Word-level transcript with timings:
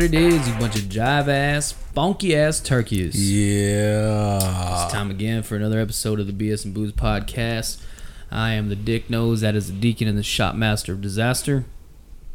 What 0.00 0.14
it 0.14 0.18
is, 0.18 0.48
you 0.48 0.54
bunch 0.54 0.76
of 0.76 0.84
jive 0.84 1.28
ass, 1.28 1.72
funky 1.72 2.34
ass 2.34 2.58
turkeys. 2.58 3.30
Yeah. 3.30 4.38
It's 4.84 4.90
time 4.90 5.10
again 5.10 5.42
for 5.42 5.56
another 5.56 5.78
episode 5.78 6.18
of 6.18 6.26
the 6.26 6.32
BS 6.32 6.64
and 6.64 6.72
Booze 6.72 6.92
podcast. 6.92 7.82
I 8.30 8.52
am 8.52 8.70
the 8.70 8.76
Dick 8.76 9.10
Nose, 9.10 9.42
that 9.42 9.54
is 9.54 9.66
the 9.66 9.78
Deacon 9.78 10.08
and 10.08 10.16
the 10.16 10.22
Shop 10.22 10.54
Master 10.54 10.94
of 10.94 11.02
Disaster. 11.02 11.66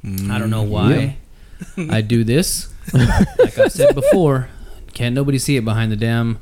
I 0.03 0.37
don't 0.37 0.51
know 0.51 0.63
mm-hmm. 0.63 1.87
why 1.87 1.91
I 1.91 2.01
do 2.01 2.23
this. 2.23 2.71
like 2.93 3.57
I've 3.57 3.71
said 3.71 3.95
before, 3.95 4.47
can't 4.93 5.15
nobody 5.15 5.39
see 5.39 5.57
it 5.57 5.65
behind 5.65 5.91
the 5.91 5.95
damn 5.95 6.39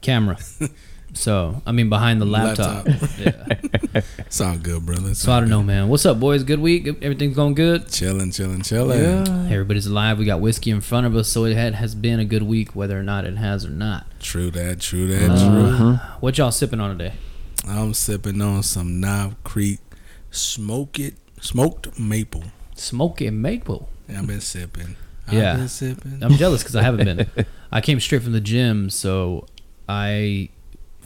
camera? 0.00 0.38
So, 1.14 1.62
I 1.66 1.72
mean, 1.72 1.88
behind 1.88 2.20
the 2.20 2.26
laptop. 2.26 2.86
Yeah. 3.18 4.00
Sound 4.28 4.62
good, 4.62 4.86
brother. 4.86 5.14
So, 5.14 5.32
I 5.32 5.40
don't 5.40 5.48
know, 5.48 5.62
man. 5.62 5.88
What's 5.88 6.06
up, 6.06 6.20
boys? 6.20 6.44
Good 6.44 6.60
week? 6.60 6.86
Everything's 7.02 7.34
going 7.34 7.54
good? 7.54 7.88
Chilling, 7.90 8.30
chilling, 8.30 8.62
chilling. 8.62 9.26
Everybody's 9.50 9.86
alive. 9.86 10.18
We 10.18 10.24
got 10.24 10.40
whiskey 10.40 10.70
in 10.70 10.80
front 10.80 11.06
of 11.06 11.16
us, 11.16 11.28
so 11.28 11.44
it 11.44 11.56
had, 11.56 11.74
has 11.74 11.94
been 11.94 12.20
a 12.20 12.24
good 12.24 12.42
week, 12.44 12.76
whether 12.76 12.98
or 12.98 13.02
not 13.02 13.24
it 13.24 13.36
has 13.36 13.64
or 13.64 13.70
not. 13.70 14.06
True 14.20 14.50
that, 14.52 14.80
true 14.80 15.06
that, 15.08 15.30
Uh, 15.30 15.78
true. 15.78 15.94
What 16.20 16.38
y'all 16.38 16.52
sipping 16.52 16.78
on 16.80 16.96
today? 16.96 17.14
I'm 17.66 17.94
sipping 17.94 18.40
on 18.40 18.62
some 18.62 19.00
Knob 19.00 19.34
Creek 19.42 19.80
Smoke 20.30 20.98
It 21.00 21.14
Smoked 21.40 21.98
Maple. 21.98 22.44
Smoky 22.74 23.30
maple. 23.30 23.88
I've 24.08 24.26
been 24.26 24.40
sipping. 24.40 24.96
Yeah. 25.30 25.52
I've 25.52 25.58
been 25.58 25.68
sipping. 25.68 26.18
I'm 26.22 26.32
jealous 26.34 26.62
because 26.62 26.76
I 26.76 26.82
haven't 26.82 27.04
been. 27.34 27.46
I 27.72 27.80
came 27.80 27.98
straight 27.98 28.22
from 28.22 28.32
the 28.32 28.40
gym, 28.40 28.88
so 28.90 29.46
I 29.88 30.50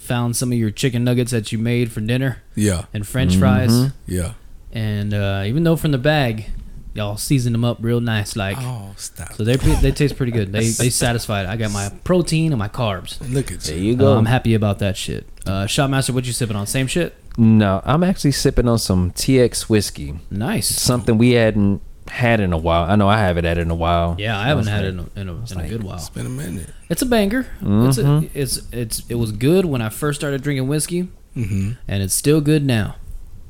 found 0.03 0.37
some 0.37 0.53
of 0.53 0.59
your 0.59 0.71
chicken 0.71 1.05
nuggets 1.05 1.31
that 1.31 1.53
you 1.53 1.59
made 1.59 1.91
for 1.93 2.01
dinner 2.01 2.43
Yeah, 2.55 2.85
and 2.93 3.07
French 3.07 3.37
fries. 3.37 3.91
yeah. 4.07 4.35
And 4.73 5.13
uh, 5.15 5.45
even 5.47 5.65
though 5.65 5.77
from 5.77 5.93
the 5.93 5.99
bag, 5.99 6.47
y'all 6.95 7.17
seasoned 7.17 7.55
them 7.55 7.65
up 7.65 7.77
real 7.81 8.01
nice, 8.01 8.37
like 8.37 8.57
Oh, 8.59 8.95
stop. 8.97 9.33
so 9.35 9.45
they 9.45 9.57
they 9.57 9.93
taste 9.93 10.17
pretty 10.17 10.33
good. 10.33 10.51
They 10.53 10.69
they 10.71 10.89
satisfied. 10.91 11.47
I 11.47 11.57
got 11.57 11.71
my 11.73 11.91
protein 12.05 12.53
and 12.53 12.59
my 12.59 12.69
carbs. 12.69 13.19
Look 13.33 13.53
at 13.53 13.61
There 13.61 13.77
you. 13.77 13.93
you 13.93 13.95
Uh, 13.95 13.99
go. 13.99 14.17
I'm 14.19 14.27
happy 14.27 14.55
about 14.55 14.79
that 14.81 14.97
shit. 14.97 15.27
Uh, 15.47 15.65
Shopmaster, 15.67 16.11
what 16.15 16.25
you 16.25 16.33
sipping 16.33 16.57
on? 16.57 16.67
Same 16.67 16.87
shit. 16.87 17.15
no, 17.37 17.81
I'm 17.85 18.03
actually 18.05 18.33
sipping 18.33 18.69
on 18.69 18.79
some 18.79 19.11
TX 19.13 19.69
whiskey. 19.69 20.15
Nice. 20.31 20.69
Something 20.69 21.19
we 21.19 21.33
hadn't 21.33 21.81
had 22.13 22.41
in 22.41 22.53
a 22.53 22.59
while. 22.59 22.85
I 22.91 22.97
know 22.97 23.09
I 23.09 23.19
haven't 23.19 23.45
had 23.45 23.59
it 23.59 23.63
in 23.63 23.71
a 23.71 23.75
while. 23.75 24.17
Yeah, 24.19 24.39
I 24.39 24.45
haven't 24.45 24.59
was 24.65 24.69
had 24.69 24.85
like- 24.85 24.85
it 24.85 24.89
in 24.89 24.99
a, 24.99 25.21
in 25.21 25.29
a, 25.29 25.33
in 25.33 25.43
a 25.53 25.55
like- 25.55 25.69
good 25.71 25.83
while. 25.83 25.97
It's 25.97 26.11
been 26.11 26.27
a 26.27 26.31
minute. 26.31 26.69
It's 26.89 27.03
a 27.03 27.07
banger. 27.07 27.47
It's, 27.61 27.99
a, 27.99 28.03
Mhm. 28.05 28.31
it's 28.35 28.61
it's 28.73 29.03
it 29.09 29.15
was 29.17 29.33
good 29.33 29.65
when 29.65 29.81
I 29.83 29.89
first 29.89 30.21
started 30.21 30.43
drinking 30.43 30.69
whiskey, 30.69 31.09
Mm-hmm. 31.37 31.73
and 31.89 32.03
it's 32.03 32.15
still 32.15 32.41
good 32.41 32.65
now. 32.65 32.97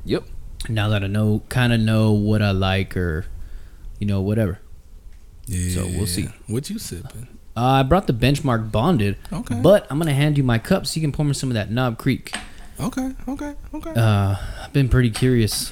Yep. 0.05 0.23
Now 0.69 0.87
that 0.89 1.03
I 1.03 1.07
know, 1.07 1.43
kind 1.49 1.73
of 1.73 1.79
know 1.81 2.11
what 2.13 2.41
I 2.41 2.51
like, 2.51 2.95
or 2.95 3.25
you 3.99 4.07
know, 4.07 4.21
whatever. 4.21 4.59
Yeah. 5.45 5.75
So 5.81 5.87
we'll 5.87 6.07
see. 6.07 6.29
What 6.47 6.69
you 6.69 6.79
sipping? 6.79 7.27
Uh, 7.55 7.61
I 7.61 7.83
brought 7.83 8.07
the 8.07 8.13
benchmark 8.13 8.71
bonded, 8.71 9.17
Okay. 9.31 9.59
but 9.61 9.85
I'm 9.89 9.99
gonna 9.99 10.13
hand 10.13 10.37
you 10.37 10.43
my 10.43 10.57
cup 10.57 10.87
so 10.87 10.95
you 10.99 11.01
can 11.03 11.11
pour 11.11 11.25
me 11.25 11.33
some 11.33 11.49
of 11.49 11.53
that 11.55 11.69
Knob 11.69 11.97
Creek. 11.97 12.33
Okay, 12.79 13.11
okay, 13.27 13.53
okay. 13.73 13.91
Uh, 13.95 14.35
I've 14.63 14.73
been 14.73 14.89
pretty 14.89 15.11
curious 15.11 15.71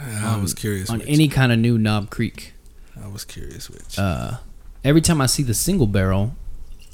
I 0.00 0.38
was 0.40 0.54
curious 0.54 0.90
on 0.90 0.98
with 0.98 1.08
any 1.08 1.28
kind 1.28 1.52
of 1.52 1.58
new 1.58 1.78
Knob 1.78 2.10
Creek. 2.10 2.54
I 3.02 3.08
was 3.08 3.24
curious 3.24 3.68
which. 3.70 3.98
Uh, 3.98 4.38
every 4.84 5.00
time 5.00 5.20
I 5.20 5.26
see 5.26 5.42
the 5.42 5.54
single 5.54 5.86
barrel, 5.86 6.34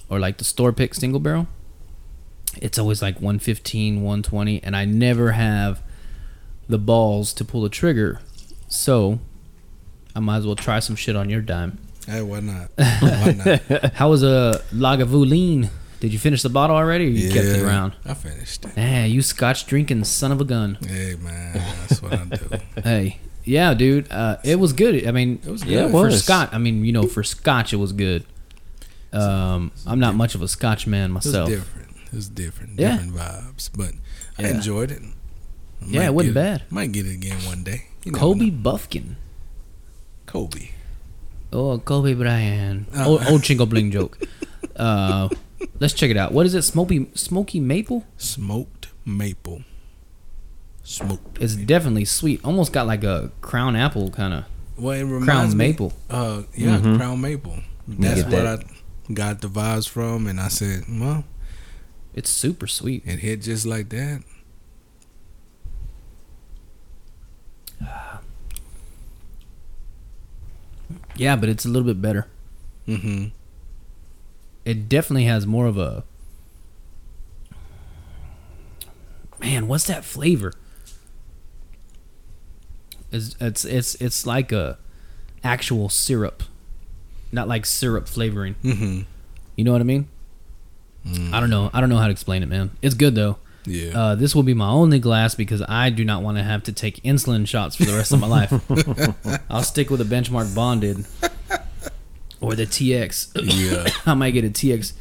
or 0.09 0.19
like 0.19 0.39
the 0.39 0.45
store 0.45 0.73
pick 0.73 0.95
single 0.95 1.21
barrel, 1.21 1.47
it's 2.57 2.79
always 2.79 3.03
like 3.03 3.17
115, 3.17 3.97
120, 3.97 4.63
and 4.63 4.77
I 4.77 4.85
never 4.85 5.33
have 5.33 5.83
the 6.69 6.79
balls 6.79 7.33
to 7.35 7.45
pull 7.45 7.63
the 7.63 7.69
trigger. 7.69 8.21
So 8.69 9.19
I 10.15 10.21
might 10.21 10.39
as 10.39 10.47
well 10.47 10.57
try 10.57 10.79
some 10.81 10.97
shit 10.97 11.17
on 11.17 11.29
your 11.31 11.41
dime. 11.41 11.79
hey, 12.07 12.23
why 12.23 12.41
not? 12.41 12.71
Why 12.77 13.59
not? 13.69 13.95
How 13.95 14.11
was 14.11 14.23
a 14.23 14.63
Lagavulin? 14.73 15.71
Did 16.05 16.13
you 16.13 16.19
finish 16.19 16.43
the 16.43 16.51
bottle 16.51 16.77
already, 16.77 17.07
or 17.07 17.09
you 17.09 17.31
kept 17.33 17.47
it 17.47 17.63
around? 17.63 17.95
I 18.05 18.13
finished 18.13 18.67
it. 18.67 18.77
Man, 18.77 19.09
you 19.11 19.23
Scotch 19.23 19.65
drinking 19.65 20.05
son 20.05 20.33
of 20.33 20.41
a 20.43 20.45
gun. 20.45 20.77
Hey 20.87 21.17
man, 21.19 21.55
that's 21.81 22.03
what 22.03 22.13
I 22.13 22.25
do. 22.27 22.59
Hey, 22.83 23.21
yeah, 23.43 23.73
dude, 23.73 24.13
uh, 24.13 24.37
it 24.45 24.57
was 24.57 24.75
good. 24.75 25.07
I 25.07 25.13
mean, 25.13 25.41
It 25.47 25.51
was 25.51 25.65
Yeah, 25.65 25.79
good. 25.85 25.89
it 25.89 25.91
for 25.93 26.05
was. 26.09 26.23
Scotch. 26.23 26.51
I 26.53 26.59
mean, 26.59 26.85
you 26.85 26.93
know, 26.93 27.05
for 27.05 27.23
Scotch, 27.25 27.73
it 27.73 27.77
was 27.77 27.93
good. 27.93 28.27
Um, 29.15 29.73
I'm 29.87 29.99
not 29.99 30.15
much 30.15 30.35
of 30.35 30.43
a 30.43 30.47
Scotch 30.49 30.87
man 30.87 31.11
myself. 31.11 31.49
It 31.49 31.53
was 31.55 31.65
myself. 31.65 31.75
different. 31.89 32.07
It 32.13 32.17
was 32.17 32.29
different, 32.29 32.79
Yeah. 32.79 32.93
different 32.99 33.15
vibes. 33.15 33.71
But 33.75 33.93
I 34.39 34.49
enjoyed 34.51 34.91
it. 34.91 35.01
I 35.01 35.87
Yeah, 35.87 36.01
might 36.01 36.05
it 36.09 36.15
wasn't 36.15 36.35
get 36.35 36.41
bad. 36.43 36.63
Might 36.69 36.93
get 36.93 37.07
it 37.07 37.15
again 37.15 37.39
one 37.47 37.63
day. 37.65 37.85
You 38.05 38.13
Kobe 38.13 38.51
know. 38.51 38.57
Buffkin. 38.59 39.17
Kobe. 40.27 40.69
Oh, 41.51 41.79
Kobe 41.79 42.13
Bryant. 42.13 42.89
Uh. 42.95 43.07
Old, 43.07 43.27
old 43.27 43.41
Chingo 43.41 43.67
Bling 43.67 43.91
joke. 43.91 44.19
Uh, 44.77 45.29
let's 45.81 45.95
check 45.95 46.11
it 46.11 46.17
out. 46.17 46.33
What 46.33 46.47
is 46.47 46.55
it? 46.55 46.63
Smoky 46.63 47.09
Smoky 47.15 47.61
Maple? 47.61 48.05
Smoked 48.17 48.89
maple. 49.05 49.63
Smoked. 50.83 51.39
It's 51.41 51.55
definitely 51.57 52.05
sweet. 52.05 52.45
Almost 52.45 52.73
got 52.73 52.87
like 52.87 53.05
a 53.05 53.31
crown 53.41 53.75
apple 53.77 54.11
kind 54.11 54.35
of 54.35 54.45
Well, 54.77 54.93
it 54.99 55.03
reminds 55.05 55.25
crown 55.27 55.49
me- 55.51 55.55
maple. 55.69 55.93
Uh, 56.11 56.43
yeah, 56.55 56.79
Mhm. 56.79 56.97
crown 56.99 57.21
maple. 57.21 57.59
That's 57.89 58.23
get 58.23 58.25
what 58.33 58.43
that. 58.43 58.65
I 59.09 59.13
got 59.13 59.41
the 59.41 59.49
vibes 59.49 59.89
from, 59.89 60.27
and 60.27 60.41
I 60.41 60.49
said, 60.49 60.85
well, 60.89 61.25
It's 62.15 62.31
super 62.31 62.67
sweet. 62.67 63.03
it 63.07 63.19
hit 63.21 63.43
just 63.43 63.67
like 63.67 63.89
that. 63.91 64.23
Yeah, 71.17 71.37
but 71.37 71.49
it's 71.49 71.65
a 71.65 71.69
little 71.69 71.87
bit 71.87 72.03
better. 72.03 72.27
Mm-hmm. 72.89 73.27
It 74.65 74.89
definitely 74.89 75.25
has 75.25 75.47
more 75.47 75.67
of 75.67 75.77
a 75.77 76.05
man. 79.41 79.69
What's 79.69 79.87
that 79.87 80.05
flavor? 80.05 80.53
It's 83.13 83.37
it's 83.41 83.65
it's 83.65 83.95
it's 83.97 84.27
like 84.27 84.53
a 84.53 84.79
actual 85.43 85.89
syrup, 85.89 86.43
not 87.31 87.47
like 87.47 87.67
syrup 87.67 88.09
flavoring. 88.09 88.57
Mm-hmm. 88.65 89.03
You 89.57 89.65
know 89.65 89.73
what 89.73 89.81
I 89.81 89.85
mean? 89.85 90.09
Mm. 91.07 91.33
I 91.33 91.41
don't 91.41 91.51
know. 91.51 91.71
I 91.73 91.81
don't 91.81 91.91
know 91.91 91.99
how 91.99 92.07
to 92.07 92.13
explain 92.13 92.43
it, 92.43 92.47
man. 92.47 92.71
It's 92.83 92.95
good 92.95 93.15
though. 93.15 93.37
Yeah. 93.67 93.99
Uh, 93.99 94.15
this 94.15 94.35
will 94.35 94.43
be 94.43 94.55
my 94.55 94.69
only 94.69 94.99
glass 94.99 95.35
because 95.35 95.63
I 95.69 95.91
do 95.91 96.05
not 96.05 96.23
want 96.23 96.37
to 96.39 96.43
have 96.43 96.63
to 96.65 96.73
take 96.73 97.03
insulin 97.03 97.47
shots 97.47 97.77
for 97.77 97.85
the 97.85 97.95
rest 97.95 98.13
of 98.13 98.21
my 98.21 98.27
life. 98.27 98.53
I'll 99.51 99.63
stick 99.63 99.91
with 99.91 100.01
a 100.01 100.05
benchmark 100.05 100.55
bonded 100.55 101.07
or 102.45 102.55
the 102.55 102.67
TX. 102.67 103.29
yeah. 103.35 103.93
I 104.07 104.15
might 104.15 104.33
get 104.33 104.45
a 104.45 104.49
TX 104.51 104.93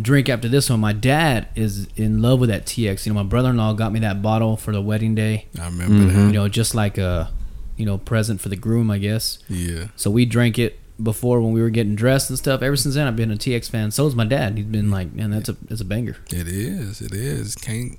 drink 0.00 0.28
after 0.28 0.48
this 0.48 0.70
one. 0.70 0.80
My 0.80 0.92
dad 0.92 1.48
is 1.54 1.88
in 1.96 2.22
love 2.22 2.40
with 2.40 2.48
that 2.50 2.66
TX. 2.66 3.06
You 3.06 3.12
know, 3.12 3.22
my 3.22 3.28
brother-in-law 3.28 3.74
got 3.74 3.92
me 3.92 4.00
that 4.00 4.22
bottle 4.22 4.56
for 4.56 4.72
the 4.72 4.80
wedding 4.82 5.14
day. 5.14 5.46
I 5.60 5.66
remember 5.66 6.04
that. 6.12 6.18
You 6.26 6.32
know, 6.32 6.48
just 6.48 6.74
like 6.74 6.96
a, 6.98 7.30
you 7.76 7.86
know, 7.86 7.98
present 7.98 8.40
for 8.40 8.48
the 8.48 8.56
groom, 8.56 8.90
I 8.90 8.98
guess. 8.98 9.38
Yeah. 9.48 9.88
So 9.96 10.10
we 10.10 10.24
drank 10.26 10.58
it 10.58 10.78
before 11.02 11.40
when 11.40 11.52
we 11.52 11.60
were 11.62 11.70
getting 11.70 11.94
dressed 11.96 12.28
and 12.30 12.38
stuff. 12.38 12.60
Ever 12.62 12.76
since 12.76 12.94
then, 12.94 13.06
I've 13.06 13.16
been 13.16 13.30
a 13.30 13.36
TX 13.36 13.70
fan. 13.70 13.90
So 13.90 14.06
is 14.06 14.14
my 14.14 14.24
dad. 14.26 14.56
He's 14.58 14.66
been 14.66 14.90
like, 14.90 15.12
man, 15.12 15.30
that's 15.30 15.48
a 15.48 15.52
that's 15.64 15.80
a 15.80 15.84
banger. 15.84 16.16
It 16.30 16.46
is. 16.46 17.00
It 17.00 17.12
is. 17.14 17.54
Can't 17.54 17.98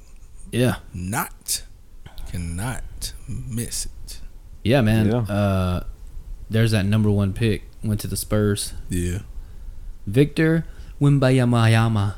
Yeah, 0.52 0.76
not, 0.94 1.64
cannot 2.32 3.14
miss 3.28 3.86
it. 3.86 4.20
yeah, 4.64 4.82
man. 4.82 5.08
Yeah. 5.08 5.18
Uh, 5.22 5.84
there's 6.52 6.72
that 6.72 6.86
number 6.86 7.10
one 7.10 7.34
pick. 7.34 7.64
Went 7.84 8.00
to 8.02 8.08
the 8.08 8.18
Spurs. 8.18 8.74
Yeah. 8.90 9.20
Victor 10.06 10.66
Wimbayamayama. 11.02 12.16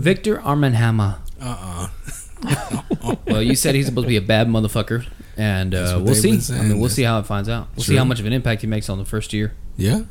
Victor 0.00 0.38
Armanhama. 0.42 1.18
Uh-uh. 1.40 1.88
Well, 3.26 3.42
you 3.42 3.54
said 3.56 3.74
he's 3.74 3.86
supposed 3.86 4.04
to 4.04 4.08
be 4.08 4.16
a 4.16 4.20
bad 4.22 4.48
motherfucker, 4.48 5.06
and 5.36 5.74
uh, 5.74 6.00
we'll 6.02 6.14
see. 6.14 6.38
I 6.54 6.62
mean, 6.62 6.78
we'll 6.78 6.88
see 6.88 7.02
how 7.02 7.18
it 7.18 7.26
finds 7.26 7.48
out. 7.48 7.68
We'll 7.74 7.84
see 7.84 7.96
how 7.96 8.04
much 8.04 8.20
of 8.20 8.26
an 8.26 8.32
impact 8.32 8.60
he 8.60 8.66
makes 8.66 8.88
on 8.88 8.98
the 8.98 9.04
first 9.04 9.32
year. 9.32 9.54
Yeah. 9.76 10.02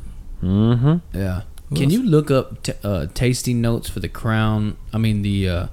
Mm-hmm. 0.42 1.16
Yeah. 1.16 1.42
Who 1.70 1.74
Can 1.74 1.84
else? 1.84 1.92
you 1.92 2.02
look 2.02 2.30
up 2.30 2.62
t- 2.62 2.72
uh, 2.84 3.06
tasting 3.14 3.60
notes 3.60 3.88
for 3.88 4.00
the 4.00 4.08
Crown? 4.08 4.76
I 4.92 4.98
mean 4.98 5.22
the 5.22 5.48
uh, 5.48 5.66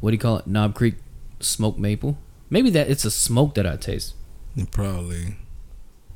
what 0.00 0.10
do 0.10 0.14
you 0.14 0.18
call 0.20 0.36
it? 0.38 0.46
Knob 0.46 0.74
Creek 0.74 0.96
smoked 1.40 1.78
maple. 1.78 2.18
Maybe 2.50 2.70
that 2.70 2.90
it's 2.90 3.04
a 3.04 3.10
smoke 3.10 3.54
that 3.54 3.66
I 3.66 3.76
taste 3.76 4.10
It 4.10 4.14
probably. 4.70 5.36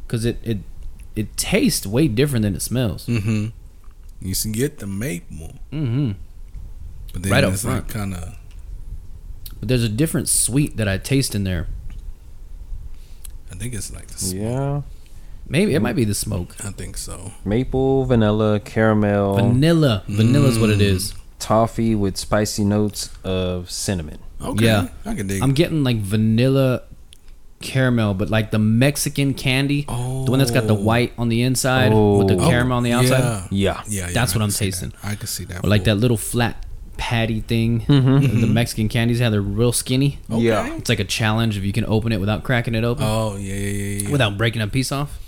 because 0.07 0.25
it 0.25 0.39
it 0.43 0.59
it 1.17 1.37
tastes 1.37 1.87
way 1.87 2.09
different 2.09 2.43
than 2.43 2.55
it 2.55 2.63
smells. 2.63 3.07
Mm-hmm. 3.07 3.47
You 4.27 4.35
can 4.35 4.53
get 4.53 4.79
the 4.79 4.87
maple, 4.87 5.55
Mm-hmm. 5.73 6.13
but 7.13 7.23
then 7.23 7.33
Right 7.33 7.45
up 7.45 7.53
it's 7.53 7.63
front. 7.63 7.87
like 7.87 7.95
kind 7.95 8.15
of. 8.15 8.37
But 9.61 9.69
there's 9.69 9.85
a 9.85 9.89
different 9.89 10.29
sweet 10.29 10.77
that 10.77 10.89
I 10.89 10.99
taste 10.99 11.35
in 11.35 11.45
there. 11.45 11.69
I 13.51 13.55
think 13.57 13.75
it's 13.75 13.93
like 13.93 14.07
the. 14.09 14.19
smoke. 14.19 14.43
Yeah. 14.43 14.83
Maybe 15.47 15.75
it 15.75 15.81
might 15.83 15.95
be 15.97 16.05
the 16.05 16.15
smoke. 16.15 16.57
I 16.65 16.71
think 16.71 16.97
so. 16.97 17.33
Maple, 17.45 18.07
vanilla, 18.07 18.61
caramel, 18.61 19.37
Vanilla. 19.37 20.03
Vanilla 20.09 20.49
is 20.49 20.59
what 20.59 20.71
it 20.71 20.81
is. 20.81 21.13
toffee 21.39 21.95
with 21.95 22.17
spicy 22.17 22.65
notes 22.65 23.11
of 23.23 23.71
cinnamon. 23.71 24.19
Okay. 24.41 24.65
Yeah. 24.65 24.89
I 25.05 25.15
can 25.15 25.27
dig. 25.27 25.43
I'm 25.43 25.53
getting 25.53 25.85
like 25.85 25.99
vanilla 25.99 26.85
caramel, 27.64 28.14
but 28.14 28.31
like 28.31 28.50
the 28.52 28.58
Mexican 28.61 29.34
candy, 29.34 29.82
the 29.82 29.93
one 30.28 30.38
that's 30.38 30.52
got 30.52 30.66
the 30.69 30.76
Oh. 30.76 30.81
white 30.90 31.12
on 31.19 31.28
the 31.28 31.43
inside 31.43 31.93
with 31.93 32.28
the 32.28 32.37
Oh. 32.37 32.49
caramel 32.49 32.76
on 32.76 32.82
the 32.84 32.93
outside, 32.93 33.19
Yeah. 33.19 33.49
Yeah. 33.50 33.82
Yeah, 33.88 34.06
yeah, 34.06 34.12
That's 34.14 34.32
I 34.34 34.38
what 34.38 34.44
I'm 34.44 34.50
tasting. 34.50 34.90
that. 35.02 35.11
I 35.11 35.14
can 35.16 35.26
see 35.26 35.44
that. 35.46 35.64
or 35.64 35.69
like 35.69 35.84
that 35.84 35.96
little 35.96 36.16
flat 36.16 36.64
patty 36.96 37.40
thing. 37.40 37.81
Mm-hmm. 37.88 38.40
The 38.43 38.46
Mexican 38.46 38.88
candies 38.88 39.19
have 39.19 39.32
they're 39.32 39.40
real 39.43 39.72
skinny. 39.72 40.20
Okay. 40.31 40.43
Yeah. 40.43 40.76
It's 40.76 40.88
like 40.88 41.00
a 41.00 41.05
challenge 41.05 41.56
if 41.56 41.64
you 41.64 41.72
can 41.72 41.84
open 41.87 42.12
it 42.12 42.20
without 42.20 42.44
cracking 42.44 42.75
it 42.76 42.84
open, 42.84 43.05
Oh 43.05 43.37
yeah, 43.37 43.55
yeah, 43.55 43.69
yeah, 43.69 44.02
yeah. 44.05 44.11
without 44.11 44.38
breaking 44.38 44.62
a 44.62 44.69
piece 44.69 44.93
off. 44.93 45.19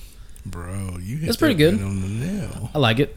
bro, 0.44 0.98
you. 1.02 1.16
Hit 1.16 1.26
That's 1.26 1.36
pretty 1.36 1.56
good. 1.56 1.74
On 1.82 2.00
the 2.02 2.08
nail. 2.08 2.70
I 2.74 2.78
like 2.78 3.00
it. 3.00 3.16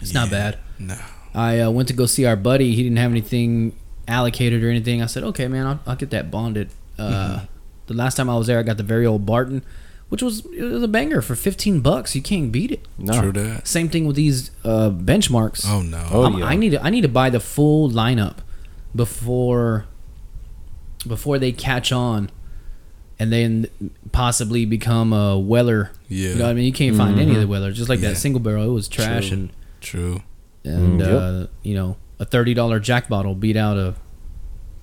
It's 0.00 0.12
not 0.12 0.30
bad. 0.30 0.58
No. 0.78 0.96
I 1.34 1.60
uh, 1.60 1.70
went 1.70 1.86
to 1.88 1.94
go 1.94 2.06
see 2.06 2.24
our 2.26 2.36
buddy. 2.36 2.74
He 2.74 2.82
didn't 2.82 2.98
have 2.98 3.10
anything 3.12 3.72
allocated 4.08 4.62
or 4.62 4.68
anything. 4.70 5.00
I 5.02 5.06
said, 5.06 5.22
okay, 5.24 5.46
man, 5.48 5.66
I'll, 5.66 5.80
I'll 5.86 5.96
get 5.96 6.10
that 6.10 6.30
bonded. 6.30 6.68
Uh, 6.98 7.02
Mm-hmm. 7.10 7.44
The 7.86 7.94
last 7.94 8.16
time 8.16 8.30
I 8.30 8.36
was 8.36 8.46
there, 8.46 8.58
I 8.58 8.62
got 8.62 8.76
the 8.78 8.82
very 8.82 9.04
old 9.06 9.26
Barton, 9.26 9.62
which 10.08 10.22
was 10.22 10.44
it 10.46 10.62
was 10.62 10.82
a 10.82 10.88
banger 10.88 11.20
for 11.22 11.34
fifteen 11.34 11.80
bucks. 11.80 12.14
You 12.14 12.22
can't 12.22 12.50
beat 12.50 12.70
it. 12.72 12.86
No. 12.98 13.20
True 13.20 13.32
that. 13.32 13.66
Same 13.68 13.88
thing 13.88 14.06
with 14.06 14.16
these 14.16 14.50
uh, 14.64 14.90
benchmarks. 14.90 15.66
Oh 15.68 15.82
no. 15.82 16.06
Oh, 16.10 16.22
I'm- 16.24 16.38
yeah. 16.38 16.46
I 16.46 16.56
need 16.56 16.70
to 16.70 16.82
I 16.82 16.90
need 16.90 17.02
to 17.02 17.08
buy 17.08 17.30
the 17.30 17.40
full 17.40 17.90
lineup 17.90 18.36
before 18.94 19.86
before 21.06 21.38
they 21.38 21.52
catch 21.52 21.92
on, 21.92 22.30
and 23.18 23.32
then 23.32 23.68
possibly 24.12 24.64
become 24.64 25.12
a 25.12 25.38
Weller. 25.38 25.90
Yeah. 26.08 26.30
You 26.30 26.34
know 26.36 26.44
what 26.44 26.50
I 26.50 26.54
mean? 26.54 26.64
You 26.64 26.72
can't 26.72 26.96
find 26.96 27.18
any 27.20 27.34
of 27.34 27.40
the 27.40 27.46
Weller. 27.48 27.72
Just 27.72 27.88
like 27.88 28.00
Yeah. 28.00 28.10
that 28.10 28.16
single 28.16 28.40
barrel, 28.40 28.64
it 28.64 28.72
was 28.72 28.88
trash 28.88 29.28
True. 29.28 29.36
and 29.36 29.50
True. 29.80 30.22
and 30.64 31.00
Mm, 31.00 31.04
yep. 31.06 31.10
uh, 31.10 31.50
you 31.62 31.74
know 31.74 31.96
a 32.18 32.24
thirty 32.24 32.54
dollar 32.54 32.80
Jack 32.80 33.08
bottle 33.08 33.34
beat 33.34 33.56
out 33.56 33.76
a 33.76 33.94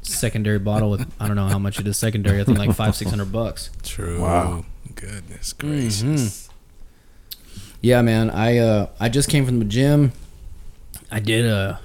secondary 0.02 0.60
bottle 0.60 0.90
with 0.92 1.12
I 1.20 1.28
don't 1.28 1.36
know 1.36 1.48
how 1.48 1.60
much 1.60 1.80
it 1.80 1.88
is 1.88 1.98
secondary. 1.98 2.42
I 2.42 2.44
think 2.44 2.58
like 2.58 2.74
five 2.74 2.96
six 2.96 3.10
hundred 3.10 3.32
bucks. 3.32 3.70
True. 3.84 4.22
Wow. 4.22 4.66
Goodness 4.96 5.54
Mm-hmm. 5.54 5.68
gracious. 5.68 6.50
Yeah, 7.82 8.02
man. 8.02 8.30
I 8.30 8.58
uh 8.58 8.88
I 9.00 9.10
just 9.10 9.30
came 9.30 9.46
from 9.46 9.60
the 9.60 9.66
gym. 9.66 10.12
I 11.12 11.20
did 11.20 11.46
a 11.46 11.80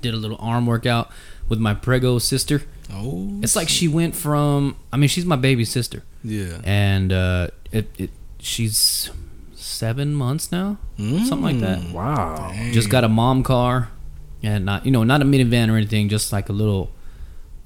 did 0.00 0.14
a 0.14 0.16
little 0.16 0.36
arm 0.40 0.66
workout 0.66 1.10
with 1.48 1.58
my 1.58 1.74
prego 1.74 2.18
sister. 2.18 2.62
Oh. 2.92 3.38
It's 3.42 3.56
like 3.56 3.68
she 3.68 3.88
went 3.88 4.14
from 4.16 4.76
I 4.92 4.96
mean 4.96 5.08
she's 5.08 5.24
my 5.26 5.36
baby 5.36 5.64
sister 5.64 6.02
Yeah. 6.24 6.60
and 6.64 7.12
uh 7.12 7.48
it, 7.72 7.88
it 7.98 8.10
she's 8.38 9.10
seven 9.54 10.14
months 10.14 10.50
now 10.50 10.78
something 10.96 11.42
like 11.42 11.60
that. 11.60 11.78
Mm. 11.80 11.92
Wow. 11.92 12.52
Just 12.72 12.88
got 12.90 13.04
a 13.04 13.08
mom 13.08 13.42
car, 13.42 13.90
and 14.42 14.64
not 14.64 14.84
you 14.86 14.90
know 14.90 15.04
not 15.04 15.22
a 15.22 15.24
minivan 15.24 15.70
or 15.72 15.76
anything, 15.76 16.08
just 16.08 16.32
like 16.32 16.48
a 16.48 16.52
little, 16.52 16.90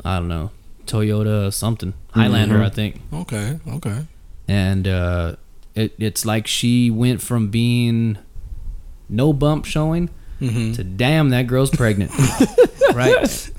I 0.04 0.18
don't 0.18 0.28
know, 0.28 0.50
Toyota 0.86 1.52
something 1.52 1.94
Highlander 2.10 2.62
I 2.62 2.68
think. 2.68 3.00
Okay. 3.12 3.58
Okay. 3.68 4.06
And 4.48 4.86
uh, 4.88 5.36
it 5.74 5.94
it's 5.98 6.24
like 6.24 6.46
she 6.46 6.90
went 6.90 7.22
from 7.22 7.48
being 7.48 8.18
no 9.08 9.32
bump 9.32 9.64
showing 9.64 10.10
Mm-hmm. 10.40 10.72
to 10.72 10.82
damn 10.82 11.30
that 11.30 11.46
girl's 11.46 11.70
pregnant, 11.70 12.10
right? 12.94 13.50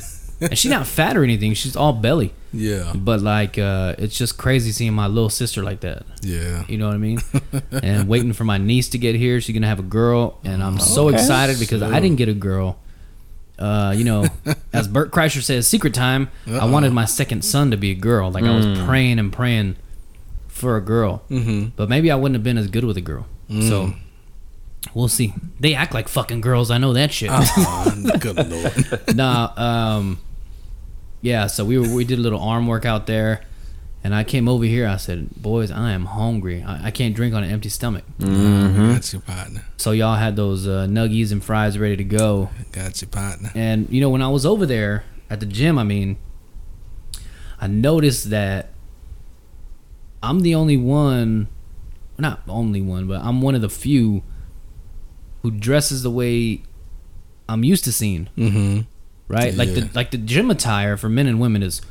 And 0.42 0.58
she's 0.58 0.70
not 0.70 0.86
fat 0.86 1.16
or 1.16 1.24
anything; 1.24 1.54
she's 1.54 1.78
all 1.78 1.94
belly. 1.94 2.34
Yeah. 2.52 2.92
But 2.94 3.22
like, 3.22 3.58
uh, 3.58 3.96
it's 3.98 4.18
just 4.18 4.38
crazy 4.38 4.74
seeing 4.74 4.92
my 4.94 5.08
little 5.08 5.30
sister 5.30 5.64
like 5.64 5.80
that. 5.80 6.04
Yeah. 6.22 6.66
You 6.68 6.78
know 6.78 6.88
what 6.88 6.96
I 6.96 6.98
mean? 6.98 7.20
and 7.72 8.10
waiting 8.10 8.34
for 8.34 8.44
my 8.44 8.58
niece 8.58 8.90
to 8.90 8.98
get 8.98 9.16
here. 9.16 9.40
She's 9.40 9.54
gonna 9.56 9.68
have 9.68 9.80
a 9.80 9.84
girl, 9.84 10.40
and 10.44 10.62
I'm 10.62 10.78
so 10.78 11.08
excited 11.08 11.58
because 11.58 11.82
I 11.82 12.02
didn't 12.02 12.18
get 12.18 12.28
a 12.28 12.34
girl. 12.34 12.78
Uh, 13.60 13.94
you 13.96 14.04
know, 14.04 14.26
as 14.74 14.88
Bert 14.88 15.12
Kreischer 15.12 15.42
says, 15.42 15.68
secret 15.68 15.94
time. 15.94 16.30
I 16.48 16.58
Uh-oh. 16.58 16.72
wanted 16.72 16.92
my 16.94 17.06
second 17.06 17.44
son 17.46 17.72
to 17.72 17.78
be 17.78 17.92
a 17.92 17.96
girl. 17.96 18.32
Like 18.32 18.44
I 18.44 18.56
was 18.56 18.66
praying 18.86 19.20
and 19.20 19.32
praying 19.32 19.76
for 20.48 20.76
a 20.78 20.82
girl, 20.82 21.24
Mm-hmm. 21.30 21.70
but 21.76 21.88
maybe 21.90 22.10
I 22.12 22.16
wouldn't 22.16 22.36
have 22.36 22.44
been 22.44 22.58
as 22.58 22.68
good 22.68 22.84
with 22.84 22.98
a 22.98 23.02
girl. 23.02 23.28
So 23.50 23.94
we'll 24.96 25.08
see. 25.08 25.34
They 25.60 25.76
act 25.76 25.94
like 25.94 26.08
fucking 26.08 26.42
girls. 26.42 26.72
I 26.72 26.78
know 26.80 26.94
that 26.94 27.12
shit. 27.12 27.30
Uh, 27.32 28.18
good 28.20 28.38
lord. 28.50 29.16
nah, 29.16 29.52
um, 29.56 30.20
yeah. 31.22 31.46
So 31.48 31.64
we 31.64 31.78
were 31.78 31.88
we 31.94 32.04
did 32.06 32.18
a 32.18 32.22
little 32.22 32.42
arm 32.42 32.66
workout 32.68 33.06
there, 33.06 33.44
and 34.04 34.14
I 34.14 34.24
came 34.24 34.48
over 34.50 34.66
here. 34.66 34.88
I 34.88 34.98
said, 34.98 35.30
"Boys, 35.42 35.72
I 35.72 35.92
am 35.92 36.06
hungry. 36.06 36.62
I, 36.64 36.88
I 36.88 36.92
can't 36.92 37.16
drink 37.16 37.34
on 37.34 37.44
an 37.44 37.50
empty 37.52 37.70
stomach." 37.70 38.04
Mm-hmm. 38.20 38.94
Got 38.94 39.14
your 39.14 39.22
partner. 39.22 39.66
So 39.78 39.92
y'all 39.92 40.16
had 40.18 40.36
those 40.36 40.68
uh, 40.68 40.88
nuggies 40.90 41.32
and 41.32 41.44
fries 41.44 41.78
ready 41.78 41.98
to 41.98 42.04
go, 42.04 42.50
Got 42.72 43.02
your 43.02 43.10
partner. 43.10 43.52
and 43.56 43.88
you 43.90 44.02
know 44.02 44.10
when 44.10 44.22
I 44.22 44.28
was 44.30 44.46
over 44.46 44.66
there 44.66 45.04
at 45.30 45.40
the 45.40 45.46
gym, 45.46 45.78
I 45.80 45.84
mean, 45.84 46.18
I 47.62 47.68
noticed 47.68 48.30
that 48.30 48.70
I'm 50.22 50.40
the 50.42 50.56
only 50.56 50.78
one, 50.78 51.48
not 52.18 52.42
only 52.48 52.82
one, 52.82 53.08
but 53.08 53.22
I'm 53.22 53.42
one 53.42 53.56
of 53.56 53.62
the 53.62 53.70
few 53.70 54.24
who 55.42 55.52
dresses 55.52 56.04
the 56.04 56.12
way 56.12 56.64
I'm 57.50 57.64
used 57.64 57.84
to 57.86 57.92
seeing. 57.92 58.30
Mm-hmm. 58.38 58.82
right? 59.28 59.54
Like 59.54 59.70
the 59.74 59.90
like 59.94 60.12
the 60.12 60.18
gym 60.18 60.50
attire 60.50 60.96
for 60.98 61.10
men 61.10 61.28
and 61.28 61.40
women 61.40 61.62
is 61.64 61.82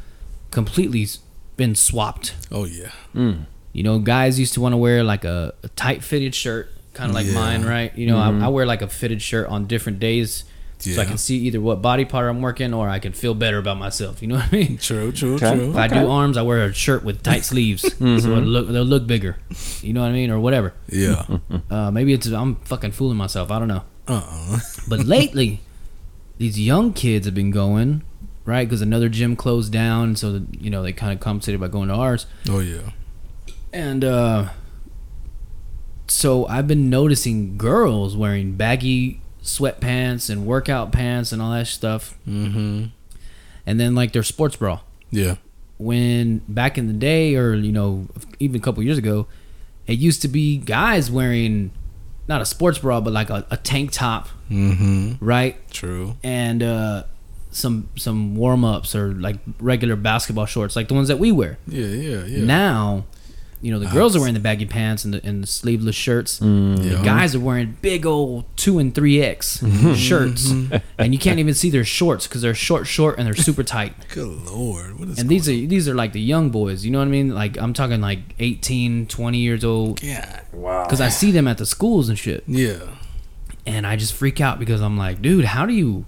completely 0.50 1.02
s- 1.02 1.18
been 1.56 1.74
swapped. 1.74 2.34
Oh 2.50 2.64
yeah. 2.64 2.90
Mm. 3.14 3.46
You 3.72 3.82
know, 3.82 3.98
guys 3.98 4.38
used 4.38 4.54
to 4.54 4.60
want 4.60 4.72
to 4.72 4.76
wear 4.76 5.02
like 5.02 5.24
a, 5.24 5.54
a 5.62 5.68
tight 5.68 6.04
fitted 6.04 6.34
shirt, 6.34 6.70
kind 6.94 7.10
of 7.10 7.14
like 7.14 7.26
Yeah. 7.26 7.34
mine, 7.34 7.64
right? 7.64 7.96
You 7.96 8.06
know, 8.06 8.18
I, 8.18 8.28
mm-hmm. 8.28 8.44
I 8.44 8.48
wear 8.48 8.66
like 8.66 8.82
a 8.82 8.88
fitted 8.88 9.22
shirt 9.22 9.48
on 9.48 9.66
different 9.66 9.98
days. 9.98 10.44
So 10.78 11.00
I 11.00 11.04
can 11.04 11.16
see 11.16 11.36
either 11.46 11.60
what 11.60 11.80
body 11.80 12.04
part 12.04 12.28
I'm 12.28 12.42
working 12.42 12.74
or 12.74 12.88
I 12.88 12.98
can 12.98 13.12
feel 13.12 13.34
better 13.34 13.58
about 13.58 13.78
myself. 13.78 14.20
You 14.20 14.26
know 14.26 14.34
what 14.34 14.52
I 14.52 14.56
mean? 14.56 14.78
True. 14.78 15.12
True. 15.12 15.36
Okay. 15.36 15.54
True. 15.54 15.70
If 15.70 15.76
I 15.76 15.86
do 15.86 16.10
arms, 16.10 16.36
I 16.36 16.42
wear 16.42 16.64
a 16.64 16.72
shirt 16.74 17.04
with 17.04 17.22
tight 17.22 17.44
sleeves, 17.44 17.82
mm-hmm. 17.84 18.18
so 18.18 18.32
it'll 18.32 18.42
look 18.42 18.66
they'll 18.66 18.82
look 18.82 19.06
bigger. 19.06 19.36
You 19.80 19.92
know 19.92 20.00
what 20.00 20.08
I 20.08 20.12
mean, 20.12 20.32
or 20.32 20.40
whatever. 20.40 20.74
Yeah. 20.88 21.24
Uh, 21.70 21.90
maybe 21.90 22.12
it's 22.12 22.26
I'm 22.26 22.56
fucking 22.56 22.90
fooling 22.92 23.16
myself. 23.16 23.50
I 23.52 23.58
don't 23.60 23.68
know. 23.68 23.84
Uh-uh. 24.08 24.58
But 24.88 25.06
lately, 25.06 25.60
these 26.38 26.58
young 26.58 26.92
kids 26.92 27.26
have 27.26 27.34
been 27.34 27.50
going, 27.52 28.02
right? 28.44 28.66
Because 28.68 28.82
another 28.82 29.08
gym 29.08 29.36
closed 29.36 29.72
down, 29.72 30.16
so 30.16 30.32
that, 30.32 30.60
you 30.62 30.70
know 30.70 30.82
they 30.82 30.92
kind 30.92 31.12
of 31.12 31.20
compensated 31.20 31.60
by 31.60 31.68
going 31.68 31.88
to 31.88 31.94
ours. 31.94 32.26
Oh 32.48 32.58
yeah. 32.60 32.90
And 33.72 34.04
uh, 34.04 34.48
so 36.08 36.46
I've 36.46 36.66
been 36.66 36.90
noticing 36.90 37.56
girls 37.56 38.16
wearing 38.16 38.52
baggy 38.54 39.20
sweatpants 39.42 40.30
and 40.30 40.46
workout 40.46 40.92
pants 40.92 41.32
and 41.32 41.40
all 41.42 41.52
that 41.52 41.66
stuff, 41.66 42.16
Mm-hmm. 42.28 42.86
and 43.66 43.80
then 43.80 43.94
like 43.94 44.12
their 44.12 44.22
sports 44.22 44.56
bra. 44.56 44.80
Yeah. 45.10 45.36
When 45.78 46.38
back 46.48 46.78
in 46.78 46.86
the 46.86 46.92
day, 46.92 47.34
or 47.34 47.54
you 47.54 47.72
know, 47.72 48.06
even 48.38 48.60
a 48.60 48.62
couple 48.62 48.82
years 48.82 48.98
ago, 48.98 49.26
it 49.86 49.98
used 49.98 50.22
to 50.22 50.28
be 50.28 50.58
guys 50.58 51.10
wearing 51.10 51.72
not 52.28 52.40
a 52.40 52.44
sports 52.46 52.78
bra, 52.78 53.00
but 53.00 53.12
like 53.12 53.30
a, 53.30 53.44
a 53.50 53.56
tank 53.56 53.90
top, 53.90 54.28
Mm-hmm. 54.50 55.24
right? 55.24 55.56
True. 55.70 56.16
and 56.22 56.62
uh, 56.62 57.04
some 57.52 57.88
some 57.96 58.34
warm 58.34 58.64
ups 58.64 58.94
or 58.94 59.12
like 59.12 59.36
regular 59.60 59.96
basketball 59.96 60.46
shorts, 60.46 60.74
like 60.74 60.88
the 60.88 60.94
ones 60.94 61.08
that 61.08 61.18
we 61.18 61.30
wear. 61.30 61.58
Yeah. 61.68 61.86
Yeah. 61.86 62.24
Yeah. 62.24 62.44
Now, 62.44 63.04
you 63.60 63.70
know, 63.70 63.78
the 63.78 63.86
uh, 63.86 63.92
girls 63.92 64.16
are 64.16 64.18
wearing 64.18 64.34
the 64.34 64.40
baggy 64.40 64.66
pants 64.66 65.04
and 65.04 65.14
the, 65.14 65.24
and 65.24 65.42
the 65.42 65.46
sleeveless 65.46 65.94
shirts. 65.94 66.40
Mm. 66.40 66.78
Yeah. 66.78 66.90
The 66.90 67.00
oh. 67.00 67.04
guys 67.04 67.34
are 67.36 67.40
wearing 67.40 67.78
big 67.80 68.04
old 68.04 68.44
two 68.56 68.80
and 68.80 68.92
three 68.92 69.22
X 69.22 69.58
mm-hmm. 69.62 69.94
shirts, 69.94 70.48
mm-hmm. 70.48 70.76
and 70.98 71.12
you 71.12 71.18
can't 71.18 71.38
even 71.38 71.54
see 71.54 71.70
their 71.70 71.84
shorts 71.84 72.26
because 72.26 72.42
they're 72.42 72.54
short, 72.54 72.88
short, 72.88 73.18
and 73.18 73.26
they're 73.26 73.36
super 73.36 73.62
tight. 73.62 73.94
Good 74.08 74.26
lord. 74.26 74.98
What 74.98 75.08
is 75.10 75.18
And 75.20 75.28
these 75.28 75.48
are 75.48 75.52
these 75.52 75.88
are 75.88 75.94
like 75.94 76.12
the 76.12 76.20
young 76.20 76.50
boys. 76.50 76.84
You 76.84 76.90
know 76.90 76.98
what 76.98 77.08
I 77.08 77.12
mean? 77.12 77.34
Like 77.34 77.56
I'm 77.56 77.72
talking 77.72 78.00
like 78.00 78.34
18, 78.40 79.06
20 79.06 79.38
years 79.38 79.64
old. 79.64 80.02
Yeah. 80.02 80.40
Wow. 80.52 80.84
Because 80.84 81.00
I 81.00 81.08
see 81.08 81.30
them 81.30 81.46
at 81.46 81.58
the 81.58 81.66
schools 81.66 82.08
and 82.08 82.18
shit. 82.18 82.42
Yeah. 82.48 82.80
and 83.64 83.86
I 83.86 83.94
just 83.94 84.12
freak 84.12 84.40
out 84.40 84.58
because 84.58 84.80
I'm 84.80 84.96
like, 84.98 85.22
dude, 85.22 85.44
how 85.44 85.66
do 85.66 85.72
you, 85.72 86.04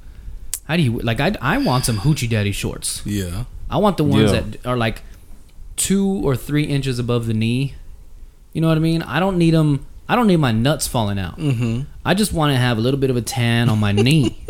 how 0.64 0.76
do 0.76 0.83
you 0.83 0.99
like? 1.00 1.21
I 1.21 1.33
I 1.40 1.59
want 1.59 1.85
some 1.85 1.99
hoochie 1.99 2.28
daddy 2.28 2.52
shorts. 2.52 3.02
Yeah. 3.04 3.44
I 3.71 3.78
want 3.78 3.97
the 3.97 4.04
ones 4.04 4.33
Yeah. 4.33 4.40
that 4.40 4.66
are 4.66 4.76
like 4.76 5.02
two 5.76 6.06
or 6.25 6.37
three 6.37 6.64
inches 6.64 6.99
above 6.99 7.26
the 7.26 7.35
knee. 7.35 7.75
You 8.52 8.61
know 8.61 8.68
what 8.68 8.76
I 8.76 8.80
mean? 8.80 9.02
I 9.02 9.18
don't 9.21 9.37
need 9.38 9.52
them. 9.54 9.87
I 10.09 10.14
don't 10.16 10.26
need 10.26 10.37
my 10.37 10.52
nuts 10.52 10.87
falling 10.87 11.18
out. 11.18 11.38
Mm-hmm. 11.38 11.83
I 12.04 12.14
just 12.14 12.33
want 12.33 12.52
to 12.52 12.59
have 12.59 12.76
a 12.78 12.80
little 12.80 13.00
bit 13.00 13.11
of 13.11 13.16
a 13.16 13.23
tan 13.23 13.68
on 13.68 13.78
my 13.78 13.92
knee. 13.92 14.38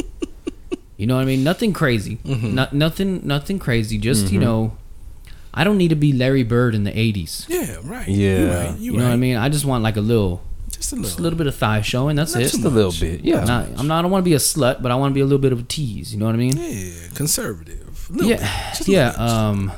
You 0.96 1.08
know 1.08 1.16
what 1.16 1.22
I 1.22 1.24
mean? 1.24 1.42
Nothing 1.42 1.72
crazy. 1.72 2.18
Mm-hmm. 2.24 2.54
No, 2.54 2.68
nothing. 2.70 3.26
Nothing 3.26 3.58
crazy. 3.58 3.98
Just 3.98 4.30
you 4.32 4.38
know, 4.38 4.76
I 5.52 5.64
don't 5.64 5.76
need 5.76 5.88
to 5.88 5.96
be 5.96 6.12
Larry 6.12 6.44
Bird 6.44 6.72
in 6.72 6.84
the 6.84 6.92
'80s. 6.92 7.48
Yeah. 7.48 7.78
Right. 7.82 8.06
Yeah. 8.06 8.38
You 8.38 8.48
right. 8.48 8.78
You, 8.78 8.92
You 8.92 8.98
know 8.98 9.04
what 9.06 9.12
I 9.12 9.16
mean? 9.16 9.36
I 9.36 9.48
just 9.48 9.64
want 9.64 9.82
like 9.82 9.96
a 9.96 10.00
little, 10.00 10.40
Just 10.84 10.92
a 10.92 10.96
Just 10.96 11.04
little. 11.12 11.20
a 11.20 11.22
little 11.22 11.36
bit 11.38 11.46
of 11.46 11.54
thigh 11.54 11.80
showing. 11.80 12.14
That's 12.16 12.34
it. 12.36 12.40
Just 12.40 12.62
a 12.64 12.68
little 12.68 12.92
bit. 12.92 13.24
Yeah. 13.24 13.44
Not, 13.44 13.68
I'm 13.76 13.86
not. 13.86 13.98
I 13.98 14.02
don't 14.02 14.10
want 14.10 14.22
to 14.24 14.28
be 14.28 14.34
a 14.34 14.38
slut, 14.38 14.82
but 14.82 14.90
I 14.92 14.94
want 14.96 15.12
to 15.12 15.14
be 15.14 15.20
a 15.20 15.24
little 15.24 15.38
bit 15.38 15.52
of 15.52 15.60
a 15.60 15.62
tease. 15.62 16.12
You 16.12 16.20
know 16.20 16.26
what 16.26 16.34
I 16.34 16.38
mean? 16.38 16.56
Yeah, 16.56 16.92
conservative. 17.14 18.10
A 18.20 18.24
Yeah, 18.24 18.36
bit. 18.36 18.76
Just 18.76 18.88
a 18.88 18.92
yeah. 18.92 19.08
Um, 19.16 19.72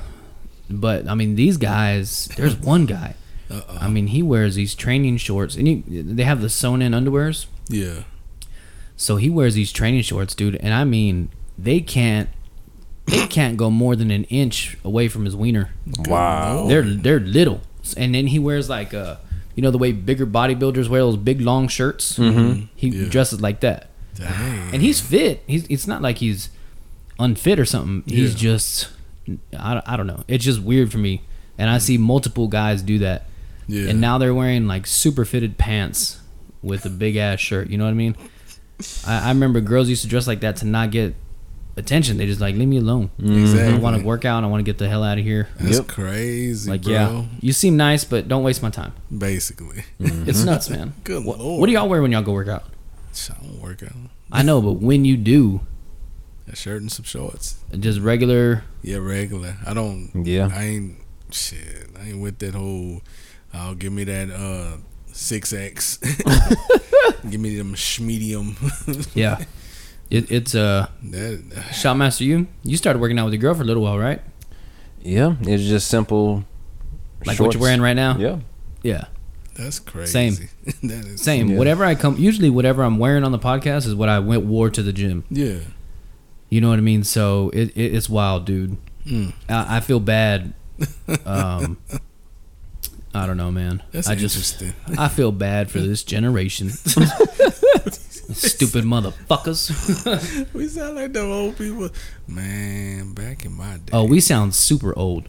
but 0.68 1.08
I 1.08 1.14
mean, 1.14 1.36
these 1.36 1.56
guys. 1.58 2.28
There's 2.36 2.56
one 2.74 2.86
guy. 2.86 3.14
Uh-uh. 3.48 3.78
I 3.80 3.88
mean, 3.88 4.08
he 4.08 4.22
wears 4.22 4.56
these 4.56 4.74
training 4.74 5.18
shorts, 5.18 5.54
and 5.54 5.68
he, 5.68 5.76
they 5.86 6.24
have 6.24 6.40
the 6.40 6.48
sewn-in 6.50 6.92
underwears. 6.92 7.46
yeah. 7.68 8.02
So 8.96 9.16
he 9.16 9.28
wears 9.30 9.54
these 9.54 9.72
training 9.72 10.02
shorts, 10.02 10.34
dude, 10.34 10.56
and 10.56 10.72
I 10.74 10.84
mean, 10.84 11.28
they 11.58 11.80
can't. 11.80 12.28
They 13.04 13.26
can't 13.28 13.56
go 13.56 13.70
more 13.70 13.94
than 13.94 14.10
an 14.10 14.24
inch 14.24 14.76
away 14.82 15.06
from 15.08 15.26
his 15.26 15.36
wiener. 15.36 15.70
Wow. 16.06 16.66
They're 16.66 16.82
they're 16.82 17.20
little, 17.20 17.60
and 17.96 18.14
then 18.14 18.26
he 18.28 18.38
wears 18.40 18.68
like 18.68 18.92
uh, 18.94 19.16
you 19.56 19.62
know 19.62 19.72
the 19.72 19.78
way 19.78 19.90
bigger 19.90 20.26
bodybuilders 20.26 20.88
wear 20.88 21.00
those 21.00 21.16
big 21.16 21.40
long 21.40 21.66
shirts. 21.66 22.16
Mm-hmm. 22.18 22.66
He 22.76 22.88
Yeah. 22.90 23.08
dresses 23.08 23.40
like 23.40 23.58
that, 23.60 23.88
Dang. 24.14 24.72
and 24.74 24.82
he's 24.82 25.00
fit. 25.00 25.42
He's 25.48 25.66
it's 25.68 25.88
not 25.88 26.00
like 26.02 26.18
he's 26.18 26.50
unfit 27.18 27.58
or 27.58 27.64
something. 27.64 28.04
He's 28.06 28.32
Yeah. 28.34 28.38
just 28.52 28.88
I, 29.58 29.82
I 29.84 29.96
don't 29.96 30.06
know. 30.06 30.22
It's 30.28 30.44
just 30.44 30.60
weird 30.62 30.92
for 30.92 30.98
me, 30.98 31.22
and 31.58 31.68
I 31.68 31.78
see 31.78 31.98
multiple 31.98 32.46
guys 32.46 32.80
do 32.82 32.98
that, 33.00 33.26
yeah. 33.66 33.88
and 33.88 34.00
now 34.00 34.18
they're 34.18 34.34
wearing 34.34 34.68
like 34.68 34.86
super 34.86 35.24
fitted 35.24 35.58
pants 35.58 36.20
with 36.62 36.84
a 36.86 36.90
big 36.90 37.16
ass 37.16 37.40
shirt. 37.40 37.68
You 37.68 37.78
know 37.78 37.84
what 37.84 37.90
I 37.90 37.94
mean? 37.94 38.14
I, 39.06 39.26
I 39.26 39.28
remember 39.30 39.60
girls 39.60 39.88
used 39.88 40.02
to 40.02 40.08
dress 40.08 40.26
like 40.28 40.40
that 40.40 40.56
to 40.56 40.66
not 40.66 40.90
get 40.92 41.14
attention. 41.76 42.16
They 42.16 42.26
just 42.26 42.40
like 42.40 42.54
leave 42.54 42.68
me 42.68 42.78
alone. 42.78 43.10
exactly. 43.18 43.74
I 43.74 43.78
want 43.78 43.98
to 43.98 44.04
work 44.04 44.24
out. 44.24 44.44
I 44.44 44.46
want 44.46 44.60
to 44.60 44.64
get 44.70 44.78
the 44.78 44.88
hell 44.88 45.02
out 45.04 45.18
of 45.18 45.24
here. 45.24 45.48
That's 45.60 45.76
Yep. 45.78 45.86
crazy, 45.88 46.70
Like 46.70 46.82
bro. 46.82 46.92
yeah, 46.92 47.24
you 47.40 47.52
seem 47.52 47.76
nice, 47.76 48.04
but 48.04 48.28
don't 48.28 48.42
waste 48.42 48.62
my 48.62 48.70
time. 48.70 48.92
Basically. 49.16 49.84
It's 49.98 50.42
nuts, 50.44 50.68
man. 50.70 50.94
Good 51.04 51.24
what, 51.24 51.38
lord. 51.38 51.60
what 51.60 51.66
do 51.66 51.72
y'all 51.72 51.88
wear 51.88 52.02
when 52.02 52.12
y'all 52.12 52.22
go 52.22 52.32
work 52.32 52.48
out? 52.48 52.64
I 53.30 53.42
don't 53.42 53.60
work 53.62 53.82
out. 53.82 53.92
I 54.30 54.42
know, 54.42 54.60
but 54.60 54.72
when 54.74 55.04
you 55.04 55.16
do, 55.16 55.60
A 56.50 56.56
shirt 56.56 56.80
and 56.82 56.90
some 56.92 57.04
shorts. 57.04 57.56
just 57.78 58.00
regular. 58.00 58.64
Yeah, 58.82 58.98
regular. 58.98 59.56
I 59.66 59.72
don't. 59.74 60.10
Yeah. 60.24 60.50
I 60.52 60.62
ain't. 60.64 60.96
Shit. 61.30 61.88
I 62.00 62.08
ain't 62.10 62.20
with 62.20 62.38
that 62.40 62.54
whole. 62.54 63.02
I'll 63.54 63.74
give 63.74 63.92
me 63.92 64.04
that 64.04 64.30
uh 64.30 64.76
six 65.12 65.52
X. 65.52 65.96
give 67.30 67.40
me 67.40 67.56
them 67.56 67.74
schmedium. 67.74 68.54
Yeah, 69.14 69.44
it, 70.10 70.30
it's 70.30 70.54
uh, 70.54 70.88
that 71.04 71.42
Shopmaster. 71.70 72.20
You 72.20 72.46
you 72.62 72.76
started 72.76 73.00
working 73.00 73.18
out 73.18 73.24
with 73.24 73.34
your 73.34 73.40
girl 73.40 73.54
for 73.54 73.62
a 73.62 73.66
little 73.66 73.82
while, 73.82 73.98
right? 73.98 74.20
Yeah. 75.02 75.36
It's 75.42 75.64
just 75.64 75.88
simple. 75.88 76.44
Like 77.24 77.40
what 77.40 77.54
you're 77.54 77.60
wearing 77.60 77.80
right 77.80 77.94
now. 77.94 78.16
Yeah. 78.18 78.38
Yeah, 78.82 79.06
that's 79.56 79.80
crazy. 79.80 80.12
Same. 80.12 80.48
that 80.84 81.06
is 81.06 81.20
same. 81.20 81.48
Yeah. 81.48 81.58
Whatever 81.58 81.84
I 81.84 81.96
come, 81.96 82.16
usually 82.18 82.50
whatever 82.50 82.84
I'm 82.84 82.98
wearing 82.98 83.24
on 83.24 83.32
the 83.32 83.38
podcast 83.38 83.86
is 83.86 83.96
what 83.96 84.08
I 84.08 84.20
went 84.20 84.44
wore 84.44 84.70
to 84.70 84.80
the 84.80 84.92
gym. 84.92 85.24
Yeah. 85.28 85.58
You 86.50 86.60
know 86.60 86.68
what 86.68 86.78
I 86.78 86.82
mean? 86.82 87.02
So 87.02 87.50
it, 87.52 87.76
it 87.76 87.94
it's 87.96 88.08
wild, 88.08 88.44
dude. 88.44 88.76
Mm. 89.04 89.32
I, 89.48 89.78
I 89.78 89.80
feel 89.80 90.00
bad. 90.00 90.54
Um, 91.24 91.78
I 93.14 93.26
don't 93.26 93.38
know, 93.38 93.50
man. 93.50 93.82
That's 93.92 94.08
I 94.08 94.14
just 94.14 94.36
interesting. 94.36 94.74
I 94.98 95.08
feel 95.08 95.32
bad 95.32 95.70
for 95.70 95.80
this 95.80 96.02
generation. 96.02 96.70
Stupid 98.36 98.84
motherfuckers. 98.84 99.70
we 100.52 100.68
sound 100.68 100.96
like 100.96 101.12
them 101.12 101.30
old 101.30 101.56
people. 101.56 101.88
Man, 102.28 103.12
back 103.12 103.44
in 103.44 103.52
my 103.52 103.76
day. 103.78 103.90
Oh, 103.92 104.04
we 104.04 104.20
sound 104.20 104.54
super 104.54 104.96
old. 104.98 105.28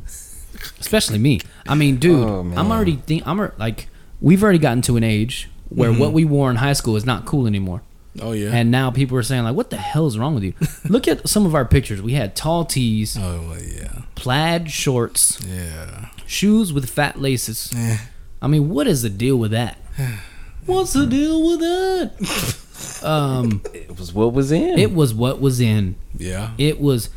Especially 0.79 1.17
me. 1.19 1.39
I 1.67 1.75
mean, 1.75 1.97
dude, 1.97 2.27
Oh. 2.27 2.39
I'm 2.55 2.71
already 2.71 2.95
think 2.95 3.25
I'm 3.27 3.51
like 3.57 3.87
we've 4.21 4.41
already 4.43 4.59
gotten 4.59 4.81
to 4.83 4.97
an 4.97 5.03
age 5.03 5.49
where 5.69 5.91
what 5.93 6.13
we 6.13 6.25
wore 6.25 6.49
in 6.49 6.55
high 6.57 6.73
school 6.73 6.95
is 6.95 7.05
not 7.05 7.25
cool 7.25 7.45
anymore. 7.47 7.81
Oh 8.19 8.31
yeah. 8.31 8.49
And 8.51 8.71
now 8.71 8.89
people 8.89 9.15
are 9.17 9.23
saying 9.23 9.43
like, 9.43 9.55
"What 9.55 9.69
the 9.69 9.77
hell 9.77 10.07
is 10.07 10.17
wrong 10.17 10.33
with 10.33 10.43
you?" 10.43 10.53
Look 10.89 11.07
at 11.07 11.29
some 11.29 11.45
of 11.45 11.53
our 11.53 11.65
pictures. 11.65 12.01
We 12.01 12.13
had 12.13 12.35
tall 12.35 12.65
tees, 12.65 13.15
oh 13.17 13.49
well, 13.49 13.61
yeah. 13.61 14.01
plaid 14.15 14.71
shorts, 14.71 15.39
Yeah. 15.47 16.09
shoes 16.25 16.73
with 16.73 16.89
fat 16.89 17.21
laces. 17.21 17.71
Eh. 17.75 17.97
I 18.41 18.47
mean, 18.47 18.69
what 18.69 18.87
is 18.87 19.03
the 19.03 19.09
deal 19.09 19.37
with 19.37 19.51
that? 19.51 19.77
What's 20.65 20.93
the 20.93 21.05
deal 21.05 21.47
with 21.47 21.59
that? 21.59 22.57
um, 23.03 23.61
It 23.73 23.97
was 23.97 24.13
what 24.13 24.33
was 24.33 24.51
in. 24.51 24.77
it 24.79 24.93
was 24.93 25.13
what 25.13 25.39
was 25.41 25.59
in. 25.59 25.95
Yeah. 26.17 26.51
It 26.57 26.79
was, 26.79 27.09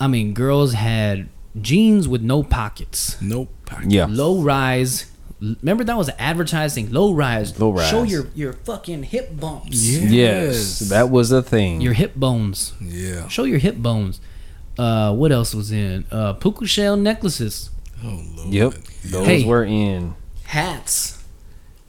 I 0.00 0.06
mean, 0.08 0.34
girls 0.34 0.72
had 0.74 1.28
jeans 1.60 2.06
with 2.08 2.22
no 2.22 2.42
pockets, 2.42 3.20
Nope. 3.22 3.50
yeah. 3.86 4.06
low 4.08 4.40
rise. 4.42 5.10
Remember 5.40 5.84
that 5.84 5.98
was 5.98 6.08
advertising. 6.18 6.90
Low 6.92 7.12
rise. 7.12 7.58
Low 7.60 7.70
rise. 7.70 7.90
Show 7.90 8.04
your 8.04 8.26
your 8.34 8.54
fucking 8.54 9.02
hip 9.02 9.38
bumps. 9.38 9.84
Yes. 9.86 10.10
Yes. 10.10 10.78
That 10.88 11.10
was 11.10 11.30
a 11.30 11.42
thing. 11.42 11.82
Your 11.82 11.92
hip 11.92 12.14
bones. 12.14 12.72
Yeah. 12.80 13.28
Show 13.28 13.44
your 13.44 13.58
hip 13.58 13.76
bones. 13.76 14.18
Uh, 14.78 15.14
what 15.14 15.32
else 15.32 15.54
was 15.54 15.70
in? 15.72 16.06
Uh, 16.10 16.32
puka 16.34 16.66
shell 16.66 16.96
necklaces, 16.96 17.68
Oh 18.02 18.22
lord. 18.34 18.48
Yep. 18.54 18.74
Those 19.04 19.26
Hey. 19.26 19.44
were 19.44 19.64
in. 19.64 20.14
hats. 20.44 21.22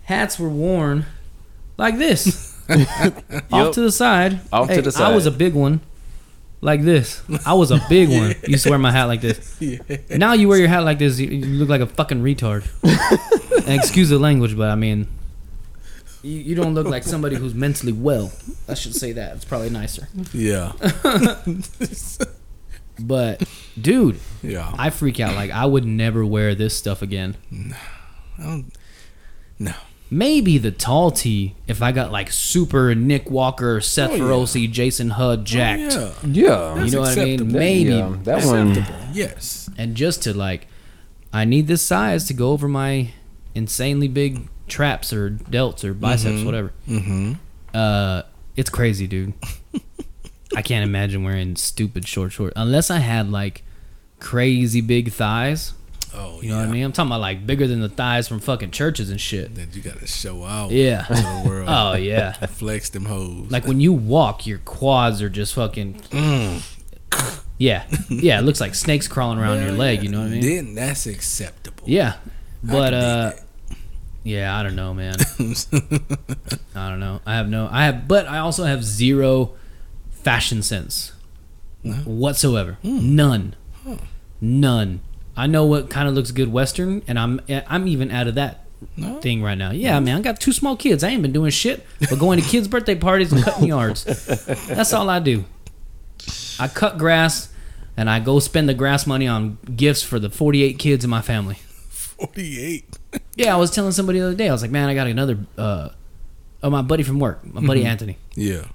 Hats 0.03 0.37
were 0.39 0.49
worn 0.49 1.05
like 1.77 1.97
this, 1.97 2.56
off 3.51 3.73
to 3.75 3.81
the 3.81 3.91
side. 3.91 4.39
Off 4.51 4.67
to 4.67 4.73
Hey, 4.75 4.81
the 4.81 5.03
I 5.03 5.13
was 5.13 5.25
a 5.25 5.31
big 5.31 5.53
one, 5.53 5.81
like 6.61 6.81
this. 6.83 7.21
I 7.45 7.53
was 7.53 7.71
a 7.71 7.81
big 7.89 8.09
one. 8.09 8.35
Used 8.47 8.63
to 8.63 8.69
wear 8.71 8.79
my 8.79 8.91
hat 8.91 9.05
like 9.05 9.21
this. 9.21 9.59
Now 10.09 10.33
you 10.33 10.47
wear 10.47 10.57
your 10.59 10.67
hat 10.67 10.83
like 10.83 10.99
this, 10.99 11.19
you, 11.19 11.27
you 11.29 11.45
look 11.57 11.69
like 11.69 11.81
a 11.81 11.87
fucking 11.87 12.21
retard. 12.21 12.67
and 13.67 13.79
excuse 13.79 14.09
the 14.09 14.19
language, 14.19 14.57
but 14.57 14.69
I 14.69 14.75
mean, 14.75 15.07
you, 16.23 16.39
you 16.39 16.55
don't 16.55 16.73
look 16.73 16.87
like 16.87 17.03
somebody 17.03 17.35
who's 17.35 17.53
mentally 17.53 17.93
well. 17.93 18.31
I 18.67 18.73
should 18.73 18.95
say 18.95 19.11
that. 19.13 19.35
It's 19.35 19.45
probably 19.45 19.69
nicer. 19.69 20.09
Yeah. 20.33 20.73
But, 22.99 23.43
dude, 23.79 24.19
Yeah. 24.41 24.73
I 24.77 24.89
freak 24.89 25.19
out. 25.19 25.35
Like, 25.35 25.51
I 25.51 25.65
would 25.65 25.85
never 25.85 26.25
wear 26.25 26.55
this 26.55 26.75
stuff 26.75 27.01
again. 27.03 27.37
I 28.39 28.43
don't. 28.43 28.73
No. 29.59 29.73
Maybe 30.09 30.57
the 30.57 30.71
tall 30.71 31.11
T 31.11 31.55
if 31.67 31.81
I 31.81 31.91
got 31.91 32.11
like 32.11 32.31
super 32.31 32.95
Nick 32.95 33.29
Walker, 33.29 33.81
Seth 33.81 34.11
Oh, 34.11 34.15
yeah. 34.15 34.23
Ferrosi, 34.23 34.71
Jason 34.71 35.09
Hud 35.11 35.43
jacked. 35.45 35.93
Oh, 35.97 36.15
Yeah. 36.23 36.81
You 36.83 36.91
know 36.91 37.01
what 37.01 37.09
I 37.09 37.15
mean? 37.15 37.33
acceptable. 37.33 37.59
Maybe. 37.59 37.89
Yeah, 37.89 38.15
that 38.23 38.45
one. 38.45 38.69
Acceptable. 38.71 38.99
Yes. 39.13 39.69
And 39.77 39.95
just 39.95 40.23
to 40.23 40.33
like, 40.35 40.67
I 41.33 41.43
need 41.45 41.67
this 41.67 41.81
size 41.81 42.25
to 42.27 42.33
go 42.33 42.51
over 42.51 42.67
my 42.69 43.09
insanely 43.53 44.07
big 44.07 44.47
traps 44.67 45.11
or 45.11 45.29
delts 45.31 45.83
or 45.83 45.93
biceps, 45.93 46.43
whatever. 46.43 46.71
Mm-hmm. 46.87 47.33
Uh, 47.73 48.21
it's 48.55 48.69
crazy, 48.69 49.07
dude. 49.07 49.33
I 50.55 50.61
can't 50.61 50.87
imagine 50.87 51.23
wearing 51.23 51.55
stupid 51.57 52.07
short 52.07 52.31
short 52.31 52.53
unless 52.55 52.89
I 52.89 52.99
had 52.99 53.29
like 53.29 53.63
crazy 54.19 54.79
big 54.81 55.11
thighs. 55.11 55.73
Oh, 56.17 56.41
You 56.41 56.49
know 56.49 56.55
yeah. 56.55 56.61
what 56.61 56.69
I 56.69 56.71
mean? 56.71 56.83
I'm 56.83 56.91
talking 56.91 57.09
about 57.11 57.21
like 57.21 57.45
bigger 57.45 57.67
than 57.67 57.79
the 57.81 57.89
thighs 57.89 58.27
from 58.27 58.39
fucking 58.39 58.71
churches 58.71 59.09
and 59.09 59.21
shit. 59.21 59.53
That 59.55 59.75
you 59.75 59.81
gotta 59.81 60.07
show 60.07 60.43
out. 60.43 60.71
Yeah. 60.71 61.03
To 61.03 61.13
the 61.13 61.43
world. 61.45 61.67
Oh 61.69 61.93
yeah. 61.95 62.31
Flex 62.47 62.89
them 62.89 63.05
hoes. 63.05 63.51
Like 63.51 63.65
when 63.67 63.79
you 63.79 63.93
walk, 63.93 64.45
your 64.47 64.57
quads 64.59 65.21
are 65.21 65.29
just 65.29 65.53
fucking. 65.53 66.01
Mm. 66.11 66.73
Yeah, 67.59 67.85
yeah. 68.09 68.37
It 68.37 68.43
looks 68.43 68.61
like 68.61 68.75
snakes 68.75 69.07
crawling 69.07 69.39
around 69.39 69.63
your 69.63 69.71
leg. 69.71 70.03
You 70.03 70.09
know 70.09 70.19
what 70.19 70.27
I 70.27 70.31
mean? 70.31 70.41
Then 70.41 70.75
that's 70.75 71.07
acceptable. 71.07 71.83
Yeah, 71.87 72.13
but 72.61 72.93
uh, 72.93 73.31
yeah. 74.23 74.55
I 74.55 74.61
don't 74.61 74.75
know, 74.75 74.93
man. 74.93 75.15
I 76.75 76.89
don't 76.89 76.99
know. 76.99 77.19
I 77.25 77.33
have 77.35 77.49
no. 77.49 77.67
I 77.71 77.85
have, 77.85 78.07
but 78.07 78.27
I 78.27 78.37
also 78.39 78.65
have 78.65 78.83
zero 78.83 79.53
fashion 80.11 80.61
sense 80.61 81.13
whatsoever. 82.05 82.77
None. 82.83 83.55
None. 84.39 84.99
I 85.37 85.47
know 85.47 85.65
what 85.65 85.89
kind 85.89 86.07
of 86.09 86.15
looks 86.15 86.31
good 86.31 86.51
Western, 86.51 87.03
and 87.07 87.17
I'm 87.19 87.39
I'm 87.49 87.87
even 87.87 88.11
out 88.11 88.27
of 88.27 88.35
that 88.35 88.65
No? 88.95 89.19
thing 89.21 89.41
right 89.43 89.57
now. 89.57 89.71
Yeah, 89.71 89.99
man, 89.99 90.17
I 90.17 90.21
got 90.21 90.41
two 90.41 90.51
small 90.51 90.75
kids. 90.75 91.03
I 91.03 91.09
ain't 91.09 91.21
been 91.21 91.31
doing 91.33 91.51
shit 91.51 91.85
but 92.09 92.17
going 92.19 92.41
to 92.41 92.47
kids' 92.49 92.67
birthday 92.67 92.95
parties 92.95 93.31
and 93.31 93.43
cutting 93.43 93.67
yards. 93.67 94.03
That's 94.67 94.93
all 94.93 95.09
I 95.09 95.19
do. 95.19 95.45
I 96.59 96.67
cut 96.67 96.97
grass, 96.97 97.49
and 97.95 98.09
I 98.09 98.19
go 98.19 98.39
spend 98.39 98.67
the 98.67 98.73
grass 98.73 99.05
money 99.05 99.27
on 99.27 99.57
gifts 99.75 100.01
for 100.03 100.17
the 100.19 100.29
48 100.29 100.79
kids 100.79 101.03
in 101.03 101.09
my 101.09 101.21
family. 101.21 101.55
48. 101.89 102.85
Yeah, 103.35 103.53
I 103.53 103.57
was 103.57 103.69
telling 103.69 103.91
somebody 103.91 104.19
the 104.19 104.25
other 104.27 104.35
day. 104.35 104.49
I 104.49 104.51
was 104.51 104.63
like, 104.63 104.71
man, 104.71 104.89
I 104.89 104.95
got 104.95 105.05
another. 105.05 105.37
Uh, 105.55 105.89
oh, 106.63 106.71
my 106.71 106.81
buddy 106.81 107.03
from 107.03 107.19
work, 107.19 107.45
my 107.45 107.61
buddy 107.65 107.85
Anthony. 107.85 108.17
Yeah. 108.33 108.65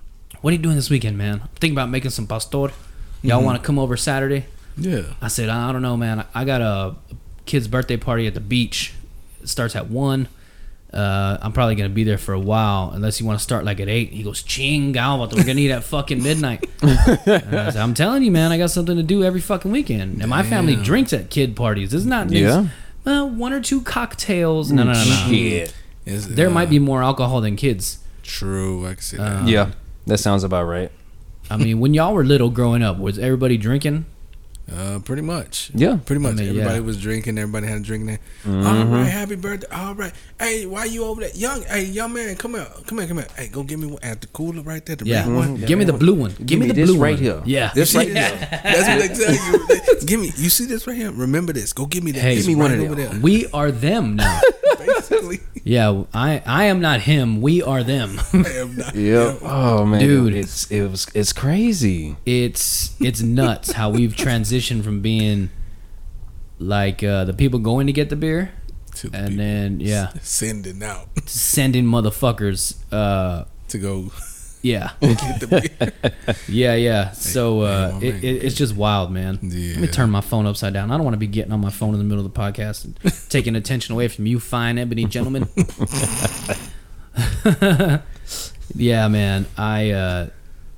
What 0.40 0.52
are 0.52 0.57
you 0.57 0.62
doing 0.62 0.76
this 0.76 0.88
weekend, 0.88 1.19
man? 1.19 1.40
I'm 1.42 1.49
thinking 1.59 1.73
about 1.76 1.90
making 1.90 2.12
some 2.12 2.28
pastor. 2.28 2.69
Y'all 3.23 3.42
want 3.42 3.61
to 3.61 3.66
come 3.66 3.76
over 3.81 3.97
Saturday? 3.97 4.45
Yeah. 4.76 5.02
I 5.21 5.29
said, 5.29 5.49
I 5.49 5.73
don't 5.73 5.83
know, 5.83 5.97
man. 5.97 6.25
I 6.35 6.45
got 6.45 6.61
a 6.61 6.97
kid's 7.47 7.69
birthday 7.69 7.97
party 7.97 8.26
at 8.26 8.35
the 8.35 8.41
beach. 8.41 8.95
It 9.43 9.49
starts 9.49 9.76
at 9.76 9.88
one. 9.88 10.29
Uh, 10.93 11.38
I'm 11.41 11.52
probably 11.52 11.75
gonna 11.75 11.88
be 11.88 12.05
there 12.05 12.19
for 12.19 12.35
a 12.35 12.38
while, 12.38 12.91
unless 12.93 13.19
you 13.19 13.25
want 13.26 13.38
to 13.38 13.43
start 13.43 13.64
like 13.64 13.81
at 13.81 13.88
eight. 13.88 14.11
He 14.11 14.23
goes, 14.23 14.43
"Ching, 14.43 14.93
Galvat, 14.93 15.33
we're 15.35 15.43
gonna 15.43 15.59
eat 15.61 15.71
at 15.71 15.85
fucking 15.85 16.23
midnight." 16.23 16.69
And 16.83 17.59
I 17.59 17.71
said, 17.71 17.76
I'm 17.76 17.95
telling 17.95 18.23
you, 18.23 18.31
man, 18.31 18.52
I 18.52 18.59
got 18.59 18.71
something 18.71 18.97
to 18.99 19.02
do 19.02 19.25
every 19.25 19.41
fucking 19.41 19.71
weekend, 19.71 20.21
and 20.21 20.29
my 20.29 20.43
family 20.43 20.76
drinks 20.76 21.14
at 21.14 21.31
kid 21.31 21.57
parties. 21.57 21.95
It's 21.95 22.05
not, 22.05 22.31
Yeah. 22.31 22.67
well, 23.05 23.26
one 23.31 23.55
or 23.55 23.61
two 23.62 23.81
cocktails. 23.81 24.71
No, 24.71 24.83
no, 24.85 24.93
no, 24.93 24.99
no. 24.99 25.05
Shit. 25.31 25.75
It's, 26.05 26.26
there 26.26 26.49
uh, 26.49 26.52
might 26.52 26.69
be 26.69 26.79
more 26.79 27.02
alcohol 27.02 27.41
than 27.41 27.57
kids. 27.57 27.99
True, 28.23 28.85
I 28.87 28.93
can 28.95 29.02
see 29.02 29.17
that. 29.17 29.43
Uh, 29.43 29.47
Yeah, 29.47 29.71
that 30.07 30.19
sounds 30.19 30.45
about 30.45 30.64
right. 30.67 30.91
I 31.49 31.57
mean, 31.57 31.81
when 31.81 31.95
y'all 31.95 32.12
were 32.12 32.25
little 32.25 32.50
growing 32.50 32.83
up, 32.83 32.99
was 32.99 33.19
everybody 33.19 33.57
drinking? 33.57 34.05
Uh, 34.71 34.99
pretty 35.00 35.23
much. 35.23 35.71
Yeah. 35.75 35.99
Pretty 36.04 36.21
much. 36.21 36.33
I 36.33 36.37
mean, 36.37 36.49
everybody 36.50 36.76
yeah. 36.76 36.81
was 36.81 37.00
drinking. 37.00 37.37
Everybody 37.38 37.66
had 37.66 37.78
a 37.78 37.83
drink 37.83 38.07
there. 38.07 38.19
Mm-hmm. 38.45 38.66
All 38.66 38.85
right, 38.87 39.04
happy 39.04 39.37
birthday. 39.37 39.66
All 39.75 39.95
right. 39.95 40.12
Hey, 40.38 40.66
why 40.66 40.85
you 40.85 41.04
over 41.04 41.21
there? 41.21 41.31
Young, 41.35 41.62
hey, 41.64 41.85
young 41.85 42.12
man, 42.12 42.37
come 42.37 42.54
here. 42.54 42.66
Come 42.87 42.99
here, 42.99 43.09
come 43.09 43.19
here. 43.19 43.26
Hey, 43.37 43.49
go 43.49 43.62
give 43.64 43.81
me 43.81 43.88
one 43.88 44.02
at 44.02 44.21
the 44.21 44.28
cooler 44.28 44.62
right 44.62 44.85
there. 44.87 44.97
The 44.97 45.04
Yeah. 45.04 45.26
red 45.26 45.35
one. 45.35 45.57
Give 45.57 45.78
me 45.78 45.85
the 45.85 45.92
blue 45.92 46.14
one. 46.14 46.35
Give, 46.45 46.61
me 46.61 46.69
the 46.69 46.85
blue 46.85 46.97
right 46.99 47.14
one. 47.14 47.23
here. 47.23 47.42
Yeah. 47.45 47.73
This 47.75 47.95
right 47.95 48.07
see 48.07 48.14
here. 48.14 48.31
this? 48.31 48.40
That's 48.62 48.88
what 48.88 48.99
they 48.99 49.25
tell 49.25 49.90
you. 50.00 50.07
give 50.07 50.21
me. 50.21 50.33
You 50.37 50.49
see 50.49 50.66
this 50.66 50.87
right 50.87 50.97
here? 50.97 51.11
Remember 51.11 51.52
this. 51.52 51.73
Go 51.73 51.87
give 51.87 52.04
me 52.04 52.12
that. 52.12 52.21
Hey, 52.21 52.37
give 52.37 52.47
me 52.47 52.54
one 52.54 52.73
of 52.73 52.81
over 52.81 52.95
them. 52.95 53.11
there. 53.12 53.21
We 53.21 53.47
are 53.52 53.71
them 53.73 54.16
now. 54.16 54.40
Basically, 55.12 55.40
yeah, 55.64 56.04
I 56.14 56.42
I 56.47 56.64
am 56.64 56.81
not 56.81 57.02
him. 57.02 57.40
We 57.40 57.62
are 57.62 57.83
them. 57.83 58.19
I 58.33 58.37
am 58.62 58.76
not. 58.76 58.95
Yep. 59.12 59.38
Oh 59.42 59.85
man, 59.85 60.00
Dude. 60.00 60.35
it's 60.35 60.71
it 60.71 60.88
was 60.88 61.07
it's 61.14 61.33
crazy. 61.33 62.16
it's 62.26 62.95
it's 63.00 63.21
nuts 63.23 63.73
how 63.73 63.90
we've 63.90 64.14
transitioned 64.14 64.85
from 64.85 65.00
being 65.00 65.50
like 66.59 67.02
uh, 67.02 67.25
the 67.25 67.33
people 67.35 67.59
going 67.59 67.87
to 67.87 67.92
get 67.92 68.09
the 68.09 68.16
beer 68.16 68.52
To 68.97 69.09
the 69.11 69.19
and 69.19 69.38
then 69.38 69.81
yeah 69.81 70.12
sending 70.23 70.83
out 70.83 71.09
sending 71.26 71.85
motherfuckers 71.87 72.76
uh 72.92 73.45
to 73.69 73.78
go 73.78 74.12
yeah. 74.62 74.92
Get 75.00 75.40
the 75.40 76.02
beer. 76.26 76.35
yeah 76.49 76.75
yeah. 76.75 77.11
So 77.11 77.61
uh 77.62 77.99
it, 78.00 78.23
it, 78.25 78.45
it's 78.45 78.54
just 78.54 78.75
wild 78.75 79.11
man. 79.11 79.38
Let 79.42 79.52
me 79.52 79.87
turn 79.88 80.11
my 80.11 80.21
phone 80.21 80.47
upside 80.47 80.73
down. 80.73 80.90
I 80.90 80.97
don't 80.97 81.04
want 81.04 81.14
to 81.14 81.19
be 81.19 81.26
getting 81.26 81.52
on 81.52 81.61
my 81.61 81.71
phone 81.71 81.92
in 81.95 81.99
the 81.99 82.04
middle 82.04 82.25
of 82.25 82.33
the 82.33 82.38
podcast 82.38 82.85
and 82.85 82.97
taking 83.28 83.57
attention 83.57 83.92
away 83.92 84.09
from 84.09 84.26
you 84.26 84.38
fine 84.40 84.78
ebony 84.78 85.04
gentlemen. 85.04 85.49
Yeah 88.75 89.09
man. 89.09 89.47
I 89.59 89.90
uh 89.90 90.28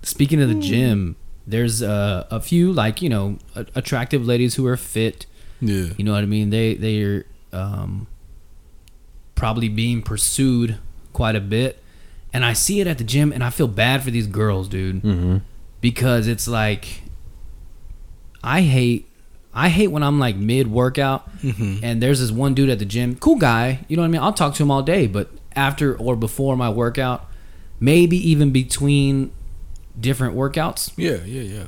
speaking 0.02 0.42
of 0.42 0.48
the 0.48 0.56
gym 0.56 1.16
there's 1.46 1.82
uh, 1.82 2.26
a 2.30 2.40
few 2.40 2.72
like 2.72 3.02
you 3.02 3.10
know 3.10 3.38
attractive 3.74 4.26
ladies 4.26 4.54
who 4.54 4.66
are 4.66 4.76
fit. 4.78 5.26
Yeah. 5.60 5.88
you 5.96 6.04
know 6.04 6.12
what 6.12 6.22
i 6.22 6.26
mean? 6.26 6.50
They 6.50 6.74
they're 6.74 7.26
um 7.52 8.06
probably 9.34 9.68
being 9.68 10.02
pursued 10.02 10.78
quite 11.12 11.36
a 11.36 11.40
bit 11.40 11.82
and 12.34 12.44
i 12.44 12.52
see 12.52 12.80
it 12.80 12.86
at 12.86 12.98
the 12.98 13.04
gym 13.04 13.32
and 13.32 13.42
i 13.42 13.48
feel 13.48 13.68
bad 13.68 14.02
for 14.02 14.10
these 14.10 14.26
girls 14.26 14.68
dude 14.68 15.02
Mm-hmm. 15.02 15.36
because 15.80 16.26
it's 16.28 16.46
like 16.46 17.00
I 18.42 18.60
hate 18.60 19.08
I 19.54 19.68
hate 19.68 19.86
when 19.88 20.02
I'm 20.02 20.18
like 20.18 20.36
mid 20.36 20.66
workout 20.70 21.26
and 21.42 22.02
there's 22.02 22.20
this 22.20 22.30
one 22.32 22.52
dude 22.54 22.68
at 22.70 22.78
the 22.80 22.84
gym, 22.84 23.14
cool 23.16 23.36
guy, 23.36 23.84
you 23.88 23.96
know 23.96 24.02
what 24.02 24.08
I 24.08 24.10
mean? 24.10 24.20
I'll 24.20 24.32
talk 24.32 24.54
to 24.56 24.62
him 24.62 24.70
all 24.70 24.82
day, 24.82 25.06
but 25.06 25.30
after 25.56 25.96
or 25.96 26.16
before 26.16 26.56
my 26.56 26.68
workout, 26.68 27.24
maybe 27.80 28.16
even 28.16 28.50
between 28.50 29.30
different 29.98 30.34
workouts, 30.36 30.92
Yeah, 30.96 31.24
yeah, 31.24 31.42
yeah. 31.42 31.64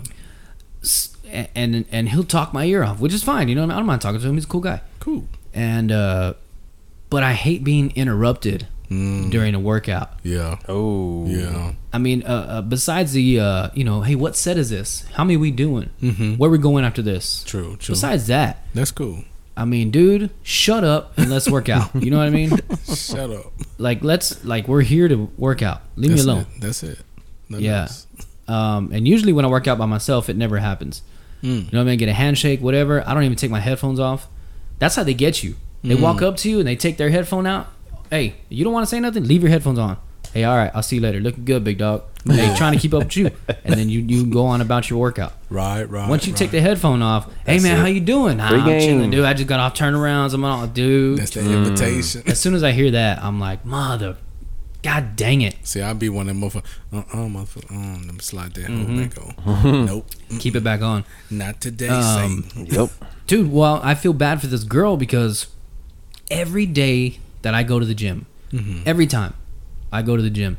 s- 0.82 1.16
and 1.54 1.84
and 1.90 2.08
he'll 2.10 2.24
talk 2.24 2.52
my 2.52 2.64
ear 2.64 2.82
off, 2.82 2.98
which 3.00 3.14
is 3.14 3.22
fine, 3.22 3.48
you 3.48 3.54
know 3.54 3.60
what 3.62 3.66
I 3.66 3.68
mean? 3.68 3.76
I 3.76 3.78
don't 3.80 3.86
mind 3.86 4.02
talking 4.02 4.20
to 4.20 4.26
him, 4.28 4.34
he's 4.34 4.44
a 4.44 4.48
cool 4.48 4.60
guy. 4.60 4.80
Cool. 5.00 5.28
And 5.54 5.92
uh 5.92 6.34
but 7.08 7.22
I 7.22 7.32
hate 7.34 7.62
being 7.64 7.92
interrupted 7.96 8.66
Mm, 8.90 9.30
during 9.30 9.54
a 9.54 9.60
workout. 9.60 10.12
yeah, 10.22 10.58
Oh 10.68 11.26
yeah. 11.26 11.72
I 11.92 11.98
mean, 11.98 12.22
uh, 12.24 12.46
uh, 12.48 12.62
besides 12.62 13.12
the, 13.12 13.40
uh, 13.40 13.70
you 13.74 13.82
know, 13.84 14.02
hey, 14.02 14.14
what 14.14 14.36
set 14.36 14.56
is 14.58 14.70
this? 14.70 15.04
How 15.14 15.24
many 15.24 15.36
we 15.36 15.50
doing? 15.50 15.90
Mm-hmm. 16.02 16.34
Where 16.34 16.50
we 16.50 16.58
going 16.58 16.84
after 16.84 17.02
this? 17.02 17.42
True, 17.44 17.76
true. 17.78 17.94
Besides 17.94 18.26
that, 18.28 18.62
That's 18.74 18.92
cool. 18.92 19.24
I 19.56 19.64
mean, 19.64 19.90
dude, 19.90 20.30
shut 20.42 20.84
up 20.84 21.16
and 21.16 21.30
let's 21.30 21.48
work 21.50 21.68
out. 21.70 21.94
You 21.94 22.10
know 22.10 22.18
what 22.18 22.26
I 22.26 22.30
mean? 22.30 22.50
Shut 22.84 23.30
up. 23.30 23.52
Like, 23.78 24.04
let's 24.04 24.44
like 24.44 24.68
we're 24.68 24.82
here 24.82 25.08
to 25.08 25.30
work 25.38 25.62
out. 25.62 25.80
Leave 25.96 26.10
That's 26.10 26.26
me 26.26 26.30
alone. 26.30 26.46
It. 26.56 26.60
That's 26.60 26.82
it. 26.82 26.98
Nothing 27.48 27.64
Yeah. 27.64 27.80
else. 27.82 28.06
Um, 28.48 28.90
and 28.92 29.08
usually 29.08 29.32
when 29.32 29.46
I 29.46 29.48
work 29.48 29.66
out 29.66 29.78
by 29.78 29.86
myself, 29.86 30.28
it 30.28 30.36
never 30.36 30.58
happens. 30.58 31.00
Mm. 31.42 31.48
You 31.48 31.54
know 31.72 31.78
what 31.78 31.80
I 31.80 31.84
mean? 31.84 31.98
Get 31.98 32.10
a 32.10 32.12
handshake, 32.12 32.60
whatever. 32.60 33.02
I 33.08 33.14
don't 33.14 33.22
even 33.24 33.36
take 33.38 33.50
my 33.50 33.60
headphones 33.60 33.98
off. 33.98 34.28
That's 34.78 34.94
how 34.94 35.04
they 35.04 35.14
get 35.14 35.42
you. 35.42 35.56
They 35.82 35.94
walk 35.94 36.20
up 36.20 36.36
to 36.38 36.50
you 36.50 36.58
and 36.58 36.66
they 36.68 36.76
take 36.76 36.96
their 36.98 37.10
headphone 37.10 37.46
out. 37.46 37.68
Hey, 38.10 38.34
you 38.48 38.64
don't 38.64 38.72
want 38.72 38.82
to 38.84 38.90
say 38.90 39.00
nothing? 39.00 39.24
Leave 39.24 39.42
your 39.42 39.50
headphones 39.50 39.78
on. 39.78 39.98
Hey, 40.32 40.44
all 40.44 40.56
right, 40.56 40.70
I'll 40.74 40.82
see 40.82 40.96
you 40.96 41.02
later. 41.02 41.18
Looking 41.20 41.44
good, 41.44 41.64
big 41.64 41.78
dog. 41.78 42.02
Hey, 42.28 42.52
trying 42.56 42.72
to 42.72 42.78
keep 42.78 42.92
up 42.92 43.04
with 43.04 43.16
you, 43.16 43.30
and 43.64 43.74
then 43.74 43.88
you 43.88 44.00
you 44.00 44.26
go 44.26 44.46
on 44.46 44.60
about 44.60 44.90
your 44.90 44.98
workout. 44.98 45.32
Right, 45.48 45.84
right. 45.84 46.08
Once 46.08 46.26
you 46.26 46.32
right. 46.32 46.38
take 46.38 46.50
the 46.50 46.60
headphone 46.60 47.00
off, 47.00 47.32
hey 47.46 47.60
man, 47.60 47.78
it. 47.78 47.80
how 47.80 47.86
you 47.86 48.00
doing? 48.00 48.38
Nah, 48.38 48.48
Free 48.48 48.58
I'm 48.60 48.80
chilling, 48.80 49.10
dude. 49.10 49.24
I 49.24 49.32
just 49.32 49.48
got 49.48 49.60
off 49.60 49.74
turnarounds. 49.74 50.34
I'm 50.34 50.44
on 50.44 50.58
all, 50.60 50.66
dude. 50.66 51.20
That's 51.20 51.30
the 51.30 51.40
invitation. 51.40 52.22
As 52.26 52.40
soon 52.40 52.54
as 52.54 52.64
I 52.64 52.72
hear 52.72 52.90
that, 52.90 53.22
I'm 53.22 53.38
like, 53.38 53.64
mother, 53.64 54.16
god 54.82 55.14
dang 55.14 55.40
it. 55.42 55.54
See, 55.62 55.80
I'd 55.80 56.00
be 56.00 56.08
one 56.08 56.28
of 56.28 56.38
them 56.38 56.42
motherfuckers. 56.50 56.64
Uh, 56.92 56.96
uh, 56.98 57.26
motherfucker. 57.28 57.70
Uh, 57.70 58.04
let 58.06 58.14
me 58.14 58.20
slide 58.20 58.52
that 58.54 58.66
Mm-hmm. 58.66 59.04
back 59.04 59.46
on. 59.46 59.86
nope. 59.86 60.06
Keep 60.40 60.56
it 60.56 60.64
back 60.64 60.82
on. 60.82 61.04
Not 61.30 61.60
today, 61.60 61.88
Um, 61.88 62.42
Satan. 62.42 62.66
Yep. 62.66 62.90
Dude, 63.28 63.52
well, 63.52 63.80
I 63.84 63.94
feel 63.94 64.12
bad 64.12 64.40
for 64.40 64.48
this 64.48 64.64
girl 64.64 64.96
because 64.96 65.46
every 66.28 66.66
day 66.66 67.20
that 67.42 67.54
I 67.54 67.62
go 67.62 67.78
to 67.78 67.86
the 67.86 67.94
gym, 67.94 68.26
Mm-hmm. 68.52 68.82
every 68.86 69.06
time 69.08 69.34
I 69.92 70.02
go 70.02 70.16
to 70.16 70.22
the 70.22 70.30
gym, 70.30 70.56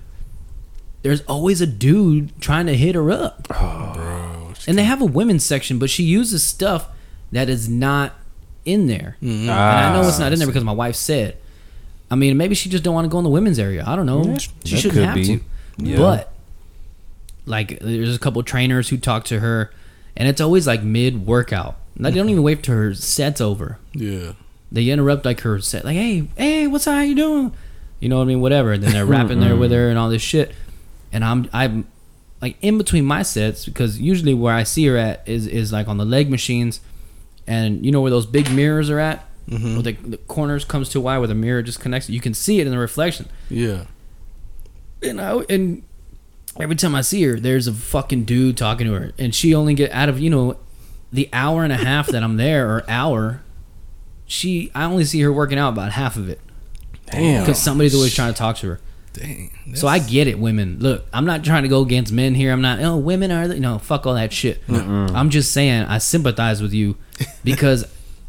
there's 1.03 1.21
always 1.21 1.61
a 1.61 1.67
dude 1.67 2.39
trying 2.41 2.65
to 2.65 2.75
hit 2.75 2.95
her 2.95 3.09
up. 3.11 3.47
Bro. 3.47 4.53
And 4.67 4.77
they 4.77 4.83
have 4.83 5.01
a 5.01 5.05
women's 5.05 5.45
section, 5.45 5.79
but 5.79 5.89
she 5.89 6.03
uses 6.03 6.43
stuff 6.43 6.89
that 7.31 7.47
is 7.49 7.69
not 7.69 8.13
in 8.65 8.87
there. 8.87 9.15
Mhm. 9.23 9.43
And 9.43 9.51
I 9.51 9.93
know 9.93 10.05
it's 10.07 10.17
Ah, 10.17 10.23
not 10.23 10.33
in 10.33 10.39
there 10.39 10.47
because 10.47 10.63
my 10.65 10.73
wife 10.73 10.95
said. 10.95 11.37
I 12.11 12.15
mean, 12.15 12.35
maybe 12.37 12.55
she 12.55 12.69
just 12.69 12.83
don't 12.83 12.93
want 12.93 13.05
to 13.05 13.09
go 13.09 13.17
in 13.19 13.23
the 13.23 13.29
women's 13.29 13.59
area. 13.59 13.83
I 13.87 13.95
don't 13.95 14.05
know. 14.05 14.23
Yeah, 14.23 14.37
she 14.65 14.77
shouldn't 14.77 15.05
have 15.05 15.15
be. 15.15 15.23
to. 15.25 15.39
Yeah. 15.77 15.97
But 15.97 16.33
like, 17.45 17.79
there's 17.79 18.15
a 18.15 18.19
couple 18.19 18.41
trainers 18.43 18.89
who 18.89 18.97
talk 18.97 19.23
to 19.25 19.39
her, 19.39 19.71
and 20.17 20.27
it's 20.27 20.41
always 20.41 20.67
like 20.67 20.83
mid 20.83 21.25
workout. 21.25 21.77
They 21.95 22.11
don't 22.11 22.29
even 22.29 22.43
wait 22.43 22.61
till 22.63 22.75
her 22.75 22.93
set's 22.93 23.39
over. 23.41 23.79
Yeah. 23.93 24.33
They 24.71 24.89
interrupt 24.89 25.23
like 25.25 25.41
her 25.41 25.59
set, 25.59 25.85
like, 25.85 25.95
"Hey, 25.95 26.27
hey, 26.37 26.67
what's 26.67 26.87
up? 26.87 26.95
How 26.95 27.01
you 27.01 27.15
doing?" 27.15 27.53
You 27.99 28.09
know 28.09 28.17
what 28.17 28.23
I 28.23 28.27
mean? 28.27 28.41
Whatever. 28.41 28.73
And 28.73 28.83
then 28.83 28.91
they're 28.91 29.05
rapping 29.05 29.39
there 29.39 29.55
with 29.55 29.71
her 29.71 29.89
and 29.89 29.97
all 29.97 30.09
this 30.09 30.21
shit. 30.21 30.51
And 31.11 31.23
I'm 31.23 31.49
I'm 31.53 31.87
like 32.41 32.57
in 32.61 32.77
between 32.77 33.05
my 33.05 33.23
sets 33.23 33.65
because 33.65 33.99
usually 33.99 34.33
where 34.33 34.53
I 34.53 34.63
see 34.63 34.85
her 34.87 34.97
at 34.97 35.23
is 35.27 35.47
is 35.47 35.71
like 35.71 35.87
on 35.87 35.97
the 35.97 36.05
leg 36.05 36.29
machines, 36.29 36.81
and 37.47 37.85
you 37.85 37.91
know 37.91 38.01
where 38.01 38.11
those 38.11 38.25
big 38.25 38.51
mirrors 38.51 38.89
are 38.89 38.99
at, 38.99 39.23
Mm-hmm. 39.49 39.73
where 39.75 39.81
the, 39.83 39.91
the 39.93 40.17
corners 40.17 40.65
comes 40.65 40.89
to 40.89 40.99
Y 40.99 41.17
where 41.17 41.27
the 41.27 41.33
mirror 41.33 41.61
just 41.61 41.79
connects. 41.79 42.09
You 42.09 42.19
can 42.19 42.33
see 42.33 42.59
it 42.59 42.67
in 42.67 42.71
the 42.71 42.77
reflection. 42.77 43.27
Yeah. 43.49 43.85
You 45.01 45.13
know, 45.13 45.45
and 45.49 45.83
every 46.59 46.75
time 46.75 46.93
I 46.95 47.01
see 47.01 47.23
her, 47.23 47.39
there's 47.39 47.65
a 47.67 47.73
fucking 47.73 48.25
dude 48.25 48.57
talking 48.57 48.85
to 48.87 48.93
her, 48.93 49.11
and 49.17 49.33
she 49.33 49.55
only 49.55 49.73
get 49.73 49.91
out 49.91 50.09
of 50.09 50.19
you 50.19 50.29
know 50.29 50.57
the 51.13 51.29
hour 51.31 51.63
and 51.63 51.71
a 51.71 51.77
half 51.77 52.07
that 52.07 52.21
I'm 52.23 52.35
there 52.37 52.69
or 52.69 52.83
hour. 52.89 53.41
She, 54.27 54.71
I 54.75 54.83
only 54.83 55.05
see 55.05 55.21
her 55.21 55.31
working 55.31 55.57
out 55.57 55.69
about 55.69 55.93
half 55.93 56.17
of 56.17 56.29
it 56.29 56.39
Damn. 57.07 57.43
because 57.43 57.61
somebody's 57.61 57.95
always 57.95 58.13
trying 58.13 58.33
to 58.33 58.37
talk 58.37 58.57
to 58.57 58.67
her. 58.67 58.81
Dang. 59.13 59.51
So 59.73 59.87
I 59.87 59.99
get 59.99 60.27
it, 60.27 60.37
women. 60.37 60.77
Look, 60.79 61.05
I'm 61.11 61.25
not 61.25 61.43
trying 61.43 61.63
to 61.63 61.69
go 61.69 61.81
against 61.81 62.11
men 62.11 62.35
here. 62.35 62.51
I'm 62.51 62.61
not. 62.61 62.79
Oh, 62.81 62.97
women 62.97 63.31
are. 63.31 63.45
You 63.47 63.59
know, 63.59 63.79
fuck 63.79 64.05
all 64.05 64.13
that 64.13 64.31
shit. 64.31 64.61
I'm 64.69 65.29
just 65.29 65.51
saying 65.51 65.83
I 65.83 65.97
sympathize 65.97 66.61
with 66.61 66.73
you 66.73 66.97
because 67.43 67.85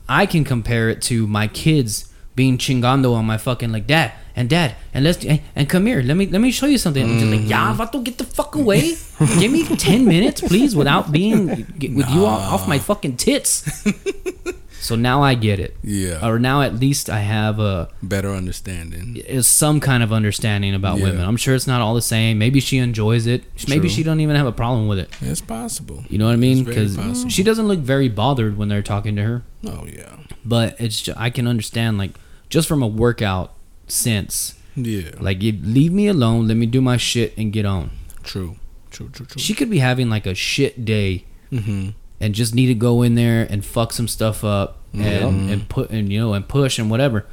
I 0.08 0.24
can 0.26 0.44
compare 0.44 0.88
it 0.88 1.02
to 1.02 1.26
my 1.26 1.46
kids 1.48 2.12
being 2.34 2.56
chingando 2.56 3.14
on 3.14 3.26
my 3.26 3.36
fucking 3.36 3.72
like 3.72 3.86
dad 3.86 4.12
and 4.36 4.48
dad 4.48 4.76
and 4.94 5.04
let's 5.04 5.24
and, 5.24 5.40
and 5.54 5.68
come 5.68 5.86
here. 5.86 6.00
Let 6.00 6.16
me 6.16 6.26
let 6.26 6.40
me 6.40 6.50
show 6.50 6.66
you 6.66 6.78
something. 6.78 7.04
I'm 7.04 7.18
just 7.18 7.30
like, 7.30 7.40
mm. 7.40 7.48
yeah, 7.48 7.76
vato, 7.76 8.02
get 8.02 8.16
the 8.16 8.24
fuck 8.24 8.54
away. 8.54 8.94
Give 9.38 9.52
me 9.52 9.66
ten 9.76 10.06
minutes, 10.06 10.40
please, 10.40 10.74
without 10.74 11.12
being 11.12 11.66
get, 11.78 11.92
with 11.94 12.08
you 12.10 12.24
off, 12.24 12.62
off 12.62 12.68
my 12.68 12.78
fucking 12.78 13.16
tits. 13.16 13.84
so 14.80 14.94
now 14.96 15.22
I 15.22 15.34
get 15.34 15.58
it. 15.60 15.76
Yeah. 15.82 16.26
Or 16.26 16.38
now 16.38 16.62
at 16.62 16.74
least 16.74 17.10
I 17.10 17.20
have 17.20 17.58
a 17.58 17.88
Better 18.02 18.30
understanding. 18.30 19.16
is 19.16 19.46
some 19.46 19.80
kind 19.80 20.02
of 20.02 20.12
understanding 20.12 20.74
about 20.74 20.98
Yeah. 20.98 21.04
women. 21.04 21.24
I'm 21.24 21.36
sure 21.36 21.54
it's 21.54 21.66
not 21.66 21.80
all 21.80 21.94
the 21.94 22.02
same. 22.02 22.38
Maybe 22.38 22.60
she 22.60 22.78
enjoys 22.78 23.26
it. 23.26 23.44
Maybe 23.68 23.88
she 23.88 24.02
don't 24.02 24.20
even 24.20 24.36
have 24.36 24.46
a 24.46 24.52
problem 24.52 24.86
with 24.88 24.98
it. 24.98 25.10
It's 25.20 25.40
possible. 25.40 26.04
You 26.08 26.18
know 26.18 26.26
what 26.26 26.32
I 26.32 26.36
mean? 26.36 26.64
Because 26.64 26.96
she 27.28 27.42
doesn't 27.42 27.66
look 27.68 27.80
very 27.80 28.08
bothered 28.08 28.56
when 28.56 28.68
they're 28.68 28.82
talking 28.82 29.16
to 29.16 29.22
her. 29.22 29.42
Oh 29.66 29.86
yeah. 29.86 30.16
But 30.44 30.76
it's 30.80 31.00
ju- 31.02 31.14
I 31.16 31.30
can 31.30 31.46
understand 31.46 31.98
like 31.98 32.12
just 32.48 32.68
from 32.68 32.82
a 32.82 32.86
workout 32.86 33.54
sense. 33.88 34.54
Yeah. 34.76 35.10
Like 35.20 35.42
you 35.42 35.58
leave 35.62 35.92
me 35.92 36.06
alone. 36.06 36.46
Let 36.48 36.56
me 36.56 36.66
do 36.66 36.80
my 36.80 36.96
shit 36.96 37.36
and 37.36 37.52
get 37.52 37.66
on. 37.66 37.90
True. 38.22 38.56
True. 38.90 39.08
True. 39.10 39.26
True. 39.26 39.40
She 39.40 39.54
could 39.54 39.68
be 39.70 39.78
having 39.80 40.08
like 40.08 40.26
a 40.26 40.34
shit 40.34 40.84
day 40.84 41.24
mm-hmm. 41.52 41.90
And 42.20 42.34
just 42.34 42.54
need 42.54 42.66
to 42.66 42.74
go 42.74 43.02
in 43.02 43.14
there 43.14 43.46
and 43.48 43.64
fuck 43.64 43.92
some 43.92 44.08
stuff 44.08 44.42
up 44.44 44.78
and 44.92 45.50
and 45.50 45.68
put 45.68 45.90
and 45.90 46.12
you 46.12 46.18
know 46.20 46.32
and 46.34 46.48
push 46.48 46.78
and 46.78 46.90
whatever, 46.90 47.26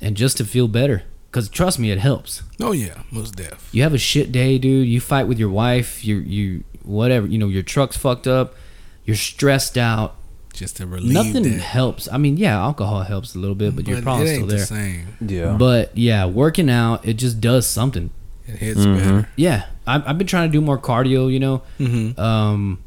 and 0.00 0.16
just 0.16 0.36
to 0.38 0.44
feel 0.44 0.68
better. 0.68 1.02
Cause 1.32 1.48
trust 1.48 1.78
me, 1.80 1.90
it 1.90 1.98
helps. 1.98 2.42
Oh 2.60 2.70
yeah. 2.72 3.02
Most 3.10 3.34
deaf. 3.34 3.68
you 3.72 3.82
have 3.82 3.92
a 3.94 3.98
shit 3.98 4.30
day, 4.30 4.56
dude. 4.58 4.86
You 4.86 5.00
fight 5.00 5.24
with 5.26 5.38
your 5.38 5.48
wife. 5.50 6.04
You 6.04 6.18
you 6.18 6.62
whatever. 6.84 7.26
You 7.26 7.38
know 7.38 7.48
your 7.48 7.62
truck's 7.64 7.96
fucked 7.96 8.26
up. 8.28 8.54
You're 9.04 9.16
stressed 9.16 9.76
out. 9.76 10.14
just 10.52 10.76
to 10.76 10.86
relieve 10.86 11.12
Nothing 11.12 11.42
that. 11.42 11.60
helps. 11.60 12.06
I 12.12 12.16
mean, 12.18 12.36
yeah, 12.36 12.56
alcohol 12.56 13.02
helps 13.02 13.34
a 13.34 13.38
little 13.40 13.56
bit, 13.56 13.74
but, 13.74 13.88
your 13.88 13.96
But 13.96 14.04
problem's 14.04 14.30
it 14.30 14.34
still 14.36 14.46
there. 14.46 14.58
the 14.60 14.64
same. 14.66 15.06
Yeah. 15.20 15.56
But 15.58 15.98
yeah, 15.98 16.26
working 16.26 16.70
out 16.70 17.04
it 17.04 17.14
just 17.14 17.40
does 17.40 17.66
something. 17.66 18.10
It 18.46 18.56
hits 18.58 18.78
Mm-hmm. 18.80 18.98
better. 18.98 19.28
Yeah, 19.34 19.64
I've, 19.88 20.06
I've 20.06 20.18
been 20.18 20.28
trying 20.28 20.48
to 20.48 20.52
do 20.52 20.60
more 20.60 20.78
cardio. 20.78 21.32
You 21.32 21.40
know, 21.40 21.62
Mm-hmm. 21.80 22.20
um, 22.20 22.83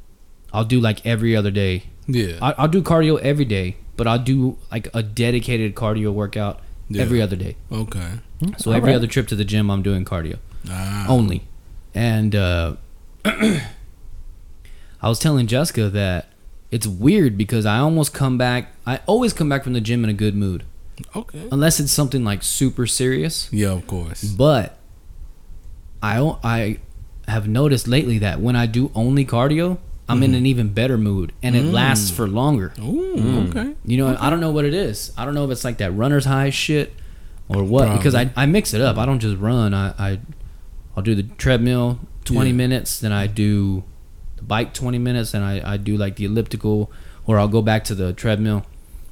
I'll 0.58 0.66
do 0.66 0.80
like 0.80 1.06
every 1.06 1.36
other 1.36 1.52
day. 1.52 1.84
Yeah. 2.08 2.40
I, 2.42 2.54
I'll 2.58 2.68
do 2.68 2.82
cardio 2.82 3.20
every 3.22 3.46
day, 3.46 3.76
but 3.96 4.08
I'll 4.08 4.18
do 4.34 4.58
like 4.72 4.88
a 4.94 5.04
dedicated 5.04 5.76
cardio 5.76 6.12
workout 6.12 6.62
Yeah. 6.90 7.04
every 7.04 7.22
other 7.22 7.36
day. 7.36 7.56
okay. 7.72 8.10
So 8.58 8.72
every 8.72 8.90
Alright. 8.90 8.96
other 8.96 9.08
trip 9.08 9.28
to 9.30 9.36
the 9.36 9.46
gym, 9.46 9.70
I'm 9.70 9.84
doing 9.84 10.04
cardio 10.06 10.38
Ah. 10.70 11.06
only. 11.08 11.44
And 11.94 12.36
uh, 12.36 12.76
I 13.26 15.10
was 15.10 15.20
telling 15.20 15.46
Jessica 15.48 15.90
that 15.90 16.30
it's 16.72 16.88
weird 16.88 17.38
because 17.38 17.66
I 17.66 17.78
almost 17.78 18.14
come 18.14 18.38
back. 18.38 18.72
I 18.86 19.00
always 19.06 19.34
come 19.34 19.50
back 19.50 19.64
from 19.64 19.74
the 19.74 19.82
gym 19.82 20.04
in 20.04 20.10
a 20.10 20.14
good 20.14 20.36
mood, 20.36 20.64
Okay. 21.16 21.48
unless 21.52 21.80
it's 21.80 21.92
something 21.92 22.24
like 22.24 22.42
super 22.44 22.88
serious. 22.88 23.48
Yeah, 23.52 23.72
of 23.74 23.86
course. 23.88 24.24
But 24.24 24.78
I, 26.02 26.20
I 26.44 26.80
have 27.28 27.48
noticed 27.48 27.88
lately 27.88 28.18
that 28.20 28.40
when 28.42 28.56
I 28.56 28.66
do 28.66 28.92
only 28.96 29.26
cardio, 29.26 29.78
I'm 30.10 30.24
in 30.24 30.32
mm-hmm. 30.32 30.38
an 30.38 30.46
even 30.46 30.74
better 30.74 30.98
mood, 30.98 31.34
and 31.44 31.56
it 31.56 31.64
lasts 31.66 32.12
mm. 32.12 32.16
for 32.16 32.28
longer. 32.28 32.74
Ooh, 32.80 33.16
mm. 33.18 33.50
okay. 33.50 33.76
You 33.84 33.98
know, 33.98 34.18
I 34.20 34.30
don't 34.30 34.40
know 34.40 34.52
what 34.52 34.64
it 34.64 34.74
is. 34.74 35.12
I 35.18 35.26
don't 35.26 35.34
know 35.34 35.44
if 35.44 35.52
it's 35.52 35.66
like 35.66 35.80
that 35.80 35.92
runner's 35.92 36.26
high 36.26 36.50
shit 36.50 36.94
or 37.50 37.64
what. 37.64 37.96
Because 37.98 38.16
I, 38.16 38.32
I 38.36 38.46
mix 38.46 38.74
it 38.74 38.82
up. 38.82 38.98
I 38.98 39.06
don't 39.06 39.20
just 39.20 39.38
run. 39.38 39.74
I, 39.74 39.94
I 40.00 40.20
I'll 40.96 41.04
do 41.04 41.14
the 41.14 41.24
treadmill 41.24 42.00
twenty 42.24 42.52
Yeah. 42.52 42.56
minutes, 42.56 43.00
then 43.00 43.12
I 43.12 43.28
do 43.28 43.84
the 44.38 44.44
bike 44.44 44.74
twenty 44.74 44.98
minutes, 44.98 45.34
and 45.34 45.44
I, 45.44 45.74
I 45.74 45.78
do 45.78 45.98
like 45.98 46.16
the 46.16 46.26
elliptical, 46.26 46.92
or 47.26 47.38
I'll 47.38 47.48
go 47.48 47.62
back 47.62 47.84
to 47.86 47.96
the 47.96 48.14
treadmill. 48.14 48.66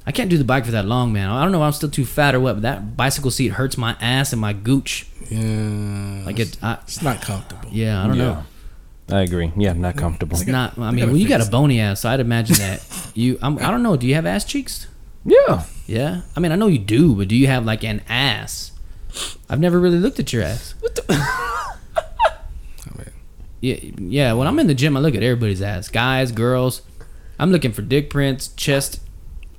I 0.06 0.12
can't 0.12 0.30
do 0.30 0.38
the 0.38 0.44
bike 0.44 0.64
for 0.64 0.70
that 0.70 0.86
long, 0.86 1.12
man. 1.12 1.28
I 1.28 1.42
don't 1.42 1.50
know 1.50 1.58
if 1.58 1.66
I'm 1.66 1.72
still 1.72 1.90
too 1.90 2.04
fat 2.04 2.34
or 2.34 2.40
what, 2.40 2.54
but 2.54 2.62
that 2.62 2.96
bicycle 2.96 3.32
seat 3.32 3.48
hurts 3.48 3.76
my 3.76 3.96
ass 4.00 4.32
and 4.32 4.40
my 4.40 4.52
gooch. 4.52 5.06
Yeah. 5.28 6.22
Like 6.24 6.38
it, 6.38 6.56
I, 6.62 6.78
It's 6.84 7.02
not 7.02 7.20
comfortable. 7.20 7.68
yeah, 7.72 8.02
I 8.02 8.06
don't 8.06 8.16
know. 8.16 8.44
I 9.08 9.20
agree. 9.20 9.52
Yeah, 9.56 9.72
not 9.72 9.96
comfortable. 9.96 10.36
It's 10.36 10.46
not. 10.46 10.76
I 10.78 10.90
mean, 10.90 11.06
well, 11.06 11.16
you 11.16 11.28
got 11.28 11.40
a 11.40 11.44
it. 11.44 11.50
bony 11.50 11.80
ass, 11.80 12.00
so 12.00 12.08
I'd 12.10 12.20
imagine 12.20 12.56
that 12.56 13.10
you. 13.14 13.38
I'm, 13.40 13.58
I 13.58 13.70
don't 13.70 13.82
know. 13.82 13.96
Do 13.96 14.06
you 14.06 14.14
have 14.14 14.26
ass 14.26 14.44
cheeks? 14.44 14.88
Yeah. 15.24 15.64
Yeah. 15.86 16.22
I 16.36 16.40
mean, 16.40 16.52
I 16.52 16.56
know 16.56 16.66
you 16.66 16.78
do, 16.78 17.14
but 17.14 17.28
do 17.28 17.36
you 17.36 17.46
have 17.46 17.64
like 17.64 17.84
an 17.84 18.02
ass? 18.08 18.72
I've 19.48 19.60
never 19.60 19.78
really 19.78 19.98
looked 19.98 20.18
at 20.18 20.32
your 20.32 20.42
ass. 20.42 20.74
I 21.08 21.14
mean, 21.14 23.06
Yeah, 23.60 23.76
yeah. 23.98 24.32
When 24.34 24.46
I'm 24.46 24.58
in 24.58 24.66
the 24.66 24.74
gym, 24.74 24.96
I 24.96 25.00
look 25.00 25.14
at 25.14 25.22
everybody's 25.22 25.62
ass. 25.62 25.88
Guys, 25.88 26.30
girls. 26.30 26.82
I'm 27.38 27.50
looking 27.52 27.72
for 27.72 27.82
dick 27.82 28.10
prints, 28.10 28.48
chest, 28.48 29.00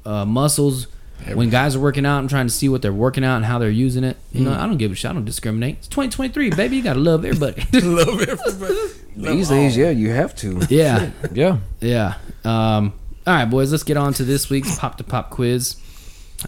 uh, 0.05 0.25
muscles. 0.25 0.87
When 1.33 1.49
guys 1.49 1.75
are 1.75 1.79
working 1.79 2.05
out, 2.05 2.19
I'm 2.19 2.27
trying 2.27 2.47
to 2.47 2.53
see 2.53 2.69
what 2.69 2.81
they're 2.81 2.93
working 2.93 3.23
out 3.25 3.37
and 3.37 3.45
how 3.45 3.59
they're 3.59 3.69
using 3.69 4.03
it. 4.03 4.17
You 4.31 4.45
know, 4.45 4.53
I 4.53 4.65
don't 4.67 4.77
give 4.77 4.91
a 4.91 4.95
shit. 4.95 5.09
I 5.11 5.13
don't 5.13 5.25
discriminate. 5.25 5.77
It's 5.79 5.87
2023, 5.87 6.51
baby. 6.51 6.77
You 6.77 6.83
gotta 6.83 6.99
love 6.99 7.25
everybody. 7.25 7.63
love 7.81 8.21
everybody. 8.21 8.75
These 9.17 9.49
days, 9.49 9.75
yeah, 9.75 9.89
you 9.89 10.11
have 10.11 10.35
to. 10.37 10.61
yeah. 10.69 11.11
Yeah. 11.33 11.57
Yeah. 11.81 12.15
Um, 12.43 12.93
all 13.25 13.33
right, 13.33 13.45
boys, 13.45 13.71
let's 13.71 13.83
get 13.83 13.97
on 13.97 14.13
to 14.13 14.23
this 14.23 14.49
week's 14.49 14.77
pop 14.77 14.97
to 14.97 15.03
pop 15.03 15.31
quiz. 15.31 15.75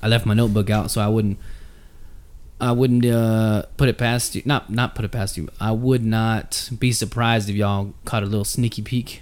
I 0.04 0.08
left 0.08 0.26
my 0.26 0.34
notebook 0.34 0.70
out, 0.70 0.92
so 0.92 1.02
I 1.02 1.08
wouldn't. 1.08 1.40
I 2.62 2.74
wouldn't 2.74 3.06
uh, 3.06 3.64
put 3.78 3.88
it 3.90 3.98
past 3.98 4.36
you. 4.36 4.42
Not 4.46 4.70
not 4.70 4.94
put 4.94 5.06
it 5.06 5.12
past 5.12 5.38
you. 5.38 5.50
I 5.60 5.72
would 5.72 6.04
not 6.04 6.70
be 6.78 6.92
surprised 6.92 7.50
if 7.50 7.56
y'all 7.56 7.94
caught 8.06 8.22
a 8.22 8.26
little 8.26 8.46
sneaky 8.46 8.82
peek. 8.82 9.22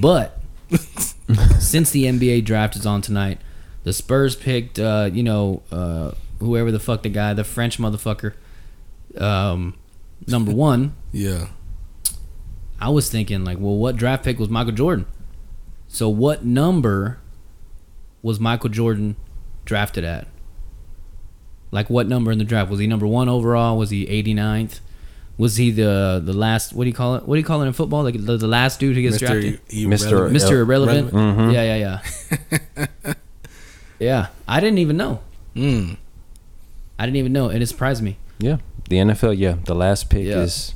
But 0.00 0.40
since 1.58 1.90
the 1.90 2.04
NBA 2.04 2.44
draft 2.44 2.74
is 2.76 2.86
on 2.86 3.02
tonight, 3.02 3.38
the 3.84 3.92
Spurs 3.92 4.34
picked, 4.34 4.78
uh, 4.78 5.10
you 5.12 5.22
know, 5.22 5.62
uh, 5.70 6.12
whoever 6.40 6.72
the 6.72 6.80
fuck 6.80 7.02
the 7.02 7.08
guy, 7.08 7.34
the 7.34 7.44
French 7.44 7.78
motherfucker, 7.78 8.34
um, 9.18 9.76
number 10.26 10.52
one. 10.52 10.94
Yeah. 11.12 11.48
I 12.80 12.88
was 12.90 13.08
thinking 13.10 13.44
like, 13.44 13.58
well, 13.58 13.76
what 13.76 13.96
draft 13.96 14.24
pick 14.24 14.38
was 14.38 14.48
Michael 14.48 14.72
Jordan? 14.72 15.06
So 15.88 16.08
what 16.08 16.44
number 16.44 17.18
was 18.22 18.40
Michael 18.40 18.70
Jordan 18.70 19.16
drafted 19.64 20.04
at? 20.04 20.26
Like 21.70 21.88
what 21.90 22.06
number 22.08 22.30
in 22.32 22.38
the 22.38 22.44
draft? 22.44 22.70
Was 22.70 22.80
he 22.80 22.86
number 22.86 23.06
one 23.06 23.28
overall? 23.28 23.76
Was 23.78 23.90
he 23.90 24.06
89th? 24.06 24.80
Was 25.36 25.56
he 25.56 25.72
the 25.72 26.22
the 26.24 26.32
last? 26.32 26.72
What 26.72 26.84
do 26.84 26.88
you 26.90 26.94
call 26.94 27.16
it? 27.16 27.26
What 27.26 27.34
do 27.34 27.40
you 27.40 27.44
call 27.44 27.62
it 27.62 27.66
in 27.66 27.72
football? 27.72 28.04
Like 28.04 28.14
the, 28.24 28.36
the 28.36 28.46
last 28.46 28.78
dude 28.78 28.94
who 28.94 29.02
gets 29.02 29.18
drafted? 29.18 29.60
Mr. 29.68 30.30
Mr. 30.30 30.52
Irrelevant. 30.60 31.10
Mhm. 31.12 31.52
Yeah, 31.52 31.76
yeah, 31.76 32.00
yeah. 32.76 33.14
yeah, 33.98 34.26
I 34.46 34.60
didn't 34.60 34.78
even 34.78 34.96
know. 34.96 35.20
Mm. 35.56 35.96
I 36.98 37.06
didn't 37.06 37.16
even 37.16 37.32
know, 37.32 37.48
and 37.48 37.62
it 37.62 37.66
surprised 37.66 38.02
me. 38.02 38.16
Yeah. 38.38 38.58
The 38.88 38.96
NFL, 38.96 39.36
yeah. 39.38 39.56
The 39.64 39.74
last 39.74 40.08
pick 40.10 40.24
Yeah. 40.24 40.42
is 40.42 40.74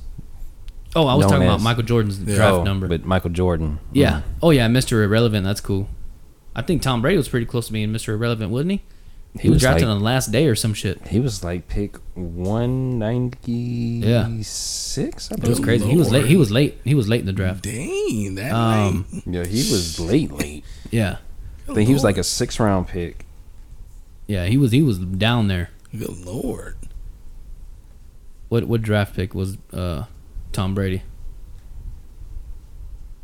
Oh, 0.96 1.06
I 1.06 1.14
was 1.14 1.24
Known 1.24 1.30
talking 1.32 1.46
about 1.48 1.60
Michael 1.60 1.82
Jordan's 1.84 2.18
Yeah. 2.20 2.34
draft 2.36 2.52
oh, 2.54 2.64
number. 2.64 2.88
but 2.88 3.04
Michael 3.04 3.30
Jordan. 3.30 3.78
Yeah. 3.92 4.22
Oh 4.42 4.50
yeah, 4.50 4.68
Mr. 4.68 5.02
Irrelevant. 5.04 5.44
That's 5.44 5.60
cool. 5.60 5.88
I 6.56 6.62
think 6.62 6.82
Tom 6.82 7.02
Brady 7.02 7.16
was 7.18 7.28
pretty 7.28 7.46
close 7.46 7.66
to 7.68 7.72
being 7.72 7.90
Mr. 7.90 8.08
Irrelevant, 8.14 8.50
wasn't 8.50 8.72
he? 8.72 8.82
He, 9.34 9.40
He 9.42 9.48
was, 9.50 9.56
was 9.56 9.62
drafted 9.62 9.84
like- 9.86 9.92
on 9.92 9.98
the 9.98 10.04
last 10.04 10.32
day 10.32 10.46
or 10.46 10.54
some 10.56 10.72
shit. 10.74 11.06
He 11.08 11.20
was 11.20 11.44
like 11.44 11.68
pick 11.68 11.96
one 12.14 12.98
ninety 12.98 14.42
six. 14.42 15.30
I 15.30 15.34
It 15.34 15.40
was 15.40 15.60
believe. 15.60 15.62
crazy. 15.64 15.90
He 15.90 15.96
was 15.98 16.10
late. 16.10 16.26
He 16.26 16.36
was 16.36 16.50
late. 16.50 16.78
He 16.84 16.94
was 16.94 17.08
late 17.08 17.20
in 17.20 17.26
the 17.26 17.32
draft. 17.32 17.62
Dang, 17.64 18.34
that 18.36 18.52
Um, 18.52 19.04
Yeah, 19.26 19.44
he 19.44 19.58
was 19.58 20.00
late, 20.00 20.32
late. 20.32 20.64
yeah, 20.90 21.18
I 21.68 21.74
think 21.74 21.86
he 21.86 21.94
was 21.94 22.02
like 22.04 22.16
a 22.18 22.24
six 22.24 22.58
round 22.58 22.88
pick. 22.88 23.26
yeah. 24.26 24.46
He 24.46 24.56
was. 24.56 24.72
He 24.72 24.82
was 24.82 24.98
down 24.98 25.48
there. 25.48 25.68
Good 25.96 26.24
lord. 26.24 26.76
What 28.48 28.64
what 28.64 28.80
draft 28.82 29.14
pick 29.14 29.34
was 29.34 29.58
uh, 29.74 30.04
Tom 30.52 30.74
Brady? 30.74 31.02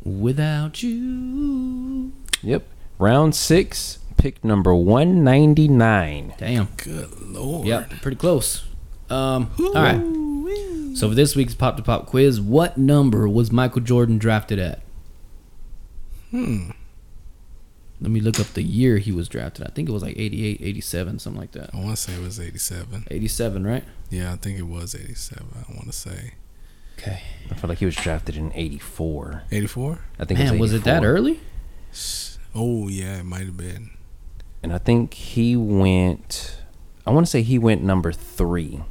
Without 0.03 0.83
you, 0.83 2.11
Yep. 2.43 2.67
Round 2.99 3.33
six, 3.33 3.97
pick 4.17 4.43
number 4.43 4.73
one 4.73 5.23
ninety 5.23 5.67
nine. 5.67 6.33
damn. 6.37 6.67
Good 6.77 7.19
lord. 7.21 7.67
Yep, 7.67 7.89
pretty 8.01 8.17
close. 8.17 8.63
Um, 9.09 9.51
all 9.59 9.73
right. 9.73 10.95
So 10.95 11.09
for 11.09 11.15
this 11.15 11.35
week's 11.35 11.55
pop 11.55 11.75
to 11.77 11.83
pop 11.83 12.05
quiz, 12.05 12.39
what 12.39 12.77
number 12.77 13.27
was 13.27 13.51
Michael 13.51 13.81
Jordan 13.81 14.17
drafted 14.17 14.59
at? 14.59 14.81
Hmm. 16.31 16.69
Let 17.99 18.11
me 18.11 18.19
look 18.19 18.39
up 18.39 18.47
the 18.47 18.61
year 18.61 18.97
he 18.99 19.11
was 19.11 19.27
drafted. 19.27 19.65
I 19.65 19.71
think 19.71 19.89
it 19.89 19.91
was 19.91 20.03
like 20.03 20.17
88, 20.17 20.61
87, 20.61 21.19
something 21.19 21.39
like 21.39 21.51
that. 21.53 21.71
I 21.73 21.77
want 21.77 21.89
to 21.91 21.95
say 21.97 22.13
it 22.13 22.21
was 22.21 22.39
87. 22.39 23.05
87, 23.09 23.65
right? 23.65 23.83
Yeah, 24.09 24.31
I 24.33 24.35
think 24.35 24.59
it 24.59 24.63
was 24.67 24.93
87. 24.95 25.45
I 25.67 25.73
want 25.73 25.87
to 25.87 25.93
say 25.93 26.33
Okay. 26.97 27.21
I 27.51 27.53
feel 27.53 27.67
like 27.69 27.77
he 27.79 27.85
was 27.85 27.95
drafted 27.95 28.35
in 28.35 28.51
eighty 28.53 28.79
four. 28.79 29.43
84. 29.51 29.99
I 30.19 30.25
think 30.25 30.39
Man, 30.39 30.47
it 30.55 30.59
was, 30.59 30.71
was 30.71 30.81
it 30.81 30.83
that 30.85 31.03
early? 31.03 31.39
Oh 32.53 32.87
yeah, 32.87 33.19
it 33.19 33.25
might 33.25 33.45
have 33.45 33.57
been. 33.57 33.91
And 34.63 34.73
I 34.73 34.77
think 34.77 35.13
he 35.13 35.55
went. 35.55 36.57
I 37.05 37.11
want 37.11 37.27
to 37.27 37.29
say 37.29 37.41
he 37.43 37.59
went 37.59 37.83
number 37.83 38.11
three. 38.11 38.81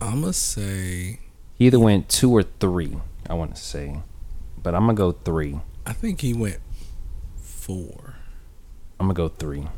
I'm 0.00 0.22
gonna 0.22 0.32
say. 0.32 1.20
He 1.54 1.66
either 1.66 1.78
went 1.78 2.08
two 2.08 2.30
or 2.30 2.42
three. 2.42 2.96
I 3.28 3.34
want 3.34 3.54
to 3.54 3.60
say, 3.60 4.00
but 4.62 4.74
I'm 4.74 4.82
gonna 4.86 4.94
go 4.94 5.12
three. 5.12 5.60
I 5.84 5.92
think 5.92 6.22
he 6.22 6.32
went 6.32 6.58
four. 7.36 8.14
I'm 8.98 9.06
gonna 9.06 9.14
go 9.14 9.28
three. 9.28 9.68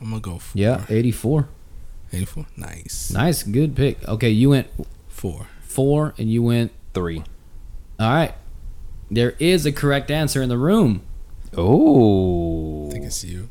I'm 0.00 0.10
gonna 0.10 0.20
go 0.20 0.38
four. 0.38 0.60
Yeah, 0.60 0.84
84. 0.88 1.48
84. 2.12 2.46
Nice. 2.56 3.10
Nice, 3.10 3.42
good 3.42 3.74
pick. 3.74 4.06
Okay, 4.06 4.28
you 4.28 4.50
went 4.50 4.68
Four. 5.08 5.46
Four 5.72 6.14
and 6.18 6.30
you 6.30 6.42
went. 6.42 6.72
Three. 6.94 7.24
All 7.98 8.10
right. 8.12 8.34
There 9.10 9.34
is 9.38 9.64
a 9.66 9.72
correct 9.72 10.10
answer 10.10 10.42
in 10.42 10.48
the 10.48 10.58
room. 10.58 11.02
Oh. 11.56 12.88
I 12.88 12.90
think 12.92 13.04
it's 13.06 13.24
you. 13.24 13.48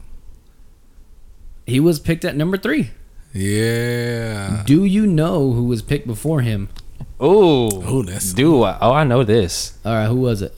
He 1.66 1.80
was 1.80 2.00
picked 2.00 2.26
at 2.26 2.36
number 2.36 2.58
three. 2.58 2.92
Yeah. 3.34 4.64
Do 4.66 4.84
you 4.86 5.08
know 5.08 5.52
who 5.54 5.64
was 5.64 5.82
picked 5.82 6.06
before 6.08 6.42
him? 6.42 6.70
Oh. 7.20 7.70
Oh, 7.86 8.04
that's- 8.04 8.34
Do 8.34 8.64
I? 8.64 8.78
Oh, 8.82 8.92
I 8.92 9.04
know 9.04 9.24
this. 9.24 9.78
All 9.86 9.94
right, 9.94 10.08
who 10.08 10.16
was 10.18 10.42
it? 10.42 10.54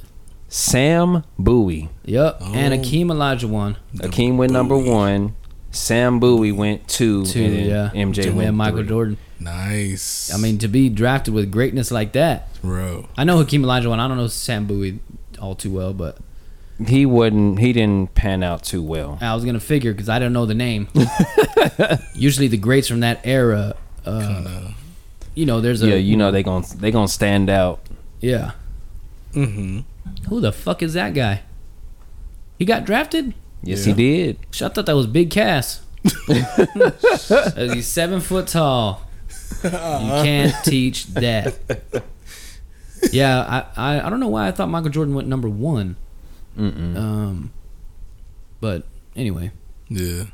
Sam 0.48 1.24
Bowie. 1.38 1.90
Yep, 2.06 2.42
and 2.54 2.74
Oh. 2.74 2.78
Akeem 2.78 3.06
Olajuwon. 3.08 3.76
Akeem 3.98 4.38
went 4.38 4.52
number 4.52 4.78
one. 4.78 5.36
Sam 5.72 6.20
Bowie 6.20 6.52
went 6.52 6.88
two. 6.88 7.26
Two, 7.26 7.44
and 7.44 7.66
yeah. 7.66 7.90
MJ 7.94 8.28
and 8.28 8.38
went 8.38 8.54
Michael 8.56 8.80
three. 8.80 8.88
Jordan. 8.88 9.18
Nice. 9.44 10.34
I 10.34 10.38
mean, 10.38 10.58
to 10.60 10.68
be 10.68 10.90
drafted 10.90 11.34
with 11.34 11.52
greatness 11.52 11.92
like 11.92 12.14
that. 12.14 12.48
bro. 12.62 13.08
I 13.18 13.24
know 13.24 13.38
Hakeem 13.38 13.64
Olajuwon. 13.64 14.00
I 14.00 14.08
don't 14.08 14.18
know 14.18 14.28
Sam 14.28 14.66
Bowie 14.66 15.00
all 15.42 15.56
too 15.56 15.72
well, 15.72 15.94
but 15.94 16.18
He 16.88 17.06
wouldn't. 17.06 17.60
He 17.60 17.74
didn't 17.74 18.16
pan 18.16 18.42
out 18.44 18.64
too 18.64 18.82
well. 18.82 19.18
I 19.22 19.36
was 19.36 19.44
gonna 19.46 19.60
figure 19.60 19.92
because 19.92 20.10
I 20.10 20.18
don't 20.20 20.34
know 20.34 20.46
the 20.46 20.54
name. 20.56 20.88
Usually, 22.16 22.48
the 22.48 22.58
greats 22.58 22.88
from 22.88 23.02
that 23.02 23.20
era, 23.24 23.76
uh, 24.06 24.20
Kinda. 24.36 24.74
you 25.36 25.46
know, 25.46 25.62
there's 25.62 25.82
a 25.84 25.90
Yeah, 25.90 25.96
you 25.96 26.16
know 26.18 26.32
they 26.32 26.44
gon' 26.44 26.64
they 26.78 26.92
gonna 26.92 27.08
stand 27.08 27.50
out. 27.50 27.80
yeah. 28.22 28.52
Mm-hmm. 29.34 29.80
Who 30.30 30.40
the 30.40 30.52
fuck 30.52 30.82
is 30.84 30.94
that 30.94 31.14
guy? 31.14 31.42
He 32.60 32.66
got 32.66 32.86
drafted. 32.86 33.34
Yes, 33.64 33.86
Yeah. 33.88 33.94
he 33.94 34.04
did. 34.18 34.38
I 34.62 34.70
thought 34.70 34.86
that 34.86 34.96
was 34.96 35.08
Big 35.08 35.32
Cass. 35.32 35.82
He's 37.56 37.88
seven 37.88 38.20
foot 38.20 38.48
tall. 38.48 39.03
You 39.64 39.70
can't 39.70 40.56
teach 40.64 41.08
that. 41.08 41.56
Yeah, 43.12 43.66
I, 43.76 43.96
I 43.98 44.08
I 44.08 44.10
don't 44.10 44.20
know 44.20 44.30
why 44.30 44.48
I 44.48 44.52
thought 44.52 44.70
Michael 44.70 44.90
Jordan 44.90 45.14
went 45.14 45.28
number 45.28 45.50
one. 45.50 45.98
Mm-mm. 46.58 46.96
Um, 46.96 47.52
but 48.62 48.84
anyway, 49.16 49.52
Yeah. 49.90 50.26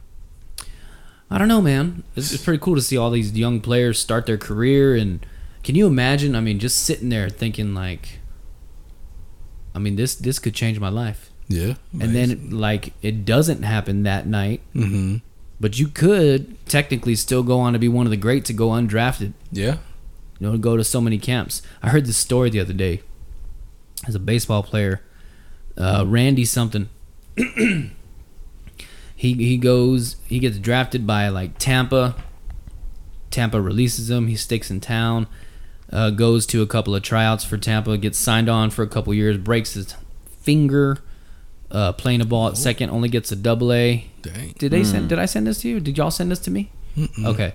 I 1.31 1.37
don't 1.37 1.47
know, 1.47 1.61
man. 1.61 2.03
It's, 2.15 2.33
it's 2.33 2.43
pretty 2.43 2.59
cool 2.59 2.75
to 2.75 2.81
see 2.81 2.97
all 2.97 3.09
these 3.11 3.37
young 3.37 3.61
players 3.61 3.99
start 3.99 4.25
their 4.25 4.37
career, 4.37 4.95
and 4.95 5.25
can 5.63 5.75
you 5.75 5.85
imagine? 5.87 6.35
I 6.35 6.41
mean, 6.41 6.59
just 6.59 6.83
sitting 6.83 7.09
there 7.09 7.29
thinking 7.29 7.73
like, 7.73 8.19
I 9.75 9.79
mean, 9.79 9.95
this 9.95 10.15
this 10.15 10.39
could 10.39 10.53
change 10.55 10.79
my 10.79 10.89
life, 10.89 11.29
Yeah. 11.47 11.75
and 11.93 12.15
then 12.15 12.49
like 12.51 12.93
it 13.01 13.25
doesn't 13.25 13.63
happen 13.63 14.03
that 14.03 14.27
night, 14.27 14.61
Mm-hmm. 14.75 15.17
But 15.59 15.77
you 15.79 15.87
could 15.87 16.63
technically 16.67 17.15
still 17.15 17.43
go 17.43 17.59
on 17.59 17.73
to 17.73 17.79
be 17.79 17.87
one 17.87 18.05
of 18.05 18.11
the 18.11 18.17
greats 18.17 18.47
to 18.47 18.53
go 18.53 18.69
undrafted. 18.69 19.33
Yeah. 19.51 19.77
you 20.39 20.49
know, 20.51 20.57
go 20.57 20.77
to 20.77 20.83
so 20.83 21.01
many 21.01 21.17
camps. 21.17 21.61
I 21.83 21.89
heard 21.89 22.05
this 22.05 22.17
story 22.17 22.49
the 22.49 22.59
other 22.61 22.73
day. 22.73 23.01
As 24.07 24.15
a 24.15 24.19
baseball 24.19 24.63
player, 24.63 25.01
uh, 25.77 26.05
Randy 26.07 26.45
something. 26.45 26.89
he 27.35 27.91
he 29.15 29.57
goes, 29.57 30.15
he 30.25 30.39
gets 30.39 30.57
drafted 30.57 31.05
by 31.05 31.27
like 31.27 31.57
Tampa. 31.57 32.15
Tampa 33.31 33.61
releases 33.61 34.09
him. 34.09 34.27
He 34.27 34.35
sticks 34.35 34.71
in 34.71 34.79
town. 34.79 35.27
Uh, 35.91 36.11
goes 36.11 36.45
to 36.45 36.61
a 36.61 36.67
couple 36.67 36.95
of 36.95 37.03
tryouts 37.03 37.43
for 37.43 37.57
Tampa. 37.57 37.97
Gets 37.97 38.17
signed 38.17 38.47
on 38.47 38.69
for 38.69 38.83
a 38.83 38.87
couple 38.87 39.13
years. 39.13 39.37
Breaks 39.37 39.73
his 39.73 39.93
finger. 40.39 40.99
Uh, 41.71 41.91
playing 41.93 42.19
a 42.21 42.25
ball 42.25 42.47
at 42.47 42.57
second. 42.57 42.89
Only 42.89 43.09
gets 43.09 43.31
a 43.31 43.35
double 43.35 43.71
A. 43.71 44.07
Dang. 44.23 44.55
Did 44.57 44.71
they 44.71 44.83
send? 44.83 45.09
Did 45.09 45.19
I 45.19 45.25
send 45.25 45.45
this 45.45 45.61
to 45.61 45.69
you? 45.69 45.79
Did 45.79 45.97
y'all 45.97 46.09
send 46.11 46.31
this 46.31 46.39
to 46.39 46.51
me? 46.51 46.71
Okay. 47.23 47.53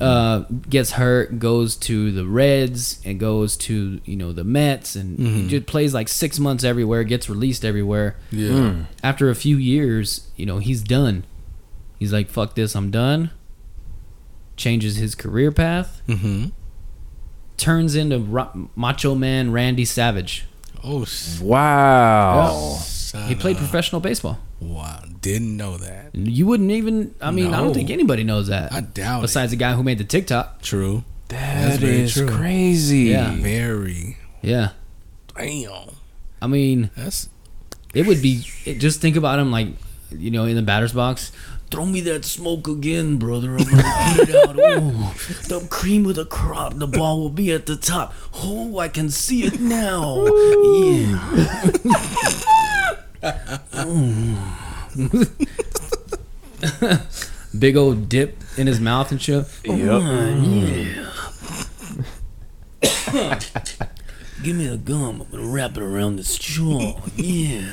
Uh, 0.00 0.40
gets 0.68 0.90
hurt, 0.92 1.38
goes 1.38 1.76
to 1.76 2.10
the 2.10 2.26
Reds, 2.26 3.00
and 3.04 3.20
goes 3.20 3.56
to 3.58 4.00
you 4.04 4.16
know 4.16 4.32
the 4.32 4.42
Mets, 4.42 4.96
and 4.96 5.16
he 5.16 5.46
just 5.48 5.66
plays 5.66 5.94
like 5.94 6.08
six 6.08 6.40
months 6.40 6.64
everywhere. 6.64 7.04
Gets 7.04 7.30
released 7.30 7.64
everywhere. 7.64 8.16
Yeah. 8.32 8.86
After 9.04 9.30
a 9.30 9.34
few 9.36 9.56
years, 9.56 10.26
you 10.36 10.44
know 10.44 10.58
he's 10.58 10.82
done. 10.82 11.22
He's 12.00 12.12
like, 12.12 12.28
"Fuck 12.28 12.56
this, 12.56 12.74
I'm 12.74 12.90
done." 12.90 13.30
Changes 14.56 14.96
his 14.96 15.14
career 15.14 15.52
path. 15.52 16.02
Mm-hmm. 16.08 16.46
Turns 17.56 17.94
into 17.94 18.18
Ro- 18.18 18.70
Macho 18.74 19.14
Man 19.14 19.52
Randy 19.52 19.84
Savage. 19.84 20.46
Oh, 20.82 21.02
s- 21.02 21.40
Wow. 23.16 23.26
He 23.28 23.34
played 23.34 23.56
son 23.56 23.64
professional 23.64 24.00
baseball. 24.00 24.38
Wow. 24.60 25.02
Didn't 25.20 25.56
know 25.56 25.76
that. 25.78 26.14
You 26.14 26.46
wouldn't 26.46 26.70
even. 26.70 27.14
I 27.20 27.30
mean, 27.30 27.54
I 27.54 27.58
don't 27.58 27.74
think 27.74 27.90
anybody 27.90 28.24
knows 28.24 28.48
that. 28.48 28.72
I 28.72 28.80
doubt 28.80 29.22
Besides 29.22 29.50
the 29.50 29.56
guy 29.56 29.72
who 29.72 29.82
made 29.82 29.98
the 29.98 30.04
TikTok. 30.04 30.62
True. 30.62 31.04
That 31.28 31.80
very 31.80 32.00
is 32.02 32.14
true. 32.14 32.28
crazy. 32.28 33.10
Yeah. 33.10 33.34
Very. 33.36 34.18
Yeah. 34.42 34.70
Damn. 35.36 35.90
I 36.40 36.46
mean, 36.46 36.90
That's 36.96 37.28
it 37.94 38.06
would 38.06 38.22
be. 38.22 38.44
It, 38.64 38.78
just 38.78 39.00
think 39.00 39.16
about 39.16 39.38
him 39.38 39.50
like, 39.50 39.68
you 40.10 40.30
know, 40.30 40.44
in 40.44 40.54
the 40.56 40.62
batter's 40.62 40.92
box. 40.92 41.32
Throw 41.68 41.84
me 41.84 42.00
that 42.02 42.24
smoke 42.24 42.68
again, 42.68 43.16
brother. 43.16 43.56
I'm 43.58 43.64
gonna 43.64 44.14
put 44.14 44.28
it 44.28 44.36
out. 44.36 44.56
Oh, 44.58 45.14
the 45.48 45.66
cream 45.68 46.06
of 46.06 46.14
the 46.14 46.24
crop. 46.24 46.74
The 46.74 46.86
ball 46.86 47.20
will 47.20 47.30
be 47.30 47.50
at 47.52 47.66
the 47.66 47.76
top. 47.76 48.14
Oh, 48.34 48.78
I 48.78 48.88
can 48.88 49.10
see 49.10 49.42
it 49.44 49.58
now. 49.60 50.24
Yeah. 50.26 51.22
Big 57.58 57.76
old 57.76 58.08
dip 58.08 58.36
in 58.56 58.66
his 58.66 58.80
mouth 58.80 59.10
and 59.10 59.20
shit. 59.20 59.44
Oh, 59.68 59.74
yep. 59.74 60.02
Give 64.42 64.56
me 64.56 64.68
a 64.68 64.76
gum. 64.76 65.22
I'm 65.22 65.30
gonna 65.30 65.46
wrap 65.46 65.76
it 65.76 65.82
around 65.82 66.16
this 66.16 66.36
jaw. 66.38 67.00
Yeah. 67.16 67.70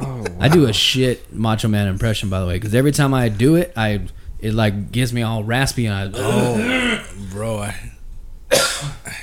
Oh, 0.00 0.24
I 0.38 0.48
do 0.48 0.66
a 0.66 0.72
shit 0.72 1.32
Macho 1.32 1.68
Man 1.68 1.88
impression, 1.88 2.28
by 2.28 2.40
the 2.40 2.46
way, 2.46 2.54
because 2.54 2.74
every 2.74 2.92
time 2.92 3.14
I 3.14 3.28
do 3.28 3.56
it, 3.56 3.72
I 3.76 4.06
it 4.38 4.54
like 4.54 4.92
gets 4.92 5.12
me 5.12 5.22
all 5.22 5.44
raspy 5.44 5.86
and 5.86 5.94
I 5.94 6.10
oh, 6.14 7.04
bro. 7.30 7.58
I, 7.58 7.74
I 8.50 8.56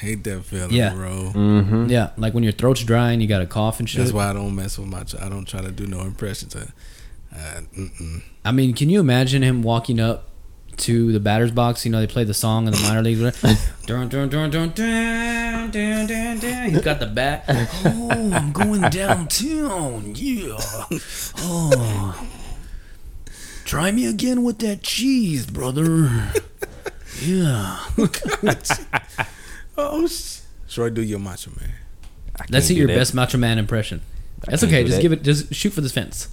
hate 0.05 0.23
that 0.23 0.45
feeling, 0.45 0.71
Yeah. 0.71 0.93
bro. 0.93 1.31
Mm-hmm. 1.33 1.85
yeah, 1.89 2.11
like 2.17 2.33
when 2.33 2.43
your 2.43 2.53
throat's 2.53 2.83
dry 2.83 3.11
and 3.11 3.21
you 3.21 3.27
got 3.27 3.41
a 3.41 3.45
cough 3.45 3.79
and 3.79 3.89
shit. 3.89 3.99
That's 4.01 4.13
why 4.13 4.29
I 4.29 4.33
don't 4.33 4.55
mess 4.55 4.77
with 4.77 4.87
my. 4.87 5.03
I 5.21 5.29
don't 5.29 5.45
try 5.47 5.61
to 5.61 5.71
do 5.71 5.85
no 5.87 6.01
impressions. 6.01 6.55
I, 6.55 6.67
uh. 7.35 7.61
I 8.45 8.51
mean, 8.51 8.73
can 8.73 8.89
you 8.89 8.99
imagine 8.99 9.41
him 9.43 9.61
walking 9.63 9.99
up 9.99 10.29
to 10.77 11.11
the 11.11 11.19
batter's 11.19 11.51
box? 11.51 11.85
You 11.85 11.91
know, 11.91 11.99
they 11.99 12.07
play 12.07 12.23
the 12.23 12.33
song 12.33 12.67
in 12.67 12.73
the 12.73 12.79
minor 12.81 13.01
leagues. 13.01 13.19
whatever. 13.23 13.57
dun, 13.85 14.07
dun, 14.09 14.29
dun, 14.29 14.49
dun, 14.51 14.69
dun, 14.71 15.71
dun, 15.71 16.07
dun, 16.07 16.39
dun. 16.39 16.69
He's 16.69 16.81
got 16.81 16.99
the 16.99 17.07
bat. 17.07 17.43
Oh, 17.87 18.31
I'm 18.33 18.51
going 18.53 18.81
downtown. 18.89 20.13
Yeah. 20.15 20.57
Oh. 21.39 22.27
Try 23.65 23.91
me 23.91 24.05
again 24.05 24.43
with 24.43 24.59
that 24.59 24.83
cheese, 24.83 25.45
brother. 25.45 26.31
Yeah. 27.21 27.79
Oh, 29.77 30.07
sh- 30.07 30.39
should 30.67 30.85
I 30.85 30.89
do 30.89 31.01
your 31.01 31.19
macho 31.19 31.51
man? 31.59 31.71
Let's 32.49 32.65
see 32.67 32.75
your 32.75 32.87
best 32.87 33.13
Macho 33.13 33.37
Man 33.37 33.57
impression. 33.57 34.01
That's 34.47 34.63
okay. 34.63 34.83
Just 34.83 34.97
that. 34.97 35.01
give 35.01 35.11
it. 35.13 35.23
Just 35.23 35.53
shoot 35.53 35.71
for 35.71 35.81
the 35.81 35.89
fence. 35.89 36.27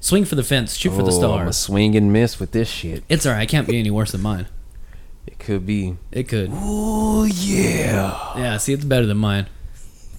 Swing 0.00 0.24
for 0.24 0.34
the 0.34 0.42
fence. 0.42 0.74
Shoot 0.76 0.90
for 0.90 1.02
the 1.02 1.12
Oh, 1.12 1.32
I'm 1.34 1.48
a 1.48 1.52
stars. 1.52 1.56
swing 1.58 1.94
and 1.94 2.12
miss 2.12 2.40
with 2.40 2.52
this 2.52 2.68
shit. 2.68 3.04
It's 3.08 3.26
alright. 3.26 3.42
It 3.44 3.50
can't 3.50 3.68
be 3.68 3.78
any 3.78 3.90
worse 3.90 4.12
than 4.12 4.22
mine. 4.22 4.46
It 5.26 5.38
could 5.38 5.64
be. 5.66 5.96
It 6.10 6.26
could. 6.28 6.50
Oh 6.52 7.24
yeah. 7.24 8.32
Yeah. 8.36 8.56
See, 8.56 8.72
it's 8.72 8.84
better 8.84 9.06
than 9.06 9.18
mine. 9.18 9.46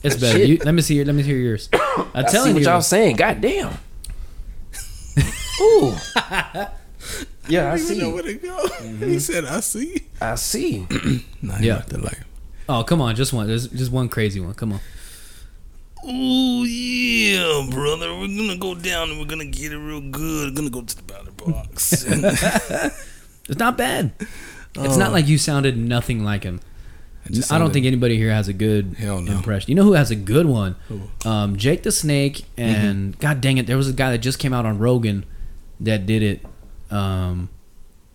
It's 0.03 0.15
better. 0.17 0.37
You, 0.37 0.59
let 0.63 0.73
me 0.73 0.81
see 0.81 0.95
your. 0.95 1.05
Let 1.05 1.15
me 1.15 1.23
hear 1.23 1.37
yours. 1.37 1.67
I'm 1.73 2.07
I 2.13 2.25
see 2.27 2.37
what 2.53 2.61
you. 2.61 2.67
y'all 2.67 2.81
saying. 2.81 3.15
God 3.17 3.41
damn. 3.41 3.73
Ooh. 5.61 5.93
yeah, 7.47 7.69
I 7.69 7.73
I 7.73 7.77
see. 7.77 7.99
know 7.99 8.11
where 8.11 8.23
to 8.23 8.33
go. 8.35 8.67
He 8.81 8.87
mm-hmm. 8.89 9.17
said, 9.17 9.45
"I 9.45 9.59
see." 9.61 10.03
I 10.21 10.35
see. 10.35 10.85
Nah, 11.41 11.57
Yeah. 11.57 11.61
yeah, 11.77 11.81
the 11.87 11.97
life. 11.99 12.23
Oh, 12.69 12.83
come 12.83 13.01
on. 13.01 13.15
Just 13.15 13.33
one. 13.33 13.47
There's 13.47 13.67
just 13.67 13.91
one 13.91 14.09
crazy 14.09 14.39
one. 14.39 14.53
Come 14.53 14.73
on. 14.73 14.79
Oh 16.05 16.63
yeah, 16.63 17.65
brother. 17.69 18.13
We're 18.13 18.27
gonna 18.27 18.57
go 18.57 18.75
down 18.75 19.09
and 19.09 19.19
we're 19.19 19.25
gonna 19.25 19.45
get 19.45 19.71
it 19.71 19.77
real 19.77 20.01
good. 20.01 20.49
We're 20.49 20.55
gonna 20.55 20.69
go 20.69 20.81
to 20.81 20.95
the 20.95 21.03
batter 21.03 21.31
box. 21.31 22.05
It's 23.49 23.59
not 23.59 23.77
bad. 23.77 24.13
It's 24.75 24.95
not 24.97 25.11
like 25.11 25.27
you 25.27 25.37
sounded 25.37 25.77
nothing 25.77 26.23
like 26.23 26.43
him. 26.43 26.61
Just 27.29 27.51
I 27.51 27.57
don't 27.57 27.71
think 27.71 27.85
anybody 27.85 28.17
here 28.17 28.31
has 28.31 28.47
a 28.47 28.53
good 28.53 28.99
no. 28.99 29.17
impression. 29.17 29.69
You 29.69 29.75
know 29.75 29.83
who 29.83 29.93
has 29.93 30.11
a 30.11 30.15
good 30.15 30.45
one? 30.45 30.75
Um, 31.25 31.55
Jake 31.57 31.83
the 31.83 31.91
Snake 31.91 32.45
and 32.57 33.17
God 33.19 33.41
dang 33.41 33.57
it, 33.57 33.67
there 33.67 33.77
was 33.77 33.89
a 33.89 33.93
guy 33.93 34.11
that 34.11 34.19
just 34.19 34.39
came 34.39 34.53
out 34.53 34.65
on 34.65 34.77
Rogan 34.77 35.25
that 35.79 36.05
did 36.05 36.23
it. 36.23 36.45
Um, 36.91 37.49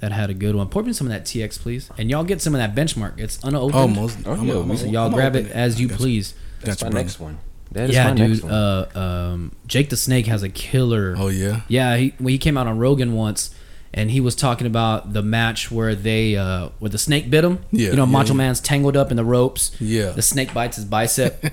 that 0.00 0.12
had 0.12 0.30
a 0.30 0.34
good 0.34 0.54
one. 0.54 0.68
Pour 0.68 0.82
me 0.82 0.92
some 0.92 1.06
of 1.06 1.12
that 1.12 1.24
TX, 1.24 1.58
please, 1.58 1.90
and 1.98 2.08
y'all 2.10 2.24
get 2.24 2.40
some 2.40 2.54
of 2.54 2.58
that 2.60 2.74
benchmark. 2.74 3.18
It's 3.18 3.38
unopened. 3.42 3.74
Almost. 3.74 4.18
Oh, 4.26 4.32
I'm- 4.32 4.46
yeah, 4.46 4.54
I'm- 4.54 4.76
So 4.76 4.84
I'm- 4.84 4.94
y'all 4.94 5.06
I'm 5.06 5.12
grab 5.12 5.34
open 5.36 5.46
it 5.46 5.52
as 5.52 5.80
you 5.80 5.88
Gotcha. 5.88 5.98
please. 6.00 6.34
That's 6.62 6.76
Gotcha, 6.82 6.84
my 6.86 6.90
brother. 6.90 7.04
next 7.04 7.20
one. 7.20 7.38
That 7.72 7.90
is 7.90 7.96
yeah, 7.96 8.04
my 8.08 8.14
dude. 8.14 8.30
next 8.30 8.42
one. 8.44 8.52
Uh, 8.52 8.88
um, 8.94 9.52
Jake 9.66 9.90
the 9.90 9.96
Snake 9.96 10.26
has 10.26 10.42
a 10.42 10.48
killer. 10.48 11.14
Oh 11.18 11.28
yeah. 11.28 11.60
Yeah, 11.68 11.96
he 11.96 12.14
when 12.18 12.32
he 12.32 12.38
came 12.38 12.56
out 12.56 12.66
on 12.66 12.78
Rogan 12.78 13.12
once, 13.12 13.50
and 13.92 14.10
he 14.10 14.20
was 14.20 14.34
talking 14.34 14.66
about 14.66 15.12
the 15.12 15.22
match 15.22 15.70
where 15.70 15.94
they 15.94 16.36
uh 16.36 16.68
where 16.78 16.88
the 16.88 16.96
snake 16.98 17.28
bit 17.28 17.44
him. 17.44 17.58
Yeah, 17.70 17.90
you 17.90 17.96
know, 17.96 18.04
yeah, 18.04 18.10
Macho 18.10 18.28
yeah. 18.28 18.34
Man's 18.38 18.60
tangled 18.60 18.96
up 18.96 19.10
in 19.10 19.16
the 19.18 19.24
ropes. 19.24 19.72
Yeah. 19.80 20.10
the 20.12 20.22
snake 20.22 20.54
bites 20.54 20.76
his 20.76 20.84
bicep, 20.86 21.44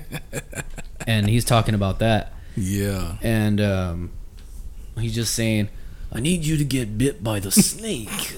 and 1.06 1.28
he's 1.28 1.44
talking 1.44 1.74
about 1.74 1.98
that, 1.98 2.32
Yeah. 2.56 3.16
and 3.22 3.60
um, 3.60 4.10
he's 4.98 5.14
just 5.14 5.34
saying, 5.34 5.68
"I 6.16 6.20
need 6.20 6.44
you 6.44 6.56
to 6.56 6.64
get 6.64 6.96
bit 6.98 7.22
by 7.22 7.40
the 7.40 7.50
snake. 7.50 8.34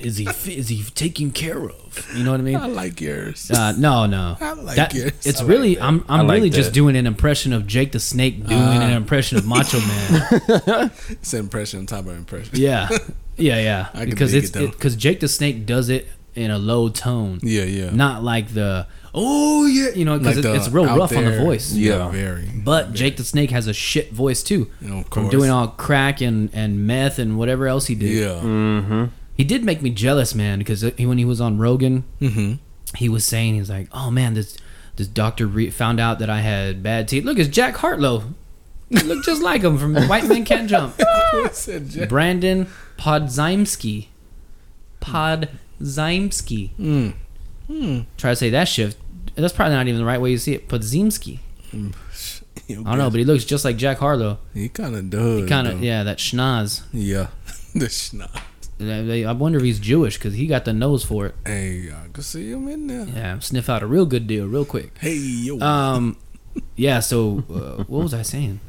is 0.00 0.16
he 0.18 0.26
fi- 0.26 0.56
is 0.56 0.68
he 0.68 0.82
taken 0.94 1.30
care 1.30 1.62
of? 1.64 2.06
You 2.16 2.24
know 2.24 2.32
what 2.32 2.40
I 2.40 2.42
mean?" 2.42 2.56
I 2.56 2.66
like 2.66 3.00
yours. 3.00 3.50
Uh, 3.50 3.72
no, 3.78 4.06
no. 4.06 4.36
I 4.40 4.52
like 4.52 4.76
That- 4.76 4.94
yours. 4.94 5.12
It's 5.24 5.40
I 5.40 5.44
really 5.44 5.74
that. 5.76 5.84
I'm 5.84 6.04
I'm 6.08 6.26
like 6.26 6.36
really 6.36 6.50
just 6.50 6.72
doing 6.72 6.96
an 6.96 7.06
impression 7.06 7.52
of 7.52 7.66
Jake 7.66 7.92
the 7.92 8.00
Snake 8.00 8.46
doing 8.46 8.60
an 8.82 8.92
impression 8.92 9.38
of 9.38 9.46
Macho 9.46 9.78
Man. 9.80 10.90
It's 11.10 11.32
an 11.32 11.40
impression 11.40 11.80
on 11.80 11.86
top 11.86 12.06
of 12.06 12.16
impression. 12.16 12.54
Yeah, 12.56 12.88
yeah, 13.36 13.58
yeah. 13.60 13.88
I 13.94 14.04
because 14.04 14.32
dig 14.32 14.44
it's 14.44 14.56
it, 14.56 14.70
because 14.72 14.96
Jake 14.96 15.20
the 15.20 15.28
Snake 15.28 15.66
does 15.66 15.88
it 15.88 16.08
in 16.34 16.50
a 16.50 16.58
low 16.58 16.88
tone, 16.90 17.40
Yeah, 17.42 17.64
yeah. 17.64 17.90
not 17.90 18.22
like 18.22 18.52
the 18.52 18.86
oh 19.16 19.66
yeah, 19.66 19.88
you 19.94 20.04
know, 20.04 20.18
because 20.18 20.36
Like 20.36 20.42
the 20.44 20.54
it's 20.54 20.68
real 20.68 20.84
out 20.84 20.98
rough 20.98 21.16
on 21.16 21.24
the 21.24 21.30
there- 21.30 21.40
voice. 21.44 21.72
Yeah, 21.72 21.96
Yeah. 21.96 22.10
very. 22.10 22.50
But 22.54 22.92
Jake 22.92 23.16
the 23.16 23.24
Snake 23.24 23.50
has 23.50 23.66
a 23.66 23.72
shit 23.72 24.12
voice 24.12 24.42
too, 24.42 24.70
You 24.80 24.88
know, 24.88 24.96
of 24.98 25.04
from 25.06 25.24
course. 25.24 25.30
doing 25.32 25.50
all 25.50 25.68
crack 25.68 26.20
and 26.20 26.50
and 26.52 26.86
meth 26.86 27.18
and 27.18 27.36
whatever 27.38 27.66
else 27.66 27.86
he 27.86 27.94
did. 27.94 28.10
Yeah. 28.10 28.40
mm-hmm. 28.42 29.04
He 29.36 29.44
did 29.44 29.64
make 29.64 29.82
me 29.82 29.90
jealous, 29.90 30.34
man, 30.34 30.58
because 30.60 30.80
he, 30.96 31.04
when 31.06 31.18
he 31.18 31.24
was 31.24 31.40
on 31.40 31.58
Rogan, 31.58 32.04
Mm-hmm. 32.20 32.54
he 32.96 33.08
was 33.08 33.24
saying 33.24 33.54
he's 33.56 33.68
like, 33.70 33.88
oh 33.92 34.10
man, 34.10 34.34
this 34.34 34.56
this 34.96 35.06
doctor 35.08 35.46
re- 35.46 35.70
found 35.70 35.98
out 36.00 36.18
that 36.20 36.30
I 36.30 36.40
had 36.40 36.82
bad 36.82 37.06
teeth. 37.08 37.24
Look, 37.24 37.38
it's 37.38 37.48
Jack 37.50 37.76
Harlow. 37.76 38.34
You 38.88 39.00
look 39.02 39.24
just 39.24 39.42
like 39.42 39.62
him 39.62 39.78
from 39.78 39.94
White 40.08 40.26
Men 40.28 40.44
Can't 40.44 40.70
Jump. 40.74 40.94
Said 41.52 41.90
Jack- 41.90 42.08
Brandon 42.08 42.66
Podzimski. 42.98 44.06
Podzimski. 45.00 46.70
Mm. 46.78 47.14
Hmm. 47.66 48.00
Try 48.16 48.30
to 48.30 48.36
say 48.36 48.50
that 48.50 48.68
shit. 48.68 48.96
That's 49.36 49.52
probably 49.52 49.74
not 49.74 49.86
even 49.86 50.00
the 50.00 50.06
right 50.06 50.20
way 50.20 50.30
you 50.30 50.38
see 50.38 50.54
it. 50.54 50.68
Podzimski. 50.68 51.38
I 52.68 52.72
don't 52.72 52.98
know, 52.98 53.10
but 53.10 53.18
he 53.18 53.24
looks 53.24 53.44
just 53.44 53.64
like 53.64 53.76
Jack 53.76 53.98
Harlow. 53.98 54.38
he 54.54 54.68
kind 54.68 54.96
of 54.96 55.10
does. 55.10 55.42
He 55.42 55.46
Kind 55.46 55.68
of, 55.68 55.82
yeah, 55.82 56.02
that 56.02 56.18
schnoz. 56.18 56.82
Yeah. 56.92 57.28
the 57.74 57.86
schnoz. 57.86 58.30
I 58.78 59.32
wonder 59.32 59.58
if 59.58 59.64
he's 59.64 59.78
Jewish 59.78 60.18
because 60.18 60.34
he 60.34 60.46
got 60.46 60.64
the 60.64 60.72
nose 60.72 61.04
for 61.04 61.26
it. 61.26 61.34
Hey, 61.46 61.90
I 61.90 62.08
can 62.12 62.22
see 62.22 62.50
him 62.50 62.68
in 62.68 62.86
there. 62.88 63.06
Yeah, 63.06 63.38
sniff 63.38 63.70
out 63.70 63.82
a 63.82 63.86
real 63.86 64.04
good 64.04 64.26
deal 64.26 64.46
real 64.46 64.64
quick. 64.64 64.98
Hey, 64.98 65.14
yo. 65.16 65.58
Um, 65.60 66.16
yeah. 66.76 67.00
So 67.00 67.44
uh, 67.50 67.84
what 67.84 68.02
was 68.02 68.14
I 68.14 68.22
saying? 68.22 68.60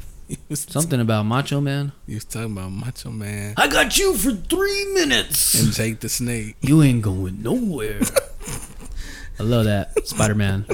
Something 0.52 1.00
about 1.00 1.24
Macho 1.24 1.60
Man. 1.60 1.92
you 2.06 2.16
was 2.16 2.24
talking 2.26 2.52
about 2.52 2.70
Macho 2.70 3.10
Man 3.10 3.54
I 3.56 3.66
got 3.66 3.96
you 3.96 4.14
for 4.14 4.32
three 4.32 4.84
minutes. 4.92 5.54
and 5.60 5.72
Jake 5.72 6.00
the 6.00 6.08
Snake. 6.10 6.56
You 6.60 6.82
ain't 6.82 7.00
going 7.02 7.42
nowhere. 7.42 8.00
I 9.38 9.42
love 9.42 9.64
that 9.66 10.06
Spider 10.06 10.34
Man. 10.34 10.66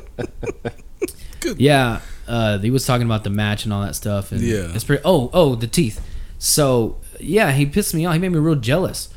Yeah, 1.59 2.01
uh, 2.27 2.59
he 2.59 2.71
was 2.71 2.87
talking 2.87 3.05
about 3.07 3.23
the 3.25 3.31
match 3.31 3.65
and 3.65 3.73
all 3.73 3.83
that 3.83 3.95
stuff. 3.95 4.33
And 4.33 4.41
Yeah. 4.41 4.73
it's 4.75 4.85
pretty. 4.85 5.03
Oh, 5.05 5.29
oh, 5.35 5.55
the 5.55 5.67
teeth. 5.67 6.01
So 6.39 6.97
yeah, 7.21 7.53
he 7.53 7.67
pissed 7.67 7.95
me 7.95 8.07
off. 8.07 8.15
He 8.15 8.19
made 8.19 8.31
me 8.33 8.39
real 8.39 8.55
jealous 8.55 9.11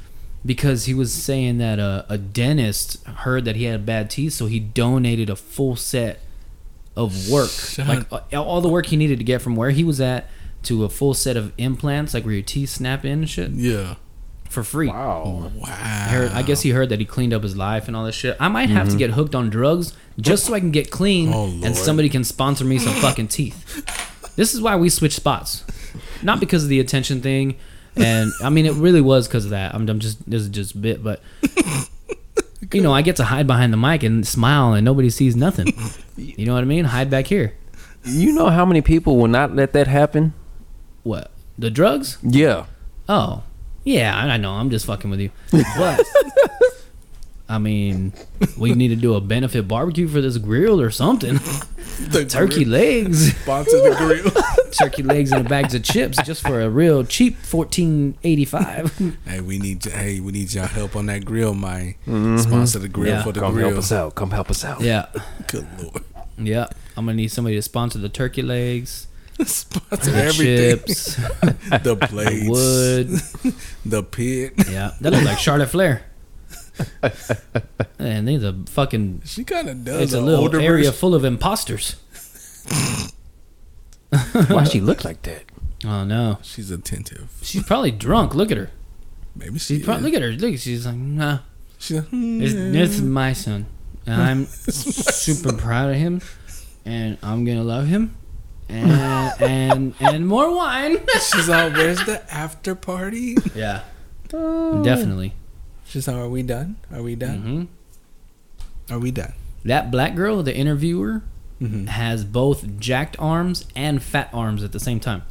because 0.46 0.86
he 0.86 0.94
was 0.94 1.14
saying 1.14 1.58
that 1.60 1.80
uh, 1.80 2.04
a 2.10 2.18
dentist 2.18 3.02
heard 3.06 3.46
that 3.46 3.56
he 3.56 3.64
had 3.64 3.86
bad 3.86 4.10
teeth, 4.10 4.34
so 4.34 4.48
he 4.48 4.60
donated 4.60 5.30
a 5.30 5.36
full 5.38 5.76
set 5.78 6.20
of 6.98 7.30
work, 7.30 7.50
Shut- 7.50 7.88
like 7.88 8.12
uh, 8.12 8.44
all 8.44 8.60
the 8.60 8.70
work 8.70 8.88
he 8.88 8.98
needed 8.98 9.20
to 9.20 9.24
get 9.24 9.42
from 9.42 9.56
where 9.56 9.70
he 9.72 9.84
was 9.86 10.02
at 10.02 10.30
to 10.64 10.84
a 10.84 10.90
full 10.90 11.14
set 11.14 11.38
of 11.38 11.54
implants, 11.58 12.14
like 12.14 12.26
where 12.26 12.34
your 12.34 12.44
teeth 12.44 12.70
snap 12.72 13.06
in 13.06 13.20
and 13.20 13.30
shit, 13.30 13.52
Yeah. 13.52 13.96
For 14.50 14.64
free. 14.64 14.88
Wow. 14.88 15.52
Wow. 15.56 15.66
I, 15.68 16.10
heard, 16.10 16.32
I 16.32 16.42
guess 16.42 16.62
he 16.62 16.72
heard 16.72 16.90
that 16.90 17.00
he 17.00 17.06
cleaned 17.06 17.34
up 17.34 17.44
his 17.44 17.56
life 17.56 17.88
and 17.88 17.96
all 17.96 18.06
this 18.06 18.16
shit. 18.16 18.38
I 18.40 18.48
might 18.48 18.70
have 18.70 18.86
to 18.86 18.92
mm-hmm. 18.92 19.00
get 19.00 19.12
hooked 19.12 19.36
on 19.36 19.50
drugs 19.50 19.96
just 20.20 20.46
so 20.46 20.54
I 20.54 20.60
can 20.60 20.72
get 20.72 20.90
clean 20.90 21.32
Oh, 21.34 21.48
and 21.64 21.76
somebody 21.76 22.10
can 22.10 22.24
sponsor 22.24 22.66
me 22.66 22.80
some 22.80 22.94
fucking 23.02 23.28
teeth. 23.28 23.84
This 24.36 24.54
is 24.54 24.62
why 24.62 24.76
we 24.76 24.90
switched 24.90 25.16
spots, 25.16 25.64
not 26.22 26.40
because 26.40 26.64
of 26.64 26.70
the 26.70 26.80
attention 26.80 27.22
thing. 27.22 27.58
And 27.96 28.32
I 28.44 28.50
mean, 28.50 28.66
it 28.66 28.74
really 28.74 29.02
was 29.02 29.28
because 29.28 29.46
of 29.46 29.52
that. 29.52 29.74
I'm, 29.74 29.90
I'm 29.90 30.00
just 30.00 30.30
this 30.30 30.44
is 30.44 30.50
just 30.50 30.76
a 30.76 30.78
bit, 30.78 31.04
but 31.04 31.22
you 32.74 32.82
know, 32.82 32.94
I 32.94 33.02
get 33.02 33.16
to 33.18 33.24
hide 33.24 33.48
behind 33.48 33.74
the 33.74 33.78
mic 33.78 34.04
and 34.04 34.26
smile, 34.28 34.74
and 34.74 34.86
nobody 34.86 35.10
sees 35.10 35.36
nothing. 35.36 35.68
You 36.16 36.46
know 36.46 36.54
what 36.54 36.62
I 36.62 36.66
mean? 36.66 36.86
Hide 36.86 37.10
back 37.10 37.28
here. 37.28 37.56
You 38.04 38.34
know 38.34 38.50
how 38.50 38.66
many 38.66 38.82
people 38.82 39.18
will 39.18 39.28
not 39.28 39.56
let 39.56 39.74
that 39.74 39.88
happen? 39.88 40.34
What 41.04 41.32
the 41.58 41.72
drugs? 41.72 42.18
Yeah. 42.22 42.66
Oh, 43.10 43.44
yeah, 43.88 44.16
I 44.16 44.34
I 44.34 44.38
know. 44.38 44.52
I'm 44.54 44.70
just 44.70 44.86
fucking 44.86 45.10
with 45.10 45.20
you. 45.20 45.32
But 45.78 46.02
I 47.50 47.60
mean, 47.60 48.12
we 48.58 48.74
need 48.74 48.90
to 48.90 48.98
do 48.98 49.14
a 49.16 49.22
benefit 49.22 49.70
barbecue 49.70 50.08
for 50.10 50.20
this 50.20 50.38
grill 50.38 50.82
or 50.82 50.92
something. 50.92 51.40
The 52.12 52.26
Turkey 52.26 52.64
grill. 52.66 52.80
legs, 52.80 53.36
Sponsor 53.42 53.78
the 53.90 53.96
grill. 53.98 54.44
turkey 54.72 55.02
legs, 55.02 55.32
and 55.32 55.50
bags 55.50 55.74
of 55.74 55.82
chips 55.82 56.20
just 56.24 56.44
for 56.46 56.62
a 56.62 56.70
real 56.70 57.04
cheap 57.04 57.38
fourteen 57.38 58.16
eighty 58.24 58.46
five. 58.46 58.96
hey, 59.26 59.42
we 59.42 59.58
need 59.58 59.82
to, 59.82 59.90
hey, 59.90 60.20
we 60.20 60.32
need 60.32 60.54
y'all 60.54 60.68
help 60.68 60.96
on 60.96 61.08
that 61.08 61.26
grill, 61.26 61.56
man. 61.56 61.96
Mm-hmm. 62.06 62.38
Sponsor 62.38 62.78
the 62.80 62.88
grill 62.88 63.08
Yeah. 63.16 63.24
for 63.24 63.32
the 63.32 63.40
Come 63.40 63.54
grill. 63.54 63.70
help 63.70 63.80
us 63.80 63.92
out. 63.92 64.14
Come 64.14 64.30
help 64.30 64.52
us 64.52 64.64
out. 64.64 64.80
Yeah, 64.82 65.08
Good 65.48 65.66
lord. 65.82 66.04
yeah. 66.38 66.68
I'm 66.96 67.06
gonna 67.06 67.16
need 67.16 67.30
somebody 67.32 67.56
to 67.56 67.64
sponsor 67.64 67.98
the 67.98 68.10
turkey 68.10 68.44
legs, 68.44 69.08
Sponsor 69.46 70.12
the 70.12 70.24
everything. 70.24 70.78
chips, 70.80 71.16
The 71.84 71.96
plates. 72.00 72.50
wood. 72.50 73.54
The 73.86 74.04
pit. 74.04 74.54
Yeah, 74.70 74.92
that 75.02 75.12
looks 75.14 75.26
like 75.26 75.40
Charlotte 75.40 75.70
Flair. 75.70 76.04
And 78.00 78.28
these 78.28 78.44
a 78.44 78.54
fucking. 78.68 79.22
She 79.26 79.44
kind 79.44 79.70
of 79.70 79.84
does. 79.84 80.02
It's 80.02 80.14
a 80.14 80.22
little 80.22 80.54
area 80.56 80.86
version. 80.86 80.94
full 80.94 81.16
of 81.16 81.24
imposters. 81.26 81.96
Why 84.50 84.64
she 84.64 84.80
look 84.82 85.04
like 85.04 85.22
that? 85.24 85.44
Oh 85.86 86.04
no, 86.04 86.40
She's 86.42 86.72
attentive. 86.72 87.30
she's 87.42 87.64
probably 87.64 87.92
drunk. 87.92 88.34
Look 88.36 88.52
at 88.52 88.58
her. 88.58 88.72
Maybe 89.36 89.60
she. 89.60 89.78
Is. 89.78 89.88
look 89.88 90.14
at 90.14 90.22
her. 90.22 90.32
Look, 90.32 90.58
she's 90.58 90.86
like, 90.86 90.96
nah. 90.96 91.40
She's 91.78 91.98
like, 91.98 92.08
hmm, 92.08 92.40
This, 92.40 92.92
is 92.96 93.02
my 93.02 93.34
son, 93.34 93.68
and 94.08 94.22
I'm 94.22 94.46
super 94.48 95.54
proud 95.54 95.92
of 95.92 95.96
him, 95.98 96.22
and 96.86 97.18
I'm 97.22 97.46
gonna 97.46 97.64
love 97.64 97.86
him, 97.88 98.16
and 98.70 99.42
and 99.42 99.94
and 100.00 100.28
more 100.28 100.54
wine. 100.56 100.98
She's 101.32 101.50
all, 101.50 101.70
where's 101.72 102.04
the 102.06 102.22
after 102.34 102.76
party? 102.76 103.38
Yeah, 103.56 103.84
definitely. 104.30 105.34
She's 105.86 106.08
all, 106.08 106.16
are 106.18 106.30
we 106.30 106.44
done? 106.44 106.76
Are 106.92 107.02
we 107.02 107.16
done? 107.16 107.70
hmm 108.90 108.94
Are 108.94 109.00
we 109.00 109.12
done? 109.12 109.34
That 109.64 109.90
black 109.92 110.16
girl, 110.16 110.44
the 110.44 110.56
interviewer, 110.56 111.24
Mm-hmm. 111.60 111.88
has 111.88 112.24
both 112.24 112.78
jacked 112.80 113.16
arms 113.18 113.66
and 113.76 114.04
fat 114.04 114.30
arms 114.32 114.64
at 114.64 114.74
the 114.74 114.80
same 114.80 115.00
time. 115.00 115.24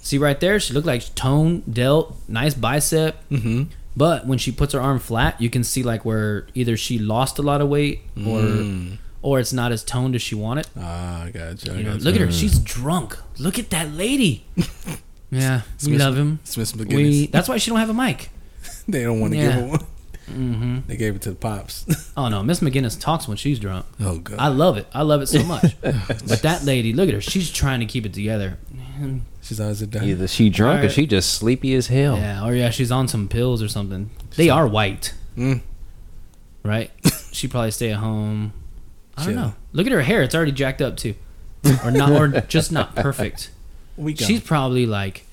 See 0.00 0.16
right 0.16 0.38
there, 0.38 0.60
she 0.60 0.72
looked 0.72 0.86
like 0.86 1.12
tone, 1.16 1.64
delt, 1.68 2.14
nice 2.28 2.54
bicep. 2.54 3.16
Mm-hmm. 3.28 3.64
But 3.96 4.24
when 4.24 4.38
she 4.38 4.52
puts 4.52 4.72
her 4.74 4.80
arm 4.80 5.00
flat, 5.00 5.40
you 5.40 5.50
can 5.50 5.64
see 5.64 5.82
like 5.82 6.04
where 6.04 6.46
either 6.54 6.76
she 6.76 7.00
lost 7.00 7.40
a 7.40 7.42
lot 7.42 7.60
of 7.60 7.68
weight 7.68 8.02
or 8.16 8.38
Mm. 8.38 8.98
Or 9.22 9.38
it's 9.40 9.52
not 9.52 9.72
as 9.72 9.82
toned 9.84 10.14
as 10.14 10.22
she 10.22 10.34
wanted. 10.34 10.66
Ah, 10.78 11.24
I 11.24 11.30
got 11.30 11.64
you. 11.64 11.72
Know, 11.82 11.92
got 11.94 12.02
look 12.02 12.14
at 12.14 12.20
her, 12.20 12.32
she's 12.32 12.58
drunk. 12.58 13.16
Look 13.38 13.58
at 13.58 13.70
that 13.70 13.90
lady. 13.92 14.44
yeah, 15.30 15.62
we 15.74 15.78
Smith- 15.78 16.00
love 16.00 16.16
him. 16.16 16.38
Smith 16.44 16.72
McGinnis. 16.74 16.92
We 16.92 17.26
that's 17.32 17.48
why 17.48 17.56
she 17.58 17.70
don't 17.70 17.78
have 17.80 17.90
a 17.90 17.94
mic. 17.94 18.30
they 18.88 19.02
don't 19.02 19.20
want 19.20 19.32
to 19.32 19.38
Yeah. 19.38 19.44
give 19.46 19.54
her 19.54 19.66
one. 19.68 19.86
hmm 20.28 20.78
They 20.86 20.96
gave 20.96 21.16
it 21.16 21.22
to 21.22 21.30
the 21.30 21.36
pops. 21.36 21.86
Oh 22.16 22.28
no, 22.28 22.42
Miss 22.42 22.60
McGinnis 22.60 23.00
talks 23.00 23.26
when 23.28 23.36
she's 23.36 23.58
drunk. 23.58 23.86
oh 24.00 24.18
god. 24.18 24.36
I 24.38 24.48
love 24.48 24.76
it. 24.76 24.86
I 24.92 25.02
love 25.02 25.22
it 25.22 25.26
so 25.28 25.42
much. 25.44 25.80
but 25.80 26.42
that 26.42 26.64
lady, 26.64 26.92
look 26.92 27.08
at 27.08 27.14
her. 27.14 27.20
She's 27.20 27.50
trying 27.50 27.80
to 27.80 27.86
keep 27.86 28.04
it 28.06 28.12
together. 28.14 28.58
Man, 28.70 29.24
She's 29.40 29.58
always 29.60 29.80
a 29.80 29.86
done. 29.86 30.04
Either 30.04 30.28
she 30.28 30.50
drunk 30.50 30.74
or 30.74 30.78
Alright. 30.80 30.92
she 30.92 31.06
just 31.06 31.32
sleepy 31.32 31.74
as 31.74 31.86
hell. 31.86 32.16
Yeah, 32.18 32.44
or 32.44 32.54
yeah, 32.54 32.68
she's 32.70 32.92
on 32.92 33.08
some 33.08 33.26
pills 33.28 33.62
or 33.62 33.68
something. 33.68 34.10
They 34.36 34.50
are 34.50 34.66
white, 34.66 35.14
Mm. 35.36 35.62
right? 36.62 36.90
she 37.32 37.48
probably 37.48 37.70
stay 37.70 37.90
at 37.92 37.98
home. 37.98 38.52
I 39.18 39.24
don't 39.26 39.34
know. 39.34 39.54
Look 39.72 39.86
at 39.86 39.92
her 39.92 40.02
hair; 40.02 40.22
it's 40.22 40.34
already 40.34 40.52
jacked 40.52 40.80
up 40.82 40.96
too, 40.96 41.14
or 41.84 41.90
not, 41.90 42.12
or 42.12 42.28
just 42.48 42.72
not 42.72 42.94
perfect. 42.96 43.50
We 43.96 44.14
got. 44.14 44.26
She's 44.26 44.40
probably 44.40 44.86
like, 44.86 45.24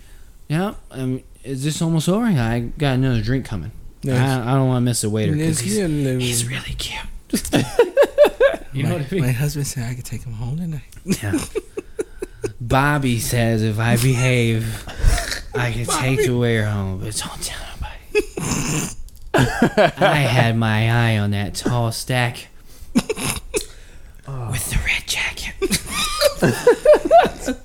yeah. 0.48 0.76
Um, 0.92 1.22
is 1.44 1.64
this 1.64 1.82
almost 1.82 2.10
over? 2.10 2.26
I 2.26 2.60
got 2.78 2.96
another 2.96 3.22
drink 3.22 3.46
coming. 3.46 3.72
I, 4.08 4.40
I 4.52 4.54
don't 4.56 4.68
want 4.68 4.78
to 4.78 4.86
miss 4.86 5.02
the 5.02 5.10
waiter. 5.10 5.32
'cause 5.34 5.40
Yes, 5.42 5.60
he's, 5.60 5.78
he's 5.78 6.48
really 6.48 6.74
cute. 6.78 7.02
you 8.74 8.84
know 8.84 8.90
my, 8.90 8.96
what 8.98 9.06
I 9.06 9.16
mean? 9.16 9.22
my 9.24 9.32
husband 9.32 9.66
said 9.68 9.90
I 9.90 9.96
could 9.96 10.06
take 10.06 10.24
him 10.24 10.34
home 10.34 10.58
tonight. 10.58 10.82
Yeah. 11.06 11.40
Bobby 12.62 13.20
says 13.20 13.64
if 13.64 13.80
I 13.80 13.98
behave, 13.98 14.86
I 15.56 15.72
can 15.72 15.86
take 15.86 16.26
the 16.26 16.38
waiter 16.38 16.66
home, 16.66 17.00
but 17.00 17.16
don't 17.16 17.42
tell 17.42 17.60
nobody. 17.76 18.90
I 19.98 20.18
had 20.20 20.56
my 20.58 21.14
eye 21.14 21.18
on 21.18 21.32
that 21.32 21.56
tall 21.56 21.92
stack 21.92 22.48
with 22.96 24.70
the 24.70 24.80
red 24.86 25.06
jacket. 25.08 25.54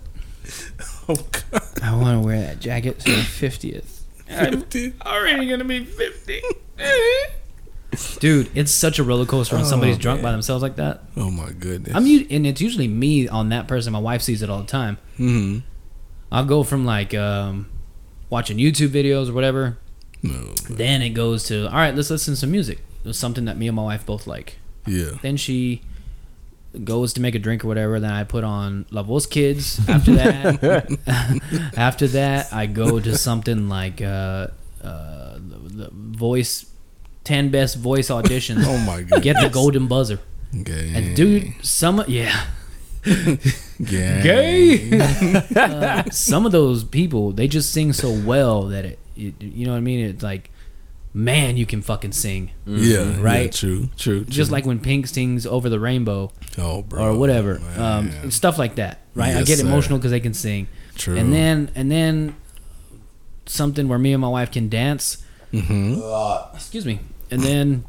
Oh 1.09 1.17
god. 1.33 1.63
I 1.83 1.97
want 1.97 2.21
to 2.23 2.25
wear 2.25 2.41
that 2.41 2.61
jacket 2.61 3.01
to 3.01 3.11
the 3.11 3.23
fiftieth. 3.23 4.05
I'm 4.31 4.61
Dude. 4.63 4.95
already 5.03 5.49
gonna 5.49 5.65
be 5.65 5.85
fifty. 5.85 6.41
Dude, 8.21 8.49
it's 8.55 8.71
such 8.71 9.01
a 9.01 9.03
roller 9.05 9.27
coaster 9.27 9.57
when 9.57 9.65
Oh, 9.65 9.69
somebody's 9.69 9.99
drunk 9.99 10.19
man. 10.19 10.29
by 10.29 10.33
themselves 10.33 10.63
like 10.63 10.77
that. 10.77 11.03
Oh 11.17 11.29
my 11.31 11.51
goodness. 11.51 11.97
I'm 11.97 12.07
u- 12.07 12.27
and 12.31 12.47
it's 12.47 12.61
usually 12.61 12.87
me 12.87 13.27
on 13.27 13.49
that 13.49 13.67
person. 13.67 13.93
My 13.93 13.99
wife 13.99 14.23
sees 14.23 14.41
it 14.43 14.49
all 14.51 14.61
the 14.61 14.67
time. 14.69 14.99
hmm 15.17 15.59
I'll 16.31 16.45
go 16.45 16.63
from 16.63 16.85
like 16.85 17.13
um, 17.13 17.69
watching 18.31 18.59
YouTube 18.59 18.91
videos 18.91 19.29
or 19.29 19.33
whatever. 19.33 19.79
No. 20.23 20.53
Then 20.71 21.03
it 21.03 21.11
goes 21.11 21.43
to 21.45 21.65
all 21.67 21.75
right. 21.75 21.93
Let's 21.95 22.11
listen 22.11 22.35
to 22.35 22.41
some 22.41 22.53
music. 22.53 22.79
It 23.05 23.09
was 23.09 23.19
something 23.19 23.47
that 23.47 23.59
me 23.59 23.67
and 23.67 23.75
my 23.75 23.83
wife 23.83 24.07
both 24.07 24.29
like. 24.29 24.59
Yeah. 24.87 25.13
Then 25.23 25.37
she 25.37 25.83
goes 26.85 27.13
to 27.15 27.21
make 27.21 27.35
a 27.35 27.39
drink 27.39 27.65
or 27.65 27.69
whatever. 27.69 27.99
Then 28.01 28.13
I 28.13 28.25
put 28.25 28.45
on 28.45 28.87
La 28.91 29.03
Voz 29.03 29.27
Kids. 29.27 29.81
After 29.89 30.15
that, 30.15 31.73
after 31.77 32.07
that, 32.09 32.53
I 32.53 32.67
go 32.67 33.01
to 33.01 33.17
something 33.17 33.69
like 33.69 34.01
uh, 34.01 34.49
uh, 34.83 35.35
the, 35.35 35.89
the 35.89 35.91
voice, 35.93 36.67
ten 37.25 37.51
best 37.51 37.77
voice 37.77 38.09
auditions. 38.09 38.65
Oh 38.71 38.79
my 38.79 39.03
god! 39.03 39.23
Get 39.23 39.37
the 39.41 39.49
golden 39.49 39.89
buzzer. 39.89 40.21
Gay. 40.63 40.93
And 40.95 41.17
dude, 41.17 41.53
some 41.63 42.05
yeah. 42.09 42.47
Gay. 43.05 43.39
Gay. 43.83 45.47
Uh, 45.57 46.03
some 46.11 46.47
of 46.47 46.53
those 46.53 46.85
people 46.85 47.33
they 47.33 47.49
just 47.49 47.73
sing 47.73 47.93
so 47.93 48.11
well 48.25 48.65
that 48.65 48.85
it, 48.85 48.99
it 49.17 49.35
you 49.41 49.67
know 49.67 49.73
what 49.73 49.79
I 49.79 49.81
mean 49.81 50.01
it's 50.01 50.23
like 50.23 50.51
man, 51.13 51.57
you 51.57 51.67
can 51.67 51.83
fucking 51.83 52.13
sing. 52.13 52.51
Yeah, 52.67 52.99
Mm-hmm. 52.99 53.23
Right? 53.23 53.45
Yeah, 53.47 53.51
true, 53.51 53.89
true. 53.97 54.25
Just 54.25 54.49
true. 54.49 54.57
like 54.57 54.67
when 54.67 54.79
Pink 54.81 55.07
sings 55.07 55.47
"Over 55.47 55.69
the 55.69 55.81
Rainbow" 55.81 56.33
oh, 56.59 56.83
bro, 56.83 57.15
or 57.15 57.19
whatever, 57.19 57.61
um, 57.77 58.09
man. 58.09 58.31
stuff 58.31 58.59
like 58.59 58.77
that. 58.77 59.01
Right? 59.15 59.37
I 59.37 59.43
get 59.43 59.59
sir. 59.59 59.67
emotional 59.67 59.99
because 59.99 60.11
they 60.13 60.21
can 60.21 60.35
sing. 60.35 60.69
True. 60.97 61.17
And 61.17 61.33
then 61.33 61.71
and 61.75 61.91
then 61.91 62.37
something 63.47 63.89
where 63.89 63.99
me 63.99 64.13
and 64.13 64.21
my 64.21 64.29
wife 64.29 64.51
can 64.53 64.69
dance. 64.69 65.25
Mhm. 65.53 66.55
Excuse 66.55 66.87
me. 66.87 67.01
And 67.31 67.43
then 67.43 67.85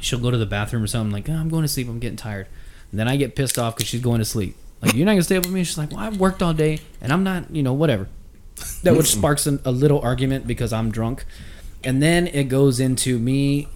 she'll 0.00 0.18
go 0.18 0.30
to 0.30 0.36
the 0.36 0.46
bathroom 0.46 0.82
or 0.82 0.86
something 0.86 1.12
like, 1.12 1.28
oh, 1.28 1.32
I'm 1.34 1.48
going 1.48 1.62
to 1.62 1.68
sleep. 1.68 1.88
I'm 1.88 1.98
getting 1.98 2.16
tired. 2.16 2.46
And 2.90 2.98
then 3.00 3.08
I 3.08 3.16
get 3.16 3.34
pissed 3.36 3.58
off 3.58 3.76
because 3.76 3.88
she's 3.88 4.00
going 4.02 4.18
to 4.18 4.24
sleep. 4.24 4.56
Like, 4.82 4.94
you're 4.94 5.04
not 5.04 5.12
gonna 5.12 5.22
stay 5.22 5.36
up 5.36 5.44
with 5.44 5.52
me. 5.52 5.62
She's 5.64 5.76
like, 5.78 5.90
well, 5.90 6.00
I've 6.00 6.18
worked 6.18 6.42
all 6.42 6.54
day 6.54 6.80
and 7.00 7.12
I'm 7.12 7.22
not, 7.22 7.54
you 7.54 7.62
know, 7.62 7.72
whatever. 7.74 8.08
That 8.82 8.96
which 8.96 9.06
sparks 9.16 9.46
an, 9.46 9.60
a 9.64 9.70
little 9.70 10.00
argument 10.00 10.46
because 10.46 10.72
I'm 10.72 10.90
drunk, 10.90 11.24
and 11.84 12.02
then 12.02 12.26
it 12.26 12.44
goes 12.44 12.80
into 12.80 13.18
me 13.18 13.68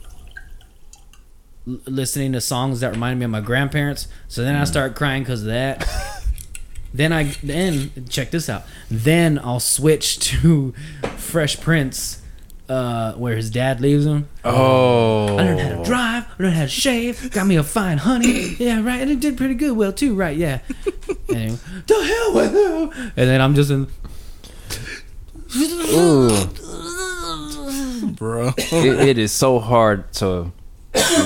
l- 1.67 1.79
listening 1.87 2.33
to 2.33 2.41
songs 2.41 2.81
that 2.81 2.93
remind 2.93 3.19
me 3.19 3.25
of 3.25 3.31
my 3.31 3.41
grandparents. 3.41 4.09
So 4.29 4.43
then 4.43 4.55
I 4.57 4.65
start 4.65 4.95
crying 4.95 5.23
because 5.23 5.43
of 5.43 5.49
that. 5.49 5.87
then 6.93 7.13
I 7.13 7.25
then 7.43 7.91
check 8.09 8.31
this 8.31 8.49
out. 8.49 8.65
Then 8.91 9.39
I'll 9.39 9.61
switch 9.61 10.19
to 10.31 10.73
Fresh 11.17 11.61
Prince, 11.61 12.23
uh, 12.69 13.13
where 13.15 13.37
his 13.37 13.51
dad 13.51 13.81
leaves 13.81 14.07
him. 14.07 14.29
Oh. 14.45 15.37
I 15.37 15.43
learned 15.43 15.61
how 15.61 15.69
to 15.77 15.85
drive. 15.85 16.25
I 16.39 16.43
learned 16.43 16.55
how 16.57 16.63
to 16.63 16.69
shave. 16.69 17.31
Got 17.33 17.47
me 17.47 17.57
a 17.57 17.63
fine 17.63 17.99
honey. 17.99 18.55
Yeah, 18.59 18.83
right. 18.83 19.01
And 19.01 19.11
it 19.11 19.21
did 19.21 19.37
pretty 19.37 19.55
good. 19.55 19.77
Well, 19.77 19.93
too. 19.93 20.15
Right. 20.15 20.37
Yeah. 20.37 20.61
Anyway, 21.29 21.59
the 21.87 21.95
hell 21.95 22.35
with 22.35 22.53
you. 22.53 22.93
And 23.17 23.29
then 23.29 23.41
I'm 23.41 23.55
just 23.55 23.71
in. 23.71 23.89
Ooh. 25.57 26.31
Bro. 28.13 28.53
it, 28.57 29.09
it 29.09 29.19
is 29.19 29.33
so 29.33 29.59
hard 29.59 30.13
to 30.15 30.53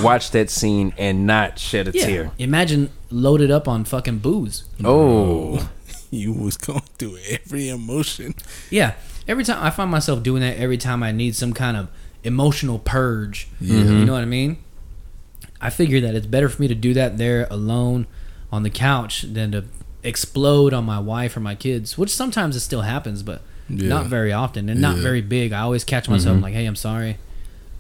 watch 0.02 0.30
that 0.30 0.50
scene 0.50 0.94
and 0.98 1.26
not 1.26 1.58
shed 1.58 1.88
a 1.88 1.92
Yeah. 1.94 2.06
tear. 2.06 2.30
Imagine 2.38 2.90
loaded 3.10 3.50
up 3.50 3.68
on 3.68 3.84
fucking 3.84 4.18
booze. 4.18 4.64
Oh. 4.84 5.70
you 6.10 6.32
was 6.32 6.56
going 6.56 6.82
through 6.98 7.18
every 7.30 7.68
emotion. 7.68 8.34
Yeah. 8.70 8.94
Every 9.26 9.44
time 9.44 9.62
I 9.62 9.70
find 9.70 9.90
myself 9.90 10.22
doing 10.22 10.40
that, 10.42 10.56
every 10.56 10.78
time 10.78 11.02
I 11.02 11.12
need 11.12 11.34
some 11.36 11.52
kind 11.52 11.76
of 11.76 11.88
emotional 12.24 12.78
purge. 12.78 13.48
Yeah. 13.60 13.76
You 13.84 14.04
know 14.04 14.14
what 14.14 14.22
I 14.22 14.26
mean? 14.26 14.58
I 15.60 15.70
figure 15.70 16.00
that 16.00 16.14
it's 16.14 16.26
better 16.26 16.48
for 16.48 16.62
me 16.62 16.68
to 16.68 16.74
do 16.74 16.94
that 16.94 17.18
there 17.18 17.46
alone 17.50 18.06
on 18.50 18.62
the 18.62 18.70
couch 18.70 19.22
than 19.22 19.52
to 19.52 19.64
explode 20.02 20.72
on 20.72 20.84
my 20.84 20.98
wife 20.98 21.36
or 21.36 21.40
my 21.40 21.54
kids, 21.54 21.98
which 21.98 22.10
sometimes 22.14 22.56
it 22.56 22.60
still 22.60 22.82
happens, 22.82 23.22
but 23.22 23.42
Yeah. 23.68 23.88
not 23.88 24.06
very 24.06 24.32
often 24.32 24.68
and 24.68 24.80
not 24.80 24.96
Yeah. 24.96 25.02
very 25.02 25.20
big. 25.20 25.52
I 25.52 25.60
always 25.60 25.84
catch 25.84 26.08
myself 26.08 26.36
I'm 26.36 26.40
like, 26.42 26.54
hey, 26.54 26.64
I'm 26.66 26.76
sorry. 26.76 27.18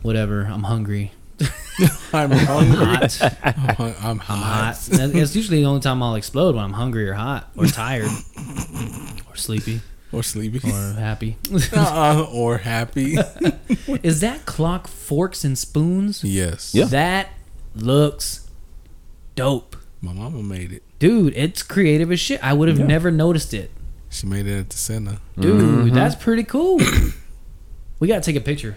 Whatever. 0.02 0.42
I'm 0.42 0.64
hungry. 0.64 1.12
I'm 2.12 2.30
hungry. 2.30 2.76
Hot. 2.76 3.18
I'm, 3.42 3.94
I'm 4.02 4.18
hot. 4.18 4.74
hot. 4.76 4.88
It's 4.90 5.36
usually 5.36 5.60
the 5.60 5.66
only 5.66 5.80
time 5.80 6.02
I'll 6.02 6.14
explode 6.16 6.54
when 6.56 6.64
I'm 6.64 6.72
hungry 6.72 7.08
or 7.08 7.14
hot 7.14 7.48
or 7.56 7.66
tired 7.66 8.10
or 9.28 9.36
sleepy 9.36 9.80
Or 10.12 10.22
sleepy. 10.22 10.58
or 10.68 10.92
happy. 10.94 11.36
uh, 11.72 12.26
or 12.32 12.58
happy. 12.58 13.16
Is 14.02 14.20
that 14.20 14.46
clock 14.46 14.88
forks 14.88 15.44
and 15.44 15.56
spoons? 15.56 16.24
yes. 16.24 16.74
Yeah. 16.74 16.86
That 16.86 17.28
looks 17.76 18.48
dope. 19.36 19.76
My 20.02 20.12
mama 20.12 20.42
made 20.42 20.72
it. 20.72 20.82
Dude, 20.98 21.32
it's 21.36 21.62
creative 21.62 22.10
as 22.10 22.18
shit. 22.20 22.42
I 22.44 22.52
would 22.52 22.68
have 22.68 22.78
Yeah. 22.80 22.86
never 22.86 23.10
noticed 23.12 23.54
it. 23.54 23.70
She 24.10 24.26
made 24.26 24.46
it 24.46 24.58
at 24.58 24.70
the 24.70 24.76
center. 24.78 25.18
Dude, 25.38 25.92
that's 25.94 26.14
pretty 26.14 26.44
cool. 26.44 26.80
we 28.00 28.08
gotta 28.08 28.20
take 28.22 28.36
a 28.36 28.40
picture. 28.40 28.76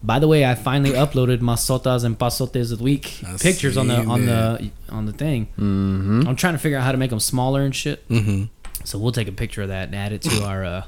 By 0.00 0.20
the 0.20 0.28
way, 0.28 0.44
I 0.44 0.54
finally 0.54 0.92
uploaded 0.92 1.40
my 1.40 1.56
sotas 1.56 2.04
and 2.04 2.16
pasotes 2.16 2.70
of 2.72 2.78
the 2.78 2.84
week 2.84 3.20
I 3.26 3.36
pictures 3.36 3.76
on 3.76 3.88
the 3.88 3.96
seen 4.00 4.08
on 4.10 4.26
the 4.26 4.70
on 4.90 5.06
the 5.06 5.12
thing. 5.12 5.46
Mm-hmm. 5.58 6.22
I'm 6.28 6.36
trying 6.36 6.54
to 6.54 6.58
figure 6.58 6.78
out 6.78 6.84
how 6.84 6.92
to 6.92 6.98
make 6.98 7.10
them 7.10 7.18
smaller 7.20 7.62
and 7.62 7.74
shit. 7.74 8.08
Mm-hmm. 8.08 8.44
So 8.84 8.96
we'll 8.98 9.10
take 9.12 9.26
a 9.26 9.32
picture 9.32 9.62
of 9.62 9.68
that 9.68 9.88
and 9.88 9.96
add 9.96 10.12
it 10.12 10.22
to 10.22 10.44
our 10.44 10.64
uh 10.64 10.82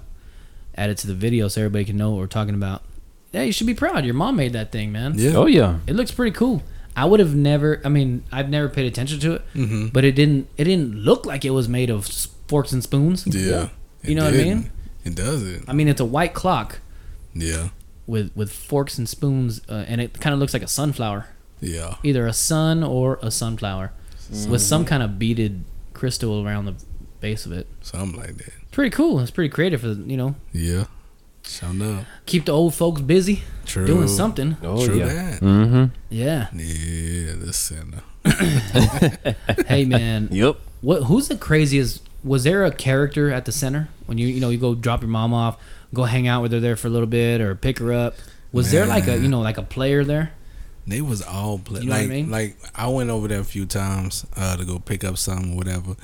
add 0.77 0.91
it 0.91 0.99
to 0.99 1.09
the 1.09 1.15
video 1.15 1.49
so 1.49 1.61
everybody 1.63 1.85
can 1.85 1.97
know 1.97 2.11
what 2.11 2.19
we're 2.19 2.27
talking 2.29 2.55
about. 2.55 2.83
Yeah, 3.33 3.43
you 3.43 3.53
should 3.53 3.67
be 3.67 3.75
proud. 3.75 4.05
Your 4.05 4.15
mom 4.15 4.37
made 4.37 4.53
that 4.53 4.71
thing, 4.71 4.93
man. 4.93 5.15
Yeah. 5.17 5.33
Oh 5.35 5.47
yeah. 5.47 5.79
It 5.89 5.95
looks 5.97 6.13
pretty 6.13 6.33
cool. 6.37 6.63
I 6.97 7.05
would 7.05 7.19
have 7.21 7.35
never. 7.35 7.81
I 7.85 7.89
mean, 7.89 8.23
I've 8.31 8.49
never 8.49 8.69
paid 8.69 8.87
attention 8.87 9.19
to 9.21 9.35
it, 9.35 9.43
Mm-hmm. 9.55 9.89
but 9.89 10.05
it 10.05 10.13
didn't. 10.13 10.49
It 10.57 10.65
didn't 10.65 10.95
look 10.95 11.27
like 11.27 11.45
it 11.45 11.51
was 11.51 11.69
made 11.69 11.91
of 11.91 12.07
s- 12.07 12.29
forks 12.51 12.73
and 12.73 12.83
spoons. 12.83 13.27
Yeah. 13.27 13.69
You 14.03 14.13
It 14.13 14.15
know 14.17 14.25
what 14.25 14.35
I 14.35 14.37
mean? 14.39 14.71
It 15.05 15.15
doesn't. 15.15 15.69
I 15.69 15.73
mean, 15.73 15.89
it's 15.89 16.01
a 16.01 16.05
white 16.05 16.35
clock 16.35 16.81
Yeah. 17.35 17.69
with 18.07 18.31
with 18.35 18.51
forks 18.53 18.99
and 18.99 19.09
spoons, 19.09 19.61
uh, 19.69 19.85
and 19.89 20.01
it 20.01 20.21
kind 20.21 20.35
of 20.35 20.41
looks 20.41 20.53
like 20.53 20.63
a 20.63 20.69
sunflower, 20.69 21.27
Yeah. 21.61 21.95
either 22.03 22.27
a 22.27 22.33
sun 22.33 22.83
or 22.83 23.19
a 23.23 23.31
sunflower, 23.31 23.93
with 24.49 24.61
some 24.63 24.85
kind 24.85 25.03
of 25.03 25.19
beaded 25.19 25.65
crystal 25.95 26.45
around 26.47 26.65
the 26.67 26.75
base 27.21 27.47
of 27.47 27.53
it. 27.53 27.67
Something 27.83 28.19
like 28.21 28.37
that. 28.39 28.53
Pretty 28.73 28.91
cool. 28.91 29.21
It's 29.21 29.31
pretty 29.31 29.49
creative. 29.51 29.81
For, 29.83 29.89
you 30.13 30.17
know, 30.17 30.35
Yeah. 30.53 30.85
Shout 31.47 31.81
out. 31.83 32.05
keep 32.27 32.45
the 32.45 32.53
old 32.53 32.75
folks 32.75 33.01
busy 33.01 33.43
True. 33.65 33.87
doing 33.87 34.09
something. 34.09 34.57
Oh 34.63 34.85
True 34.87 34.99
yeah. 34.99 35.07
that. 35.13 35.41
Mm-hmm. 35.41 35.85
Yeah. 36.11 36.49
Yeah, 36.55 37.35
the 37.45 37.53
center. 37.53 38.03
hey 39.67 39.85
man, 39.85 40.29
Yep. 40.31 40.57
What? 40.83 41.05
Who's 41.05 41.29
the 41.29 41.37
craziest? 41.37 42.03
Was 42.23 42.45
there 42.45 42.65
a 42.65 42.71
character 42.71 43.31
at 43.31 43.45
the 43.45 43.53
center 43.53 43.89
when 44.07 44.19
you 44.19 44.27
you 44.27 44.41
know 44.41 44.51
you 44.51 44.59
go 44.59 44.75
drop 44.75 45.01
your 45.01 45.09
mom 45.09 45.33
off, 45.33 45.59
go 45.95 46.05
hang 46.05 46.29
out 46.29 46.43
with 46.43 46.53
her 46.53 46.61
there 46.61 46.77
for 46.77 46.89
a 46.89 46.91
little 46.91 47.07
bit, 47.07 47.41
or 47.41 47.55
pick 47.55 47.79
her 47.79 47.93
up? 47.93 48.15
Was 48.53 48.71
there 48.71 48.87
like 48.87 49.07
a 49.07 49.19
you 49.19 49.29
know 49.29 49.41
like 49.41 49.59
a 49.59 49.63
player 49.63 50.05
there? 50.05 50.33
They 50.87 51.01
was 51.01 51.23
all 51.23 51.59
play. 51.59 51.81
You 51.81 51.87
know 51.87 51.93
what 51.93 51.99
I 51.99 52.01
like, 52.03 52.11
mean? 52.11 52.31
like 52.31 52.57
I 52.75 52.89
went 52.89 53.11
over 53.11 53.29
there 53.29 53.41
a 53.41 53.45
few 53.45 53.65
times 53.67 54.27
uh, 54.37 54.57
to 54.57 54.65
go 54.65 54.79
pick 54.79 55.05
up 55.05 55.19
something, 55.19 55.53
or 55.53 55.57
whatever. 55.57 55.97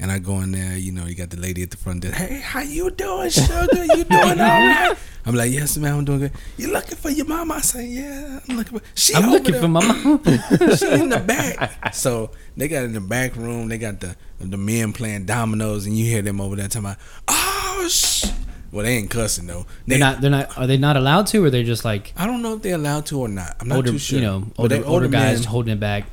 And 0.00 0.12
I 0.12 0.18
go 0.20 0.40
in 0.40 0.52
there, 0.52 0.76
you 0.76 0.92
know, 0.92 1.06
you 1.06 1.16
got 1.16 1.30
the 1.30 1.40
lady 1.40 1.62
at 1.64 1.72
the 1.72 1.76
front 1.76 2.02
desk. 2.02 2.14
Hey, 2.14 2.40
how 2.40 2.60
you 2.60 2.88
doing, 2.90 3.30
sugar? 3.30 3.84
You 3.84 4.04
doing 4.04 4.14
all 4.14 4.36
right? 4.36 4.94
I'm 5.26 5.34
like, 5.34 5.50
yes, 5.50 5.76
ma'am, 5.76 5.98
I'm 5.98 6.04
doing 6.04 6.20
good. 6.20 6.32
You 6.56 6.72
looking 6.72 6.96
for 6.96 7.10
your 7.10 7.26
mama? 7.26 7.54
I 7.54 7.60
say, 7.60 7.86
yeah, 7.86 8.38
I'm 8.48 8.56
looking 8.56 8.78
for. 8.78 8.84
She 8.94 9.14
I'm 9.14 9.28
looking 9.30 9.52
there. 9.52 9.60
for 9.62 9.68
my 9.68 9.80
mom. 9.84 10.22
she 10.76 10.88
in 10.92 11.08
the 11.08 11.22
back. 11.26 11.92
So 11.94 12.30
they 12.56 12.68
got 12.68 12.84
in 12.84 12.92
the 12.92 13.00
back 13.00 13.34
room. 13.34 13.68
They 13.68 13.76
got 13.78 13.98
the 14.00 14.14
the 14.40 14.56
men 14.56 14.92
playing 14.92 15.26
dominoes, 15.26 15.84
and 15.86 15.98
you 15.98 16.04
hear 16.04 16.22
them 16.22 16.40
over 16.40 16.54
there 16.54 16.68
talking 16.68 16.86
about, 16.86 16.98
oh 17.26 17.88
sh. 17.90 18.26
Well, 18.70 18.84
they 18.84 18.96
ain't 18.98 19.10
cussing 19.10 19.46
though. 19.48 19.66
They 19.86 19.96
they're 19.96 19.98
not. 19.98 20.20
They're 20.20 20.30
not. 20.30 20.56
Are 20.56 20.66
they 20.66 20.76
not 20.76 20.96
allowed 20.96 21.26
to, 21.28 21.44
or 21.44 21.50
they're 21.50 21.64
just 21.64 21.84
like 21.84 22.12
I 22.16 22.26
don't 22.26 22.40
know 22.42 22.54
if 22.54 22.62
they're 22.62 22.74
allowed 22.76 23.06
to 23.06 23.18
or 23.20 23.28
not. 23.28 23.56
I'm 23.60 23.68
not 23.68 23.76
older, 23.76 23.90
too 23.92 23.98
sure. 23.98 24.18
you 24.20 24.24
know, 24.24 24.46
But 24.56 24.72
older, 24.72 24.84
older, 24.86 25.08
guys 25.08 25.40
men- 25.40 25.48
holding 25.48 25.72
it 25.72 25.80
back. 25.80 26.04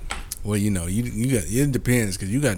Well, 0.45 0.57
you 0.57 0.69
know, 0.69 0.85
you 0.85 1.03
you 1.03 1.33
got 1.39 1.43
it 1.49 1.71
depends 1.71 2.15
because 2.17 2.31
you 2.31 2.39
got 2.39 2.57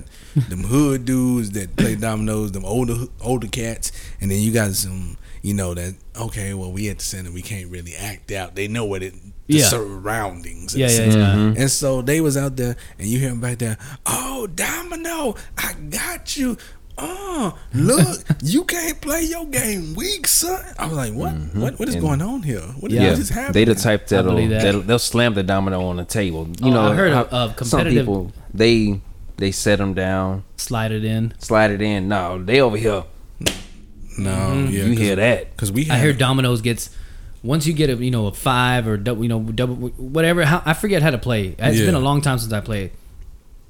them 0.49 0.63
hood 0.73 1.05
dudes 1.05 1.51
that 1.51 1.75
play 1.77 1.95
dominoes, 1.95 2.51
them 2.51 2.65
older 2.65 2.95
older 3.21 3.47
cats, 3.47 3.91
and 4.21 4.29
then 4.29 4.39
you 4.41 4.51
got 4.51 4.73
some, 4.73 5.17
you 5.41 5.53
know, 5.53 5.73
that 5.73 5.95
okay, 6.19 6.53
well, 6.53 6.71
we 6.71 6.89
at 6.89 6.99
the 6.99 7.05
center, 7.05 7.31
we 7.31 7.41
can't 7.41 7.69
really 7.71 7.95
act 7.95 8.31
out. 8.33 8.55
They 8.55 8.67
know 8.67 8.83
what 8.85 9.03
it, 9.03 9.13
the 9.47 9.55
Yeah. 9.59 9.65
surroundings. 9.69 10.75
Yeah, 10.75 10.89
yeah, 10.89 11.05
yeah. 11.05 11.11
Mm-hmm. 11.13 11.61
And 11.61 11.71
so 11.71 12.01
they 12.01 12.19
was 12.21 12.35
out 12.35 12.57
there, 12.57 12.75
and 12.99 13.07
you 13.07 13.19
hear 13.19 13.29
them 13.29 13.39
back 13.39 13.59
there. 13.59 13.77
Oh, 14.05 14.47
domino, 14.47 15.35
I 15.57 15.73
got 15.89 16.35
you. 16.35 16.57
Oh, 17.00 17.56
look, 17.74 18.20
you 18.41 18.64
can't 18.66 19.00
play 19.02 19.22
your 19.24 19.45
game 19.45 19.93
weak, 19.95 20.28
son. 20.28 20.64
I 20.80 20.88
was 20.88 20.98
like, 20.98 21.14
what? 21.14 21.34
What? 21.54 21.78
What 21.80 21.88
is 21.89 21.95
And- 21.95 22.04
going 22.04 22.22
on 22.22 22.41
here? 22.41 22.62
What, 22.80 22.91
Yeah. 22.91 23.10
what 23.12 23.20
is 23.20 23.30
happening? 23.30 23.54
They 23.54 23.66
the 23.66 23.76
type 23.76 24.08
that'll, 24.08 24.36
that. 24.36 24.50
that'll 24.62 24.82
they'll 24.82 24.98
slam 25.00 25.36
the 25.36 25.43
domino 25.43 25.86
on 25.88 25.98
the 25.98 26.06
table. 26.06 26.48
You 26.60 26.70
Oh, 26.70 26.74
know, 26.74 26.91
I 26.91 26.95
heard 26.95 27.14
how- 27.14 27.26
of- 27.26 27.60
of 27.62 27.68
some 27.68 27.86
people 27.88 28.32
they 28.54 29.00
they 29.38 29.52
set 29.52 29.78
them 29.78 29.93
down, 29.93 30.43
Slide 30.58 30.91
it 30.91 31.06
in. 31.06 31.34
slide 31.38 31.70
it 31.70 31.82
in. 31.82 32.08
No, 32.08 32.43
they 32.43 32.60
over 32.60 32.78
here. 32.78 33.04
no, 34.18 34.32
Mm-hmm. 34.32 34.74
yeah, 34.74 34.84
you 34.86 34.91
hear 34.98 35.16
that? 35.18 35.52
Because 35.52 35.72
we 35.72 35.88
I 35.91 36.00
hear 36.00 36.14
dominoes 36.14 36.62
gets 36.62 36.89
once 37.43 37.68
you 37.68 37.74
get 37.74 37.91
a 37.91 37.95
you 38.04 38.10
know 38.10 38.26
a 38.26 38.32
five 38.32 38.88
or 38.88 38.98
double 38.98 39.22
you 39.22 39.30
know 39.30 39.39
double 39.41 39.76
whatever. 39.76 40.43
How, 40.45 40.64
I 40.66 40.74
forget 40.74 41.04
how 41.04 41.12
to 41.12 41.20
play. 41.20 41.56
It's 41.60 41.78
Yeah. 41.78 41.86
been 41.86 41.93
a 41.95 42.00
long 42.00 42.22
time 42.22 42.39
since 42.39 42.52
I 42.52 42.62
played. 42.62 42.89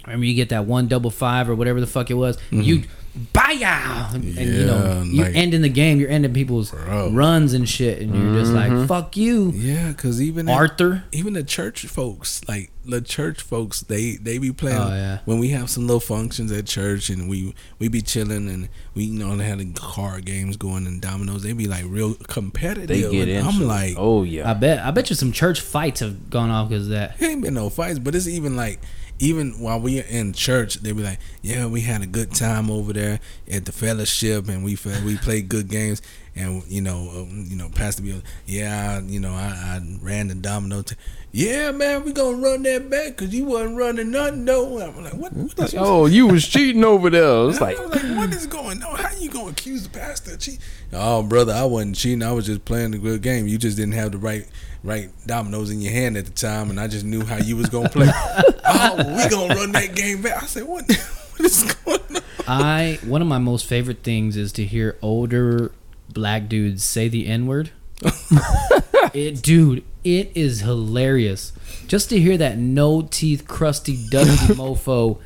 Remember 0.05 0.25
you 0.25 0.35
get 0.35 0.47
that 0.49 0.65
one 0.65 0.87
double 0.87 1.09
five 1.11 1.49
or 1.49 1.55
whatever 1.55 1.81
the 1.81 1.87
fuck 1.87 2.09
it 2.09 2.13
was. 2.13 2.37
You 2.49 2.83
baya 3.33 4.09
and, 4.13 4.23
and, 4.23 4.35
you 4.35 4.65
know 4.65 4.77
Mm-hmm. 4.77 5.03
Yeah, 5.11 5.15
you're 5.15 5.25
like- 5.25 5.35
ending 5.35 5.61
the 5.61 5.69
game. 5.69 5.99
You're 5.99 6.09
ending 6.09 6.33
people's 6.33 6.71
Bro. 6.71 7.11
runs 7.11 7.53
and 7.53 7.67
shit, 7.67 8.01
and 8.01 8.13
you're 8.15 8.39
just 8.39 8.51
Mm-hmm. 8.51 8.77
like 8.77 8.87
fuck 8.87 9.17
you, 9.17 9.51
Yeah, 9.55 9.89
because 9.89 10.21
even 10.21 10.47
at- 10.49 10.55
Arthur. 10.55 11.03
even 11.11 11.33
the 11.33 11.43
church 11.43 11.85
folks, 11.85 12.41
like 12.47 12.71
the 12.85 13.01
church 13.01 13.41
folks, 13.41 13.81
they 13.81 14.15
they 14.15 14.37
be 14.37 14.51
playing. 14.53 14.77
Oh, 14.77 14.87
yeah. 14.89 15.19
When 15.25 15.39
we 15.39 15.49
have 15.49 15.69
some 15.69 15.87
little 15.87 15.99
functions 15.99 16.51
at 16.51 16.65
church 16.67 17.09
and 17.09 17.27
we 17.29 17.53
we 17.79 17.87
be 17.89 18.01
chilling 18.01 18.47
and 18.49 18.69
we 18.93 19.03
you 19.05 19.19
know 19.19 19.35
they 19.35 19.43
had 19.45 19.59
the 19.59 19.71
card 19.73 20.25
games 20.25 20.55
going 20.57 20.85
and 20.87 21.01
dominoes, 21.01 21.43
they 21.43 21.53
be 21.53 21.67
like 21.67 21.83
real 21.87 22.13
competitive. 22.27 22.87
They 22.87 23.01
get 23.09 23.27
And. 23.29 23.47
I'm 23.47 23.61
like, 23.67 23.95
oh 23.97 24.23
yeah. 24.23 24.49
I 24.49 24.53
bet. 24.53 24.79
I 24.85 24.91
bet 24.91 25.09
you 25.09 25.15
some 25.15 25.31
church 25.31 25.59
fights 25.61 25.99
have 25.99 26.29
gone 26.29 26.49
off 26.49 26.69
because 26.69 26.87
that. 26.89 27.19
it 27.21 27.25
ain't 27.25 27.41
been 27.41 27.53
no 27.55 27.69
fights, 27.69 27.99
but 27.99 28.15
it's 28.15 28.27
even 28.27 28.55
like 28.55 28.79
even 29.19 29.59
while 29.59 29.79
we 29.79 29.99
are 29.99 30.05
in 30.07 30.33
church, 30.33 30.75
they 30.75 30.91
be 30.91 31.03
like, 31.03 31.19
yeah, 31.41 31.65
we 31.65 31.81
had 31.81 32.01
a 32.01 32.07
good 32.07 32.33
time 32.33 32.69
over 32.69 32.93
there 32.93 33.19
at 33.51 33.65
the 33.65 33.71
fellowship 33.71 34.47
and 34.47 34.63
we 34.63 34.77
we 35.05 35.17
played 35.17 35.49
good 35.49 35.69
games. 35.69 36.01
and 36.35 36.63
you 36.67 36.81
know, 36.81 37.09
um, 37.15 37.45
you 37.47 37.55
know, 37.55 37.69
Pastor 37.69 38.03
Bill, 38.03 38.21
yeah, 38.45 38.99
you 39.01 39.19
know, 39.19 39.31
I, 39.33 39.79
I 39.79 39.81
ran 40.01 40.27
the 40.27 40.35
domino. 40.35 40.83
T- 40.83 40.95
yeah, 41.31 41.71
man, 41.71 42.03
we 42.03 42.13
gonna 42.13 42.37
run 42.37 42.63
that 42.63 42.89
back 42.89 43.17
because 43.17 43.33
you 43.33 43.45
wasn't 43.45 43.77
running 43.77 44.11
nothing. 44.11 44.45
No, 44.45 44.79
I'm 44.79 45.03
like, 45.03 45.13
what? 45.13 45.33
what 45.33 45.59
is 45.59 45.75
Oh, 45.77 46.05
you 46.05 46.27
was 46.27 46.47
cheating 46.47 46.83
over 46.83 47.09
there. 47.09 47.49
It's 47.49 47.59
I 47.61 47.65
like, 47.71 47.79
was 47.79 47.89
like, 48.03 48.17
what 48.17 48.33
is 48.33 48.45
going 48.47 48.81
on? 48.83 48.97
How 48.97 49.09
you 49.19 49.29
gonna 49.29 49.49
accuse 49.49 49.83
the 49.83 49.89
pastor 49.89 50.33
of 50.33 50.39
cheating? 50.39 50.61
Oh, 50.93 51.23
brother, 51.23 51.53
I 51.53 51.65
wasn't 51.65 51.95
cheating. 51.95 52.23
I 52.23 52.31
was 52.31 52.45
just 52.45 52.65
playing 52.65 52.93
a 52.93 52.97
good 52.97 53.21
game. 53.21 53.47
You 53.47 53.57
just 53.57 53.77
didn't 53.77 53.93
have 53.93 54.11
the 54.13 54.17
right 54.19 54.47
right 54.83 55.09
dominoes 55.25 55.71
in 55.71 55.81
your 55.81 55.93
hand 55.93 56.17
at 56.17 56.25
the 56.25 56.31
time, 56.31 56.69
and 56.69 56.79
I 56.79 56.87
just 56.87 57.05
knew 57.05 57.25
how 57.25 57.37
you 57.37 57.57
was 57.57 57.69
gonna 57.69 57.89
play. 57.89 58.07
oh, 58.65 59.15
we 59.15 59.29
gonna 59.29 59.55
run 59.55 59.71
that 59.73 59.95
game 59.95 60.21
back. 60.21 60.43
I 60.43 60.45
said, 60.45 60.63
what? 60.63 60.85
What 60.87 61.45
is 61.45 61.73
going 61.85 61.99
on? 62.15 62.21
I 62.47 62.99
one 63.03 63.21
of 63.21 63.27
my 63.27 63.37
most 63.37 63.65
favorite 63.65 64.03
things 64.03 64.37
is 64.37 64.51
to 64.53 64.63
hear 64.63 64.97
older 65.01 65.71
black 66.09 66.47
dudes 66.47 66.83
say 66.83 67.07
the 67.07 67.27
N 67.27 67.45
word. 67.45 67.71
it, 69.13 69.41
dude, 69.41 69.83
it 70.03 70.31
is 70.35 70.61
hilarious 70.61 71.51
just 71.87 72.09
to 72.09 72.19
hear 72.19 72.37
that 72.37 72.57
no 72.57 73.01
teeth, 73.01 73.47
crusty, 73.47 73.97
dusty 74.09 74.53
mofo, 74.53 75.19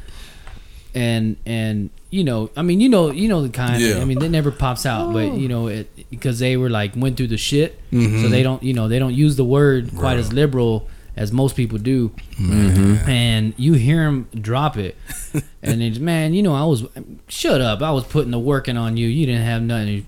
and 0.94 1.38
and 1.46 1.90
you 2.12 2.24
know, 2.24 2.50
I 2.56 2.62
mean, 2.62 2.80
you 2.82 2.90
know, 2.90 3.10
you 3.10 3.28
know 3.28 3.42
the 3.42 3.50
kind. 3.50 3.82
Yeah. 3.82 3.98
I 4.00 4.06
mean, 4.06 4.22
it 4.22 4.30
never 4.30 4.52
pops 4.52 4.86
out, 4.86 5.12
but 5.14 5.34
you 5.34 5.48
know, 5.48 5.68
it 5.68 5.90
because 6.12 6.38
they 6.40 6.56
were 6.58 6.70
like 6.70 6.96
went 6.96 7.18
through 7.18 7.28
the 7.28 7.38
shit, 7.38 7.80
Mm-hmm. 7.92 8.22
so 8.22 8.28
they 8.30 8.44
don't, 8.44 8.62
you 8.62 8.74
know, 8.74 8.88
they 8.88 9.00
don't 9.00 9.14
use 9.16 9.36
the 9.38 9.46
word 9.46 9.92
quite 9.98 10.18
as 10.18 10.32
liberal 10.32 10.88
as 11.18 11.32
most 11.34 11.56
people 11.58 11.78
do 11.78 12.10
and 12.40 13.54
you 13.58 13.74
hear 13.74 14.04
him 14.04 14.28
drop 14.34 14.78
it, 14.78 14.96
and 15.64 15.82
it's 15.82 16.00
man, 16.00 16.34
you 16.34 16.42
know, 16.44 16.54
I 16.54 16.64
was 16.66 16.86
shut 17.28 17.62
up. 17.62 17.82
I 17.82 17.92
was 17.92 18.04
putting 18.06 18.32
the 18.32 18.40
working 18.40 18.78
on 18.78 18.98
you. 18.98 19.08
You 19.08 19.26
didn't 19.26 19.44
have 19.46 19.62
nothing. 19.62 19.88
You, 19.90 20.06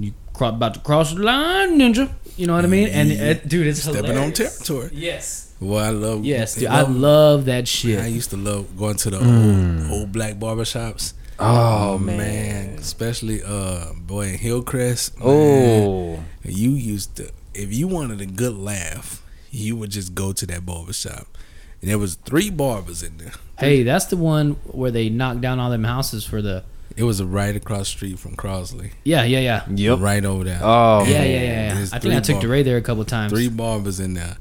you 0.00 0.12
cro- 0.32 0.48
about 0.48 0.74
to 0.74 0.80
cross 0.80 1.12
the 1.14 1.22
line, 1.22 1.78
ninja. 1.78 2.10
You 2.36 2.46
know 2.46 2.54
what 2.54 2.64
I 2.64 2.68
mean? 2.68 2.88
And 2.88 3.08
Yeah. 3.10 3.30
it, 3.30 3.48
dude, 3.48 3.66
it's 3.66 3.82
Stepping 3.82 4.04
hilarious. 4.04 4.26
on 4.26 4.32
territory. 4.32 4.90
Yes, 4.94 5.45
Well, 5.60 5.82
I 5.84 5.90
love. 5.90 6.24
yes, 6.24 6.54
dude, 6.56 6.68
I 6.68 6.82
love 6.82 7.46
that 7.46 7.66
shit. 7.66 7.98
I 8.00 8.06
used 8.06 8.30
to 8.30 8.36
love 8.36 8.76
going 8.76 8.96
to 8.96 9.10
the 9.10 9.18
Mm. 9.18 9.84
old, 9.90 9.92
old 10.00 10.12
black 10.12 10.34
barbershops. 10.34 11.14
oh 11.38 11.98
man. 11.98 12.76
especially 12.78 13.42
uh 13.42 13.92
boy 13.94 14.28
in 14.28 14.38
Hillcrest. 14.38 15.18
man, 15.18 15.26
Oh, 15.28 16.24
you 16.44 16.70
used 16.70 17.16
to 17.16 17.30
if 17.54 17.72
you 17.72 17.88
wanted 17.88 18.20
a 18.20 18.26
good 18.26 18.56
laugh, 18.56 19.22
you 19.50 19.76
would 19.76 19.90
just 19.90 20.14
go 20.14 20.32
to 20.32 20.46
that 20.46 20.64
barbershop. 20.66 21.26
And 21.82 21.90
there 21.90 21.98
was 21.98 22.14
three 22.16 22.50
barbers 22.50 23.02
in 23.02 23.16
there. 23.18 23.32
Hey, 23.58 23.82
that's 23.82 24.06
the 24.06 24.16
one 24.16 24.52
where 24.64 24.90
they 24.90 25.08
knocked 25.08 25.40
down 25.42 25.58
all 25.58 25.70
them 25.70 25.84
houses 25.84 26.24
for 26.24 26.40
the. 26.42 26.64
It 26.96 27.02
was 27.04 27.22
right 27.22 27.54
across 27.54 27.80
the 27.80 27.84
street 27.96 28.18
from 28.18 28.34
Crosley. 28.36 28.92
Yeah, 29.04 29.24
yeah, 29.24 29.40
yeah. 29.40 29.62
yep. 29.74 29.98
Right 30.00 30.24
over 30.24 30.44
there. 30.44 30.60
Oh, 30.62 31.04
Yeah, 31.04 31.22
yeah, 31.24 31.24
yeah. 31.24 31.78
yeah. 31.78 31.86
I 31.92 31.98
think 31.98 32.14
I 32.14 32.20
took 32.20 32.36
bar- 32.36 32.42
DeRay 32.42 32.62
there 32.62 32.76
a 32.78 32.82
couple 32.82 33.04
times. 33.04 33.32
Three 33.32 33.48
barbers 33.50 34.00
in 34.00 34.14
there. 34.14 34.36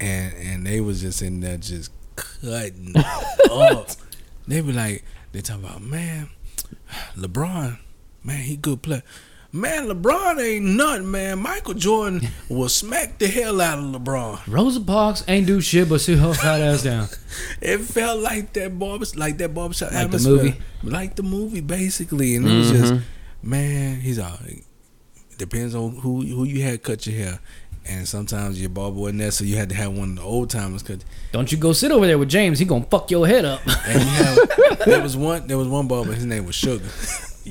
And 0.00 0.34
and 0.34 0.66
they 0.66 0.80
was 0.80 1.00
just 1.00 1.22
in 1.22 1.40
there 1.40 1.56
just 1.56 1.90
cutting 2.16 2.94
up. 3.50 3.88
They 4.46 4.60
be 4.60 4.72
like, 4.72 5.04
they 5.32 5.40
talk 5.40 5.58
about, 5.58 5.82
man, 5.82 6.28
LeBron, 7.16 7.78
man, 8.22 8.42
he 8.42 8.56
good 8.56 8.82
player. 8.82 9.02
Man, 9.52 9.86
LeBron 9.88 10.38
ain't 10.38 10.66
nothing, 10.66 11.10
man. 11.10 11.38
Michael 11.38 11.74
Jordan 11.74 12.28
will 12.50 12.68
smack 12.68 13.18
the 13.18 13.26
hell 13.26 13.60
out 13.60 13.78
of 13.78 13.84
LeBron. 13.84 14.40
Rosa 14.46 14.80
Parks 14.80 15.24
ain't 15.28 15.46
do 15.46 15.60
shit 15.62 15.88
but 15.88 16.00
sit 16.00 16.18
her 16.18 16.34
fat 16.34 16.60
ass 16.60 16.82
down. 16.82 17.08
It 17.60 17.78
felt 17.78 18.20
like 18.20 18.52
that 18.54 18.78
barber, 18.78 19.06
like 19.14 19.38
that 19.38 19.54
barbershop 19.54 19.92
Like 19.92 20.10
the 20.10 20.18
movie? 20.18 20.54
like 20.82 21.16
the 21.16 21.22
movie, 21.22 21.60
basically. 21.60 22.34
And 22.34 22.46
it 22.46 22.54
was 22.54 22.70
just, 22.70 22.92
mm-hmm. 22.92 23.50
man, 23.50 24.00
he's 24.00 24.18
all. 24.18 24.38
Depends 25.38 25.74
on 25.74 25.96
who 25.96 26.22
who 26.22 26.44
you 26.44 26.62
had 26.62 26.82
cut 26.82 27.06
your 27.06 27.16
hair, 27.16 27.40
and 27.88 28.06
sometimes 28.08 28.60
your 28.60 28.70
barber 28.70 28.98
wasn't 28.98 29.18
there, 29.20 29.30
so 29.30 29.44
you 29.44 29.56
had 29.56 29.68
to 29.70 29.74
have 29.74 29.92
one 29.96 30.10
of 30.10 30.16
the 30.16 30.22
old 30.22 30.50
timers 30.50 30.82
cut. 30.82 31.04
Don't 31.32 31.50
you 31.50 31.58
go 31.58 31.72
sit 31.72 31.90
over 31.92 32.06
there 32.06 32.18
with 32.18 32.28
James. 32.28 32.58
He 32.58 32.64
gonna 32.64 32.84
fuck 32.84 33.10
your 33.10 33.26
head 33.26 33.44
up. 33.44 33.60
And 33.86 34.00
you 34.00 34.08
have, 34.08 34.78
there 34.86 35.00
was 35.02 35.16
one, 35.16 35.46
there 35.46 35.58
was 35.58 35.68
one 35.68 35.86
barber. 35.88 36.12
His 36.12 36.24
name 36.24 36.46
was 36.46 36.54
Sugar. 36.54 36.84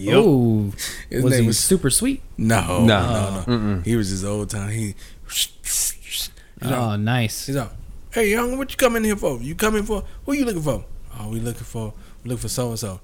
Oh, 0.10 0.74
His 1.10 1.24
was 1.24 1.32
name 1.34 1.42
he 1.44 1.48
was 1.48 1.58
super 1.60 1.90
sweet? 1.90 2.22
no, 2.38 2.84
No. 2.86 2.86
no, 2.86 3.44
no. 3.48 3.54
Uh-uh. 3.76 3.82
He 3.84 3.96
was 3.96 4.10
just 4.10 4.26
old 4.26 4.50
time. 4.50 4.70
He, 4.70 4.94
he's 5.30 6.30
all, 6.64 6.74
Oh, 6.92 6.96
nice. 6.98 7.46
he's 7.46 7.56
all, 7.56 7.72
hey 8.12 8.30
young, 8.32 8.58
what 8.58 8.72
you 8.72 8.78
coming 8.78 9.04
here 9.06 9.16
for? 9.16 9.38
You 9.40 9.56
coming 9.56 9.84
for? 9.84 10.04
Who 10.26 10.34
you 10.34 10.44
looking 10.46 10.62
for? 10.64 10.84
Oh, 11.18 11.30
we 11.30 11.40
looking 11.40 11.64
for, 11.64 11.94
we 12.24 12.30
looking 12.30 12.42
for 12.42 12.50
so 12.50 12.70
and 12.72 12.80
so. 12.80 13.00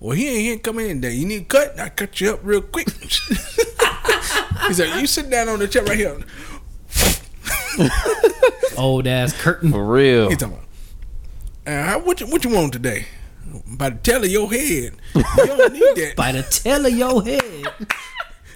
Well, 0.00 0.14
he 0.16 0.28
ain't, 0.28 0.38
he 0.40 0.50
ain't 0.52 0.62
coming 0.62 0.90
in 0.90 1.00
there. 1.00 1.10
You 1.10 1.24
need 1.24 1.42
a 1.42 1.44
cut? 1.46 1.80
I 1.80 1.88
cut 1.88 2.20
you 2.20 2.32
up 2.34 2.40
real 2.42 2.60
quick. 2.60 2.90
he 4.66 4.74
said, 4.74 5.00
you 5.00 5.06
sit 5.06 5.30
down 5.30 5.48
on 5.48 5.58
the 5.60 5.68
chair 5.68 5.82
right 5.84 5.96
here. 5.96 6.18
Old 8.76 9.06
ass 9.06 9.32
curtain. 9.32 9.70
for 9.72 9.84
real. 9.84 10.28
He 10.30 10.36
talking 10.36 10.56
about, 10.56 11.72
uh, 11.72 11.84
how- 11.90 11.98
what 12.00 12.20
you, 12.20 12.26
what 12.26 12.44
you 12.44 12.50
want 12.50 12.72
today? 12.72 13.06
By 13.66 13.90
the 13.90 13.96
tail 13.96 14.24
of 14.24 14.30
your 14.30 14.50
head. 14.50 14.94
You 15.14 15.22
don't 15.46 15.72
need 15.72 15.94
that. 15.96 16.14
By 16.16 16.32
the 16.32 16.42
tail 16.42 16.84
of 16.86 16.92
your 16.92 17.22
head. 17.22 17.66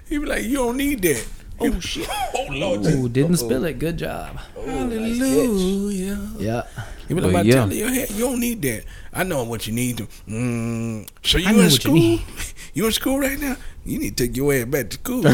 He 0.08 0.18
be 0.18 0.26
like, 0.26 0.44
you 0.44 0.56
don't 0.56 0.76
need 0.76 1.02
that. 1.02 1.26
Oh 1.60 1.78
shit! 1.80 2.08
Oh 2.34 2.46
lord! 2.50 2.86
Ooh, 2.86 3.08
didn't 3.08 3.36
spill 3.36 3.64
it. 3.64 3.80
Good 3.80 3.96
job. 3.98 4.38
Hallelujah! 4.64 6.30
Yeah. 6.38 6.62
You 7.08 7.16
be 7.16 7.20
like, 7.20 7.32
Well, 7.32 7.32
by 7.32 7.42
the 7.42 7.48
yeah. 7.48 7.54
tail 7.54 7.64
of 7.64 7.72
your 7.72 7.88
head, 7.88 8.10
you 8.12 8.24
don't 8.26 8.38
need 8.40 8.62
that. 8.62 8.84
I 9.12 9.24
know 9.24 9.42
what 9.42 9.66
you 9.66 9.72
need 9.72 9.96
to. 9.98 10.06
Mm, 10.28 11.08
so 11.24 11.38
you 11.38 11.48
I 11.48 11.50
in 11.50 11.56
what 11.56 11.64
you 11.64 11.70
school? 11.70 12.18
You, 12.74 12.86
in 12.86 12.92
school 12.92 13.18
right 13.18 13.38
now? 13.40 13.56
You 13.84 13.98
need 13.98 14.16
to 14.16 14.26
take 14.28 14.36
your 14.36 14.52
ass 14.54 14.66
back 14.66 14.90
to 14.90 14.98
school. 14.98 15.26
I, 15.26 15.32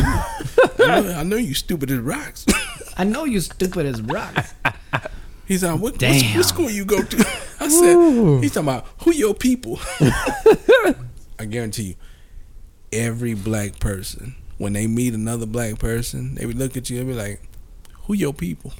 know, 0.78 1.14
I 1.18 1.22
know 1.24 1.36
you 1.36 1.52
stupid 1.52 1.90
as 1.90 1.98
rocks. 1.98 2.46
I 2.96 3.04
know 3.04 3.24
you 3.24 3.40
stupid 3.40 3.86
as 3.86 4.00
rocks. 4.02 4.54
He's 5.46 5.62
like, 5.62 5.78
what, 5.78 6.00
what, 6.00 6.22
what 6.36 6.44
school 6.46 6.70
you 6.70 6.84
go 6.84 7.02
to? 7.02 7.16
I 7.60 7.68
said, 7.68 8.42
he's 8.42 8.52
talking 8.54 8.68
about 8.68 8.86
who 9.02 9.12
your 9.12 9.34
people. 9.34 9.78
I 11.38 11.44
guarantee 11.48 11.82
you, 11.82 11.94
every 12.92 13.34
black 13.34 13.78
person, 13.78 14.34
when 14.58 14.72
they 14.72 14.86
meet 14.86 15.12
another 15.12 15.44
black 15.46 15.78
person, 15.78 16.34
they 16.36 16.46
would 16.46 16.56
look 16.58 16.76
at 16.78 16.88
you 16.88 16.98
and 17.00 17.08
be 17.08 17.14
like, 17.14 17.42
who 18.04 18.14
your 18.14 18.32
people? 18.32 18.72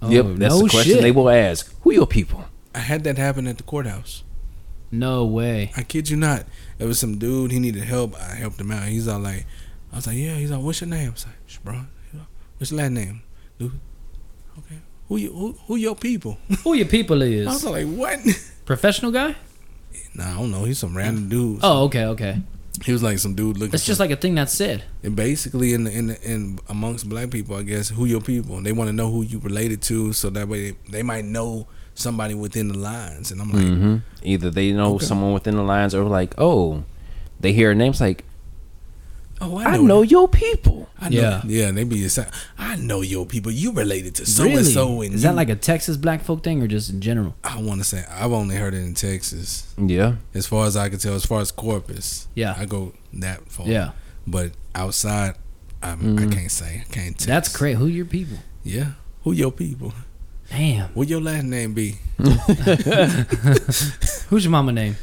Oh, 0.00 0.10
yep, 0.10 0.24
Oh, 0.24 0.34
that's 0.34 0.54
no 0.54 0.62
the 0.62 0.68
question 0.70 0.92
shit. 0.94 1.02
they 1.02 1.10
will 1.10 1.28
ask. 1.28 1.74
Who 1.82 1.92
your 1.92 2.06
people? 2.06 2.44
I 2.74 2.78
had 2.78 3.04
that 3.04 3.18
happen 3.18 3.46
at 3.46 3.56
the 3.58 3.62
courthouse. 3.64 4.22
No 4.90 5.24
way. 5.26 5.70
I 5.76 5.82
kid 5.82 6.08
you 6.08 6.16
not. 6.16 6.44
There 6.78 6.88
was 6.88 6.98
some 6.98 7.18
dude, 7.18 7.52
he 7.52 7.58
needed 7.58 7.84
help. 7.84 8.14
I 8.16 8.34
helped 8.36 8.58
him 8.60 8.70
out. 8.70 8.84
He's 8.88 9.06
all 9.06 9.20
like, 9.20 9.46
I 9.92 9.96
was 9.96 10.06
like, 10.06 10.16
yeah. 10.16 10.34
He's 10.36 10.50
like, 10.50 10.62
what's 10.62 10.80
your 10.80 10.88
name? 10.88 11.08
I 11.08 11.12
was 11.12 11.26
like, 11.26 11.46
Shabron. 11.46 11.86
What's 12.58 12.70
your 12.72 12.78
last 12.80 12.92
name? 12.92 13.22
Dude. 13.60 13.78
Okay. 14.58 14.78
Who 15.08 15.16
you 15.18 15.32
who, 15.32 15.52
who 15.66 15.76
your 15.76 15.94
people? 15.94 16.38
Who 16.64 16.74
your 16.74 16.86
people 16.86 17.20
is? 17.40 17.46
I 17.46 17.52
was 17.52 17.64
like, 17.64 17.86
what? 17.86 18.18
Professional 18.64 19.12
guy? 19.12 19.36
Nah, 20.14 20.30
I 20.30 20.34
don't 20.38 20.50
know. 20.50 20.64
He's 20.64 20.78
some 20.78 20.96
random 20.96 21.28
dude. 21.28 21.60
Oh, 21.62 21.84
okay, 21.84 22.06
okay. 22.06 22.40
He 22.84 22.92
was 22.92 23.02
like 23.02 23.18
some 23.18 23.34
dude 23.34 23.58
looking. 23.58 23.74
It's 23.74 23.84
just 23.84 24.00
like 24.00 24.10
a 24.10 24.16
thing 24.16 24.34
that's 24.34 24.54
said. 24.54 24.84
and 25.02 25.14
basically 25.14 25.74
in 25.74 25.84
the, 25.84 25.90
in 25.92 26.06
the, 26.08 26.22
in 26.22 26.58
amongst 26.68 27.08
black 27.08 27.30
people, 27.30 27.54
I 27.56 27.62
guess 27.62 27.90
who 27.90 28.06
your 28.06 28.20
people. 28.22 28.60
They 28.62 28.72
want 28.72 28.88
to 28.88 28.92
know 28.92 29.10
who 29.10 29.22
you 29.22 29.38
related 29.40 29.82
to, 29.82 30.12
so 30.14 30.30
that 30.30 30.48
way 30.48 30.70
they, 30.70 30.76
they 30.90 31.02
might 31.02 31.24
know 31.26 31.66
somebody 31.94 32.34
within 32.34 32.68
the 32.68 32.78
lines. 32.78 33.30
And 33.32 33.40
I'm 33.42 33.50
like, 33.52 33.66
hmm 33.66 33.96
Either 34.22 34.50
they 34.50 34.72
know 34.72 34.94
Okay. 34.94 35.04
someone 35.04 35.34
within 35.34 35.56
the 35.56 35.62
lines, 35.62 35.94
or 35.94 36.04
like, 36.04 36.34
oh, 36.38 36.84
they 37.40 37.52
hear 37.52 37.72
a 37.72 37.74
name's 37.74 38.00
like, 38.00 38.24
oh, 39.40 39.58
I 39.58 39.76
know 39.76 40.02
your 40.02 40.28
people. 40.28 40.88
I 41.00 41.08
know. 41.08 41.20
Yeah. 41.20 41.42
Yeah, 41.46 41.70
they 41.70 41.84
be 41.84 42.04
excited. 42.04 42.32
I 42.58 42.76
know 42.76 43.00
your 43.00 43.26
people. 43.26 43.50
You 43.52 43.72
related 43.72 44.14
to 44.16 44.26
so 44.26 44.44
really? 44.44 44.56
and 44.56 44.66
so, 44.66 45.00
and 45.00 45.14
is 45.14 45.22
you- 45.22 45.28
that 45.28 45.36
like 45.36 45.48
a 45.48 45.56
Texas 45.56 45.96
black 45.96 46.22
folk 46.22 46.42
thing 46.44 46.62
or 46.62 46.66
just 46.66 46.90
in 46.90 47.00
general? 47.00 47.34
I 47.42 47.60
want 47.60 47.80
to 47.80 47.84
say 47.84 48.04
I've 48.10 48.32
only 48.32 48.56
heard 48.56 48.74
it 48.74 48.82
in 48.82 48.94
Texas. 48.94 49.74
Yeah. 49.78 50.16
As 50.34 50.46
far 50.46 50.66
as 50.66 50.76
I 50.76 50.88
can 50.88 50.98
tell, 50.98 51.14
as 51.14 51.24
far 51.24 51.40
as 51.40 51.50
Corpus, 51.50 52.28
Yeah. 52.34 52.54
I 52.56 52.66
go 52.66 52.92
that 53.14 53.50
far. 53.50 53.66
Yeah. 53.66 53.92
but 54.26 54.52
outside, 54.74 55.36
I'm, 55.82 55.98
I 56.00 56.02
mm-hmm. 56.02 56.30
can't 56.30 56.50
say. 56.50 56.84
I 56.86 56.92
can't. 56.92 57.14
Text. 57.16 57.26
That's 57.26 57.56
great. 57.56 57.76
Who 57.76 57.86
your 57.86 58.04
people? 58.04 58.38
Yeah, 58.62 58.92
who 59.24 59.32
your 59.32 59.50
people? 59.50 59.94
Damn. 60.50 60.88
What 60.90 61.08
your 61.08 61.20
last 61.20 61.44
name 61.44 61.74
be? 61.74 61.96
Who's 64.28 64.44
your 64.44 64.50
mama 64.50 64.72
name? 64.72 64.96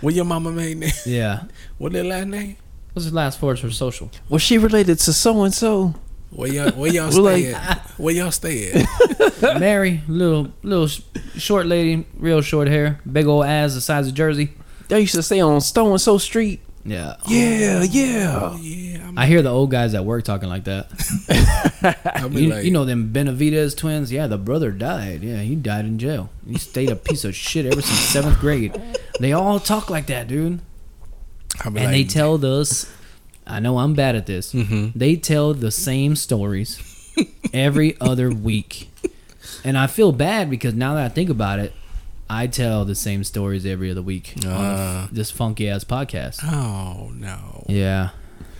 What 0.00 0.14
your 0.14 0.24
mama 0.24 0.50
main 0.50 0.80
name? 0.80 0.92
Yeah. 1.04 1.44
What 1.78 1.92
their 1.92 2.02
last 2.04 2.26
name? 2.28 2.56
What's 2.94 3.08
the 3.08 3.14
last 3.14 3.38
four 3.40 3.56
for 3.56 3.70
social? 3.70 4.10
Was 4.28 4.40
she 4.42 4.56
related 4.56 4.98
to 5.00 5.12
so 5.12 5.42
and 5.42 5.52
so? 5.52 5.94
Where 6.30 6.48
y'all 6.52 6.70
where 6.72 6.92
y'all 6.92 7.10
stay 7.12 7.20
like- 7.20 7.44
at? 7.54 7.78
Where 7.98 8.14
y'all 8.14 8.30
stay 8.30 8.70
at? 8.72 9.42
Mary, 9.60 10.00
little 10.08 10.52
little 10.62 10.86
short 11.36 11.66
lady, 11.66 12.06
real 12.16 12.40
short 12.40 12.68
hair, 12.68 13.00
big 13.10 13.26
old 13.26 13.46
ass 13.46 13.74
the 13.74 13.80
size 13.80 14.08
of 14.08 14.14
Jersey. 14.14 14.52
They 14.88 15.00
used 15.00 15.14
to 15.14 15.22
stay 15.22 15.40
on 15.40 15.60
so 15.60 15.90
and 15.90 16.00
so 16.00 16.18
street. 16.18 16.60
Yeah. 16.84 17.16
Yeah, 17.26 17.82
yeah. 17.82 18.38
Oh 18.42 18.58
yeah, 18.60 19.08
I'm, 19.08 19.18
I 19.18 19.26
hear 19.26 19.40
the 19.42 19.48
old 19.50 19.70
guys 19.70 19.94
at 19.94 20.04
work 20.04 20.22
talking 20.24 20.48
like 20.48 20.64
that. 20.64 20.90
You, 22.30 22.48
like, 22.48 22.64
you 22.64 22.70
know 22.70 22.86
them 22.86 23.12
Benavides 23.12 23.74
twins? 23.74 24.10
Yeah, 24.10 24.26
the 24.26 24.38
brother 24.38 24.70
died. 24.70 25.22
Yeah, 25.22 25.40
he 25.42 25.54
died 25.54 25.84
in 25.84 25.98
jail. 25.98 26.30
He 26.48 26.56
stayed 26.56 26.88
a 26.88 26.96
piece 26.96 27.24
of 27.24 27.34
shit 27.34 27.66
ever 27.66 27.82
since 27.82 27.98
seventh 27.98 28.38
grade. 28.40 28.80
They 29.20 29.32
all 29.34 29.60
talk 29.60 29.90
like 29.90 30.06
that, 30.06 30.26
dude. 30.26 30.60
And 31.64 31.74
like, 31.74 31.88
they 31.88 32.04
tell 32.04 32.44
us 32.44 32.90
I 33.46 33.60
know 33.60 33.78
I'm 33.78 33.94
bad 33.94 34.16
at 34.16 34.26
this. 34.26 34.52
Mm-hmm. 34.54 34.98
They 34.98 35.16
tell 35.16 35.52
the 35.54 35.70
same 35.70 36.16
stories 36.16 37.12
every 37.52 37.96
other 38.00 38.30
week. 38.30 38.88
And 39.62 39.76
I 39.76 39.86
feel 39.86 40.12
bad 40.12 40.48
because 40.50 40.72
now 40.74 40.94
that 40.94 41.04
I 41.04 41.08
think 41.10 41.28
about 41.30 41.58
it, 41.58 41.72
I 42.28 42.46
tell 42.46 42.84
the 42.86 42.94
same 42.94 43.22
stories 43.22 43.66
every 43.66 43.90
other 43.90 44.00
week 44.02 44.34
Uh. 44.44 44.48
on 44.48 45.08
this 45.12 45.30
funky 45.30 45.68
ass 45.68 45.84
podcast. 45.84 46.40
Oh 46.42 47.10
no. 47.14 47.64
Yeah. 47.68 48.10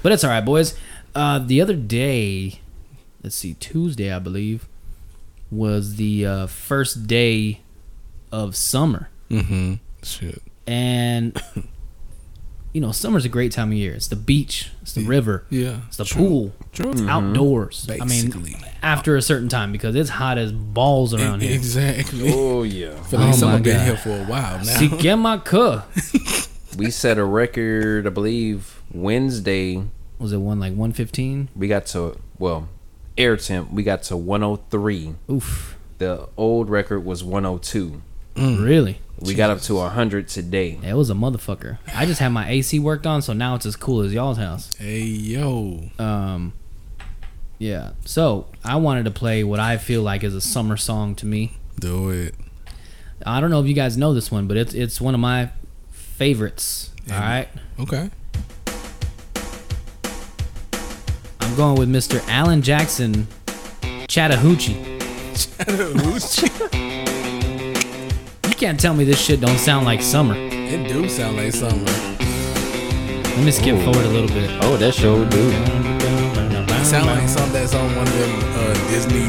But 0.03 0.12
it's 0.12 0.22
all 0.22 0.30
right, 0.30 0.45
boys. 0.45 0.78
Uh, 1.14 1.38
the 1.38 1.61
other 1.62 1.74
day, 1.76 2.61
let's 3.22 3.36
see, 3.36 3.55
Tuesday, 3.55 4.12
I 4.12 4.18
believe, 4.18 4.66
was 5.51 5.97
the 5.97 6.26
uh, 6.26 6.47
first 6.47 7.07
day 7.07 7.61
of 8.30 8.55
summer. 8.55 9.09
Mm-hmm. 9.30 9.74
Shit. 10.03 10.42
And, 10.66 11.40
you 12.74 12.80
know, 12.80 12.90
summer's 12.90 13.24
a 13.24 13.28
great 13.28 13.52
time 13.52 13.68
of 13.68 13.78
year. 13.78 13.94
It's 13.94 14.08
the 14.08 14.16
beach, 14.16 14.72
it's 14.82 14.92
the 14.94 15.04
river, 15.04 15.44
Yeah. 15.48 15.78
it's 15.86 15.96
the 15.96 16.04
True. 16.04 16.20
pool, 16.20 16.52
True. 16.72 16.90
it's 16.90 17.00
mm-hmm. 17.00 17.08
outdoors. 17.08 17.88
I 17.88 18.04
mean, 18.04 18.56
after 18.82 19.16
a 19.16 19.22
certain 19.22 19.48
time 19.48 19.70
because 19.70 19.94
it's 19.94 20.10
hot 20.10 20.38
as 20.38 20.50
balls 20.50 21.14
around 21.14 21.40
here. 21.40 21.54
Exactly. 21.54 22.32
Oh 22.34 22.64
yeah. 22.64 23.00
feel 23.04 23.20
like 23.20 23.34
Oh, 23.34 23.36
someone 23.36 23.62
been 23.62 23.84
here 23.84 23.96
for 23.96 24.10
a 24.10 24.24
while 24.24 24.58
now. 24.58 24.64
Si 24.64 24.88
quema 24.88 25.42
We 26.76 26.90
set 26.90 27.16
a 27.16 27.24
record, 27.24 28.08
I 28.08 28.10
believe, 28.10 28.82
Wednesday. 28.92 29.80
Was 30.18 30.32
it 30.32 30.38
one 30.38 30.58
like 30.58 30.72
115? 30.72 31.50
We 31.54 31.68
got 31.68 31.86
to 31.86 32.18
well, 32.40 32.68
air 33.16 33.36
temp. 33.36 33.70
We 33.70 33.84
got 33.84 34.02
to 34.04 34.16
103. 34.16 35.14
Oof. 35.30 35.78
The 35.98 36.28
old 36.36 36.68
record 36.68 37.04
was 37.04 37.22
102. 37.22 38.02
Mm. 38.34 38.64
Really? 38.64 38.98
We 39.20 39.34
got 39.34 39.50
up 39.50 39.60
to 39.62 39.74
100 39.76 40.28
today. 40.28 40.78
It 40.82 40.94
was 40.94 41.08
a 41.10 41.14
motherfucker. 41.14 41.78
I 41.94 42.04
just 42.04 42.20
had 42.20 42.28
my 42.30 42.48
AC 42.48 42.78
worked 42.78 43.06
on, 43.06 43.22
so 43.22 43.32
now 43.32 43.54
it's 43.54 43.64
as 43.64 43.76
cool 43.76 44.02
as 44.02 44.12
y'all's 44.12 44.38
house. 44.38 44.74
Hey 44.76 45.00
yo. 45.02 45.88
Um, 45.98 46.52
yeah. 47.58 47.92
So 48.04 48.46
I 48.64 48.76
wanted 48.76 49.04
to 49.04 49.10
play 49.10 49.44
what 49.44 49.60
I 49.60 49.76
feel 49.78 50.02
like 50.02 50.24
is 50.24 50.34
a 50.34 50.40
summer 50.40 50.76
song 50.76 51.14
to 51.16 51.26
me. 51.26 51.52
Do 51.78 52.10
it. 52.10 52.34
I 53.24 53.40
don't 53.40 53.50
know 53.50 53.60
if 53.60 53.66
you 53.66 53.74
guys 53.74 53.96
know 53.96 54.12
this 54.12 54.30
one, 54.30 54.46
but 54.48 54.56
it's 54.56 54.74
it's 54.74 55.00
one 55.00 55.14
of 55.14 55.20
my 55.20 55.50
favorites. 55.90 56.90
Yeah. 57.06 57.14
All 57.16 57.20
right, 57.22 57.48
Okay. 57.78 58.10
I'm 61.40 61.54
going 61.56 61.78
with 61.78 61.88
Mr. 61.88 62.26
Alan 62.28 62.62
Jackson, 62.62 63.26
Chattahoochee. 64.08 64.90
You 65.66 66.18
can't 68.64 68.80
tell 68.80 68.94
me 68.94 69.04
this 69.04 69.20
shit 69.20 69.42
don't 69.42 69.58
sound 69.58 69.84
like 69.84 70.00
summer. 70.00 70.34
it 70.34 70.88
do 70.88 71.06
sound 71.06 71.36
like 71.36 71.52
summer. 71.52 71.84
Let 73.36 73.44
me 73.44 73.50
skip 73.50 73.76
forward 73.84 74.06
a 74.06 74.08
little 74.08 74.28
bit. 74.28 74.48
Oh, 74.62 74.78
that 74.78 74.94
show 74.94 75.22
do. 75.28 75.50
It 76.72 76.86
sound 76.86 77.04
like 77.04 77.28
something 77.28 77.52
that's 77.52 77.74
on 77.74 77.94
one 77.94 78.06
of 78.06 78.18
them 78.18 78.32
uh, 78.56 78.72
Disney, 78.88 79.28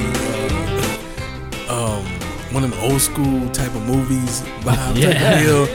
uh, 1.67 1.97
um, 1.97 2.05
one 2.53 2.63
of 2.63 2.71
them 2.71 2.79
old 2.79 3.01
school 3.01 3.49
type 3.49 3.75
of 3.75 3.85
movies. 3.85 4.39
Behind 4.63 4.97
Yeah. 4.97 5.41
Feel. 5.41 5.65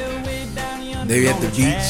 They 1.04 1.28
at 1.28 1.38
the 1.42 1.48
beach. 1.48 1.88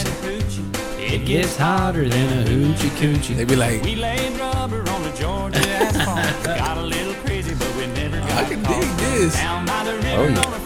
It 0.99 1.25
gets 1.25 1.57
hotter 1.57 2.09
than 2.09 2.39
a 2.41 2.51
hoochie 2.51 2.91
coochie. 2.99 3.37
They 3.37 3.45
be 3.45 3.55
like, 3.55 3.85
We 3.85 3.95
laid 3.95 4.37
rubber 4.41 4.81
on 4.91 5.03
the 5.05 5.13
Georgia 5.17 5.61
asphalt. 5.69 6.45
Got 6.45 6.79
a 6.79 6.83
little 6.83 7.15
crazy, 7.23 7.55
but 7.55 7.73
we 7.77 7.87
never 7.95 8.17
I 8.17 8.45
can 8.45 8.61
caught. 8.65 8.81
dig 8.81 8.91
this. 8.97 9.35
Down 9.37 9.65
by 9.67 9.85
the 9.85 9.93
river 9.93 10.09
Oh, 10.17 10.27
yeah. 10.27 10.61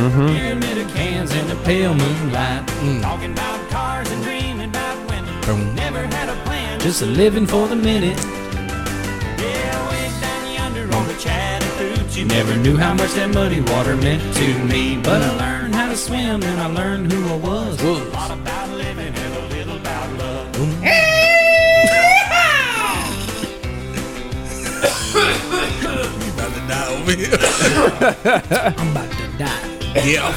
Mm-hmm. 0.00 0.28
Pyramid 0.28 0.78
of 0.78 0.88
cans 0.94 1.30
in 1.34 1.46
the 1.46 1.56
pale 1.56 1.92
moonlight. 1.94 2.66
Talking 3.02 3.32
about 3.32 3.68
cars 3.68 4.10
and 4.10 4.22
dreaming 4.22 4.70
about 4.70 4.96
women. 5.10 5.40
Boom. 5.42 5.74
Never 5.74 6.06
had 6.06 6.30
a 6.30 6.36
plan. 6.44 6.80
Just 6.80 7.02
a 7.02 7.04
living 7.04 7.46
for 7.46 7.68
the 7.68 7.76
minute. 7.76 8.16
yeah, 8.16 9.90
way 9.90 10.10
down 10.22 10.54
yonder 10.54 10.96
on 10.96 11.06
the 11.06 11.12
Chattahoochee. 11.20 12.24
Never 12.24 12.56
knew 12.56 12.78
how 12.78 12.94
much 12.94 13.12
that 13.12 13.28
muddy 13.34 13.60
water 13.60 13.94
meant 13.94 14.22
to 14.36 14.64
me. 14.64 14.96
But 14.96 15.20
I 15.20 15.36
learned 15.36 15.74
how 15.74 15.90
to 15.90 15.96
swim 15.98 16.42
and 16.42 16.60
I 16.62 16.66
learned 16.68 17.12
who 17.12 17.34
I 17.34 17.36
was. 17.36 17.78
A 17.82 17.92
lot 18.16 18.30
about 18.30 18.70
living 18.70 19.14
and 19.14 19.34
a 19.36 19.46
little 19.54 19.76
about 19.76 20.18
love. 20.18 20.56
Here. 20.80 20.96
I'm 28.78 28.90
about 28.92 29.10
to 29.18 29.38
die. 29.38 29.79
Yeah. 29.94 30.32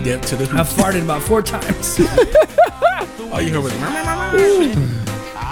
Dip 0.04 0.22
to 0.22 0.36
the 0.36 0.44
I 0.44 0.62
farted 0.62 1.02
about 1.02 1.22
four 1.22 1.42
times. 1.42 1.98
All 3.32 3.40
you 3.40 3.52
heard 3.52 3.62
was. 3.62 3.72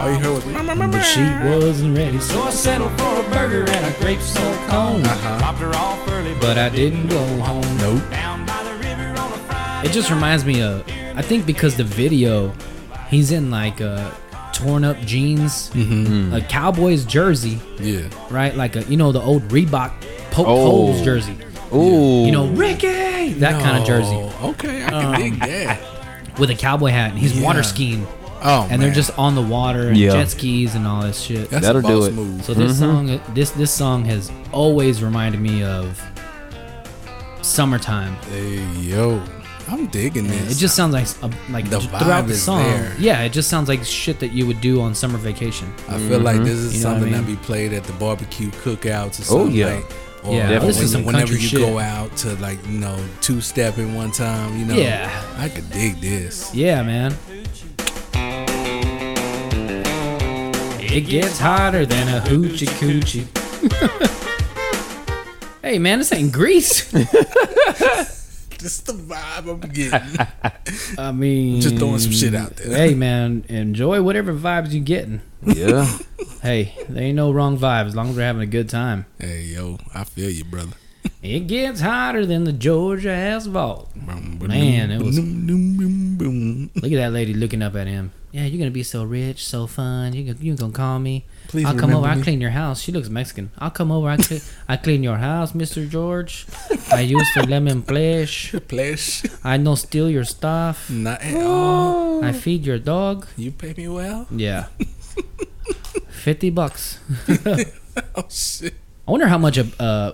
All 0.01 0.11
you 0.11 0.19
heard 0.19 0.45
was. 0.45 0.45
but 0.45 1.03
she 1.03 1.21
wasn't 1.49 1.97
ready, 1.97 2.19
so 2.21 2.43
I 2.43 2.51
settled 2.51 2.93
for 2.99 3.21
a 3.21 3.31
burger 3.31 3.69
and 3.71 3.95
a 3.95 3.99
grape 4.01 4.21
soda 4.21 4.57
cone. 4.69 5.05
Uh-huh. 5.05 5.53
Her 5.59 5.75
off 5.75 6.09
early, 6.09 6.33
but 6.35 6.41
But 6.41 6.59
I 6.59 6.69
didn't 6.69 7.09
go 7.09 7.19
home. 7.41 7.63
Nope. 7.79 8.11
down 8.11 8.47
by 8.47 8.63
the 8.63 8.75
river 8.77 9.09
on 9.21 9.33
a 9.33 9.85
It 9.85 9.91
just 9.93 10.09
reminds 10.11 10.45
me 10.45 10.63
of, 10.63 10.87
I 11.17 11.23
think 11.23 11.45
because 11.47 11.77
the 11.77 11.83
video, 11.85 12.53
he's 13.11 13.33
in 13.33 13.51
like 13.51 13.81
uh, 13.81 14.09
torn 14.53 14.85
up 14.85 14.99
jeans, 15.01 15.71
a 15.75 16.41
Cowboys 16.49 17.05
jersey, 17.05 17.61
Yeah. 17.81 18.09
right? 18.31 18.55
Like 18.55 18.77
a, 18.77 18.85
you 18.85 18.97
know, 18.97 19.11
the 19.13 19.21
old 19.21 19.43
Reebok 19.49 19.91
poke 20.31 20.47
Oh. 20.47 20.71
holes 20.71 21.03
jersey. 21.03 21.37
Ooh. 21.75 22.25
You 22.27 22.33
know, 22.33 22.47
Ricky! 22.49 23.33
That 23.35 23.61
kind 23.63 23.79
of 23.81 23.87
jersey. 23.87 24.17
Okay, 24.43 24.85
I 24.85 24.91
can 24.91 25.21
dig 25.21 25.33
um, 25.35 25.39
that. 25.41 25.81
With 26.39 26.51
a 26.51 26.55
cowboy 26.55 26.91
hat, 26.91 27.11
and 27.11 27.19
he's 27.19 27.37
Yeah. 27.39 27.45
water 27.45 27.63
skiing. 27.63 28.07
Oh, 28.41 28.69
and 28.71 28.81
they're 28.81 28.91
man. 28.91 28.95
just 28.95 29.19
on 29.19 29.35
the 29.35 29.43
water 29.43 29.89
and 29.89 29.97
Yeah. 29.97 30.13
jet 30.13 30.31
skis 30.31 30.77
and 30.77 30.87
all 30.87 31.03
this 31.03 31.21
shit. 31.21 31.51
That's 31.51 31.67
That'll 31.67 31.85
a 31.85 31.89
do 31.89 31.99
boss 31.99 32.09
it. 32.09 32.15
move. 32.15 32.45
So 32.45 32.55
this 32.55 32.73
mm-hmm. 32.79 33.09
song, 33.09 33.21
this 33.35 33.51
this 33.51 33.73
song 33.73 34.05
has 34.05 34.31
always 34.53 35.03
reminded 35.03 35.41
me 35.41 35.65
of 35.65 36.01
summertime. 37.43 38.15
Hey 38.31 38.63
yo, 38.81 39.21
I'm 39.69 39.87
digging 39.89 40.27
this. 40.29 40.53
It 40.53 40.59
just 40.59 40.77
sounds 40.77 40.93
like 40.95 41.07
a, 41.23 41.35
like 41.51 41.69
The 41.69 41.81
throughout 41.81 42.25
vibe 42.25 42.27
the 42.29 42.33
is 42.35 42.43
song. 42.43 42.63
there. 42.63 42.95
Yeah, 42.99 43.23
it 43.23 43.31
just 43.33 43.49
sounds 43.51 43.69
like 43.69 43.83
shit 43.85 44.21
that 44.21 44.33
you 44.33 44.47
would 44.47 44.61
do 44.61 44.81
on 44.81 44.95
summer 44.95 45.19
vacation. 45.19 45.73
I 45.89 45.99
feel 45.99 46.21
like 46.21 46.37
mm-hmm. 46.37 46.45
this 46.45 46.55
is 46.59 46.77
You 46.77 46.85
know 46.85 46.91
what 46.91 46.97
I 46.97 47.01
something 47.01 47.13
that 47.13 47.27
mean? 47.27 47.37
be 47.37 47.43
played 47.43 47.73
at 47.73 47.85
the 47.85 47.93
barbecue 47.95 48.51
cookouts 48.51 49.31
or 49.33 49.41
Oh, 49.41 49.47
yeah. 49.49 49.75
Like, 49.77 49.85
or 50.25 50.35
Yeah, 50.35 50.51
when- 50.59 50.67
this 50.67 50.81
is 50.81 50.93
some 50.93 51.05
whenever 51.05 51.27
country 51.27 51.43
you 51.43 51.49
shit. 51.49 51.61
go 51.61 51.79
out 51.79 52.17
to 52.19 52.35
like 52.37 52.59
you 52.67 52.79
know 52.79 52.99
two 53.21 53.41
step 53.41 53.79
in 53.79 53.95
one 53.95 54.11
time, 54.11 54.59
you 54.59 54.65
know. 54.65 54.75
Yeah. 54.75 55.11
I 55.39 55.49
could 55.49 55.71
dig 55.71 56.01
this. 56.01 56.55
Yeah, 56.55 56.83
man. 56.83 57.17
It 60.91 61.03
gets 61.03 61.39
hotter 61.39 61.85
than 61.87 62.09
a 62.09 62.21
hoochie 62.21 62.67
coochie. 62.81 63.27
hey, 65.63 65.79
man, 65.79 65.99
this 65.99 66.13
ain't 66.13 66.33
Grease. 66.33 66.93
Just 68.63 68.87
the 68.87 68.93
vibe 68.93 69.49
I'm 69.49 69.61
getting. 69.71 70.99
I 70.99 71.13
mean, 71.13 71.61
Just 71.61 71.77
throwing 71.77 71.99
some 72.01 72.13
shit 72.13 72.35
out 72.35 72.57
there. 72.57 72.77
Hey, 72.77 72.95
man, 72.95 73.45
enjoy 73.49 74.03
whatever 74.03 74.33
vibes 74.35 74.73
you're 74.73 74.83
getting. 74.85 75.21
Yeah. 75.45 75.89
Hey, 76.41 76.73
there 76.89 77.03
ain't 77.03 77.17
no 77.17 77.33
wrong 77.33 77.59
vibes 77.59 77.87
as 77.89 77.97
long 77.97 78.11
as 78.11 78.17
we're 78.17 78.23
having 78.23 78.43
a 78.43 78.47
good 78.47 78.69
time. 78.69 79.07
hey 79.19 79.43
yo, 79.43 79.77
I 79.93 80.05
feel 80.05 80.31
you, 80.31 80.45
brother. 80.45 80.75
It 81.21 81.49
gets 81.49 81.81
hotter 81.81 82.25
than 82.25 82.45
the 82.45 82.53
Georgia 82.53 83.11
asphalt. 83.11 83.91
Man, 83.97 84.39
Man, 84.39 84.91
it 84.93 85.03
was- 85.03 85.19
Look 85.19 86.93
at 86.93 86.97
that 86.97 87.13
lady 87.13 87.35
looking 87.35 87.61
up 87.61 87.75
at 87.75 87.89
him. 87.89 88.13
Yeah, 88.31 88.45
you're 88.45 88.59
gonna 88.59 88.71
be 88.71 88.83
so 88.83 89.05
rich, 89.05 89.47
so 89.47 89.67
fun. 89.67 90.13
You 90.13 90.33
gonna, 90.33 90.45
you 90.45 90.55
gonna 90.55 90.73
call 90.73 90.99
me? 90.99 91.25
Please 91.49 91.65
I'll 91.65 91.73
come 91.73 91.91
remember 91.91 92.09
over. 92.09 92.21
I 92.21 92.23
clean 92.23 92.41
your 92.41 92.51
house. 92.51 92.81
She 92.83 92.93
looks 92.93 93.09
Mexican. 93.09 93.51
I'll 93.59 93.71
come 93.71 93.91
over. 93.91 94.09
I 94.09 94.17
clean, 94.19 94.41
I 94.69 94.77
clean 94.77 95.03
your 95.03 95.17
house, 95.17 95.55
Mister 95.55 95.87
George. 95.87 96.47
I 96.93 97.01
use 97.01 97.27
the 97.35 97.47
lemon 97.47 97.83
flesh. 97.83 98.51
Flesh, 98.69 99.25
I 99.43 99.57
no 99.57 99.75
steal 99.77 100.11
your 100.11 100.25
stuff. 100.25 100.91
not 100.91 101.23
at 101.23 101.35
all. 101.43 102.23
I 102.23 102.33
feed 102.33 102.67
your 102.67 102.79
dog. 102.79 103.27
You 103.37 103.51
pay 103.51 103.73
me 103.75 103.89
well. 103.89 104.27
Yeah, 104.31 104.67
fifty 106.09 106.51
bucks. 106.51 106.99
Oh 108.15 108.27
shit. 108.29 108.75
I 109.09 109.11
wonder 109.11 109.27
how 109.27 109.39
much 109.39 109.59
a 109.59 109.67
uh, 109.83 110.13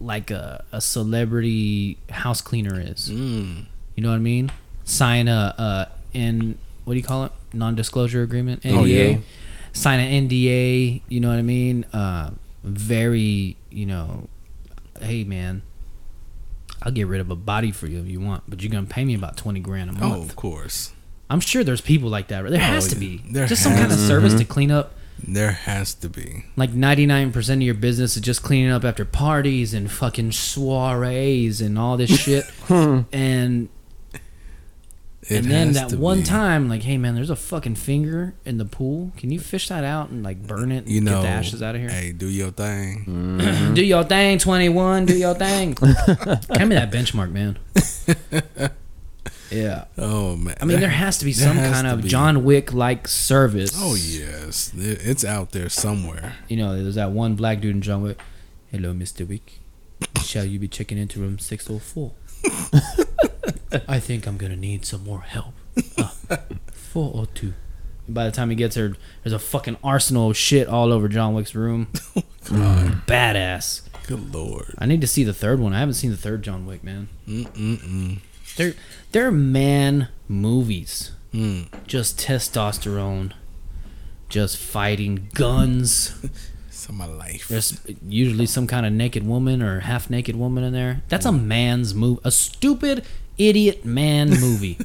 like 0.00 0.30
a, 0.30 0.64
a 0.72 0.80
celebrity 0.80 1.98
house 2.08 2.40
cleaner 2.40 2.80
is. 2.80 3.10
Mm. 3.10 3.66
You 3.94 4.02
know 4.02 4.08
what 4.08 4.16
I 4.16 4.20
mean? 4.24 4.50
Sign 4.84 5.28
a, 5.28 5.54
a 5.58 5.88
in 6.16 6.56
what 6.84 6.94
do 6.94 6.98
you 6.98 7.04
call 7.04 7.24
it? 7.24 7.32
Non-disclosure 7.52 8.22
agreement. 8.22 8.62
NDA. 8.62 8.78
Oh, 8.78 8.84
yeah. 8.84 9.16
Sign 9.72 10.00
an 10.00 10.28
NDA. 10.28 11.02
You 11.08 11.20
know 11.20 11.28
what 11.28 11.38
I 11.38 11.42
mean? 11.42 11.84
Uh, 11.92 12.30
very. 12.64 13.56
You 13.70 13.86
know. 13.86 14.28
Hey 15.00 15.24
man, 15.24 15.62
I'll 16.82 16.92
get 16.92 17.08
rid 17.08 17.20
of 17.20 17.28
a 17.30 17.34
body 17.34 17.72
for 17.72 17.88
you 17.88 17.98
if 18.00 18.06
you 18.06 18.20
want, 18.20 18.44
but 18.46 18.62
you're 18.62 18.70
gonna 18.70 18.86
pay 18.86 19.04
me 19.04 19.14
about 19.14 19.36
twenty 19.36 19.58
grand 19.60 19.90
a 19.90 19.94
month. 19.94 20.04
Oh, 20.04 20.22
of 20.22 20.36
course. 20.36 20.92
I'm 21.28 21.40
sure 21.40 21.64
there's 21.64 21.80
people 21.80 22.08
like 22.10 22.28
that. 22.28 22.48
There 22.48 22.60
has 22.60 22.88
to 22.88 22.96
be. 22.96 23.22
There 23.30 23.46
just 23.46 23.62
some 23.62 23.72
kind 23.72 23.86
of 23.86 23.92
has- 23.92 24.06
service 24.06 24.34
to 24.34 24.44
clean 24.44 24.70
up. 24.70 24.92
There 25.26 25.52
has 25.52 25.94
to 25.94 26.08
be. 26.08 26.44
Like 26.56 26.72
99% 26.72 27.52
of 27.54 27.62
your 27.62 27.74
business 27.74 28.16
is 28.16 28.22
just 28.22 28.42
cleaning 28.42 28.70
up 28.72 28.84
after 28.84 29.04
parties 29.04 29.72
and 29.72 29.90
fucking 29.90 30.32
soirees 30.32 31.60
and 31.60 31.78
all 31.78 31.96
this 31.96 32.10
shit. 32.10 32.44
and 32.68 33.68
It 35.28 35.36
and 35.38 35.44
then 35.46 35.72
that 35.74 35.92
one 35.92 36.18
be. 36.18 36.24
time, 36.24 36.68
like, 36.68 36.82
hey 36.82 36.98
man, 36.98 37.14
there's 37.14 37.30
a 37.30 37.36
fucking 37.36 37.76
finger 37.76 38.34
in 38.44 38.58
the 38.58 38.64
pool. 38.64 39.12
Can 39.16 39.30
you 39.30 39.38
fish 39.38 39.68
that 39.68 39.84
out 39.84 40.10
and 40.10 40.24
like 40.24 40.44
burn 40.44 40.72
it 40.72 40.78
and 40.78 40.88
you 40.88 41.00
know, 41.00 41.16
get 41.16 41.22
the 41.22 41.28
ashes 41.28 41.62
out 41.62 41.76
of 41.76 41.80
here? 41.80 41.90
Hey, 41.90 42.10
do 42.10 42.26
your 42.26 42.50
thing. 42.50 43.04
Mm-hmm. 43.06 43.74
Do 43.74 43.84
your 43.84 44.02
thing, 44.04 44.38
21. 44.38 45.06
Do 45.06 45.16
your 45.16 45.34
thing. 45.34 45.76
Hand 45.76 46.68
me 46.68 46.74
that 46.74 46.90
benchmark, 46.90 47.30
man. 47.30 47.56
yeah. 49.50 49.84
Oh 49.96 50.34
man, 50.36 50.56
I 50.60 50.64
mean, 50.64 50.80
there 50.80 50.88
has 50.88 51.18
to 51.18 51.24
be 51.24 51.32
some 51.32 51.56
kind 51.56 51.86
of 51.86 52.02
be. 52.02 52.08
John 52.08 52.42
Wick 52.44 52.72
like 52.72 53.06
service. 53.06 53.72
Oh 53.76 53.94
yes, 53.94 54.72
it's 54.76 55.24
out 55.24 55.52
there 55.52 55.68
somewhere. 55.68 56.34
You 56.48 56.56
know, 56.56 56.82
there's 56.82 56.96
that 56.96 57.12
one 57.12 57.36
black 57.36 57.60
dude 57.60 57.76
in 57.76 57.82
John 57.82 58.02
Wick. 58.02 58.20
Hello, 58.72 58.92
Mr. 58.92 59.26
Wick. 59.28 59.60
Shall 60.24 60.44
you 60.44 60.58
be 60.58 60.66
checking 60.66 60.98
into 60.98 61.20
room 61.20 61.38
604? 61.38 62.12
I 63.88 64.00
think 64.00 64.26
I'm 64.26 64.36
going 64.36 64.52
to 64.52 64.58
need 64.58 64.84
some 64.84 65.04
more 65.04 65.20
help. 65.20 65.54
Uh, 65.96 66.36
402. 66.72 67.54
And 68.06 68.14
by 68.14 68.24
the 68.24 68.30
time 68.32 68.50
he 68.50 68.56
gets 68.56 68.74
there, 68.74 68.94
there's 69.22 69.32
a 69.32 69.38
fucking 69.38 69.76
arsenal 69.82 70.30
of 70.30 70.36
shit 70.36 70.68
all 70.68 70.92
over 70.92 71.08
John 71.08 71.34
Wick's 71.34 71.54
room. 71.54 71.86
Badass. 72.44 73.82
Good 74.06 74.34
lord. 74.34 74.74
I 74.78 74.86
need 74.86 75.00
to 75.00 75.06
see 75.06 75.24
the 75.24 75.34
third 75.34 75.60
one. 75.60 75.72
I 75.72 75.78
haven't 75.78 75.94
seen 75.94 76.10
the 76.10 76.16
third 76.16 76.42
John 76.42 76.66
Wick, 76.66 76.82
man. 76.82 77.08
Mm-mm-mm. 77.26 78.18
They're 78.56 78.74
they're 79.12 79.30
man 79.30 80.08
movies. 80.28 81.12
Mm. 81.32 81.68
Just 81.86 82.18
testosterone. 82.18 83.32
Just 84.28 84.56
fighting 84.56 85.28
guns. 85.34 86.24
It's 86.82 86.90
my 86.90 87.06
life. 87.06 87.46
There's 87.46 87.80
usually 88.08 88.46
some 88.46 88.66
kind 88.66 88.84
of 88.84 88.92
naked 88.92 89.24
woman 89.24 89.62
or 89.62 89.80
half 89.80 90.10
naked 90.10 90.34
woman 90.34 90.64
in 90.64 90.72
there. 90.72 91.02
That's 91.08 91.24
a 91.24 91.30
man's 91.30 91.94
move. 91.94 92.18
A 92.24 92.32
stupid 92.32 93.04
idiot 93.48 93.84
man 93.84 94.30
movie. 94.40 94.78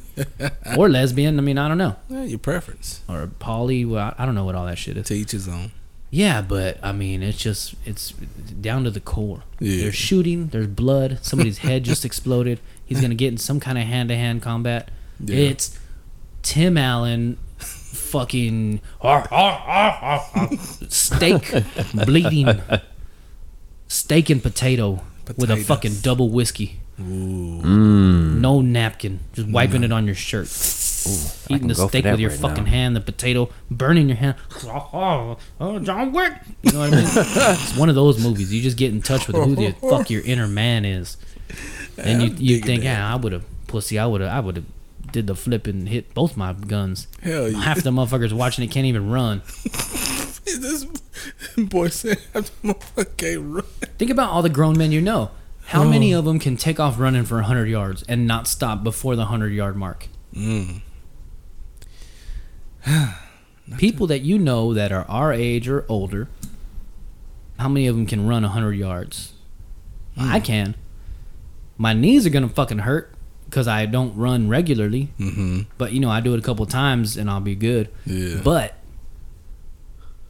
or 0.76 0.88
lesbian. 0.88 1.38
I 1.38 1.42
mean, 1.42 1.58
I 1.58 1.68
don't 1.68 1.78
know. 1.78 1.96
Yeah, 2.08 2.24
your 2.24 2.38
preference. 2.38 3.02
Or 3.08 3.26
poly. 3.38 3.84
Well, 3.84 4.14
I 4.18 4.24
don't 4.26 4.34
know 4.34 4.44
what 4.44 4.54
all 4.54 4.66
that 4.66 4.78
shit 4.78 4.96
is. 4.96 5.06
To 5.06 5.14
each 5.14 5.32
his 5.32 5.48
own. 5.48 5.72
Yeah, 6.10 6.40
but 6.40 6.78
I 6.82 6.92
mean, 6.92 7.22
it's 7.22 7.36
just 7.38 7.74
it's 7.84 8.12
down 8.12 8.84
to 8.84 8.90
the 8.90 9.00
core. 9.00 9.42
Yeah. 9.60 9.82
There's 9.82 9.94
shooting. 9.94 10.46
There's 10.48 10.66
blood. 10.66 11.18
Somebody's 11.22 11.58
head 11.58 11.84
just 11.84 12.04
exploded. 12.04 12.60
He's 12.84 13.00
gonna 13.00 13.14
get 13.14 13.28
in 13.28 13.36
some 13.36 13.60
kind 13.60 13.76
of 13.76 13.84
hand-to-hand 13.84 14.40
combat. 14.42 14.90
Yeah. 15.20 15.36
It's 15.50 15.78
Tim 16.42 16.78
Allen, 16.78 17.36
fucking 17.58 18.80
steak 20.88 21.52
bleeding, 21.94 22.60
steak 23.88 24.30
and 24.30 24.42
potato 24.42 25.02
with 25.36 25.50
a 25.50 25.56
fucking 25.56 25.96
double 26.00 26.30
whiskey. 26.30 26.80
Ooh. 27.00 27.62
No 27.62 28.60
napkin, 28.60 29.20
just 29.32 29.48
wiping 29.48 29.84
it 29.84 29.92
on 29.92 30.06
your 30.06 30.14
shirt. 30.14 30.48
I 30.48 31.54
Eating 31.54 31.68
the 31.68 31.74
steak 31.74 32.04
with 32.04 32.18
your 32.18 32.30
right 32.30 32.40
fucking 32.40 32.64
now. 32.64 32.70
hand, 32.70 32.96
the 32.96 33.00
potato 33.00 33.50
burning 33.70 34.08
your 34.08 34.16
hand. 34.16 34.34
Oh, 35.60 35.78
John 35.80 36.12
Wick. 36.12 36.32
You 36.62 36.72
know 36.72 36.80
what 36.80 36.92
I 36.92 36.96
mean? 36.96 37.04
it's 37.06 37.76
one 37.76 37.88
of 37.88 37.94
those 37.94 38.22
movies. 38.22 38.52
You 38.52 38.60
just 38.62 38.76
get 38.76 38.92
in 38.92 39.00
touch 39.00 39.26
with 39.26 39.36
who 39.36 39.54
the 39.54 39.72
fuck 39.88 40.10
your 40.10 40.22
inner 40.22 40.48
man 40.48 40.84
is, 40.84 41.16
and 41.96 42.22
you 42.22 42.54
you 42.56 42.60
think, 42.60 42.82
yeah, 42.84 43.12
I 43.12 43.16
would 43.16 43.32
have 43.32 43.44
pussy. 43.68 43.98
I 43.98 44.06
would 44.06 44.20
have. 44.20 44.30
I 44.30 44.40
would 44.40 44.56
have 44.56 44.64
did 45.12 45.26
the 45.26 45.34
flip 45.34 45.66
and 45.66 45.88
hit 45.88 46.12
both 46.14 46.36
my 46.36 46.52
guns. 46.52 47.06
Hell 47.22 47.48
yeah. 47.48 47.60
Half 47.60 47.82
the 47.82 47.90
motherfuckers 47.90 48.32
watching 48.32 48.64
it 48.64 48.70
can't 48.70 48.86
even 48.86 49.08
run. 49.10 49.42
this 50.44 50.84
boy 51.56 51.88
said 51.88 52.18
half 52.34 52.50
the 52.62 52.74
motherfucker 52.74 53.16
can't 53.16 53.40
run. 53.42 53.64
Think 53.98 54.10
about 54.10 54.30
all 54.30 54.42
the 54.42 54.50
grown 54.50 54.76
men 54.76 54.92
you 54.92 55.00
know. 55.00 55.30
How 55.68 55.84
many 55.84 56.12
of 56.14 56.24
them 56.24 56.38
can 56.38 56.56
take 56.56 56.80
off 56.80 56.98
running 56.98 57.24
for 57.24 57.36
100 57.36 57.66
yards 57.66 58.02
and 58.04 58.26
not 58.26 58.46
stop 58.48 58.82
before 58.82 59.14
the 59.16 59.22
100 59.22 59.52
yard 59.52 59.76
mark? 59.76 60.08
Mm. 60.34 60.80
People 63.76 64.06
that 64.06 64.20
you 64.20 64.38
know 64.38 64.72
that 64.72 64.92
are 64.92 65.04
our 65.08 65.30
age 65.32 65.68
or 65.68 65.84
older, 65.88 66.28
how 67.58 67.68
many 67.68 67.86
of 67.86 67.96
them 67.96 68.06
can 68.06 68.26
run 68.26 68.42
100 68.44 68.72
yards? 68.72 69.34
I 70.16 70.40
can. 70.40 70.74
My 71.76 71.92
knees 71.92 72.26
are 72.26 72.30
going 72.30 72.48
to 72.48 72.52
fucking 72.52 72.78
hurt 72.78 73.14
because 73.44 73.68
I 73.68 73.84
don't 73.86 74.16
run 74.16 74.48
regularly. 74.48 75.10
Mm-hmm. 75.20 75.60
But, 75.76 75.92
you 75.92 76.00
know, 76.00 76.08
I 76.10 76.20
do 76.20 76.34
it 76.34 76.38
a 76.38 76.42
couple 76.42 76.64
times 76.66 77.16
and 77.16 77.30
I'll 77.30 77.40
be 77.40 77.54
good. 77.54 77.90
Yeah. 78.06 78.40
But, 78.42 78.74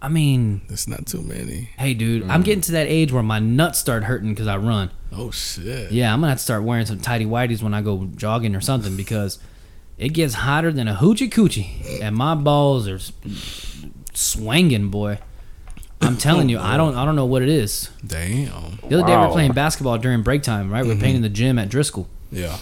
I 0.03 0.09
mean, 0.09 0.63
It's 0.69 0.89
not 0.89 1.07
too 1.07 1.23
many. 1.23 1.71
hey, 1.79 1.95
dude, 1.95 2.29
I'm 2.29 2.43
getting 2.43 2.61
to 2.63 2.73
that 2.73 2.89
age 2.89 3.13
where 3.13 3.23
my 3.23 3.39
nuts 3.39 3.79
start 3.79 4.05
hurting 4.05 4.31
because 4.31 4.47
I 4.49 4.57
run. 4.57 4.91
Oh 5.13 5.31
shit. 5.31 5.91
Yeah, 5.93 6.13
I'm 6.13 6.21
gonna 6.21 6.31
have 6.31 6.39
to 6.39 6.45
start 6.45 6.63
wearing 6.63 6.87
some 6.87 7.01
tidy 7.01 7.25
whities 7.25 7.63
when 7.63 7.75
I 7.75 7.83
go 7.83 8.09
jogging 8.17 8.55
or 8.55 8.61
something 8.61 8.97
because 8.97 9.39
it 9.97 10.11
gets 10.11 10.35
hotter 10.35 10.71
than 10.73 10.87
a 10.89 10.95
hoochie 10.95 11.31
coochie, 11.31 12.01
and 12.03 12.15
my 12.15 12.35
balls 12.35 12.87
are 12.89 12.97
s- 12.97 13.13
swinging, 14.15 14.89
boy. 14.91 15.19
I'm 16.01 16.17
telling 16.17 16.49
you, 16.49 16.61
I 16.61 16.77
don't, 16.77 16.95
I 16.95 17.05
don't 17.05 17.17
know 17.17 17.27
what 17.27 17.43
it 17.43 17.49
is. 17.49 17.91
Damn. 18.07 18.79
The 18.89 18.99
other 19.01 19.07
day 19.07 19.13
we 19.17 19.17
were 19.17 19.27
Wow. 19.29 19.33
playing 19.33 19.53
basketball 19.53 19.99
during 19.99 20.23
break 20.23 20.45
time, 20.45 20.71
right? 20.71 20.85
We 20.87 20.93
are 20.93 20.97
painting 20.97 21.23
the 21.23 21.29
gym 21.29 21.59
at 21.59 21.69
Driscoll, 21.69 22.07
Yeah. 22.31 22.57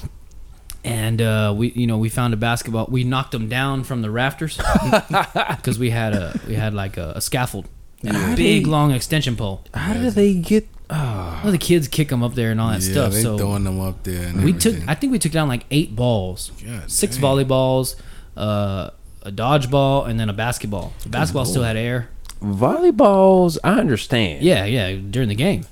and 0.85 1.21
uh, 1.21 1.53
we, 1.55 1.73
you 1.73 1.87
know, 1.87 1.99
we 1.99 2.09
found 2.09 2.33
a 2.33 2.39
basketball. 2.39 2.87
We 2.89 3.05
knocked 3.05 3.33
them 3.33 3.49
down 3.51 3.85
from 3.85 4.01
the 4.01 4.11
rafters 4.11 4.57
because 5.51 5.79
we 5.79 5.91
had 5.91 6.15
a, 6.15 6.41
we 6.49 6.55
had 6.55 6.73
like 6.73 6.97
a, 6.97 7.13
a 7.17 7.21
scaffold 7.21 7.69
and 8.03 8.17
a 8.17 8.35
big 8.37 8.67
long 8.67 8.93
extension 8.93 9.37
pole. 9.37 9.63
How 9.75 9.93
did 9.93 10.15
they 10.15 10.33
get? 10.35 10.67
Oh, 10.89 11.41
Well, 11.43 11.53
the 11.53 11.59
kids 11.59 11.89
kick 11.89 12.09
them 12.11 12.23
up 12.23 12.35
there 12.35 12.51
and 12.53 12.61
all 12.61 12.69
that 12.71 12.81
yeah, 12.83 12.93
stuff. 12.93 13.13
they 13.13 13.23
So 13.23 13.37
throwing 13.37 13.65
them 13.65 13.81
up 13.81 14.03
there. 14.05 14.29
And 14.29 14.45
we 14.45 14.53
took 14.53 14.77
i 14.89 14.95
think 14.95 15.11
we 15.13 15.19
took 15.19 15.33
down 15.33 15.49
like 15.49 15.65
eight 15.71 15.97
balls 15.97 16.53
God 16.65 16.91
six 16.91 17.17
dang. 17.17 17.25
volleyballs 17.25 17.97
uh, 18.37 18.91
a 19.23 19.33
dodgeball 19.33 20.07
and 20.09 20.21
then 20.21 20.29
a 20.29 20.33
basketball 20.33 20.93
the 21.03 21.09
basketball 21.09 21.45
still 21.45 21.63
had 21.65 21.77
air 21.77 22.09
volleyballs, 22.41 23.59
I 23.65 23.79
understand. 23.81 24.43
yeah 24.45 24.65
yeah 24.65 24.93
during 25.11 25.29
the 25.29 25.35
game 25.35 25.65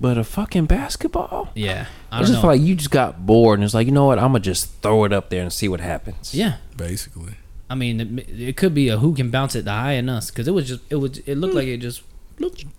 but 0.00 0.16
a 0.18 0.24
fucking 0.24 0.66
basketball. 0.66 1.50
yeah 1.54 1.86
i 2.10 2.16
I, 2.16 2.18
don't 2.20 2.26
just 2.26 2.32
know 2.36 2.40
feel 2.42 2.50
like 2.50 2.60
you 2.60 2.74
just 2.74 2.90
got 2.90 3.24
bored 3.26 3.58
and 3.58 3.64
it's 3.64 3.74
like, 3.74 3.86
you 3.86 3.92
know 3.92 4.06
what? 4.06 4.18
I'm 4.18 4.28
gonna 4.32 4.40
just 4.40 4.72
throw 4.82 5.04
it 5.04 5.12
up 5.12 5.28
there 5.30 5.42
and 5.42 5.52
see 5.52 5.68
what 5.68 5.80
happens. 5.80 6.34
yeah 6.34 6.56
basically. 6.76 7.34
i 7.70 7.74
mean 7.74 8.00
it, 8.18 8.28
it 8.40 8.56
could 8.56 8.74
be 8.74 8.88
a 8.88 8.96
who 8.98 9.14
can 9.14 9.30
bounce 9.30 9.54
it 9.54 9.64
the 9.64 9.70
high 9.72 9.92
and 9.92 10.08
us 10.10 10.30
because 10.30 10.48
it 10.48 10.52
was 10.52 10.66
just 10.66 10.80
it 10.90 10.96
was 10.96 11.18
it 11.18 11.34
looked 11.36 11.54
like 11.54 11.66
it 11.68 11.78
just 11.78 12.02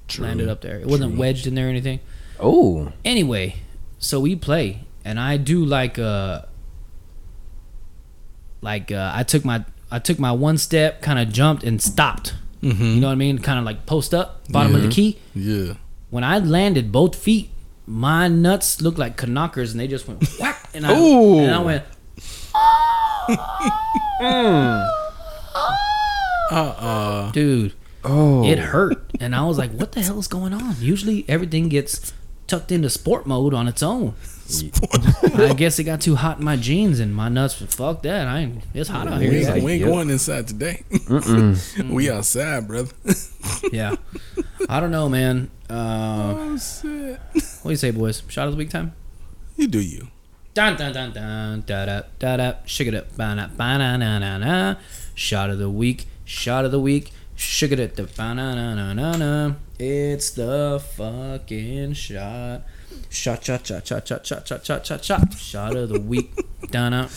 True. 0.07 0.25
landed 0.25 0.47
up 0.49 0.61
there 0.61 0.77
it 0.79 0.87
wasn't 0.87 1.11
True. 1.11 1.19
wedged 1.19 1.45
in 1.47 1.55
there 1.55 1.67
or 1.67 1.69
anything 1.69 1.99
Oh, 2.39 2.91
anyway 3.03 3.55
so 3.99 4.19
we 4.19 4.35
play 4.35 4.81
and 5.05 5.19
i 5.19 5.35
do 5.37 5.63
like 5.65 5.99
uh 5.99 6.41
like 8.61 8.91
uh 8.91 9.11
i 9.13 9.23
took 9.23 9.43
my 9.45 9.63
i 9.91 9.99
took 9.99 10.19
my 10.19 10.31
one 10.31 10.57
step 10.57 11.01
kind 11.01 11.19
of 11.19 11.31
jumped 11.33 11.63
and 11.63 11.81
stopped 11.81 12.35
Mm-hmm. 12.61 12.83
you 12.83 12.99
know 12.99 13.07
what 13.07 13.13
i 13.13 13.15
mean 13.15 13.39
kind 13.39 13.57
of 13.57 13.63
like 13.65 13.85
post 13.85 14.13
up 14.13 14.41
bottom 14.49 14.75
of 14.75 14.81
the 14.81 14.89
key 14.89 15.17
Yeah. 15.33 15.75
when 16.09 16.23
I 16.25 16.39
landed 16.39 16.91
both 16.91 17.15
feet, 17.15 17.49
my 17.87 18.27
nuts 18.27 18.81
looked 18.81 18.97
like 18.99 19.25
knockers, 19.27 19.71
and 19.71 19.79
they 19.79 19.87
just 19.87 20.07
went 20.07 20.23
whack, 20.39 20.69
and 20.73 20.85
I 20.85 20.99
Ooh. 20.99 21.39
and 21.39 21.55
I 21.55 21.59
went. 21.61 21.83
Uh-uh. 26.51 27.31
Dude, 27.33 27.73
oh, 28.03 28.43
it 28.45 28.59
hurt, 28.59 29.11
and 29.19 29.35
I 29.35 29.45
was 29.45 29.57
like, 29.57 29.71
"What 29.71 29.91
the 29.93 30.01
hell 30.01 30.19
is 30.19 30.27
going 30.27 30.53
on?" 30.53 30.75
Usually, 30.79 31.25
everything 31.27 31.69
gets 31.69 32.13
tucked 32.47 32.71
into 32.71 32.89
sport 32.89 33.25
mode 33.27 33.53
on 33.53 33.67
its 33.67 33.83
own. 33.83 34.15
I 35.37 35.53
guess 35.55 35.77
it 35.77 35.83
got 35.83 36.01
too 36.01 36.15
hot 36.15 36.39
in 36.39 36.45
my 36.45 36.55
jeans, 36.55 36.99
and 36.99 37.15
my 37.15 37.29
nuts. 37.29 37.53
Fuck 37.53 38.01
that! 38.03 38.27
I 38.27 38.39
ain't. 38.39 38.63
It's 38.73 38.89
hot 38.89 39.07
out 39.07 39.19
We 39.19 39.27
here. 39.27 39.39
ain't, 39.39 39.49
like, 39.49 39.63
we 39.63 39.71
ain't 39.73 39.81
yep. 39.81 39.89
going 39.89 40.09
inside 40.09 40.47
today. 40.47 40.83
we 41.89 42.09
outside, 42.09 42.67
brother. 42.67 42.93
Yeah, 43.71 43.95
I 44.67 44.79
don't 44.79 44.91
know, 44.91 45.09
man. 45.09 45.51
Uh, 45.69 46.33
oh 46.35 46.57
shit. 46.57 47.19
what 47.33 47.63
do 47.63 47.69
you 47.69 47.75
say, 47.75 47.91
boys? 47.91 48.23
Shot 48.27 48.47
of 48.47 48.53
the 48.53 48.57
week 48.57 48.69
time. 48.69 48.93
You 49.57 49.67
do 49.67 49.79
you. 49.81 50.07
Dun 50.53 50.75
dun 50.75 50.93
dun 50.93 51.11
dun 51.11 51.63
da 51.67 51.85
da 51.85 52.01
da 52.17 52.37
da 52.37 52.53
shake 52.65 52.87
it 52.87 52.95
up 52.95 53.15
ba 53.15 53.35
na 53.35 53.47
ba 53.47 53.77
na 53.77 53.97
na 53.97 54.17
na 54.17 54.37
na 54.37 54.75
shot 55.13 55.49
of 55.49 55.59
the 55.59 55.69
week 55.69 56.07
shot 56.25 56.65
of 56.65 56.71
the 56.71 56.79
week 56.79 57.11
shake 57.39 57.71
it 57.71 57.79
up 57.79 57.95
da 57.95 58.03
ba 58.17 58.33
na 58.35 58.53
na 58.53 58.75
na 58.75 58.93
na 58.93 59.15
na 59.15 59.55
it's 59.79 60.31
the 60.31 60.81
fucking 60.97 61.93
shot. 61.93 62.63
Shot 63.09 63.43
shot 63.43 63.65
shot 63.65 63.87
shot 63.87 64.07
shot 64.07 64.27
shot 64.27 64.45
shot 64.47 64.65
shot 64.65 64.85
shot 64.85 65.05
shot. 65.05 65.33
Shot 65.33 65.75
of 65.75 65.89
the 65.89 65.99
week 66.01 66.31
dun 66.71 67.07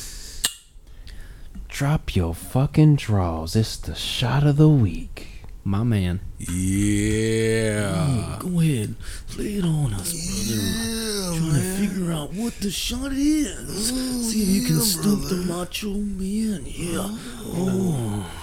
drop 1.68 2.14
your 2.14 2.34
fucking 2.34 2.96
draws. 2.96 3.56
It's 3.56 3.76
the 3.76 3.94
shot 3.96 4.46
of 4.46 4.56
the 4.58 4.68
week. 4.68 5.44
my 5.64 5.82
man. 5.82 6.20
Yeah. 6.38 8.36
go 8.38 8.60
ahead. 8.60 8.94
Lay 9.36 9.54
it 9.56 9.64
on 9.64 9.94
us 9.94 10.12
brother. 10.12 11.38
Trying 11.38 11.54
to 11.54 11.60
figure 11.78 12.12
out 12.12 12.32
what 12.34 12.54
the 12.60 12.70
shot 12.70 13.12
is. 13.12 13.90
Oh, 13.92 14.22
See 14.22 14.42
if 14.42 14.48
you 14.48 14.66
can 14.68 14.80
stump 14.80 15.24
the 15.28 15.36
macho 15.36 15.94
man 15.94 16.62
yeah 16.66 16.98
oh, 17.00 18.26
oh. 18.26 18.41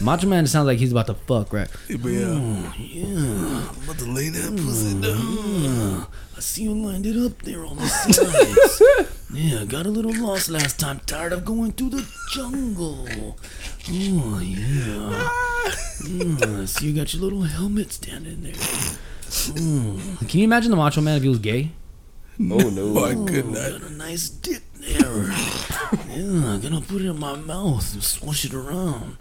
Macho 0.00 0.28
Man 0.28 0.46
sounds 0.46 0.66
like 0.66 0.78
he's 0.78 0.92
about 0.92 1.08
to 1.08 1.14
fuck, 1.14 1.52
right? 1.52 1.68
But 1.88 2.08
yeah. 2.08 2.72
Yeah. 2.78 3.68
I'm 3.68 3.84
about 3.84 3.98
to 3.98 4.04
lay 4.04 4.28
that 4.28 4.56
pussy 4.56 5.00
down. 5.00 6.06
I 6.36 6.40
see 6.40 6.62
you 6.64 6.74
lined 6.74 7.04
it 7.04 7.16
up 7.16 7.42
there 7.42 7.64
on 7.66 7.76
the 7.76 7.86
sides. 7.86 8.82
Yeah, 9.30 9.66
got 9.66 9.84
a 9.84 9.90
little 9.90 10.14
lost 10.14 10.48
last 10.48 10.80
time. 10.80 11.00
Tired 11.04 11.34
of 11.34 11.44
going 11.44 11.72
through 11.72 11.90
the 11.90 12.08
jungle. 12.32 13.06
Oh 13.10 14.40
yeah. 14.40 15.28
Mm, 16.08 16.66
so 16.66 16.86
you 16.86 16.94
got 16.94 17.12
your 17.12 17.22
little 17.24 17.42
helmet 17.42 17.92
standing 17.92 18.40
there. 18.40 18.52
Mm. 18.54 20.26
Can 20.26 20.40
you 20.40 20.44
imagine 20.44 20.70
the 20.70 20.78
Macho 20.78 21.02
Man 21.02 21.18
if 21.18 21.22
he 21.24 21.28
was 21.28 21.40
gay? 21.40 21.72
Oh 22.40 22.70
no. 22.70 22.94
Oh, 22.98 23.04
I 23.04 23.14
could 23.30 23.46
not. 23.46 23.80
Got 23.80 23.90
a 23.90 23.92
nice 23.92 24.30
dick 24.30 24.62
there. 24.80 24.98
yeah, 26.08 26.54
I'm 26.54 26.60
gonna 26.60 26.80
put 26.80 27.02
it 27.02 27.08
in 27.10 27.18
my 27.18 27.36
mouth 27.36 27.92
and 27.92 28.02
swish 28.02 28.46
it 28.46 28.54
around. 28.54 29.18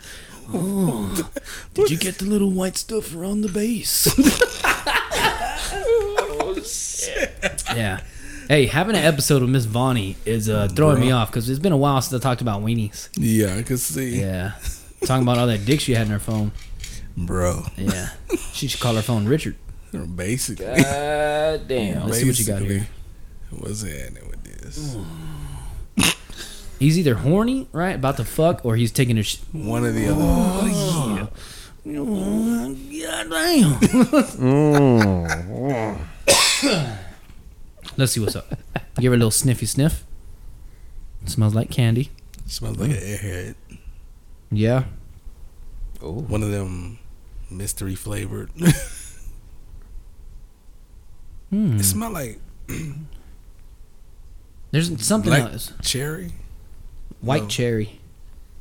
Oh, 0.54 1.30
did 1.74 1.90
you 1.90 1.98
get 1.98 2.20
the 2.20 2.26
little 2.26 2.52
white 2.52 2.78
stuff 2.78 3.16
around 3.16 3.42
the 3.42 3.50
base? 3.50 4.08
yeah. 7.76 8.00
Hey, 8.48 8.66
having 8.68 8.96
an 8.96 9.04
episode 9.04 9.44
of 9.44 9.50
Miss 9.50 9.66
Vonnie 9.66 10.16
is 10.26 10.50
uh, 10.50 10.70
throwing 10.70 11.02
me 11.02 11.12
off 11.12 11.30
because 11.30 11.50
it's 11.50 11.60
been 11.60 11.74
a 11.74 11.78
while 11.78 12.02
since 12.02 12.20
I 12.20 12.24
talked 12.24 12.42
about 12.42 12.64
weenies. 12.64 13.10
Yeah, 13.18 13.58
I 13.58 13.64
can 13.64 13.78
see. 13.78 14.22
Yeah. 14.22 14.54
Talking 15.06 15.24
about 15.24 15.38
all 15.38 15.48
that 15.48 15.66
dick 15.66 15.82
she 15.82 15.94
had 15.94 16.08
in 16.08 16.14
her 16.14 16.20
phone. 16.20 16.54
Bro. 17.18 17.64
Yeah. 17.76 18.10
She 18.54 18.68
should 18.68 18.80
call 18.80 18.96
her 18.96 19.02
phone 19.02 19.28
Richard. 19.28 19.56
Basically. 20.16 20.66
God 20.66 21.68
damn. 21.68 22.06
Let's 22.06 22.20
see 22.20 22.28
what 22.28 22.40
you 22.40 22.46
got 22.46 22.62
here. 22.62 22.88
What's 23.50 23.82
happening 23.82 24.30
with 24.30 24.44
this? 24.44 24.96
He's 26.80 26.98
either 27.00 27.16
horny, 27.16 27.68
right, 27.72 27.96
about 27.96 28.18
to 28.18 28.26
fuck, 28.26 28.64
or 28.66 28.76
he's 28.76 28.92
taking 28.92 29.18
a 29.18 29.24
sh- 29.24 29.40
One 29.52 29.84
or 29.84 29.92
the 29.92 30.08
other. 30.08 30.22
Oh, 30.22 30.66
yeah. 30.68 31.28
God 33.08 33.28
damn. 36.62 36.98
Let's 37.98 38.12
see 38.12 38.20
what's 38.20 38.36
up. 38.36 38.48
Give 39.00 39.12
her 39.12 39.16
a 39.16 39.18
little 39.18 39.32
sniffy 39.32 39.66
sniff. 39.66 40.04
smells 41.26 41.56
like 41.56 41.72
candy. 41.72 42.12
Smells 42.46 42.78
like 42.78 42.92
an 42.92 42.98
airhead. 42.98 43.56
Yeah. 44.52 44.84
Oh. 46.02 46.12
One 46.12 46.44
of 46.44 46.52
them 46.52 47.00
mystery 47.50 47.96
flavored. 47.96 48.52
Hmm. 51.50 51.78
It 51.80 51.84
smell 51.86 52.12
like 52.12 52.42
There's 54.72 54.88
something 55.02 55.30
black 55.32 55.54
else. 55.54 55.72
cherry. 55.82 56.34
White 57.22 57.44
No. 57.44 57.48
cherry. 57.50 58.00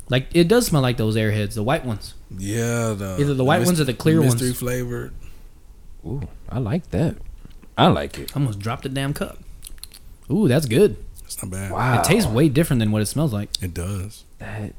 Like 0.09 0.29
it 0.35 0.49
does 0.49 0.67
smell 0.67 0.83
like 0.83 0.97
those 0.97 1.17
airheads, 1.17 1.55
the 1.55 1.63
white 1.63 1.85
ones. 1.85 2.15
Yeah, 2.37 2.93
the 2.97 3.17
Either 3.21 3.35
the 3.35 3.45
white 3.45 3.59
mys- 3.61 3.67
ones 3.69 3.81
or 3.81 3.85
the 3.85 3.95
clear 3.95 4.21
ones. 4.21 4.35
mystery 4.35 4.53
flavored. 4.53 5.13
Ooh, 6.07 6.29
I 6.49 6.59
like 6.59 6.91
that. 6.91 7.17
I 7.77 7.89
like 7.89 8.19
it. 8.19 8.31
I 8.35 8.39
almost 8.41 8.59
dropped 8.61 8.85
the 8.85 8.89
damn 8.89 9.13
cup. 9.13 9.39
Ooh, 10.31 10.49
that's 10.49 10.67
good. 10.67 10.97
It's 11.25 11.43
not 11.43 11.51
bad. 11.51 11.73
Wow. 11.73 11.99
It 12.01 12.05
tastes 12.05 12.29
way 12.31 12.49
different 12.49 12.81
than 12.81 12.93
what 12.93 13.03
it 13.03 13.07
smells 13.07 13.33
like. 13.33 13.51
It 13.61 13.75
does. 13.75 14.25
that. 14.39 14.73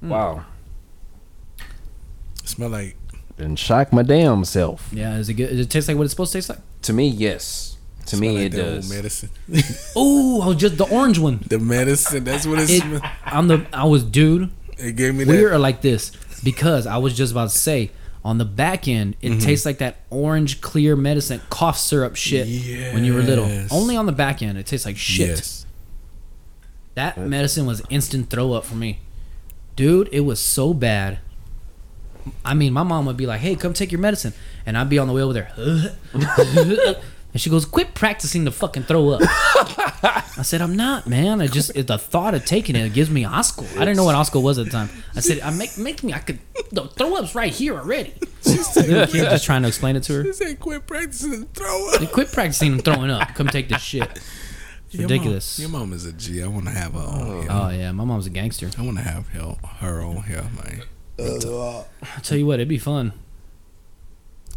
Hmm. 0.00 0.08
Wow. 0.08 0.44
It 2.42 2.48
smell 2.48 2.68
like 2.70 2.96
And 3.38 3.58
shock 3.58 3.92
my 3.92 4.02
damn 4.02 4.44
self. 4.44 4.90
Yeah, 4.92 5.16
is 5.16 5.28
it 5.28 5.34
good? 5.34 5.50
Does 5.50 5.60
it 5.60 5.70
taste 5.70 5.88
like 5.88 5.96
what 5.96 6.04
it's 6.04 6.12
supposed 6.12 6.32
to 6.32 6.38
taste 6.38 6.48
like? 6.50 6.58
To 6.82 6.92
me, 6.92 7.08
yes. 7.08 7.73
To 8.06 8.16
me, 8.18 8.30
like 8.30 8.46
it 8.46 8.56
does. 8.56 8.90
medicine. 8.90 9.30
Oh, 9.96 10.52
just 10.54 10.76
the 10.76 10.84
orange 10.84 11.18
one. 11.18 11.42
the 11.46 11.58
medicine. 11.58 12.24
That's 12.24 12.46
what 12.46 12.60
it, 12.60 12.70
It, 12.70 12.82
smell. 12.82 13.02
on 13.32 13.48
the 13.48 13.66
I 13.72 13.84
was 13.84 14.04
dude. 14.04 14.50
It 14.78 14.96
gave 14.96 15.14
me 15.14 15.24
We 15.24 15.44
are 15.44 15.58
like 15.58 15.80
this 15.80 16.12
because 16.42 16.86
I 16.86 16.98
was 16.98 17.16
just 17.16 17.32
about 17.32 17.50
to 17.50 17.56
say 17.56 17.90
on 18.24 18.38
the 18.38 18.44
back 18.44 18.88
end 18.88 19.16
it 19.20 19.30
mm-hmm. 19.30 19.38
tastes 19.38 19.66
like 19.66 19.78
that 19.78 19.98
orange 20.10 20.60
clear 20.60 20.96
medicine 20.96 21.40
cough 21.50 21.78
syrup 21.78 22.16
shit 22.16 22.46
when 22.94 23.04
you 23.04 23.14
were 23.14 23.22
little. 23.22 23.48
Only 23.70 23.96
on 23.96 24.06
the 24.06 24.12
back 24.12 24.42
end 24.42 24.58
it 24.58 24.66
tastes 24.66 24.86
like 24.86 24.96
shit. 24.96 25.28
Yes. 25.28 25.66
That 26.94 27.18
medicine 27.18 27.66
was 27.66 27.82
instant 27.90 28.30
throw 28.30 28.52
up 28.52 28.64
for 28.64 28.76
me. 28.76 29.00
Dude, 29.76 30.08
it 30.12 30.20
was 30.20 30.38
so 30.38 30.72
bad. 30.72 31.18
I 32.44 32.54
mean, 32.54 32.72
my 32.72 32.84
mom 32.84 33.04
would 33.06 33.16
be 33.16 33.26
like, 33.26 33.40
"Hey, 33.40 33.56
come 33.56 33.74
take 33.74 33.90
your 33.92 34.00
medicine," 34.00 34.32
and 34.64 34.78
I'd 34.78 34.88
be 34.88 34.98
on 34.98 35.08
the 35.08 35.12
way 35.12 35.20
over 35.20 35.32
there, 35.32 35.52
and 37.34 37.40
she 37.40 37.50
goes, 37.50 37.66
"Quit 37.66 37.94
practicing 37.94 38.46
to 38.46 38.50
fucking 38.50 38.84
throw 38.84 39.10
up." 39.10 39.20
I 40.36 40.42
said, 40.42 40.62
"I'm 40.62 40.74
not, 40.76 41.06
man. 41.06 41.40
I 41.42 41.46
just 41.48 41.72
it, 41.76 41.88
the 41.88 41.98
thought 41.98 42.32
of 42.32 42.46
taking 42.46 42.76
it, 42.76 42.94
gives 42.94 43.10
me 43.10 43.24
Osco. 43.24 43.64
I 43.76 43.80
didn't 43.80 43.96
know 43.96 44.04
what 44.04 44.14
Osco 44.14 44.40
was 44.42 44.56
at 44.58 44.64
the 44.66 44.70
time. 44.70 44.88
I 45.14 45.20
said, 45.20 45.40
"I 45.40 45.50
make 45.50 45.76
make 45.76 46.02
me. 46.02 46.12
I 46.14 46.20
could 46.20 46.38
the 46.70 46.86
throw 46.88 47.16
up's 47.16 47.34
right 47.34 47.52
here 47.52 47.76
already." 47.76 48.14
The 48.44 49.08
kid 49.12 49.24
just 49.30 49.44
trying 49.44 49.62
to 49.62 49.68
explain 49.68 49.96
it 49.96 50.04
to 50.04 50.12
her. 50.14 50.22
They 50.22 50.32
say 50.32 50.54
quit 50.54 50.86
practicing 50.86 51.34
and 51.34 51.52
throw 51.54 51.90
up. 51.92 52.00
Hey, 52.00 52.06
quit 52.06 52.30
practicing 52.32 52.72
and 52.72 52.84
throwing 52.84 53.10
up. 53.10 53.34
Come 53.34 53.48
take 53.48 53.68
this 53.68 53.82
shit. 53.82 54.08
It's 54.86 54.94
Your 54.94 55.02
ridiculous. 55.02 55.58
Mom, 55.58 55.62
your 55.72 55.80
mom 55.80 55.92
is 55.92 56.06
a 56.06 56.12
G. 56.12 56.40
I 56.42 56.46
want 56.46 56.66
to 56.66 56.70
have 56.70 56.92
her 56.92 57.00
on 57.00 57.42
here. 57.42 57.48
Oh 57.50 57.68
yeah, 57.70 57.90
my 57.92 58.04
mom's 58.04 58.26
a 58.26 58.30
gangster. 58.30 58.70
I 58.78 58.82
want 58.82 58.98
to 58.98 59.02
have 59.02 59.26
her, 59.30 59.56
her 59.80 60.02
on 60.02 60.22
here, 60.22 60.44
man. 60.64 60.82
I'll 61.18 61.86
tell 62.22 62.38
you 62.38 62.46
what, 62.46 62.54
it'd 62.54 62.68
be 62.68 62.78
fun. 62.78 63.12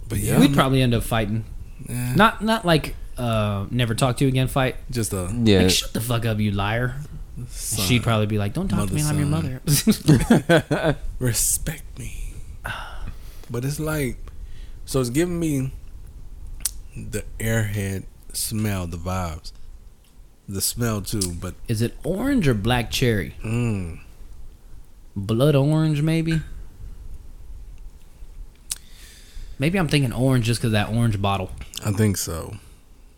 But 0.09 0.19
yeah, 0.19 0.37
We'd 0.39 0.45
I'm- 0.47 0.53
probably 0.55 0.81
end 0.83 0.93
up 0.93 1.03
fighting. 1.03 1.45
Eh, 1.89 2.13
Not 2.15 2.41
not 2.43 2.65
like 2.65 2.95
uh 3.17 3.65
never 3.71 3.95
talk 3.95 4.17
to 4.17 4.23
you 4.25 4.29
again 4.29 4.47
fight. 4.47 4.75
just 4.91 5.13
a 5.13 5.29
Yeah. 5.43 5.61
Like 5.63 5.69
shut 5.71 5.93
the 5.93 6.01
fuck 6.01 6.25
up, 6.25 6.39
you 6.39 6.51
liar. 6.51 6.95
son. 7.49 7.85
She'd 7.85 8.03
probably 8.03 8.25
be 8.27 8.37
like, 8.37 8.53
Don't 8.53 8.67
talk 8.67 8.87
to 8.87 8.93
me, 8.93 9.01
I'm 9.03 9.17
your 9.17 9.27
Mother, 9.27 9.61
mother. 9.65 10.97
respect 11.19 11.97
me. 11.99 12.33
But 13.49 13.63
it's 13.63 13.79
like, 13.79 14.17
so 14.85 14.99
it's 14.99 15.09
giving 15.09 15.39
me 15.39 15.71
the 16.95 17.23
airhead 17.39 18.03
smell, 18.33 18.87
the 18.87 18.97
vibes, 18.97 19.51
the 20.49 20.61
smell 20.61 21.01
too. 21.01 21.31
But 21.39 21.55
Is 21.67 21.81
it 21.81 21.95
orange 22.03 22.47
or 22.47 22.53
black 22.53 22.91
cherry? 22.91 23.35
mm, 23.43 23.99
Blood 25.15 25.55
orange 25.55 26.01
maybe? 26.01 26.41
Maybe 29.59 29.79
I'm 29.79 29.87
thinking 29.87 30.13
orange 30.13 30.45
just 30.45 30.59
because 30.59 30.71
that 30.73 30.89
orange 30.89 31.21
bottle. 31.21 31.51
I 31.85 31.91
think 31.91 32.17
so. 32.17 32.57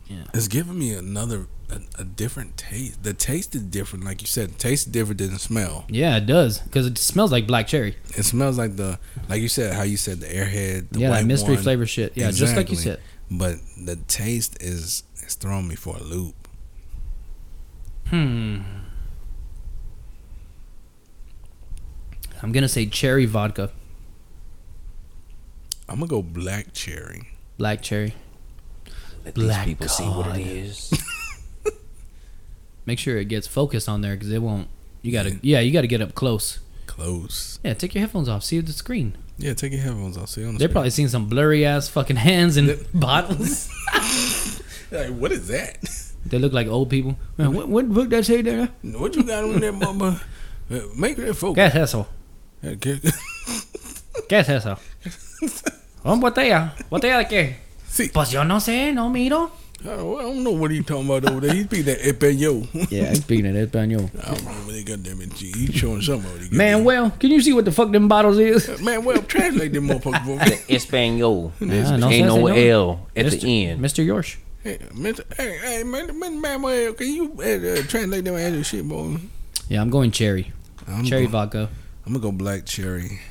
Yeah. 0.08 0.24
It's 0.34 0.48
giving 0.48 0.80
me 0.80 0.94
another, 0.94 1.48
a, 1.70 1.82
a 2.02 2.04
different 2.04 2.58
taste. 2.58 3.04
The 3.04 3.14
taste 3.14 3.54
is 3.56 3.62
different, 3.62 4.06
like 4.06 4.22
you 4.22 4.28
said. 4.28 4.58
Taste 4.58 4.88
is 4.88 4.92
different 4.92 5.20
than 5.20 5.34
the 5.34 5.40
smell. 5.40 5.86
Yeah, 5.90 6.18
it 6.18 6.26
does. 6.26 6.60
Because 6.60 6.88
it 6.88 6.98
smells 6.98 7.32
like 7.32 7.46
black 7.46 7.68
cherry. 7.68 7.98
It 8.16 8.24
smells 8.24 8.58
like 8.58 8.76
the, 8.76 9.00
like 9.28 9.42
you 9.42 9.50
said, 9.50 9.74
how 9.76 9.84
you 9.84 9.98
said 9.98 10.20
the 10.20 10.28
airhead, 10.28 10.90
the 10.90 11.00
yeah, 11.02 11.10
white 11.10 11.22
that 11.22 11.28
mystery 11.28 11.56
one. 11.56 11.64
flavor 11.64 11.86
shit. 11.86 12.14
Yeah, 12.16 12.32
just 12.32 12.56
like 12.56 12.70
you 12.70 12.76
said. 12.78 13.00
But 13.30 13.56
the 13.78 13.96
taste 14.08 14.58
is 14.62 15.04
is 15.24 15.36
throwing 15.36 15.68
me 15.68 15.76
for 15.76 15.96
a 15.96 16.02
loop. 16.02 16.48
Hmm. 18.08 18.62
I'm 22.42 22.52
gonna 22.52 22.68
say 22.70 22.88
cherry 22.88 23.26
vodka, 23.26 23.70
I'm 25.90 25.96
gonna 26.00 26.08
go 26.08 26.22
black 26.22 26.74
cherry. 26.74 27.30
black 27.58 27.82
cherry. 27.82 28.14
Let 29.26 29.34
Black 29.36 29.66
these 29.66 29.76
people 29.76 29.88
see 29.90 30.06
what 30.06 30.38
it 30.38 30.48
is. 30.48 30.94
Make 32.86 33.00
sure 33.00 33.18
it 33.18 33.26
gets 33.26 33.48
focused 33.48 33.88
on 33.90 34.02
there 34.02 34.16
because 34.16 34.32
it 34.32 34.42
won't. 34.42 34.68
You 35.02 35.12
gotta, 35.12 35.38
yeah, 35.42 35.60
you 35.60 35.72
gotta 35.72 35.88
get 35.88 36.02
up 36.02 36.16
close. 36.16 36.60
Close. 36.88 37.60
Yeah, 37.64 37.74
take 37.74 37.94
your 37.94 38.02
headphones 38.02 38.28
off. 38.30 38.44
See 38.44 38.60
the 38.62 38.72
screen. 38.74 39.18
Yeah, 39.38 39.54
take 39.54 39.72
your 39.74 39.82
headphones 39.82 40.18
off. 40.18 40.30
See 40.30 40.44
on 40.44 40.54
the 40.54 40.60
They're 40.60 40.68
screen. 40.68 40.74
probably 40.74 40.90
seeing 40.90 41.08
some 41.10 41.28
blurry 41.28 41.66
ass 41.66 41.88
fucking 41.90 42.16
hands 42.18 42.58
and 42.58 42.78
bottles. 42.94 43.70
like, 44.92 45.10
what 45.10 45.32
is 45.32 45.48
that? 45.50 45.78
They 46.26 46.40
look 46.40 46.54
like 46.54 46.68
old 46.68 46.90
people. 46.90 47.18
Man, 47.38 47.54
what 47.54 47.68
what 47.70 47.90
book 47.90 48.10
that 48.10 48.26
say 48.26 48.42
there? 48.42 48.70
what 48.84 49.16
you 49.16 49.24
got 49.24 49.44
on 49.44 49.60
there, 49.60 49.72
mama? 49.72 50.22
Make 50.96 51.18
that 51.18 51.28
¿Qué 51.28 51.36
focus. 51.36 51.76
es 51.76 51.76
eso? 51.76 52.08
Okay. 52.64 53.00
¿Qué 56.10 56.14
es 56.14 56.14
eso? 56.14 56.14
Un 56.14 56.20
botella. 56.20 56.76
¿Botella 56.90 57.18
de 57.20 57.28
qué? 57.28 57.56
See, 57.90 58.10
Pues 58.10 58.32
yo 58.32 58.44
no 58.44 58.60
sé, 58.60 58.94
no 58.94 59.10
miro. 59.10 59.52
I 59.82 59.84
don't, 59.96 60.20
I 60.20 60.24
don't 60.24 60.44
know 60.44 60.52
what 60.52 60.72
he 60.72 60.82
talking 60.84 61.06
about 61.10 61.24
over 61.32 61.40
there. 61.40 61.54
He 61.56 61.64
speak 61.64 61.86
that 61.86 62.00
español. 62.02 62.68
Yeah, 62.92 63.10
he's 63.12 63.22
speaking 63.22 63.46
of 63.46 63.56
español. 63.56 64.10
I 64.22 64.34
don't 64.36 64.44
know 64.44 64.52
what 64.66 64.74
they 64.74 64.84
got 64.84 65.02
them 65.04 65.22
in 65.22 65.30
G. 65.30 65.54
He 65.56 65.72
showing 65.72 66.02
something. 66.02 66.30
What 66.30 66.42
he 66.42 66.50
got 66.50 66.58
Man, 66.58 66.78
there. 66.78 66.84
well, 66.84 67.12
can 67.12 67.32
you 67.32 67.42
see 67.42 67.54
what 67.54 67.64
the 67.64 67.72
fuck 67.72 67.90
them 67.92 68.10
bottles 68.10 68.38
is? 68.40 68.82
man, 68.84 69.06
well, 69.06 69.22
translate 69.22 69.72
them 69.72 69.88
motherfuckers 69.88 70.26
for 70.26 70.36
me. 70.50 70.76
Espanol. 70.76 71.54
Ah, 71.62 71.96
no 71.96 72.10
Ain't 72.10 72.28
no. 72.28 72.48
L 72.48 73.08
at 73.16 73.26
Mr. 73.26 73.40
the 73.42 73.66
end. 73.68 73.82
Mr. 73.82 74.06
Yorsh. 74.06 74.36
Hey, 74.64 74.80
Mr. 74.94 75.24
Hey, 75.38 75.58
hey, 75.64 75.84
man, 75.84 76.20
man, 76.20 76.42
man, 76.42 76.94
can 76.96 77.08
you 77.08 77.32
uh, 77.40 77.80
uh, 77.80 77.84
translate 77.88 78.26
them 78.26 78.36
and 78.36 78.66
shit, 78.66 78.86
boy? 78.86 79.16
Yeah, 79.70 79.82
I'm 79.82 79.90
going 79.90 80.12
cherry. 80.12 80.52
I'm 80.88 81.06
cherry 81.06 81.28
Gonna, 81.28 81.32
vodka. 81.32 81.70
I'm 82.06 82.12
gonna 82.12 82.24
go 82.24 82.32
black 82.34 82.66
cherry. 82.66 83.22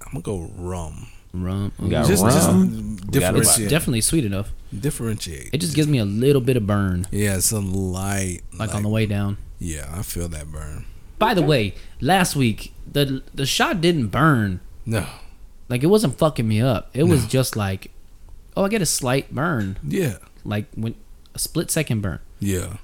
I'm 0.00 0.20
gonna 0.20 0.22
go 0.22 0.50
rum. 0.56 1.06
Rum. 1.42 1.72
We 1.78 1.88
got 1.88 2.06
just, 2.06 2.22
rum. 2.22 2.30
just 2.32 2.48
got 2.48 2.56
It's 3.04 3.10
differentiate. 3.10 3.70
definitely 3.70 4.00
sweet 4.02 4.24
enough. 4.24 4.52
differentiate. 4.78 5.50
It 5.52 5.58
just 5.58 5.74
gives 5.74 5.88
me 5.88 5.98
a 5.98 6.04
little 6.04 6.40
bit 6.40 6.56
of 6.56 6.66
burn, 6.66 7.06
yeah, 7.10 7.36
it's 7.36 7.50
a 7.52 7.60
light. 7.60 8.40
like 8.58 8.74
on 8.74 8.82
the 8.82 8.88
way 8.88 9.06
down. 9.06 9.38
Yeah, 9.58 9.90
I 9.92 10.02
feel 10.02 10.28
that 10.28 10.50
burn. 10.52 10.84
By 11.18 11.34
the 11.34 11.42
way, 11.42 11.74
last 12.00 12.36
week 12.36 12.72
the 12.90 13.22
the 13.34 13.46
shot 13.46 13.80
didn't 13.80 14.08
burn. 14.08 14.60
No. 14.86 15.06
Like 15.68 15.82
it 15.82 15.86
wasn't 15.86 16.18
fucking 16.18 16.46
me 16.46 16.60
up. 16.60 16.90
It 16.94 17.04
was 17.04 17.26
just 17.26 17.56
like, 17.56 17.90
oh, 18.56 18.64
I 18.64 18.68
get 18.68 18.82
a 18.82 18.86
slight 18.86 19.34
burn, 19.34 19.78
Yeah. 19.86 20.18
like 20.44 20.66
when 20.74 20.94
a 21.34 21.38
split 21.38 21.70
second 21.70 22.00
burn. 22.02 22.18
Yeah. 22.38 22.76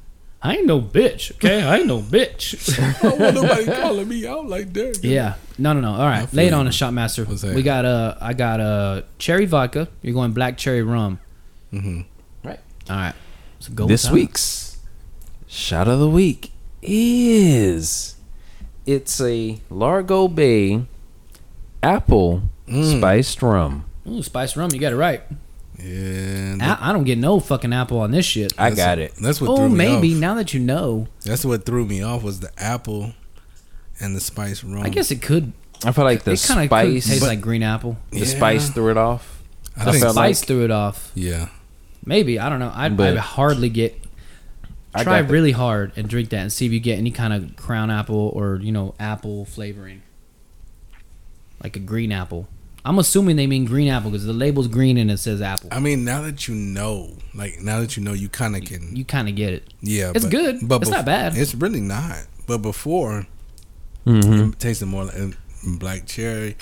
I 0.42 0.56
ain't 0.56 0.66
no 0.66 0.80
bitch. 0.80 1.32
Okay, 1.32 1.62
I 1.62 1.76
ain't 1.78 1.86
no 1.86 2.00
bitch. 2.00 2.78
I 3.04 3.08
don't 3.08 3.20
want 3.20 3.34
nobody 3.34 3.66
calling 3.66 4.08
me 4.08 4.26
out 4.26 4.46
like 4.48 4.72
that. 4.72 5.00
yeah. 5.02 5.34
No, 5.58 5.74
no, 5.74 5.80
no. 5.80 5.92
All 5.92 6.00
I 6.00 6.20
right. 6.20 6.28
feel 6.28 6.38
Lay 6.38 6.46
it 6.46 6.54
on 6.54 6.66
a 6.66 6.72
shot 6.72 6.94
master. 6.94 7.24
What's 7.26 7.42
that? 7.42 7.54
We 7.54 7.62
got 7.62 7.84
uh 7.84 8.16
I 8.20 8.32
got 8.32 8.60
uh 8.60 9.02
cherry 9.18 9.44
vodka. 9.44 9.88
You're 10.00 10.14
going 10.14 10.32
black 10.32 10.56
cherry 10.56 10.82
rum. 10.82 11.18
hmm 11.70 12.00
Right. 12.42 12.58
All 12.88 12.96
right. 12.96 13.14
So 13.58 13.72
go 13.74 13.86
this 13.86 14.10
week's 14.10 14.78
shot 15.46 15.86
of 15.88 15.98
the 16.00 16.08
week 16.08 16.52
is 16.80 18.14
it's 18.86 19.20
a 19.20 19.60
Largo 19.68 20.26
Bay 20.28 20.86
apple 21.82 22.42
Mm. 22.66 22.98
spiced 22.98 23.42
rum. 23.42 23.84
Ooh, 24.08 24.22
spice 24.22 24.56
rum. 24.56 24.70
You 24.72 24.78
got 24.78 24.92
it 24.92 24.96
right. 24.96 25.22
Yeah. 25.82 26.76
I, 26.80 26.90
I 26.90 26.92
don't 26.92 27.04
get 27.04 27.18
no 27.18 27.40
fucking 27.40 27.72
apple 27.72 28.00
on 28.00 28.10
this 28.10 28.26
shit. 28.26 28.52
I 28.58 28.70
got 28.70 28.98
it. 28.98 29.14
That's 29.20 29.40
what 29.40 29.50
Oh, 29.50 29.56
threw 29.56 29.68
me 29.68 29.76
maybe 29.76 30.14
off. 30.14 30.20
now 30.20 30.34
that 30.34 30.52
you 30.54 30.60
know. 30.60 31.08
That's 31.24 31.44
what 31.44 31.64
threw 31.64 31.84
me 31.86 32.02
off 32.02 32.22
was 32.22 32.40
the 32.40 32.50
apple 32.62 33.12
and 34.00 34.14
the 34.14 34.20
spice 34.20 34.62
rum. 34.64 34.82
I 34.84 34.88
guess 34.90 35.10
it 35.10 35.22
could. 35.22 35.52
I 35.84 35.92
feel 35.92 36.04
like 36.04 36.24
the 36.24 36.32
it 36.32 36.44
kind 36.46 36.60
of 36.60 36.64
could 36.64 36.68
spice, 36.68 37.06
taste 37.08 37.20
But- 37.20 37.26
like 37.28 37.40
green 37.40 37.62
apple. 37.62 37.96
the 38.10 38.18
Yeah. 38.20 38.24
spice 38.26 38.68
threw 38.70 38.90
it 38.90 38.96
off. 38.98 39.42
I 39.76 39.84
The 39.86 39.92
spice 40.10 40.14
like- 40.16 40.36
threw 40.36 40.64
it 40.64 40.70
off. 40.70 41.10
yeah. 41.14 41.48
Maybe 42.04 42.38
I 42.38 42.48
don't 42.48 42.58
know. 42.58 42.72
I'd, 42.74 42.96
But- 42.96 43.14
I'd 43.14 43.18
hardly 43.18 43.68
get. 43.70 43.96
I 44.94 45.04
Try 45.04 45.20
got 45.20 45.28
the- 45.28 45.32
really 45.32 45.52
hard 45.52 45.92
and 45.96 46.08
drink 46.08 46.30
that 46.30 46.40
and 46.40 46.52
see 46.52 46.66
if 46.66 46.72
you 46.72 46.80
get 46.80 46.98
any 46.98 47.10
kind 47.12 47.32
of 47.32 47.54
crown 47.56 47.90
apple 47.90 48.32
or 48.34 48.56
you 48.60 48.72
know 48.72 48.94
apple 48.98 49.44
flavoring, 49.44 50.02
like 51.62 51.76
a 51.76 51.78
green 51.78 52.10
apple. 52.12 52.48
I'm 52.84 52.98
assuming 52.98 53.36
they 53.36 53.46
mean 53.46 53.64
green 53.66 53.88
apple 53.88 54.10
because 54.10 54.24
the 54.24 54.32
label's 54.32 54.68
green 54.68 54.96
and 54.96 55.10
it 55.10 55.18
says 55.18 55.42
apple. 55.42 55.68
I 55.72 55.80
mean, 55.80 56.04
now 56.04 56.22
that 56.22 56.48
you 56.48 56.54
know, 56.54 57.10
like 57.34 57.60
now 57.60 57.80
that 57.80 57.96
you 57.96 58.02
know, 58.02 58.12
you 58.14 58.28
kind 58.28 58.56
of 58.56 58.64
can. 58.64 58.94
You 58.96 59.04
kind 59.04 59.28
of 59.28 59.34
get 59.36 59.52
it. 59.52 59.72
yeah, 59.82 60.12
it's 60.14 60.24
good. 60.24 60.66
but 60.66 60.80
It's 60.82 60.90
not 60.90 61.04
bad. 61.04 61.36
It's 61.36 61.54
really 61.54 61.80
not. 61.80 62.26
But 62.46 62.58
before, 62.58 63.26
Mhm. 64.06 64.52
it 64.54 64.58
tasted 64.58 64.86
more 64.86 65.04
like 65.04 65.18
uh, 65.18 65.28
black 65.78 66.06
cherry. 66.06 66.56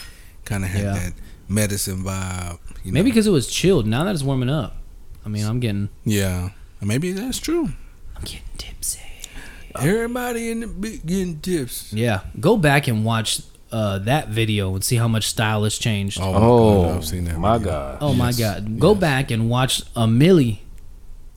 Kind 0.44 0.64
of 0.64 0.70
had 0.70 0.82
Yeah. 0.82 0.92
that 0.94 1.12
medicine 1.48 2.02
vibe. 2.02 2.58
You 2.84 2.90
know? 2.92 2.94
Maybe 2.94 3.10
because 3.10 3.26
it 3.26 3.30
was 3.30 3.46
chilled. 3.48 3.86
Now 3.86 4.04
that 4.04 4.14
it's 4.14 4.22
warming 4.24 4.48
up, 4.50 4.76
I 5.24 5.28
mean, 5.28 5.44
I'm 5.46 5.60
getting. 5.60 5.88
Yeah. 6.04 6.50
Maybe 6.80 7.12
that's 7.12 7.38
true. 7.38 7.70
I'm 8.16 8.22
getting 8.24 8.40
tipsy. 8.56 9.00
Everybody 9.78 10.50
in 10.50 10.60
the 10.60 10.66
big 10.66 11.06
getting 11.06 11.38
tips. 11.40 11.92
Yeah, 11.92 12.20
go 12.40 12.56
back 12.56 12.88
and 12.88 13.04
watch 13.04 13.40
uh, 13.70 13.98
that 14.00 14.28
video 14.28 14.74
and 14.74 14.82
see 14.82 14.96
how 14.96 15.08
much 15.08 15.26
style 15.28 15.64
has 15.64 15.76
changed. 15.78 16.18
Oh, 16.20 16.24
Oh, 16.24 16.32
my 16.32 16.38
Oh, 16.38 16.82
God, 16.84 16.96
I've 16.96 17.04
seen 17.06 17.24
that. 17.24 17.38
my 17.38 17.58
video. 17.58 17.72
God. 17.72 18.16
my 18.16 18.26
Yes, 18.28 18.38
god, 18.38 18.78
go 18.80 18.92
yes. 18.92 19.00
back 19.00 19.30
and 19.30 19.48
watch 19.50 19.82
a 19.94 20.06
Millie 20.06 20.62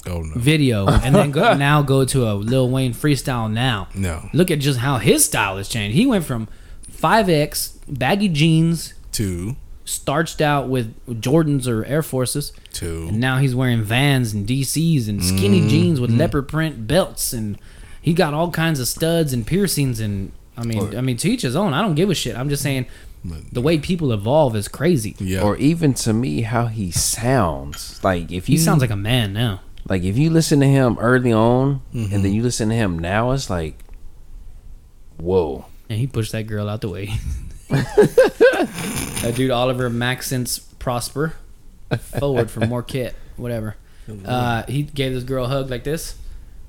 Oh 0.07 0.21
no. 0.21 0.33
video 0.35 0.87
and 1.03 1.13
then 1.13 1.31
go, 1.31 1.53
now 1.55 1.81
go 1.81 2.05
to 2.05 2.27
a 2.27 2.33
Lil 2.33 2.69
Wayne 2.69 2.93
freestyle 2.93 3.51
now. 3.51 3.87
No. 3.93 4.29
Look 4.33 4.49
at 4.49 4.59
just 4.59 4.79
how 4.79 4.97
his 4.97 5.25
style 5.25 5.57
has 5.57 5.67
changed. 5.69 5.95
He 5.95 6.05
went 6.05 6.25
from 6.25 6.47
5X, 6.91 7.77
baggy 7.87 8.27
jeans, 8.29 8.93
Two. 9.11 9.55
starched 9.85 10.39
out 10.41 10.69
with 10.69 10.95
Jordans 11.21 11.67
or 11.67 11.83
Air 11.85 12.01
Forces, 12.03 12.53
Two. 12.71 13.07
and 13.09 13.19
now 13.19 13.37
he's 13.37 13.53
wearing 13.55 13.81
Vans 13.83 14.33
and 14.33 14.47
DCs 14.47 15.07
and 15.09 15.23
skinny 15.23 15.67
jeans 15.67 15.99
with 15.99 16.11
leopard 16.11 16.47
print 16.47 16.87
belts, 16.87 17.33
and 17.33 17.57
he 18.01 18.13
got 18.13 18.33
all 18.33 18.51
kinds 18.51 18.79
of 18.79 18.87
studs 18.87 19.33
and 19.33 19.45
piercings. 19.45 19.99
And 19.99 20.31
I 20.61 20.63
mean, 20.63 20.95
I 20.97 21.01
mean, 21.01 21.17
to 21.17 21.29
each 21.29 21.41
his 21.41 21.55
own. 21.55 21.73
I 21.73 21.81
don't 21.81 21.95
give 21.95 22.09
a 22.09 22.15
shit. 22.15 22.35
I'm 22.37 22.47
just 22.49 22.61
saying 22.63 22.85
the 23.51 23.61
way 23.61 23.77
people 23.79 24.11
evolve 24.11 24.55
is 24.55 24.67
crazy. 24.67 25.15
Yeah. 25.19 25.41
Or 25.41 25.55
even 25.57 25.93
to 25.95 26.13
me, 26.13 26.41
how 26.41 26.67
he 26.67 26.91
sounds. 26.91 28.03
Like 28.03 28.31
if 28.31 28.47
He 28.47 28.57
sounds 28.57 28.81
like 28.81 28.89
a 28.91 28.95
man 28.95 29.33
now. 29.33 29.61
like 29.89 30.03
if 30.03 30.17
you 30.17 30.29
listen 30.29 30.59
to 30.59 30.67
him 30.67 30.97
early 30.99 31.33
on, 31.33 31.81
Mm-hmm. 31.93 32.13
and 32.15 32.23
then 32.25 32.33
you 32.33 32.41
listen 32.43 32.69
to 32.69 32.75
him 32.75 32.97
now, 32.99 33.31
it's 33.31 33.49
like, 33.49 33.77
whoa. 35.17 35.65
And 35.89 35.99
he 35.99 36.07
pushed 36.07 36.31
that 36.31 36.43
girl 36.47 36.69
out 36.69 36.81
the 36.81 36.89
way. 36.89 37.11
that 37.69 39.33
dude 39.35 39.51
Olivier-Maxence 39.51 40.59
Prosper 40.79 41.33
forward 42.19 42.49
for 42.51 42.65
Marquette, 42.65 43.15
whatever. 43.37 43.75
Uh, 44.25 44.63
he 44.67 44.83
gave 44.83 45.13
this 45.13 45.23
girl 45.23 45.45
a 45.45 45.47
hug 45.47 45.69
like 45.69 45.83
this, 45.83 46.15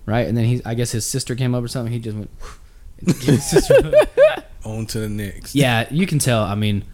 right? 0.07 0.27
And 0.29 0.37
then 0.37 0.45
he, 0.45 0.63
I 0.65 0.75
guess 0.75 0.93
his 0.93 1.05
sister 1.07 1.35
came 1.35 1.55
up 1.55 1.65
or 1.65 1.69
something. 1.69 1.93
He 1.93 1.99
just 1.99 2.17
went. 2.17 2.31
and 2.41 2.62
gave 3.07 3.17
his 3.23 3.45
sister 3.51 3.75
a 3.79 3.83
hug. 3.83 4.45
On 4.65 4.87
to 4.87 5.01
the 5.01 5.09
next. 5.09 5.55
yeah, 5.55 5.87
you 5.91 6.07
can 6.07 6.19
tell. 6.19 6.43
I 6.45 6.55
mean, 6.55 6.85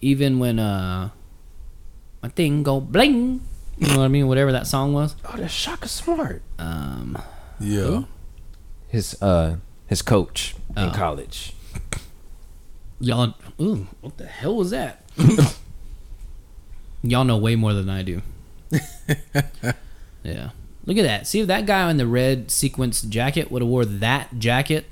even 0.00 0.38
when 0.38 0.58
uh, 0.58 1.10
my 2.22 2.28
thing 2.28 2.62
go 2.62 2.80
bling, 2.80 3.40
you 3.78 3.88
know 3.88 3.98
what 3.98 4.04
I 4.04 4.08
mean? 4.08 4.28
Whatever 4.28 4.52
that 4.52 4.66
song 4.66 4.92
was. 4.92 5.16
Oh, 5.24 5.36
that's 5.36 5.52
Shaka 5.52 5.88
Smart. 5.88 6.42
Um, 6.58 7.18
Yeah. 7.58 8.04
His 8.88 9.20
uh 9.20 9.56
his 9.88 10.00
coach 10.02 10.54
in 10.76 10.90
Oh. 10.90 10.92
college. 10.92 11.52
y'all, 13.00 13.34
ooh, 13.60 13.86
what 14.00 14.16
the 14.16 14.26
hell 14.26 14.56
was 14.56 14.70
that? 14.70 15.04
y'all 17.02 17.24
know 17.24 17.36
way 17.36 17.56
more 17.56 17.72
than 17.72 17.88
I 17.90 18.02
do. 18.02 18.22
yeah. 20.22 20.50
Look 20.84 20.98
at 20.98 21.02
that. 21.02 21.26
See 21.26 21.40
if 21.40 21.46
that 21.48 21.66
guy 21.66 21.90
in 21.90 21.96
the 21.96 22.06
red 22.06 22.50
sequence 22.50 23.02
jacket 23.02 23.50
would 23.50 23.62
have 23.62 23.68
wore 23.68 23.84
that 23.84 24.38
jacket, 24.38 24.86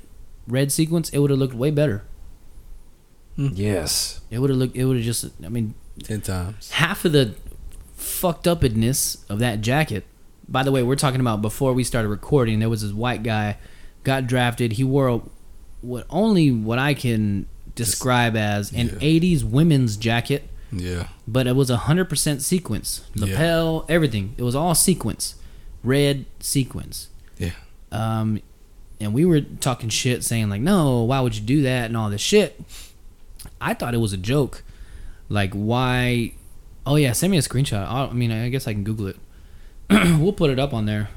red 0.47 0.71
sequence, 0.71 1.09
it 1.09 1.19
would 1.19 1.29
have 1.31 1.39
looked 1.39 1.53
way 1.55 1.71
better. 1.71 2.03
Yes. 3.37 4.21
It 4.31 4.39
would 4.39 4.49
have 4.49 4.57
looked. 4.59 4.75
It 4.75 4.85
would 4.85 4.97
have 4.97 5.05
just. 5.05 5.25
I 5.43 5.49
mean, 5.49 5.73
Ten 6.03 6.21
times. 6.21 6.71
half 6.71 7.03
of 7.05 7.11
the 7.11 7.35
fucked 7.95 8.47
upness 8.47 9.25
of 9.29 9.39
that 9.39 9.61
jacket. 9.61 10.05
By 10.47 10.63
the 10.63 10.71
way, 10.71 10.83
we're 10.83 10.95
talking 10.95 11.19
about 11.19 11.41
before 11.41 11.73
we 11.73 11.83
started 11.83 12.09
recording. 12.09 12.59
There 12.59 12.69
was 12.69 12.81
this 12.81 12.91
white 12.93 13.23
guy, 13.23 13.57
got 14.03 14.27
drafted. 14.27 14.73
He 14.73 14.83
wore 14.83 15.07
a, 15.07 15.21
what 15.81 16.05
only 16.09 16.51
what 16.51 16.79
I 16.79 16.93
can 16.93 17.47
describe 17.73 18.37
as 18.37 18.71
an 18.71 18.87
Yeah. 18.87 18.93
'80s 19.01 19.43
women's 19.43 19.97
jacket, 19.97 20.47
Yeah. 20.71 21.07
but 21.27 21.45
it 21.47 21.55
was 21.57 21.69
a 21.69 21.77
hundred 21.77 22.05
percent 22.09 22.41
sequence, 22.41 23.01
Yeah. 23.15 23.25
lapel, 23.25 23.85
everything. 23.89 24.33
It 24.37 24.43
was 24.43 24.55
all 24.55 24.75
sequence, 24.75 25.35
red 25.83 26.25
sequence. 26.39 27.09
Yeah. 27.37 27.51
Um, 27.91 28.39
and 28.99 29.13
we 29.13 29.25
were 29.25 29.41
talking 29.41 29.89
shit, 29.89 30.23
saying 30.23 30.49
like, 30.49 30.61
"No, 30.61 31.03
why 31.03 31.19
would 31.19 31.35
you 31.35 31.41
do 31.41 31.61
that?" 31.63 31.85
and 31.85 31.97
all 31.97 32.09
this 32.09 32.21
shit. 32.21 32.59
I 33.61 33.73
thought 33.73 33.93
it 33.93 33.99
was 33.99 34.13
a 34.13 34.17
joke. 34.17 34.63
Like, 35.29 35.53
why? 35.53 36.33
Oh 36.85 36.95
yeah, 36.95 37.13
send 37.13 37.31
me 37.31 37.37
a 37.37 37.41
screenshot. 37.41 37.85
I 37.87 38.05
I 38.05 38.13
mean, 38.13 38.31
I 38.31 38.49
guess 38.49 38.67
I 38.67 38.73
can 38.73 38.83
Google 38.83 39.07
it. 39.07 39.17
we'll 39.89 40.33
put 40.33 40.49
it 40.49 40.59
up 40.59 40.73
on 40.73 40.85
there. 40.85 41.09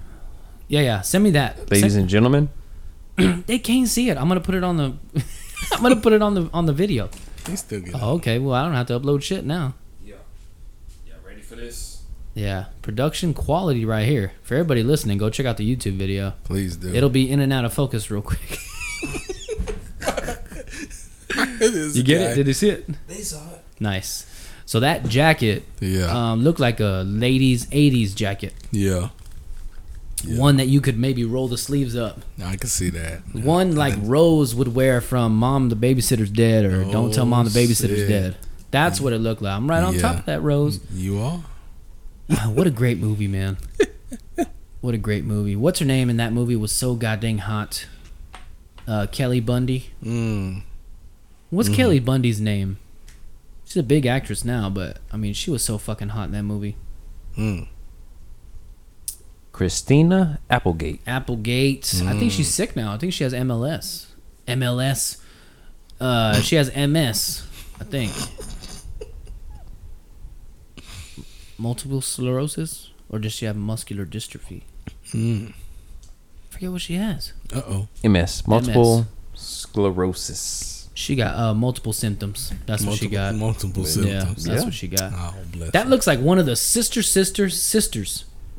Yeah, 0.68 0.80
yeah. 0.80 1.00
Send 1.00 1.24
me 1.24 1.30
that. 1.30 1.70
Ladies 1.70 1.92
Send- 1.92 2.02
and 2.02 2.08
gentlemen, 2.08 2.48
they 3.16 3.58
can't 3.58 3.88
see 3.88 4.10
it. 4.10 4.16
I'm 4.18 4.28
gonna 4.28 4.40
put 4.40 4.54
it 4.54 4.64
on 4.64 4.76
the. 4.76 4.94
I'm 5.72 5.82
gonna 5.82 5.96
put 5.96 6.12
it 6.12 6.22
on 6.22 6.34
the 6.34 6.50
on 6.52 6.66
the 6.66 6.72
video. 6.72 7.08
They 7.44 7.56
still 7.56 7.80
get. 7.80 7.94
Oh, 7.94 8.14
okay. 8.14 8.38
Well, 8.38 8.54
I 8.54 8.64
don't 8.64 8.74
have 8.74 8.86
to 8.88 8.98
upload 9.00 9.22
shit 9.22 9.44
now. 9.44 9.74
Yeah. 10.04 10.16
Yeah, 11.06 11.14
ready 11.26 11.40
for 11.40 11.56
this? 11.56 11.87
Yeah, 12.38 12.66
production 12.82 13.34
quality 13.34 13.84
right 13.84 14.06
here. 14.06 14.30
For 14.42 14.54
everybody 14.54 14.84
listening, 14.84 15.18
go 15.18 15.28
check 15.28 15.44
out 15.44 15.56
the 15.56 15.76
YouTube 15.76 15.96
video. 15.96 16.34
Please 16.44 16.76
do. 16.76 16.94
It'll 16.94 17.10
be 17.10 17.28
in 17.28 17.40
and 17.40 17.52
out 17.52 17.64
of 17.64 17.72
focus 17.74 18.10
real 18.10 18.22
quick. 18.22 18.58
You 21.60 22.02
get 22.02 22.18
guy. 22.18 22.24
it? 22.30 22.34
Did 22.36 22.46
you 22.46 22.52
see 22.52 22.70
it? 22.70 22.88
They 23.06 23.20
saw 23.22 23.38
it. 23.52 23.62
Nice. 23.80 24.24
So 24.66 24.80
that 24.80 25.08
jacket 25.08 25.64
Yeah. 25.80 26.06
um, 26.32 26.42
looked 26.42 26.60
like 26.60 26.78
a 26.80 27.02
ladies' 27.06 27.66
'80s 27.66 28.14
jacket, 28.14 28.54
yeah. 28.70 29.08
Yeah. 30.24 30.38
one 30.40 30.56
that 30.56 30.66
you 30.68 30.80
could 30.80 30.98
maybe 30.98 31.24
roll 31.24 31.48
the 31.48 31.58
sleeves 31.58 31.94
up. 31.96 32.20
I 32.42 32.56
can 32.56 32.68
see 32.68 32.90
that. 32.90 33.22
One 33.34 33.74
like 33.76 33.94
Rose 34.00 34.54
would 34.54 34.74
wear 34.74 35.00
from 35.00 35.36
"Mom, 35.36 35.68
the 35.68 35.76
Babysitter's 35.76 36.30
Dead" 36.30 36.64
or 36.64 36.84
"Don't 36.84 37.12
Tell 37.12 37.26
Mom, 37.26 37.46
the 37.46 37.50
Oh, 37.50 37.62
Babysitter's 37.62 37.98
shit. 37.98 38.08
Dead." 38.08 38.36
That's 38.70 39.00
what 39.00 39.12
it 39.12 39.18
looked 39.18 39.42
like. 39.42 39.54
I'm 39.56 39.68
right 39.68 39.82
on 39.82 39.94
Yeah. 39.94 40.00
top 40.00 40.16
of 40.20 40.24
that, 40.26 40.42
Rose. 40.42 40.80
You 40.94 41.18
are. 41.20 41.40
Wow, 42.28 42.50
what 42.50 42.66
a 42.66 42.70
great 42.70 42.98
movie, 42.98 43.28
man. 43.28 43.56
what 44.80 44.94
a 44.94 44.98
great 44.98 45.24
movie. 45.24 45.56
What's 45.56 45.78
her 45.78 45.86
name 45.86 46.10
in 46.10 46.16
that 46.18 46.32
movie 46.32 46.56
was 46.56 46.72
so 46.72 46.94
goddamn 46.94 47.38
hot. 47.38 47.86
Uh, 48.86 49.06
Kelly 49.06 49.40
Bundy. 49.40 49.90
Mm. 50.02 50.62
What's 51.50 51.68
Kelly 51.68 51.98
Bundy's 51.98 52.40
name? 52.40 52.78
She's 53.64 53.76
a 53.76 53.82
big 53.82 54.06
actress 54.06 54.44
now, 54.44 54.70
but 54.70 54.98
I 55.12 55.16
mean, 55.16 55.34
she 55.34 55.50
was 55.50 55.62
so 55.62 55.78
fucking 55.78 56.08
hot 56.10 56.26
in 56.26 56.32
that 56.32 56.42
movie. 56.42 56.76
Mm. 57.36 57.68
Christina 59.52 60.38
Applegate. 60.48 61.00
Applegate. 61.06 62.02
I 62.06 62.18
think 62.18 62.32
she's 62.32 62.48
sick 62.48 62.76
now. 62.76 62.92
I 62.92 62.96
think 62.98 63.12
she 63.12 63.24
has 63.24 63.32
MLS. 63.32 64.06
MLS. 64.46 65.18
Uh, 66.00 66.40
she 66.40 66.56
has 66.56 66.74
MS. 66.74 67.46
I 67.80 67.84
think. 67.84 68.12
Multiple 71.58 72.00
sclerosis, 72.00 72.90
or 73.10 73.18
does 73.18 73.32
she 73.32 73.44
have 73.46 73.56
muscular 73.56 74.06
dystrophy? 74.06 74.62
Mm. 75.12 75.52
forget 76.50 76.70
what 76.70 76.80
she 76.80 76.94
has. 76.94 77.32
Uh 77.52 77.62
oh. 77.66 77.88
MS. 78.04 78.46
Multiple 78.46 79.06
sclerosis. 79.34 80.88
She 80.94 81.14
got 81.14 81.36
uh, 81.36 81.54
multiple 81.54 81.92
symptoms. 81.92 82.52
That's 82.66 82.84
what 82.84 82.98
she 82.98 83.08
got. 83.08 83.34
Multiple 83.34 83.82
Yeah, 83.84 83.88
symptoms. 83.88 84.44
that's 84.44 84.58
Yeah. 84.60 84.64
what 84.64 84.74
she 84.74 84.88
got. 84.88 85.12
Oh, 85.14 85.34
bless. 85.52 85.70
That 85.70 85.84
her. 85.84 85.90
looks 85.90 86.06
like 86.06 86.20
one 86.20 86.38
of 86.38 86.46
the 86.46 86.56
sister 86.56 87.02
sisters 87.02 87.60
sisters. 87.60 88.24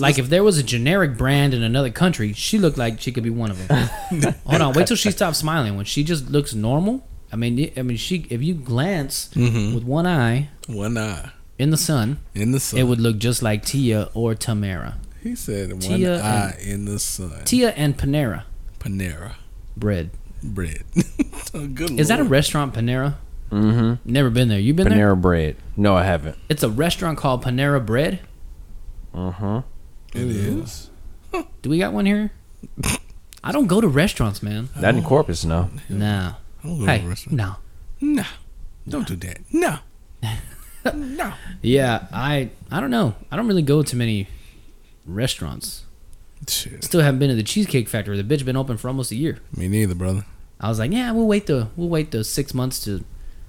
like 0.00 0.18
if 0.18 0.28
there 0.28 0.42
was 0.42 0.58
a 0.58 0.62
generic 0.62 1.16
brand 1.16 1.54
in 1.54 1.62
another 1.62 1.90
country, 1.90 2.32
she 2.32 2.58
looked 2.58 2.76
like 2.78 3.00
she 3.00 3.12
could 3.12 3.22
be 3.22 3.30
one 3.30 3.50
of 3.52 3.68
them. 3.68 3.88
Hold 4.46 4.62
on, 4.62 4.72
wait 4.74 4.86
till 4.88 4.96
she 4.96 5.10
stops 5.12 5.38
smiling. 5.38 5.76
When 5.76 5.84
she 5.84 6.02
just 6.02 6.28
looks 6.30 6.52
normal, 6.54 7.06
I 7.32 7.36
mean, 7.36 7.70
I 7.76 7.82
mean, 7.82 7.96
she 7.96 8.26
if 8.28 8.42
you 8.42 8.54
glance 8.54 9.30
Mhm. 9.34 9.74
with 9.74 9.84
one 9.84 10.06
eye 10.06 10.48
One 10.66 10.98
eye 10.98 11.30
in 11.60 11.70
the 11.70 11.76
sun, 11.76 12.18
in 12.34 12.52
the 12.52 12.60
sun. 12.60 12.80
it 12.80 12.84
would 12.84 13.00
look 13.00 13.18
just 13.18 13.42
like 13.42 13.64
Tia 13.64 14.08
or 14.14 14.34
Tamera. 14.34 14.94
he 15.22 15.34
said 15.34 15.70
one 15.72 15.80
Tia 15.80 16.22
eye 16.22 16.58
in 16.62 16.86
the 16.86 16.98
sun. 16.98 17.44
Tia 17.44 17.70
and 17.72 17.96
Panera 17.96 18.44
Panera 18.78 19.34
bread. 19.76 20.10
bread. 20.42 20.84
oh, 21.54 21.66
good 21.66 21.98
Is 22.00 22.08
that 22.08 22.18
a 22.20 22.24
restaurant, 22.24 22.74
Panera? 22.74 23.14
Mm-hmm. 23.50 24.10
Never 24.10 24.30
been 24.30 24.48
there. 24.48 24.58
You 24.60 24.72
been 24.74 24.88
there? 24.88 25.14
Panera 25.14 25.20
bread. 25.20 25.56
No, 25.76 25.96
I 25.96 26.04
haven't. 26.04 26.38
It's 26.48 26.62
a 26.62 26.68
restaurant 26.70 27.18
called 27.18 27.44
Panera 27.44 27.84
Bread. 27.84 28.20
Uh-huh. 29.12 29.62
It 30.14 30.22
is. 30.22 30.88
Do 31.62 31.68
we 31.70 31.78
got 31.78 31.92
one 31.92 32.06
here? 32.06 32.30
I 33.44 33.52
don't 33.52 33.66
go 33.66 33.80
to 33.80 33.88
restaurants, 33.88 34.42
man. 34.42 34.68
Not 34.80 34.94
in 34.94 35.02
Corpus, 35.02 35.44
no. 35.44 35.68
Nah. 35.88 36.34
I 36.62 36.66
don't 36.68 36.78
go 36.78 36.86
to 36.86 36.90
a 36.92 36.96
Hey, 36.98 37.06
restaurant. 37.06 37.36
no. 37.36 37.56
No, 38.00 38.24
don't 38.88 39.06
do 39.06 39.16
that. 39.16 39.38
No, 39.52 39.78
no. 40.94 41.32
Yeah, 41.62 42.06
I 42.12 42.50
I 42.70 42.80
don't 42.80 42.90
know. 42.90 43.14
I 43.30 43.36
don't 43.36 43.46
really 43.46 43.62
go 43.62 43.82
to 43.82 43.96
many 43.96 44.28
restaurants. 45.06 45.84
Shit. 46.48 46.82
Still 46.84 47.02
haven't 47.02 47.18
been 47.20 47.28
to 47.28 47.34
the 47.36 47.42
Cheesecake 47.42 47.88
Factory. 47.88 48.20
The 48.20 48.24
bitch 48.36 48.44
been 48.44 48.56
open 48.56 48.76
for 48.78 48.88
almost 48.88 49.12
a 49.12 49.16
year. 49.16 49.38
Me 49.54 49.68
neither, 49.68 49.94
brother. 49.94 50.24
I 50.58 50.68
was 50.68 50.78
like, 50.78 50.90
yeah, 50.92 51.12
we'll 51.12 51.26
wait 51.26 51.46
the 51.46 51.68
we'll 51.76 51.88
wait 51.88 52.10
the 52.10 52.24
six 52.24 52.54
months 52.54 52.82
to 52.84 53.04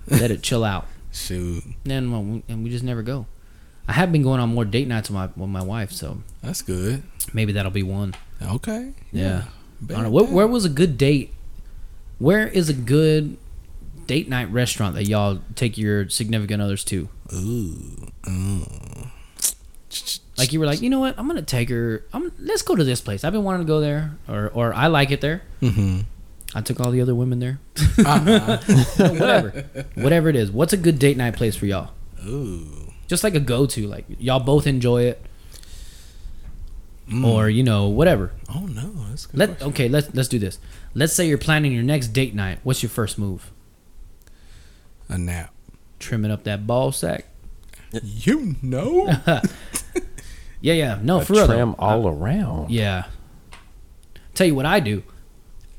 let 0.08 0.32
it 0.32 0.42
chill 0.42 0.64
out. 0.64 0.88
Shoot, 1.14 1.64
Then 1.84 2.12
well, 2.12 2.24
we- 2.24 2.44
and 2.48 2.64
we 2.64 2.70
just 2.70 2.84
never 2.86 3.02
go. 3.02 3.26
I 3.88 3.94
have 3.94 4.12
been 4.14 4.22
going 4.24 4.40
on 4.40 4.50
more 4.50 4.64
date 4.64 4.88
nights 4.88 5.10
with 5.10 5.16
my 5.16 5.30
with 5.36 5.50
my 5.50 5.62
wife, 5.64 5.92
so 5.92 6.22
that's 6.42 6.62
good. 6.62 7.04
maybe 7.34 7.52
that'll 7.54 7.72
be 7.72 7.84
one. 7.84 8.14
Okay. 8.42 8.94
Yeah. 9.12 9.44
Bet 9.82 9.98
I 9.98 10.02
don't 10.04 10.14
know. 10.14 10.24
Where 10.24 10.48
was 10.48 10.64
a 10.66 10.70
good 10.70 10.98
date? 10.98 11.34
Where 12.18 12.48
is 12.48 12.70
a 12.70 12.74
good 12.74 13.38
date 14.12 14.28
night 14.28 14.52
restaurant 14.52 14.94
that 14.96 15.06
y'all 15.06 15.40
take 15.56 15.78
your 15.78 16.10
significant 16.10 16.62
others 16.62 16.84
to? 16.84 17.08
Ooh. 17.34 18.12
ooh. 18.28 18.66
Like 20.38 20.52
you 20.52 20.60
were 20.60 20.66
like, 20.66 20.82
you 20.82 20.90
know 20.90 21.00
what? 21.00 21.16
I'm 21.18 21.28
gonna 21.28 21.42
take 21.42 21.70
her. 21.70 22.04
I'm 22.12 22.30
let's 22.38 22.62
go 22.62 22.76
to 22.76 22.84
this 22.84 23.00
place. 23.00 23.24
I've 23.24 23.32
been 23.32 23.46
wanting 23.46 23.66
to 23.66 23.68
go 23.68 23.80
there, 23.80 24.18
or 24.28 24.50
or 24.54 24.74
I 24.74 24.88
like 24.88 25.12
it 25.12 25.22
there. 25.22 25.44
Mm-hmm. 25.62 26.02
I 26.54 26.60
took 26.60 26.82
all 26.82 26.92
the 26.92 27.00
other 27.00 27.16
women 27.16 27.40
there. 27.40 27.60
Uh-huh. 28.06 28.58
Whatever, 28.98 29.50
whatever 29.96 30.28
it 30.28 30.36
is. 30.36 30.52
What's 30.52 30.74
a 30.74 30.78
good 30.78 31.00
date 31.00 31.16
night 31.16 31.38
place 31.38 31.56
for 31.56 31.66
y'all? 31.66 31.92
Ooh. 32.28 32.92
Just 33.08 33.24
like 33.24 33.36
a 33.36 33.40
go 33.40 33.66
to, 33.66 33.88
like 33.88 34.04
y'all 34.20 34.42
both 34.42 34.68
enjoy 34.68 35.04
it, 35.04 35.26
Mm. 37.10 37.26
or 37.26 37.50
you 37.50 37.64
know 37.64 37.88
whatever. 37.88 38.32
Oh 38.54 38.66
no, 38.66 38.92
that's 39.10 39.26
good. 39.28 39.38
Let 39.38 39.62
okay. 39.62 39.88
Let's 39.88 40.14
let's 40.14 40.28
do 40.28 40.40
this. 40.40 40.60
Let's 40.94 41.14
say 41.14 41.28
you're 41.28 41.38
planning 41.38 41.72
your 41.72 41.84
next 41.84 42.10
date 42.10 42.36
night. 42.36 42.60
What's 42.64 42.84
your 42.84 42.90
first 42.90 43.18
move? 43.18 43.52
A 45.12 45.18
nap. 45.18 45.54
Trimming 46.00 46.32
up 46.32 46.44
that 46.46 46.66
ball 46.66 46.92
sack. 46.92 47.26
You 48.02 48.56
know. 48.62 49.12
Yeah, 50.64 50.74
yeah. 50.74 51.00
No, 51.02 51.22
A 51.22 51.26
for 51.26 51.34
real. 51.34 51.48
though. 51.48 51.56
trim 51.56 51.76
all 51.80 52.08
around. 52.08 52.70
Yeah. 52.70 53.06
Tell 54.36 54.46
you 54.46 54.54
what 54.54 54.68
I 54.68 54.80
do. 54.80 55.02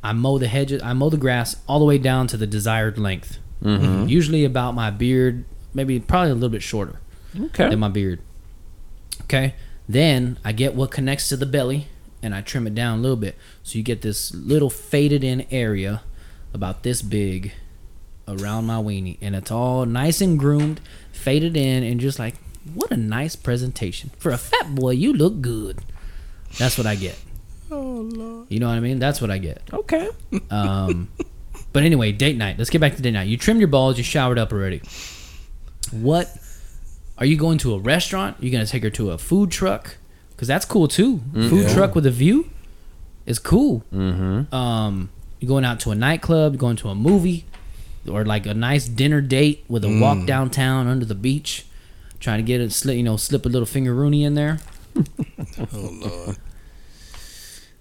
I 0.02 0.12
mow 0.12 0.38
the 0.38 0.48
hedges. 0.48 0.82
I 0.82 0.92
mow 0.92 1.08
the 1.08 1.16
grass 1.16 1.54
all 1.68 1.78
the 1.78 1.84
way 1.84 1.98
down 1.98 2.26
to 2.26 2.36
the 2.36 2.48
desired 2.48 2.98
length. 2.98 3.38
Mm-hmm. 3.62 4.08
Usually 4.08 4.44
about 4.44 4.74
my 4.74 4.90
beard, 4.90 5.44
maybe 5.72 6.00
probably 6.00 6.32
a 6.32 6.34
little 6.34 6.48
bit 6.48 6.64
shorter 6.64 6.98
Okay. 7.40 7.68
than 7.68 7.78
my 7.78 7.90
beard. 7.90 8.18
Okay. 9.22 9.54
Then 9.88 10.36
I 10.44 10.50
get 10.50 10.74
what 10.74 10.90
connects 10.90 11.28
to 11.28 11.36
the 11.36 11.46
belly 11.46 11.86
and 12.20 12.34
I 12.34 12.40
trim 12.40 12.66
it 12.66 12.74
down 12.74 12.98
a 12.98 13.02
little 13.02 13.16
bit. 13.16 13.36
So 13.62 13.78
you 13.78 13.84
get 13.84 14.02
this 14.02 14.34
little 14.34 14.68
faded 14.70 15.22
in 15.22 15.46
area 15.52 16.02
about 16.52 16.82
this 16.82 17.02
big 17.02 17.52
around 18.32 18.66
my 18.66 18.76
weenie. 18.76 19.18
And 19.20 19.34
it's 19.34 19.50
all 19.50 19.84
nice 19.86 20.20
and 20.20 20.38
groomed, 20.38 20.80
faded 21.12 21.56
in, 21.56 21.82
and 21.82 22.00
just 22.00 22.18
like, 22.18 22.34
what 22.74 22.90
a 22.90 22.96
nice 22.96 23.36
presentation. 23.36 24.10
For 24.18 24.30
a 24.30 24.38
fat 24.38 24.74
boy, 24.74 24.90
you 24.90 25.12
look 25.12 25.40
good. 25.40 25.80
That's 26.58 26.78
what 26.78 26.86
I 26.86 26.94
get. 26.94 27.18
oh 27.70 27.76
lord. 27.76 28.46
You 28.50 28.60
know 28.60 28.68
what 28.68 28.76
I 28.76 28.80
mean? 28.80 28.98
That's 28.98 29.20
what 29.20 29.30
I 29.30 29.38
get. 29.38 29.62
Okay. 29.72 30.08
Um, 30.50 31.08
but 31.72 31.82
anyway, 31.82 32.12
date 32.12 32.36
night. 32.36 32.58
Let's 32.58 32.70
get 32.70 32.80
back 32.80 32.96
to 32.96 33.02
date 33.02 33.12
night. 33.12 33.28
You 33.28 33.36
trimmed 33.36 33.60
your 33.60 33.68
balls. 33.68 33.96
You 33.98 34.04
showered 34.04 34.38
up 34.38 34.52
already. 34.52 34.82
What 35.90 36.30
are 37.18 37.26
you 37.26 37.36
going 37.36 37.58
to 37.58 37.74
a 37.74 37.78
restaurant? 37.78 38.36
You're 38.40 38.52
gonna 38.52 38.66
take 38.66 38.82
her 38.82 38.90
to 38.90 39.10
a 39.10 39.18
food 39.18 39.50
truck? 39.50 39.96
Cause 40.36 40.48
that's 40.48 40.64
cool 40.64 40.88
too. 40.88 41.20
Food 41.32 41.68
truck 41.70 41.94
with 41.94 42.04
a 42.04 42.10
view 42.10 42.50
is 43.26 43.38
cool. 43.38 43.84
Mm-hmm. 43.94 44.52
Um, 44.52 45.10
you 45.38 45.46
going 45.46 45.64
out 45.64 45.78
to 45.80 45.90
a 45.92 45.94
nightclub? 45.94 46.58
Going 46.58 46.74
to 46.76 46.88
a 46.88 46.94
movie, 46.96 47.44
or 48.08 48.24
like 48.24 48.46
a 48.46 48.54
nice 48.54 48.88
dinner 48.88 49.20
date 49.20 49.64
with 49.68 49.84
a 49.84 50.00
walk 50.00 50.26
downtown 50.26 50.86
under 50.86 51.04
the 51.04 51.14
beach, 51.14 51.66
trying 52.20 52.38
to 52.38 52.42
get 52.42 52.60
a 52.60 52.70
slip, 52.70 52.96
you 52.96 53.02
know, 53.02 53.16
slip 53.16 53.46
a 53.46 53.48
little 53.48 53.66
finger 53.66 53.94
Rooney 53.94 54.24
in 54.24 54.34
there. 54.34 54.58
Oh 55.74 55.90
lord. 55.92 56.36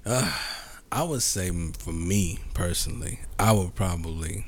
Uh, 0.06 0.38
I 0.92 1.04
would 1.04 1.22
say 1.22 1.52
for 1.80 1.94
me 1.94 2.40
personally, 2.54 3.20
I 3.40 3.54
would 3.54 3.76
probably. 3.76 4.46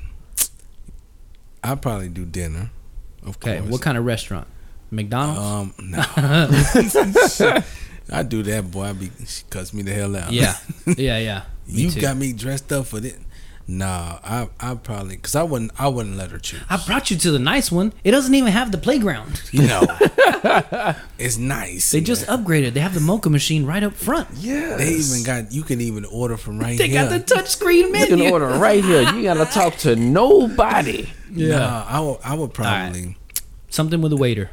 I'd 1.62 1.80
probably 1.80 2.10
do 2.10 2.26
dinner. 2.26 2.70
Okay, 3.26 3.58
course. 3.58 3.70
what 3.70 3.80
kind 3.80 3.96
of 3.96 4.04
restaurant? 4.04 4.46
McDonald's. 4.90 5.40
Um, 5.40 5.74
no. 5.82 5.98
I 8.12 8.22
do 8.22 8.42
that, 8.42 8.70
boy. 8.70 8.82
I 8.82 8.92
be 8.92 9.10
she 9.26 9.44
cuts 9.48 9.72
me 9.72 9.82
the 9.82 9.92
hell 9.92 10.14
out. 10.14 10.30
yeah, 10.30 10.56
yeah, 10.86 11.18
yeah. 11.18 11.42
Me 11.66 11.82
you 11.82 11.90
too. 11.90 12.00
got 12.02 12.18
me 12.18 12.34
dressed 12.34 12.70
up 12.72 12.86
for 12.86 13.00
this. 13.00 13.16
Nah, 13.66 14.18
I 14.22 14.48
I 14.60 14.74
probably 14.74 15.16
because 15.16 15.34
I 15.34 15.42
wouldn't 15.42 15.72
I 15.80 15.88
wouldn't 15.88 16.16
let 16.16 16.30
her 16.30 16.38
choose. 16.38 16.60
I 16.68 16.76
brought 16.86 17.10
you 17.10 17.16
to 17.16 17.30
the 17.30 17.38
nice 17.38 17.72
one. 17.72 17.94
It 18.04 18.10
doesn't 18.10 18.34
even 18.34 18.52
have 18.52 18.70
the 18.72 18.76
playground. 18.78 19.40
You 19.52 19.66
know, 19.66 19.82
it's 21.18 21.38
nice. 21.38 21.90
They 21.90 22.00
just 22.02 22.26
upgraded. 22.26 22.74
They 22.74 22.80
have 22.80 22.92
the 22.94 23.00
mocha 23.00 23.30
machine 23.30 23.64
right 23.64 23.82
up 23.82 23.94
front. 23.94 24.28
yeah. 24.34 24.76
They 24.76 24.90
even 24.90 25.22
got 25.24 25.52
you 25.52 25.62
can 25.62 25.80
even 25.80 26.04
order 26.04 26.36
from 26.36 26.58
right 26.58 26.70
here. 26.70 26.78
They 26.78 26.88
here. 26.88 27.08
got 27.08 27.26
the 27.26 27.34
touchscreen 27.34 27.74
You 27.86 27.92
menu. 27.92 28.16
You 28.16 28.22
can 28.24 28.32
order 28.32 28.46
right 28.58 28.84
here. 28.84 29.02
You 29.14 29.22
gotta 29.22 29.46
talk 29.46 29.76
to 29.78 29.96
nobody. 29.96 31.08
Yeah. 31.32 31.58
Nah, 31.58 31.84
I 31.88 32.00
would 32.00 32.18
I 32.24 32.34
would 32.34 32.52
probably 32.54 33.16
Something 33.70 34.00
with 34.02 34.12
a 34.12 34.16
waiter. 34.16 34.50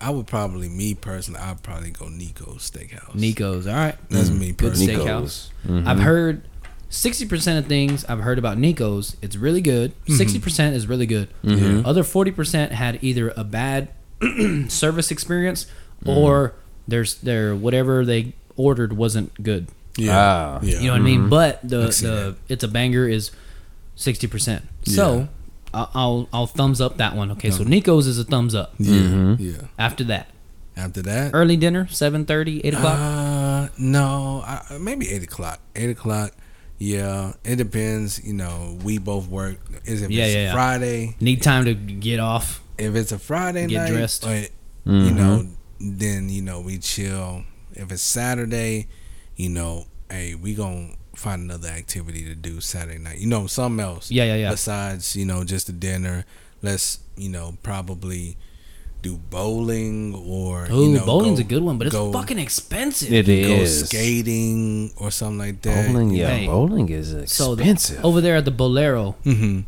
I 0.00 0.10
would 0.10 0.26
probably 0.26 0.68
me 0.68 0.94
personally 0.94 1.40
I'd 1.40 1.62
probably 1.62 1.90
go 1.90 2.08
Nico's 2.08 2.70
Steakhouse. 2.70 3.14
Nico's. 3.14 3.66
All 3.66 3.74
right. 3.74 3.96
That's 4.10 4.30
me 4.30 4.48
Good 4.52 4.72
personally. 4.72 4.94
steakhouse. 4.96 5.48
Mhm. 5.66 5.86
I've 5.86 6.00
heard 6.00 6.42
60% 6.92 7.58
of 7.58 7.66
things 7.66 8.04
I've 8.04 8.20
heard 8.20 8.38
about 8.38 8.58
Nico's, 8.58 9.16
it's 9.22 9.34
really 9.34 9.62
good. 9.62 9.92
60% 10.06 10.74
is 10.74 10.86
really 10.86 11.06
good. 11.06 11.28
Mhm. 11.42 11.84
Other 11.86 12.02
40% 12.04 12.70
had 12.70 12.98
either 13.02 13.32
a 13.36 13.42
bad 13.44 13.88
service 14.68 15.10
experience 15.10 15.66
or 16.04 16.54
there's 16.86 17.14
their 17.16 17.56
whatever 17.56 18.04
they 18.04 18.34
ordered 18.56 18.92
wasn't 18.92 19.32
good. 19.42 19.68
Yeah. 19.96 20.16
Ah. 20.16 20.60
yeah. 20.62 20.80
You 20.80 20.86
know 20.88 20.92
what 20.92 21.00
I 21.00 21.04
mean? 21.04 21.28
But 21.28 21.60
the 21.62 21.78
the 21.86 21.92
that. 21.92 22.36
it's 22.48 22.64
a 22.64 22.68
banger 22.68 23.08
is 23.08 23.30
sixty 23.96 24.26
percent. 24.26 24.62
So 24.84 25.28
I'll, 25.72 25.90
I'll 25.94 26.28
I'll 26.32 26.46
thumbs 26.46 26.80
up 26.80 26.98
that 26.98 27.16
one. 27.16 27.30
Okay, 27.32 27.50
so 27.50 27.64
Nico's 27.64 28.06
is 28.06 28.18
a 28.18 28.24
thumbs 28.24 28.54
up. 28.54 28.74
yeah. 28.78 29.36
Yeah. 29.38 29.52
After 29.78 30.04
that, 30.04 30.28
After 30.76 31.02
that, 31.02 31.30
early 31.34 31.56
dinner, 31.56 31.84
7.30, 31.86 32.60
8 32.64 32.74
o'clock. 32.74 32.98
Uh, 32.98 33.68
no, 33.78 34.42
I, 34.46 34.78
maybe 34.80 35.08
eight 35.10 35.22
o'clock. 35.22 35.60
Eight 35.76 35.90
o'clock. 35.90 36.32
Yeah, 36.82 37.34
it 37.44 37.56
depends. 37.56 38.24
You 38.24 38.32
know, 38.32 38.76
we 38.82 38.98
both 38.98 39.28
work. 39.28 39.58
Is 39.84 40.02
if 40.02 40.10
Yeah, 40.10 40.24
it's 40.24 40.34
yeah, 40.34 40.42
yeah. 40.46 40.52
Friday? 40.52 41.16
Need 41.20 41.40
time 41.40 41.64
to 41.66 41.74
get 41.74 42.18
off. 42.18 42.60
If 42.76 42.96
it's 42.96 43.12
a 43.12 43.20
Friday 43.20 43.68
Get 43.68 43.82
night, 43.82 43.92
dressed. 43.92 44.26
or, 44.26 44.34
you 44.34 44.48
mm-hmm. 44.84 45.16
know, 45.16 45.46
then 45.78 46.28
you 46.28 46.42
know 46.42 46.60
we 46.60 46.78
chill. 46.78 47.44
If 47.74 47.92
it's 47.92 48.02
Saturday, 48.02 48.88
you 49.36 49.48
know, 49.48 49.86
hey, 50.10 50.34
we 50.34 50.54
gonna 50.54 50.94
find 51.14 51.42
another 51.42 51.68
activity 51.68 52.24
to 52.24 52.34
do 52.34 52.60
Saturday 52.60 52.98
night. 52.98 53.18
You 53.18 53.28
know, 53.28 53.46
something 53.46 53.78
else. 53.78 54.10
Yeah, 54.10 54.24
yeah, 54.24 54.34
yeah. 54.34 54.50
Besides, 54.50 55.14
you 55.14 55.24
know, 55.24 55.44
just 55.44 55.68
a 55.68 55.72
dinner. 55.72 56.24
Let's, 56.62 56.98
you 57.16 57.28
know, 57.28 57.58
probably 57.62 58.36
do 59.02 59.16
bowling 59.30 60.14
or 60.14 60.66
Ooh, 60.70 60.90
you 60.92 60.98
know, 60.98 61.04
bowling's 61.04 61.40
go- 61.40 61.44
a 61.44 61.48
good 61.48 61.62
one, 61.62 61.76
but 61.76 61.88
it's 61.88 61.96
go- 61.96 62.12
fucking 62.12 62.38
expensive. 62.38 63.12
It 63.12 63.28
is 63.28 63.80
go 63.82 63.86
skating 63.86 64.92
or 64.96 65.10
something 65.10 65.38
like 65.38 65.60
that. 65.62 65.88
Bowling, 65.88 66.10
yeah, 66.10 66.28
Hey. 66.30 66.46
bowling 66.46 66.88
is 66.88 67.08
so 67.30 67.54
the- 67.56 67.62
expensive. 67.62 68.04
over 68.04 68.20
there 68.20 68.36
at 68.36 68.44
the 68.44 68.50
Bolero, 68.52 69.16
Mm-hmm. 69.24 69.60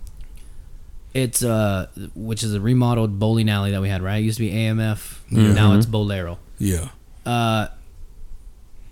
it's 1.15 1.43
uh, 1.43 1.87
which 2.15 2.43
is 2.43 2.55
a 2.55 2.61
remodeled 2.61 3.19
bowling 3.19 3.49
alley 3.51 3.71
that 3.73 3.83
we 3.83 3.89
had. 3.89 4.03
Right, 4.03 4.19
it 4.19 4.25
used 4.25 4.39
to 4.39 4.45
be 4.45 4.53
AMF. 4.53 5.19
Yeah. 5.31 5.53
Now 5.53 5.75
it's 5.75 5.87
Bolero. 5.87 6.39
Yeah, 6.59 6.89
Uh, 7.27 7.67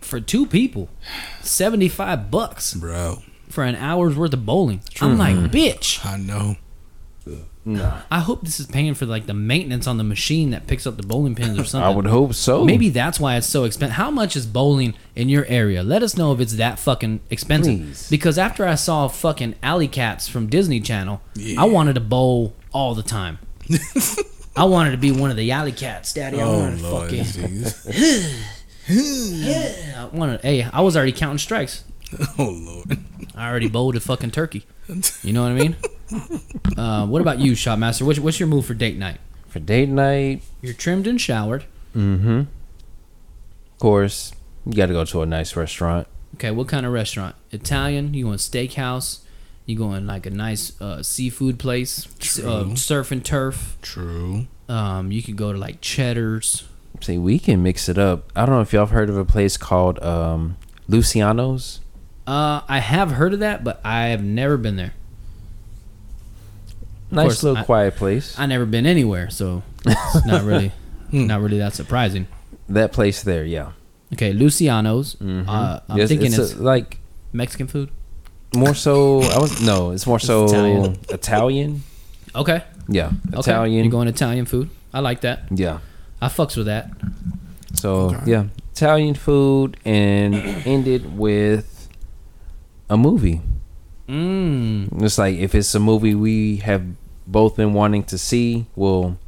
for 0.00 0.20
two 0.20 0.46
people, 0.46 0.88
seventy 1.42 1.88
five 1.88 2.30
bucks 2.30 2.74
bro. 2.74 3.22
for 3.48 3.62
an 3.64 3.76
hour's 3.76 4.16
worth 4.16 4.32
of 4.34 4.44
bowling. 4.44 4.80
I'm 5.00 5.16
like, 5.18 5.36
bitch. 5.52 6.04
I 6.04 6.16
know. 6.16 6.56
No. 7.64 7.96
I 8.10 8.18
hope 8.18 8.42
this 8.42 8.58
is 8.58 8.66
paying 8.66 8.94
for 8.94 9.06
like 9.06 9.26
the 9.26 9.34
maintenance 9.34 9.86
on 9.86 9.96
the 9.96 10.02
machine 10.04 10.50
that 10.50 10.66
picks 10.66 10.84
up 10.86 10.96
the 10.96 11.02
bowling 11.04 11.34
pins 11.36 11.58
or 11.58 11.64
something. 11.66 11.86
I 11.86 11.94
would 11.94 12.06
hope 12.06 12.34
so. 12.34 12.64
Maybe 12.64 12.88
that's 12.88 13.20
why 13.20 13.36
it's 13.36 13.46
so 13.46 13.62
expensive. 13.64 13.94
How 13.96 14.10
much 14.10 14.34
is 14.34 14.46
bowling 14.46 14.94
in 15.14 15.28
your 15.28 15.44
area? 15.46 15.82
Let 15.84 16.02
us 16.02 16.16
know 16.16 16.32
if 16.32 16.40
it's 16.40 16.54
that 16.56 16.78
fucking 16.80 17.20
expensive. 17.30 17.78
Please. 17.78 18.10
Because 18.10 18.36
after 18.36 18.66
I 18.66 18.74
saw 18.74 19.06
fucking 19.06 19.54
Alley 19.62 19.86
Cats 19.86 20.26
from 20.28 20.48
Disney 20.48 20.80
Channel, 20.80 21.20
Yeah. 21.34 21.62
I 21.62 21.66
wanted 21.66 21.94
to 21.94 22.00
bowl 22.00 22.54
all 22.72 22.94
the 22.96 23.02
time. 23.04 23.38
I 24.56 24.64
wanted 24.64 24.90
to 24.90 24.96
be 24.98 25.12
one 25.12 25.30
of 25.30 25.36
the 25.36 25.50
Alley 25.52 25.72
Cats, 25.72 26.12
Daddy. 26.12 26.40
I 26.40 26.42
Oh 26.42 26.58
wanted 26.58 26.78
to 26.78 26.82
Lord, 26.88 27.04
fucking. 27.10 27.24
Jesus. 27.24 28.52
I 29.96 30.08
wanted. 30.12 30.40
Hey, 30.40 30.62
I 30.64 30.80
was 30.80 30.96
already 30.96 31.12
counting 31.12 31.38
strikes. 31.38 31.84
oh 32.38 32.50
Lord. 32.50 32.98
I 33.34 33.48
already 33.48 33.68
bowled 33.68 33.96
a 33.96 34.00
fucking 34.00 34.32
turkey. 34.32 34.66
You 35.22 35.32
know 35.32 35.42
what 35.44 35.52
I 35.52 35.54
mean? 35.54 35.76
Uh, 36.76 37.06
what 37.06 37.20
about 37.22 37.38
you, 37.38 37.52
Shopmaster? 37.52 38.02
What's, 38.02 38.18
what's 38.18 38.38
your 38.40 38.48
move 38.48 38.66
for 38.66 38.74
date 38.74 38.96
night? 38.98 39.18
for 39.48 39.58
date 39.60 39.88
night, 39.90 40.42
You're 40.62 40.72
trimmed 40.72 41.06
and 41.06 41.20
showered. 41.20 41.64
mm-hmm. 41.94 42.38
Of 42.40 43.78
course, 43.78 44.32
you 44.64 44.72
got 44.72 44.86
to 44.86 44.92
go 44.94 45.04
to 45.04 45.20
a 45.22 45.26
nice 45.26 45.54
restaurant. 45.56 46.06
Okay, 46.36 46.50
what 46.50 46.68
kind 46.68 46.86
of 46.86 46.92
restaurant? 46.92 47.34
Italian? 47.50 48.14
You 48.14 48.24
going 48.24 48.38
steakhouse? 48.38 49.20
You 49.66 49.76
going 49.76 50.06
like 50.06 50.24
a 50.24 50.30
nice 50.30 50.80
uh, 50.80 51.02
seafood 51.02 51.58
place? 51.58 52.08
S- 52.20 52.38
Uh, 52.38 52.62
True. 52.64 52.76
surf 52.76 53.12
and 53.12 53.22
turf. 53.24 53.76
True. 53.82 54.46
Um, 54.70 55.12
you 55.12 55.22
could 55.22 55.36
go 55.36 55.52
to 55.52 55.58
like 55.58 55.80
Cheddar's. 55.82 56.64
See, 57.00 57.18
we 57.18 57.38
can 57.38 57.62
mix 57.62 57.88
it 57.90 57.98
up. 57.98 58.32
I 58.34 58.46
don't 58.46 58.54
know 58.54 58.60
if 58.62 58.72
y'all 58.72 58.86
have 58.86 58.90
heard 58.90 59.10
of 59.10 59.16
a 59.18 59.24
place 59.24 59.56
called 59.58 60.02
um, 60.02 60.56
Luciano's. 60.88 61.80
Uh, 62.26 62.62
I 62.68 62.78
have 62.78 63.12
heard 63.12 63.34
of 63.34 63.40
that, 63.40 63.64
but 63.64 63.80
I 63.84 64.06
have 64.06 64.22
never 64.22 64.56
been 64.56 64.76
there. 64.76 64.94
Nice 67.12 67.24
course, 67.24 67.42
little 67.42 67.58
I- 67.58 67.64
quiet 67.64 67.96
place. 67.96 68.38
I 68.38 68.46
never 68.46 68.64
been 68.66 68.86
anywhere, 68.86 69.30
so 69.30 69.62
it's 69.86 70.26
not 70.26 70.42
really, 70.50 70.72
Hmm. 71.10 71.26
not 71.26 71.40
really 71.42 71.58
that 71.58 71.74
surprising. 71.74 72.26
that 72.68 72.92
place 72.92 73.22
there, 73.22 73.44
yeah. 73.44 73.72
Okay, 74.14 74.32
Luciano's. 74.32 75.16
Mhm. 75.16 75.46
Uh, 75.48 75.80
I'm 75.88 75.98
Yes, 75.98 76.08
thinking 76.08 76.28
it's, 76.32 76.38
it's, 76.38 76.54
a- 76.54 76.62
like 76.62 76.98
Mexican 77.32 77.66
food. 77.66 77.90
more 78.56 78.74
so. 78.74 79.22
I 79.22 79.38
was 79.38 79.60
no, 79.62 79.90
it's 79.92 80.06
more 80.06 80.18
so 80.20 80.44
Italian. 80.46 80.98
Italian. 81.10 81.82
Okay, 82.34 82.62
Yeah, 82.88 83.10
okay. 83.34 83.50
Italian. 83.52 83.84
You're 83.84 83.90
going 83.92 84.08
Italian 84.08 84.46
food. 84.46 84.68
I 84.92 85.00
like 85.00 85.20
that. 85.22 85.44
yeah. 85.50 85.78
I 86.20 86.28
fucks 86.28 86.56
with 86.56 86.66
that. 86.66 86.90
So 87.74 88.10
Okay. 88.14 88.30
yeah, 88.30 88.44
Italian 88.72 89.14
food 89.14 89.76
and 89.84 90.34
ended 90.64 91.16
with 91.18 91.88
a 92.88 92.96
movie. 92.96 93.40
Mmm. 94.08 95.02
It's 95.02 95.18
like 95.18 95.36
if 95.36 95.54
it's 95.54 95.74
a 95.74 95.80
movie 95.80 96.14
we 96.14 96.56
have 96.58 96.82
both 97.32 97.56
been 97.56 97.72
wanting 97.72 98.04
to 98.04 98.18
see, 98.18 98.66
well, 98.76 99.18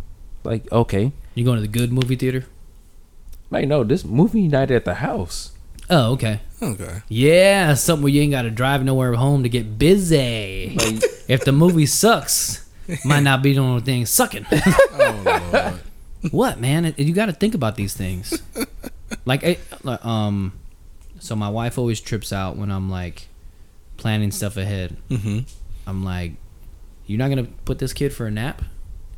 like 0.45 0.71
okay, 0.71 1.13
You 1.35 1.45
going 1.45 1.57
to 1.57 1.63
the 1.63 1.69
good 1.69 1.93
movie 1.93 2.17
theater? 2.17 2.45
like 3.51 3.69
no, 3.69 3.85
this 3.85 4.05
movie 4.05 4.49
night 4.49 4.71
at 4.71 4.85
the 4.85 4.95
house. 4.95 5.53
Oh, 5.89 6.13
okay. 6.13 6.41
Okay. 6.63 7.03
Yeah, 7.09 7.75
something 7.75 8.03
where 8.05 8.13
you 8.13 8.23
ain't 8.23 8.33
got 8.33 8.43
to 8.43 8.51
drive 8.51 8.83
nowhere 8.85 9.13
home 9.15 9.43
to 9.43 9.49
get 9.49 9.79
busy. 9.79 10.75
Like 10.77 11.03
if 11.29 11.45
the 11.45 11.53
movie 11.53 11.87
sucks, 11.87 12.69
might 13.05 13.21
not 13.21 13.43
be 13.43 13.53
the 13.53 13.61
only 13.61 13.83
thing 13.83 14.07
sucking. 14.07 14.47
Oh 14.97 15.81
what, 16.31 16.59
man? 16.59 16.95
You 16.97 17.13
got 17.13 17.27
to 17.27 17.33
think 17.33 17.55
about 17.55 17.77
these 17.77 17.95
things. 17.95 18.41
Like, 19.27 19.45
eh, 19.45 19.57
like, 19.83 20.05
um, 20.05 20.53
so 21.21 21.37
my 21.37 21.49
wife 21.49 21.79
always 21.79 22.01
trips 22.01 22.33
out 22.33 22.57
when 22.57 22.71
I'm 22.71 22.91
like 22.91 23.29
planning 23.99 24.31
stuff 24.31 24.57
ahead. 24.57 24.97
mm-hmm. 25.11 25.41
I'm 25.87 26.03
like, 26.05 26.33
"You're 27.07 27.19
not 27.19 27.29
gonna 27.29 27.49
put 27.65 27.79
this 27.79 27.93
kid 27.93 28.13
for 28.13 28.27
a 28.27 28.31
nap?" 28.31 28.63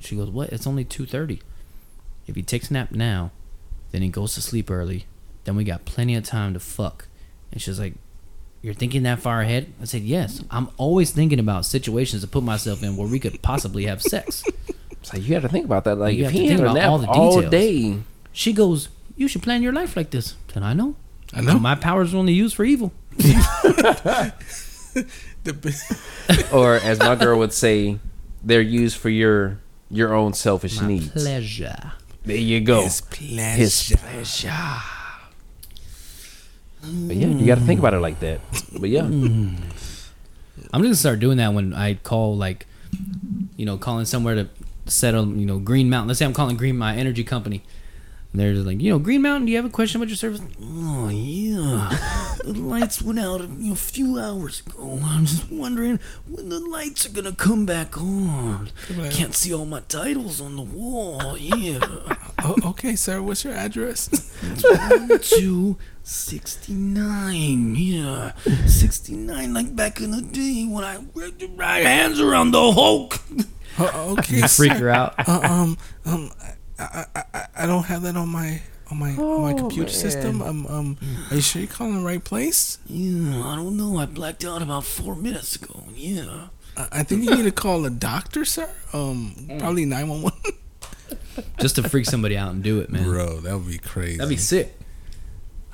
She 0.01 0.17
goes, 0.17 0.29
"What? 0.31 0.51
It's 0.53 0.67
only 0.67 0.85
two 0.85 1.07
thirty. 1.07 1.41
If 2.27 2.35
he 2.35 2.43
takes 2.43 2.71
a 2.71 2.73
nap 2.75 2.93
now, 2.93 3.31
then 3.93 4.03
he 4.03 4.09
goes 4.09 4.35
to 4.35 4.43
sleep 4.43 4.71
early. 4.71 5.07
Then 5.45 5.55
we 5.57 5.65
got 5.65 5.85
plenty 5.85 6.15
of 6.17 6.25
time 6.25 6.55
to 6.55 6.61
fuck." 6.61 7.07
And 7.53 7.61
she's 7.63 7.79
like, 7.79 7.95
"You're 8.63 8.75
thinking 8.75 9.03
that 9.05 9.21
far 9.21 9.41
ahead?" 9.43 9.73
I 9.81 9.85
said, 9.85 10.03
"Yes. 10.03 10.43
I'm 10.51 10.69
always 10.77 11.11
thinking 11.13 11.39
about 11.39 11.65
situations 11.67 12.23
to 12.23 12.29
put 12.29 12.43
myself 12.43 12.83
in 12.83 12.97
where 12.97 13.09
we 13.09 13.19
could 13.21 13.41
possibly 13.43 13.87
have 13.87 14.03
sex." 14.03 14.43
it's 14.91 15.13
like 15.13 15.23
you 15.23 15.31
got 15.31 15.43
to 15.43 15.49
think 15.49 15.65
about 15.65 15.85
that. 15.85 15.97
Like 15.97 16.17
You 16.17 16.25
if 16.25 16.31
have 16.31 16.35
to 16.35 16.41
he 16.41 16.49
think 16.49 16.61
had 16.61 16.69
a 16.69 16.71
about 16.73 16.81
nap 16.81 16.91
all 16.91 16.99
the 16.99 17.07
all 17.09 17.35
details. 17.41 17.51
day, 17.53 17.99
She 18.33 18.53
goes, 18.53 18.89
"You 19.17 19.29
should 19.29 19.43
plan 19.43 19.63
your 19.63 19.73
life 19.73 19.97
like 19.97 20.11
this." 20.11 20.35
And 20.55 20.65
I 20.65 20.73
know. 20.73 20.97
I 21.33 21.41
know. 21.43 21.59
My 21.59 21.75
powers 21.75 22.13
are 22.15 22.17
only 22.17 22.33
used 22.33 22.55
for 22.57 22.65
evil. 22.65 22.93
The, 25.47 26.49
or 26.53 26.77
as 26.77 26.99
my 26.99 27.15
girl 27.15 27.39
would 27.39 27.53
say, 27.53 27.99
they're 28.43 28.61
used 28.61 28.97
for 28.97 29.09
your 29.09 29.59
your 29.91 30.13
own 30.15 30.33
selfish 30.33 30.81
My 30.81 30.89
needs. 30.89 31.09
pleasure. 31.09 31.93
There 32.25 32.37
you 32.37 32.61
go. 32.61 32.83
his 32.83 33.01
pleasure. 33.01 33.57
His 33.57 33.95
pleasure. 33.97 34.53
But 36.83 37.17
yeah, 37.17 37.29
you 37.29 37.47
got 37.47 37.59
to 37.59 37.65
think 37.65 37.81
about 37.81 37.95
it 37.95 38.01
like 38.01 38.21
that. 38.21 38.41
But 38.79 38.91
yeah, 38.91 39.03
mm. 39.03 39.57
I'm 40.73 40.83
just 40.83 40.83
gonna 40.83 40.95
start 40.95 41.21
doing 41.21 41.39
that 41.39 41.53
when 41.53 41.73
I 41.75 41.95
call 41.95 42.37
like, 42.37 42.67
you 43.57 43.65
know, 43.67 43.77
calling 43.77 44.05
somewhere 44.05 44.35
to 44.35 44.49
settle, 44.87 45.27
you 45.29 45.47
know, 45.47 45.59
Green 45.59 45.89
Mountain. 45.91 46.09
Let's 46.09 46.19
say 46.19 46.25
I'm 46.25 46.35
calling 46.35 46.57
Green 46.57 46.77
my 46.77 46.97
energy 46.97 47.25
company. 47.25 47.63
And 48.37 48.45
they're 48.45 48.53
just 48.53 48.67
like, 48.67 48.83
you 48.83 48.91
know, 48.91 48.99
Green 48.99 49.23
Mountain. 49.23 49.47
Do 49.47 49.53
you 49.53 49.57
have 49.57 49.65
a 49.65 49.71
question 49.71 49.99
about 49.99 50.11
your 50.11 50.17
service? 50.19 50.43
Oh 50.63 51.09
yeah, 51.09 52.37
the 52.45 52.53
lights 52.53 53.01
went 53.01 53.19
out 53.19 53.41
a 53.41 53.45
you 53.45 53.71
know, 53.71 53.75
few 53.75 54.19
hours 54.19 54.61
ago. 54.61 55.01
I'm 55.03 55.25
just 55.25 55.51
wondering 55.51 55.99
when 56.29 56.51
the 56.51 56.61
lights 56.61 57.07
are 57.07 57.09
gonna 57.09 57.33
come 57.33 57.65
back 57.65 57.97
on. 57.97 58.69
Can't 59.11 59.35
see 59.35 59.55
all 59.55 59.65
my 59.65 59.81
titles 59.89 60.43
on 60.43 60.57
the 60.57 60.63
wall. 60.63 61.39
Yeah, 61.39 61.79
oh, 62.45 62.57
okay, 62.73 62.95
sir. 62.95 63.23
What's 63.23 63.43
your 63.43 63.55
address? 63.55 64.11
two 65.23 65.79
sixty 66.03 66.75
nine. 66.75 67.75
Yeah, 67.75 68.33
sixty 68.67 69.15
nine. 69.15 69.55
Like 69.55 69.75
back 69.75 70.03
in 70.03 70.11
the 70.11 70.21
day 70.21 70.67
when 70.69 70.85
I 70.85 70.99
wrapped 71.15 71.41
your 71.41 71.53
right 71.53 71.87
hands 71.87 72.21
around 72.21 72.51
the 72.51 72.71
Hulk. 72.71 73.19
Oh, 73.79 74.17
okay. 74.19 74.43
freak 74.47 74.73
her 74.73 74.91
out. 74.91 75.15
Uh, 75.27 75.41
um, 75.43 75.79
um, 76.05 76.31
I, 76.79 77.07
I, 77.15 77.23
I, 77.35 77.47
I 77.57 77.67
don't 77.67 77.85
have 77.85 78.03
that 78.03 78.17
on 78.17 78.29
my 78.29 78.61
on 78.91 78.99
my 78.99 79.11
on 79.17 79.43
my 79.43 79.55
computer 79.55 79.91
system. 79.91 80.43
Um, 80.43 80.67
um, 80.67 80.97
are 81.31 81.37
you 81.37 81.41
sure 81.41 81.63
you're 81.63 81.71
calling 81.71 81.99
the 81.99 82.05
right 82.05 82.23
place? 82.23 82.79
Yeah, 82.87 83.45
I 83.45 83.57
don't 83.57 83.77
know. 83.77 83.99
I 83.99 84.07
blacked 84.07 84.45
out 84.45 84.63
about 84.63 84.85
four 84.85 85.15
minutes 85.17 85.57
ago. 85.57 85.85
Yeah. 85.95 86.49
I, 86.77 86.89
I 86.93 87.03
think 87.03 87.25
you 87.25 87.35
need 87.35 87.45
to 87.45 87.51
call 87.53 87.85
a 87.85 87.91
doctor, 87.91 88.45
sir. 88.45 88.69
Um, 88.93 89.49
probably 89.59 89.85
nine 89.85 90.09
one 90.09 90.23
one. 90.23 90.33
Just 91.61 91.77
to 91.77 91.89
freak 91.89 92.07
somebody 92.07 92.37
out 92.37 92.53
and 92.53 92.63
do 92.63 92.81
it, 92.81 92.91
man. 92.91 93.05
Bro, 93.05 93.41
that 93.41 93.55
would 93.57 93.69
be 93.69 93.79
crazy. 93.79 94.19
That'd 94.19 94.31
be 94.31 94.37
sick. 94.37 94.75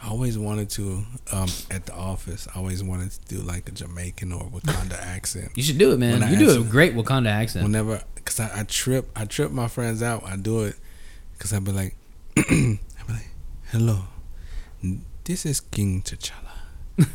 I 0.02 0.08
always 0.08 0.36
wanted 0.36 0.68
to, 0.70 1.04
um, 1.30 1.48
at 1.70 1.86
the 1.86 1.94
office. 1.94 2.48
I 2.52 2.58
always 2.58 2.82
wanted 2.82 3.12
to 3.12 3.20
do 3.36 3.40
like 3.40 3.68
a 3.68 3.72
Jamaican 3.72 4.32
or 4.32 4.42
Wakanda 4.50 4.94
accent. 5.00 5.52
You 5.54 5.62
should 5.62 5.78
do 5.78 5.92
it, 5.92 5.98
man. 5.98 6.14
When 6.14 6.22
I 6.24 6.32
You 6.32 6.38
do 6.38 6.60
a 6.60 6.64
great 6.64 6.94
Wakanda 6.94 7.28
accent. 7.28 7.62
Whenever, 7.64 8.02
cause 8.24 8.40
I, 8.40 8.60
I 8.60 8.64
trip, 8.64 9.08
I 9.14 9.26
trip 9.26 9.52
my 9.52 9.68
friends 9.68 10.02
out. 10.02 10.24
I 10.24 10.36
do 10.36 10.64
it, 10.64 10.74
cause 11.42 11.52
I 11.52 11.58
be 11.58 11.72
like, 11.72 11.96
I 12.36 12.42
be 12.42 12.78
like, 13.08 13.30
hello, 13.72 14.04
this 15.24 15.44
is 15.44 15.58
King 15.58 16.00
T'Challa. 16.00 17.08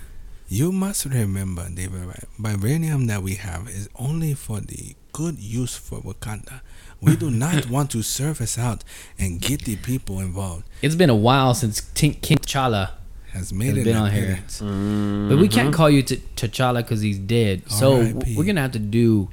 you 0.49 0.73
must 0.73 1.05
remember 1.05 1.69
the 1.69 1.87
vi- 1.87 2.25
vibranium 2.37 3.07
that 3.07 3.23
we 3.23 3.35
have 3.35 3.69
is 3.69 3.87
only 3.95 4.33
for 4.33 4.59
the 4.59 4.97
good 5.13 5.39
use 5.39 5.77
for 5.77 6.01
Wakanda. 6.01 6.59
We 6.99 7.15
do 7.15 7.31
not 7.45 7.69
want 7.69 7.89
to 7.91 8.01
surface 8.01 8.57
out 8.57 8.83
and 9.17 9.39
get 9.39 9.63
the 9.63 9.77
people 9.77 10.19
involved. 10.19 10.65
It's 10.81 10.95
been 10.95 11.09
a 11.09 11.15
while 11.15 11.53
since 11.53 11.79
Tink 11.79 12.21
King 12.21 12.39
T'Challa 12.39 12.91
Has 13.31 13.53
made 13.53 13.67
has 13.67 13.77
it 13.77 13.83
been 13.85 13.95
on 13.95 14.11
here. 14.11 14.23
appearance. 14.23 14.59
But 14.59 15.37
we 15.37 15.47
can't 15.47 15.69
mm-hmm. 15.69 15.71
call 15.71 15.89
you 15.89 16.03
T- 16.03 16.21
T'Challa 16.35 16.83
because 16.83 16.99
he's 16.99 17.17
dead. 17.17 17.71
So 17.71 17.95
R.I.P.. 18.01 18.35
we're 18.35 18.43
going 18.43 18.57
to 18.57 18.61
have 18.61 18.73
to 18.73 18.79
do 18.79 19.29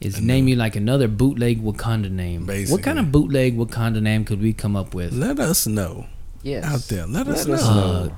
is 0.00 0.20
name 0.20 0.48
you 0.48 0.56
like 0.56 0.76
another 0.76 1.08
bootleg 1.08 1.62
Wakanda 1.62 2.10
name. 2.10 2.46
What 2.46 2.82
kind 2.82 2.98
of 2.98 3.12
bootleg 3.12 3.56
Wakanda 3.56 4.00
name 4.02 4.24
could 4.24 4.40
we 4.40 4.52
come 4.52 4.76
up 4.76 4.94
with? 4.94 5.12
Let 5.12 5.38
us 5.38 5.66
know 5.66 6.06
yes. 6.42 6.64
out 6.64 6.80
there. 6.88 7.06
Let, 7.06 7.28
us 7.28 7.46
Let 7.46 7.48
know. 7.48 7.54
us 7.54 8.08
Uh. 8.10 8.14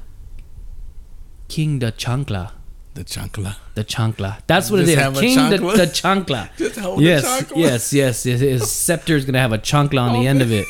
King 1.48 1.80
the 1.80 1.92
Chancla. 1.92 2.52
the 2.94 3.04
chancla. 3.04 3.56
The 3.74 3.84
Chancla. 3.84 4.38
That's 4.46 4.70
what 4.70 4.80
it 4.80 4.84
Just 4.84 4.92
is. 4.96 5.02
have 5.02 5.16
a 5.16 5.20
King 5.20 5.50
the, 5.50 5.56
chancla? 5.58 5.76
the 5.76 5.86
Chancla. 5.86 6.48
Just 6.56 6.78
hold 6.78 6.98
the 6.98 7.02
yes, 7.04 7.24
chancla. 7.24 7.56
yes, 7.56 7.92
yes, 7.92 8.26
yes. 8.26 8.40
His 8.40 8.70
scepter 8.84 9.16
is 9.16 9.24
gonna 9.24 9.38
have 9.40 9.52
a 9.52 9.58
chancla 9.58 10.00
on 10.02 10.12
the 10.20 10.26
end 10.26 10.40
of 10.42 10.52
it. 10.52 10.66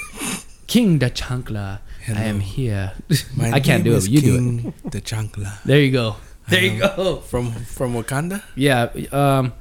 King 0.66 0.98
the 0.98 1.10
chancla. 1.10 1.80
I 2.08 2.24
am 2.24 2.40
here. 2.40 2.92
My 3.36 3.52
I 3.52 3.60
can't 3.60 3.84
name 3.84 3.92
do 3.92 3.96
it. 3.96 4.00
but 4.00 4.10
you 4.10 4.20
do 4.20 4.34
it. 4.34 4.38
King 4.38 4.74
The 4.90 5.00
chancla. 5.00 5.62
There 5.64 5.78
you 5.80 5.92
go. 5.92 6.16
There 6.48 6.62
you 6.64 6.80
go. 6.80 7.16
From 7.18 7.52
from 7.52 7.94
Wakanda? 7.94 8.42
Yeah. 8.56 8.90
Um. 9.12 9.52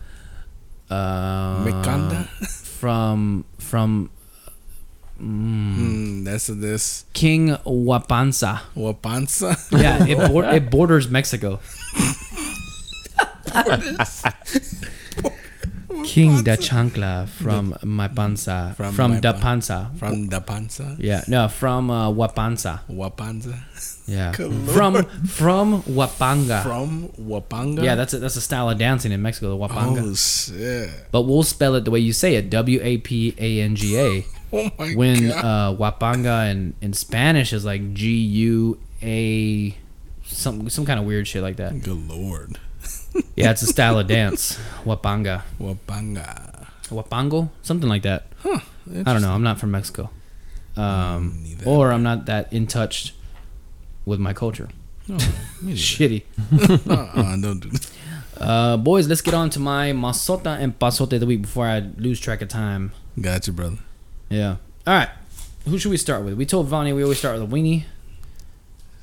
Uh? 0.92 2.24
From 2.82 3.46
from 3.60 4.10
mm, 5.22 5.76
Hmm, 5.76 6.24
that's 6.24 6.48
this 6.48 7.06
King 7.14 7.50
Wapansa. 7.66 8.60
Wapansa. 8.76 9.56
Yeah, 9.72 10.06
it 10.06 10.18
bor- 10.32 10.46
it 10.46 10.70
borders 10.70 11.08
Mexico. 11.10 11.60
King 16.04 16.44
da 16.44 16.56
Chancla 16.56 17.28
from 17.28 17.76
my 17.84 18.08
panza. 18.08 18.74
From 18.76 18.94
From, 18.94 19.20
da 19.20 19.34
panza. 19.34 19.92
From 19.98 20.28
the 20.28 20.42
panza. 20.42 20.96
Yeah, 21.00 21.24
no, 21.28 21.48
from 21.48 21.92
uh, 21.92 22.10
Wapanza. 22.10 22.82
Wapanza. 22.90 23.60
Yeah, 24.08 24.32
from 24.34 25.06
from 25.26 25.84
Wapanga. 25.84 26.64
From 26.64 27.10
Wapanga. 27.20 27.84
yeah, 27.84 27.96
that's 27.96 28.14
a, 28.14 28.20
that's 28.20 28.36
a 28.36 28.42
style 28.42 28.70
of 28.70 28.78
dancing 28.78 29.12
in 29.12 29.22
Mexico, 29.22 29.50
the 29.50 29.68
Wapanga. 29.68 30.02
Oh 30.04 30.14
shit. 30.16 30.90
But 31.12 31.22
we'll 31.24 31.44
spell 31.44 31.76
it 31.76 31.86
the 31.86 31.92
way 31.92 32.00
you 32.00 32.12
say 32.12 32.36
it, 32.36 32.50
W 32.50 32.80
A 32.82 32.98
P 32.98 33.34
A 33.38 33.62
N 33.62 33.76
G 33.76 33.98
A. 33.98 34.26
Oh 34.54 34.70
my 34.78 34.92
When 34.96 35.30
god. 35.30 35.46
uh, 35.46 35.78
Wapanga 35.78 36.52
in, 36.52 36.74
in 36.82 36.92
Spanish 36.92 37.54
is 37.54 37.64
like 37.64 37.94
G 37.94 38.10
U 38.18 38.78
A, 39.02 39.78
some 40.26 40.70
some 40.70 40.86
kind 40.86 41.00
of 41.00 41.06
weird 41.06 41.26
shit 41.26 41.42
like 41.42 41.56
that. 41.56 41.82
Good 41.82 42.10
lord. 42.10 42.58
Yeah, 43.36 43.52
it's 43.52 43.62
a 43.62 43.68
style 43.68 43.98
of 44.00 44.08
dance, 44.08 44.58
Wapanga, 44.84 45.44
Wapanga. 45.60 46.68
Wapango, 46.90 47.50
something 47.62 47.88
like 47.88 48.04
that. 48.04 48.28
Huh. 48.44 48.60
I 49.06 49.14
don't 49.14 49.22
know. 49.22 49.32
I'm 49.32 49.44
not 49.44 49.60
from 49.60 49.72
Mexico, 49.72 50.10
um, 50.76 51.46
or 51.66 51.92
I'm 51.92 52.04
not 52.04 52.26
that 52.26 52.52
in 52.52 52.68
touch 52.68 53.14
with 54.06 54.20
my 54.20 54.34
culture. 54.34 54.70
No, 55.08 55.16
me 55.16 55.22
neither. 55.64 55.78
Shitty. 55.78 56.24
Uh-uh, 56.90 57.38
don't 57.38 57.60
do 57.60 57.70
that. 57.70 57.92
Uh, 58.38 58.78
boys, 58.78 59.08
let's 59.08 59.22
get 59.22 59.34
on 59.34 59.50
to 59.52 59.60
my 59.60 59.92
masota 59.92 60.60
and 60.60 60.78
pasote 60.80 61.14
of 61.14 61.20
the 61.20 61.26
week 61.26 61.42
before 61.44 61.68
I 61.68 61.80
lose 61.98 62.20
track 62.20 62.42
of 62.42 62.48
time. 62.50 62.92
Gotcha, 63.20 63.52
brother. 63.52 63.78
Yeah. 64.30 64.58
All 64.88 64.94
right. 64.96 65.10
Who 65.68 65.78
should 65.78 65.92
we 65.92 65.98
start 65.98 66.24
with? 66.24 66.34
We 66.36 66.46
told 66.46 66.68
Vonnie 66.68 66.94
we 66.94 67.04
always 67.04 67.20
start 67.20 67.40
with 67.40 67.52
a 67.52 67.54
weenie. 67.54 67.84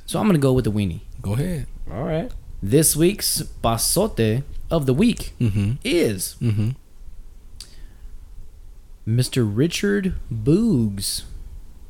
So 0.06 0.18
I'm 0.18 0.26
going 0.26 0.34
to 0.34 0.42
go 0.42 0.52
with 0.52 0.64
the 0.64 0.72
weenie. 0.72 1.00
Go 1.22 1.34
ahead. 1.34 1.66
All 1.90 2.02
right. 2.04 2.32
This 2.62 2.96
week's 2.96 3.42
pasote 3.62 4.42
of 4.70 4.86
the 4.86 4.94
week 4.94 5.32
Mm-hmm. 5.40 5.72
is 5.84 6.34
Mm-hmm. 6.40 6.70
Mr. 9.06 9.48
Richard 9.48 10.14
Boogs. 10.32 11.22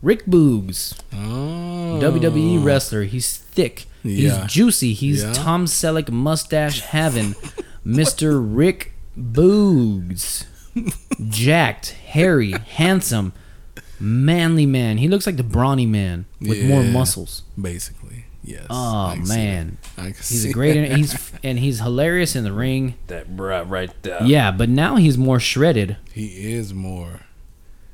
Rick 0.03 0.27
Boogs. 0.27 0.99
Oh. 1.13 1.58
WWE 2.01 2.65
wrestler. 2.65 3.03
He's 3.05 3.37
thick. 3.37 3.87
Yeah. 4.03 4.43
He's 4.43 4.53
juicy. 4.53 4.93
He's 4.93 5.23
Yeah. 5.23 5.33
Tom 5.33 5.67
Selleck 5.67 6.11
mustache 6.11 6.81
having 6.81 7.35
Mr. 7.87 8.41
Rick 8.43 8.93
Boogs. 9.19 10.45
Jacked, 11.29 11.91
hairy, 11.91 12.53
handsome, 12.53 13.33
manly 13.99 14.67
man. 14.67 14.99
He 14.99 15.09
looks 15.09 15.27
like 15.27 15.37
the 15.37 15.43
brawny 15.43 15.87
man 15.87 16.27
with 16.41 16.63
more 16.65 16.83
Yeah. 16.83 16.91
muscles. 16.93 17.43
Basically, 17.61 18.27
yes. 18.45 18.67
Oh 18.71 19.07
I 19.07 19.15
can 19.17 19.27
see 19.27 19.35
man, 19.37 19.79
that. 19.97 20.03
I 20.03 20.05
can 20.07 20.15
he's 20.15 20.43
see 20.43 20.51
a 20.51 20.53
great. 20.53 20.89
that. 20.89 20.97
He's 20.97 21.33
and 21.43 21.59
he's 21.59 21.81
hilarious 21.81 22.37
in 22.37 22.45
the 22.45 22.53
ring. 22.53 22.95
That 23.09 23.37
brat 23.37 23.69
right 23.69 23.91
there. 24.03 24.23
Yeah, 24.23 24.53
but 24.53 24.69
now 24.69 24.95
he's 24.97 25.19
more 25.19 25.41
shredded. 25.41 25.97
He 26.13 26.53
is 26.53 26.73
more. 26.73 27.23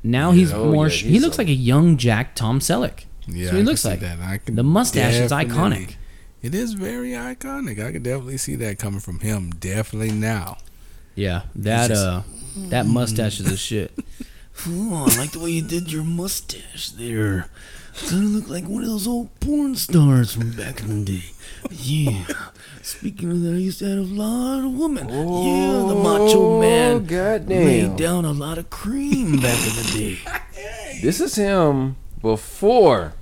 Now 0.03 0.33
he's 0.33 0.53
Oh, 0.53 0.71
more. 0.71 0.89
yeah, 0.89 0.93
sh- 0.95 1.03
he 1.05 1.11
he's 1.13 1.23
looks 1.23 1.39
a- 1.39 1.41
like 1.41 1.49
a 1.49 1.53
young 1.55 1.97
Jack 1.97 2.35
Tom 2.35 2.61
Selleck. 2.61 3.05
Yeah, 3.27 3.49
So 3.51 3.55
he 3.57 3.61
I 3.61 3.63
looks 3.65 3.81
see 3.83 3.89
like. 3.91 4.01
that. 4.01 4.19
I 4.21 4.39
can 4.39 4.55
The 4.57 4.63
mustache 4.65 5.15
is 5.15 5.33
iconic. 5.33 5.95
It 6.43 6.55
is 6.55 6.75
very 6.75 7.11
iconic. 7.13 7.83
I 7.85 7.93
can 7.93 8.03
definitely 8.03 8.37
see 8.37 8.55
that 8.57 8.79
coming 8.79 9.01
from 9.01 9.21
him. 9.21 9.51
Definitely 9.51 10.13
now. 10.13 10.59
Yeah, 11.15 11.43
that 11.57 11.89
just- 11.89 12.05
uh, 12.05 12.23
that 12.69 12.87
mustache 12.87 13.41
is 13.41 13.51
a 13.51 13.57
shit. 13.57 13.93
Oh, 14.69 15.09
I 15.11 15.17
like 15.19 15.33
the 15.33 15.41
way 15.41 15.51
you 15.51 15.63
did 15.63 15.91
your 15.93 16.05
mustache 16.05 16.91
there. 16.91 17.49
Kind 18.09 18.23
of 18.25 18.31
look 18.31 18.49
like 18.49 18.69
one 18.69 18.85
of 18.85 18.89
those 18.89 19.09
old 19.09 19.29
porn 19.41 19.75
stars 19.75 20.33
from 20.33 20.53
back 20.53 20.81
in 20.81 21.05
the 21.05 21.13
day. 21.19 21.25
Yeah. 21.73 22.25
Speaking 22.81 23.33
of 23.33 23.41
that, 23.43 23.55
I 23.55 23.57
used 23.59 23.81
to 23.81 23.87
have 23.89 23.99
a 23.99 24.03
lot 24.03 24.65
of 24.65 24.73
women. 24.79 25.09
yeah, 25.09 25.89
the 25.89 25.95
macho 25.97 26.61
man 26.61 26.93
Oh, 26.93 27.01
goddamn. 27.01 27.65
laid 27.67 27.97
down 27.97 28.25
a 28.25 28.31
lot 28.31 28.59
of 28.59 28.71
cream 28.71 29.41
back 29.41 29.59
in 29.67 29.75
the 29.75 29.91
day. 29.93 30.19
This 31.03 31.21
is 31.21 31.35
him 31.35 31.97
before 32.25 33.13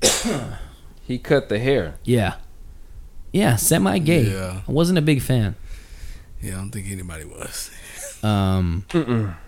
he 1.02 1.18
cut 1.18 1.48
the 1.48 1.58
hair. 1.58 1.96
Yeah. 2.04 2.36
Yeah, 3.32 3.56
semi-gay. 3.56 4.30
Yeah. 4.30 4.60
I 4.66 4.70
wasn't 4.70 4.96
a 4.96 5.02
big 5.02 5.22
fan. 5.22 5.56
Yeah, 6.40 6.52
I 6.52 6.56
don't 6.58 6.70
think 6.70 6.86
anybody 6.88 7.24
was. 7.24 7.72
Um, 8.22 8.86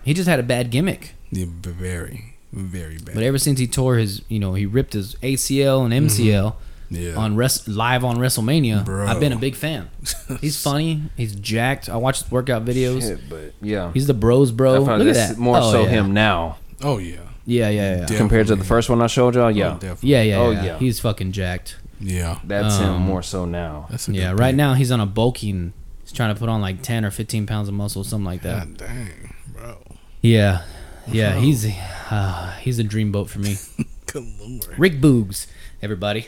he 0.03 0.13
just 0.13 0.27
had 0.27 0.41
a 0.41 0.43
bad 0.43 0.71
gimmick. 0.71 1.13
Yeah, 1.31 1.45
very, 1.47 2.35
very 2.51 2.97
bad. 2.97 3.15
But 3.15 3.23
ever 3.23 3.37
since 3.37 3.59
he 3.59 3.65
tore 3.65 3.95
his, 3.95 4.23
you 4.27 4.39
know, 4.39 4.55
he 4.55 4.65
ripped 4.65 4.91
his 4.91 5.15
ACL 5.15 5.85
and 5.85 6.09
MCL 6.09 6.55
yeah. 6.89 7.15
on 7.15 7.37
res- 7.37 7.65
live 7.65 8.03
on 8.03 8.17
WrestleMania, 8.17 8.83
Bro. 8.83 9.07
I've 9.07 9.21
been 9.21 9.31
a 9.31 9.37
big 9.37 9.55
fan. 9.55 9.89
He's 10.41 10.61
funny. 10.61 11.03
He's 11.15 11.33
jacked. 11.33 11.87
I 11.87 11.95
watch 11.95 12.23
his 12.23 12.29
workout 12.29 12.65
videos. 12.65 13.03
Shit, 13.03 13.29
but 13.29 13.53
yeah. 13.61 13.93
He's 13.93 14.05
the 14.05 14.13
bros, 14.13 14.51
bro. 14.51 14.81
Look 14.81 15.07
at 15.07 15.13
that. 15.13 15.37
more 15.37 15.59
Oh, 15.59 15.71
so 15.71 15.83
yeah. 15.83 15.89
him 15.89 16.13
now 16.13 16.57
oh 16.83 16.97
yeah. 16.97 17.19
Yeah, 17.49 17.69
yeah, 17.69 17.81
yeah. 17.81 17.91
Definitely. 18.01 18.17
compared 18.17 18.47
to 18.47 18.55
the 18.57 18.63
first 18.65 18.89
one 18.89 19.01
I 19.01 19.07
showed 19.07 19.33
y'all. 19.35 19.45
Oh, 19.45 19.47
Yeah, 19.47 19.71
definitely. 19.79 20.09
Yeah, 20.09 20.21
yeah, 20.21 20.37
Oh, 20.37 20.51
yeah. 20.51 20.65
yeah. 20.65 20.77
He's 20.79 20.99
fucking 20.99 21.31
jacked. 21.31 21.77
Yeah. 21.99 22.39
that's 22.43 22.77
him 22.77 22.89
Um, 22.89 23.01
more 23.03 23.23
so 23.23 23.45
now. 23.45 23.87
That's 23.89 24.07
a 24.09 24.13
Yeah, 24.13 24.31
good 24.31 24.39
right 24.39 24.49
pick. 24.49 24.55
now 24.57 24.73
he's 24.73 24.91
on 24.91 24.99
a 24.99 25.05
bulking. 25.05 25.71
He's 26.03 26.11
trying 26.11 26.33
to 26.35 26.39
put 26.39 26.49
on 26.49 26.61
like 26.61 26.81
10 26.83 27.05
or 27.05 27.09
15 27.11 27.45
pounds 27.47 27.67
of 27.69 27.73
muscle, 27.73 28.03
something 28.03 28.25
like 28.25 28.41
that. 28.43 28.67
God 28.67 28.77
dang, 28.77 29.33
bro. 29.47 29.77
Yeah. 30.21 30.63
Yeah, 31.09 31.31
Bro. 31.33 31.41
he's 31.41 31.65
uh, 32.11 32.51
he's 32.59 32.79
a 32.79 32.83
dreamboat 32.83 33.29
for 33.29 33.39
me. 33.39 33.55
Good 34.07 34.25
lord. 34.41 34.77
Rick 34.77 34.99
Boogs, 34.99 35.47
everybody. 35.81 36.27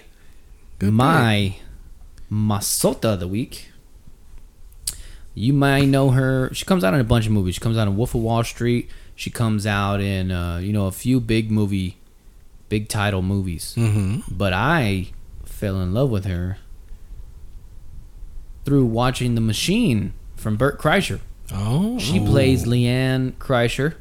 Good 0.80 0.94
My 0.94 1.58
Masota 2.32 3.14
of 3.16 3.20
the 3.20 3.28
week. 3.28 3.72
You 5.36 5.54
might 5.54 5.86
know 5.86 6.10
her. 6.12 6.50
She 6.54 6.66
comes 6.66 6.84
out 6.84 6.94
in 6.94 7.00
a 7.00 7.04
bunch 7.04 7.26
of 7.26 7.32
movies. 7.32 7.56
She 7.56 7.62
comes 7.62 7.78
out 7.78 7.88
in 7.88 7.96
Wolf 7.98 8.16
of 8.16 8.22
Wall 8.22 8.44
Street. 8.44 8.90
She 9.20 9.30
comes 9.30 9.68
out 9.68 10.00
in 10.00 10.32
uh, 10.32 10.60
you 10.60 10.72
know 10.72 10.86
a 10.88 10.94
few 10.94 11.20
big 11.20 11.52
movie, 11.52 11.98
big 12.70 12.88
title 12.88 13.22
movies. 13.22 13.76
Mm-hmm. 13.78 14.34
But 14.34 14.54
I 14.54 15.08
fell 15.44 15.82
in 15.82 15.94
love 15.94 16.10
with 16.10 16.24
her 16.24 16.58
through 18.64 18.86
watching 18.86 19.36
The 19.36 19.42
Machine 19.42 20.14
from 20.38 20.56
Burt 20.56 20.80
Kreischer. 20.80 21.20
Oh. 21.54 22.00
She 22.00 22.22
plays 22.22 22.64
Leanne 22.64 23.34
Kreischer. 23.34 23.96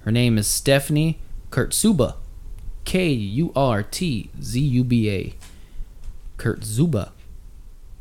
Her 0.00 0.10
name 0.10 0.36
is 0.36 0.48
Stephanie 0.48 1.20
Kurtzuba. 1.50 2.16
K 2.84 3.10
U 3.12 3.52
R 3.54 3.84
T 3.84 4.28
Z 4.42 4.58
U 4.58 4.82
B 4.82 5.08
A. 5.08 5.34
Kurtzuba. 6.36 7.12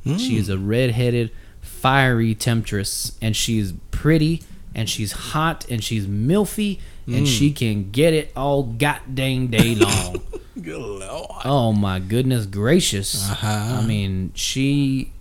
Mm. 0.04 0.20
She 0.20 0.38
is 0.38 0.50
a 0.50 0.58
red-headed, 0.58 1.30
fiery 1.62 2.34
temptress, 2.34 3.16
and 3.22 3.36
she's 3.36 3.74
pretty, 3.92 4.42
and 4.78 4.90
she's 4.90 5.12
hot, 5.12 5.66
and 5.70 5.84
she's 5.84 6.06
milfy, 6.08 6.80
and 7.06 7.26
Mm. 7.26 7.28
she 7.28 7.52
can 7.52 7.92
get 7.92 8.14
it 8.14 8.32
all 8.36 8.64
god 8.64 9.02
dang 9.14 9.48
day 9.48 9.76
long. 9.86 10.22
Good 10.62 10.80
lord. 10.80 11.42
oh 11.44 11.74
my 11.74 12.00
goodness 12.00 12.46
gracious! 12.46 13.30
Uh-huh. 13.30 13.80
I 13.82 13.86
mean, 13.86 14.32
she. 14.36 15.12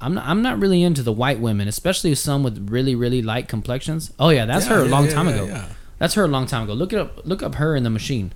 I'm 0.00 0.14
not. 0.14 0.26
I'm 0.26 0.40
not 0.42 0.58
really 0.58 0.82
into 0.82 1.02
the 1.02 1.12
white 1.12 1.40
women, 1.40 1.68
especially 1.68 2.14
some 2.14 2.42
with 2.42 2.70
really, 2.70 2.94
really 2.94 3.20
light 3.22 3.48
complexions. 3.48 4.12
Oh 4.18 4.30
yeah, 4.30 4.46
that's 4.46 4.66
Yeah, 4.66 4.74
her 4.76 4.80
a 4.80 4.84
yeah, 4.86 4.90
long 4.90 5.04
yeah, 5.06 5.12
time 5.12 5.28
ago. 5.28 5.44
yeah. 5.44 5.68
That's 5.98 6.14
her 6.14 6.24
a 6.24 6.28
long 6.28 6.46
time 6.46 6.62
ago. 6.64 6.72
Look 6.72 6.92
it 6.94 6.98
up. 6.98 7.26
Look 7.26 7.42
up 7.42 7.56
her 7.56 7.76
in 7.76 7.82
the 7.82 7.90
machine. 7.90 8.32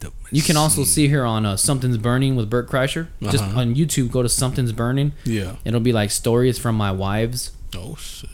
The 0.00 0.10
You 0.32 0.42
can 0.42 0.56
also 0.56 0.82
see 0.84 1.06
her 1.08 1.24
on 1.24 1.46
uh, 1.46 1.56
Something's 1.56 1.96
Burning 1.96 2.34
with 2.34 2.50
Burt 2.50 2.68
Kreischer. 2.68 3.06
Just 3.22 3.44
Uh-huh. 3.44 3.60
on 3.60 3.74
YouTube, 3.76 4.10
go 4.10 4.22
to 4.22 4.28
Something's 4.28 4.72
Burning. 4.72 5.12
Yeah. 5.24 5.56
It'll 5.64 5.78
be 5.80 5.92
like 5.92 6.10
stories 6.10 6.58
from 6.58 6.74
my 6.74 6.90
wives. 6.90 7.52
Oh 7.76 7.96
shit. 7.96 8.30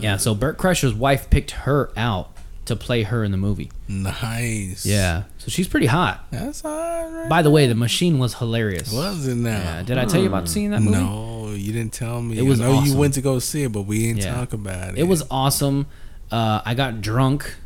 Yeah, 0.00 0.16
so 0.16 0.34
Burt 0.34 0.58
Kreischer's 0.58 0.94
wife 0.94 1.30
picked 1.30 1.52
her 1.52 1.90
out 1.96 2.30
to 2.66 2.76
play 2.76 3.02
her 3.04 3.24
in 3.24 3.30
the 3.30 3.36
movie. 3.36 3.70
Nice. 3.88 4.84
Yeah, 4.86 5.24
so 5.38 5.48
she's 5.48 5.66
pretty 5.68 5.86
hot. 5.86 6.24
That's 6.30 6.64
all 6.64 6.70
right. 7.10 7.28
By 7.28 7.42
the 7.42 7.50
way, 7.50 7.66
the 7.66 7.74
machine 7.74 8.18
was 8.18 8.34
hilarious. 8.34 8.92
Was 8.92 9.26
it 9.26 9.34
now? 9.36 9.50
Yeah, 9.58 9.82
did 9.82 9.98
I 9.98 10.04
tell 10.04 10.20
you 10.20 10.26
about 10.28 10.48
seeing 10.48 10.70
that 10.70 10.80
movie? 10.82 10.96
No, 10.96 11.50
you 11.52 11.72
didn't 11.72 11.92
tell 11.92 12.20
me. 12.22 12.38
It 12.38 12.42
was 12.42 12.60
I 12.60 12.64
know 12.66 12.74
awesome. 12.76 12.92
you 12.92 12.96
went 12.98 13.14
to 13.14 13.20
go 13.20 13.38
see 13.38 13.62
it, 13.64 13.72
but 13.72 13.82
we 13.82 14.06
didn't 14.06 14.22
Yeah. 14.22 14.34
talk 14.34 14.52
about 14.52 14.90
it. 14.90 14.98
It 14.98 15.04
was 15.04 15.22
awesome. 15.30 15.86
Uh, 16.30 16.60
I 16.64 16.74
got 16.74 17.00
drunk 17.00 17.56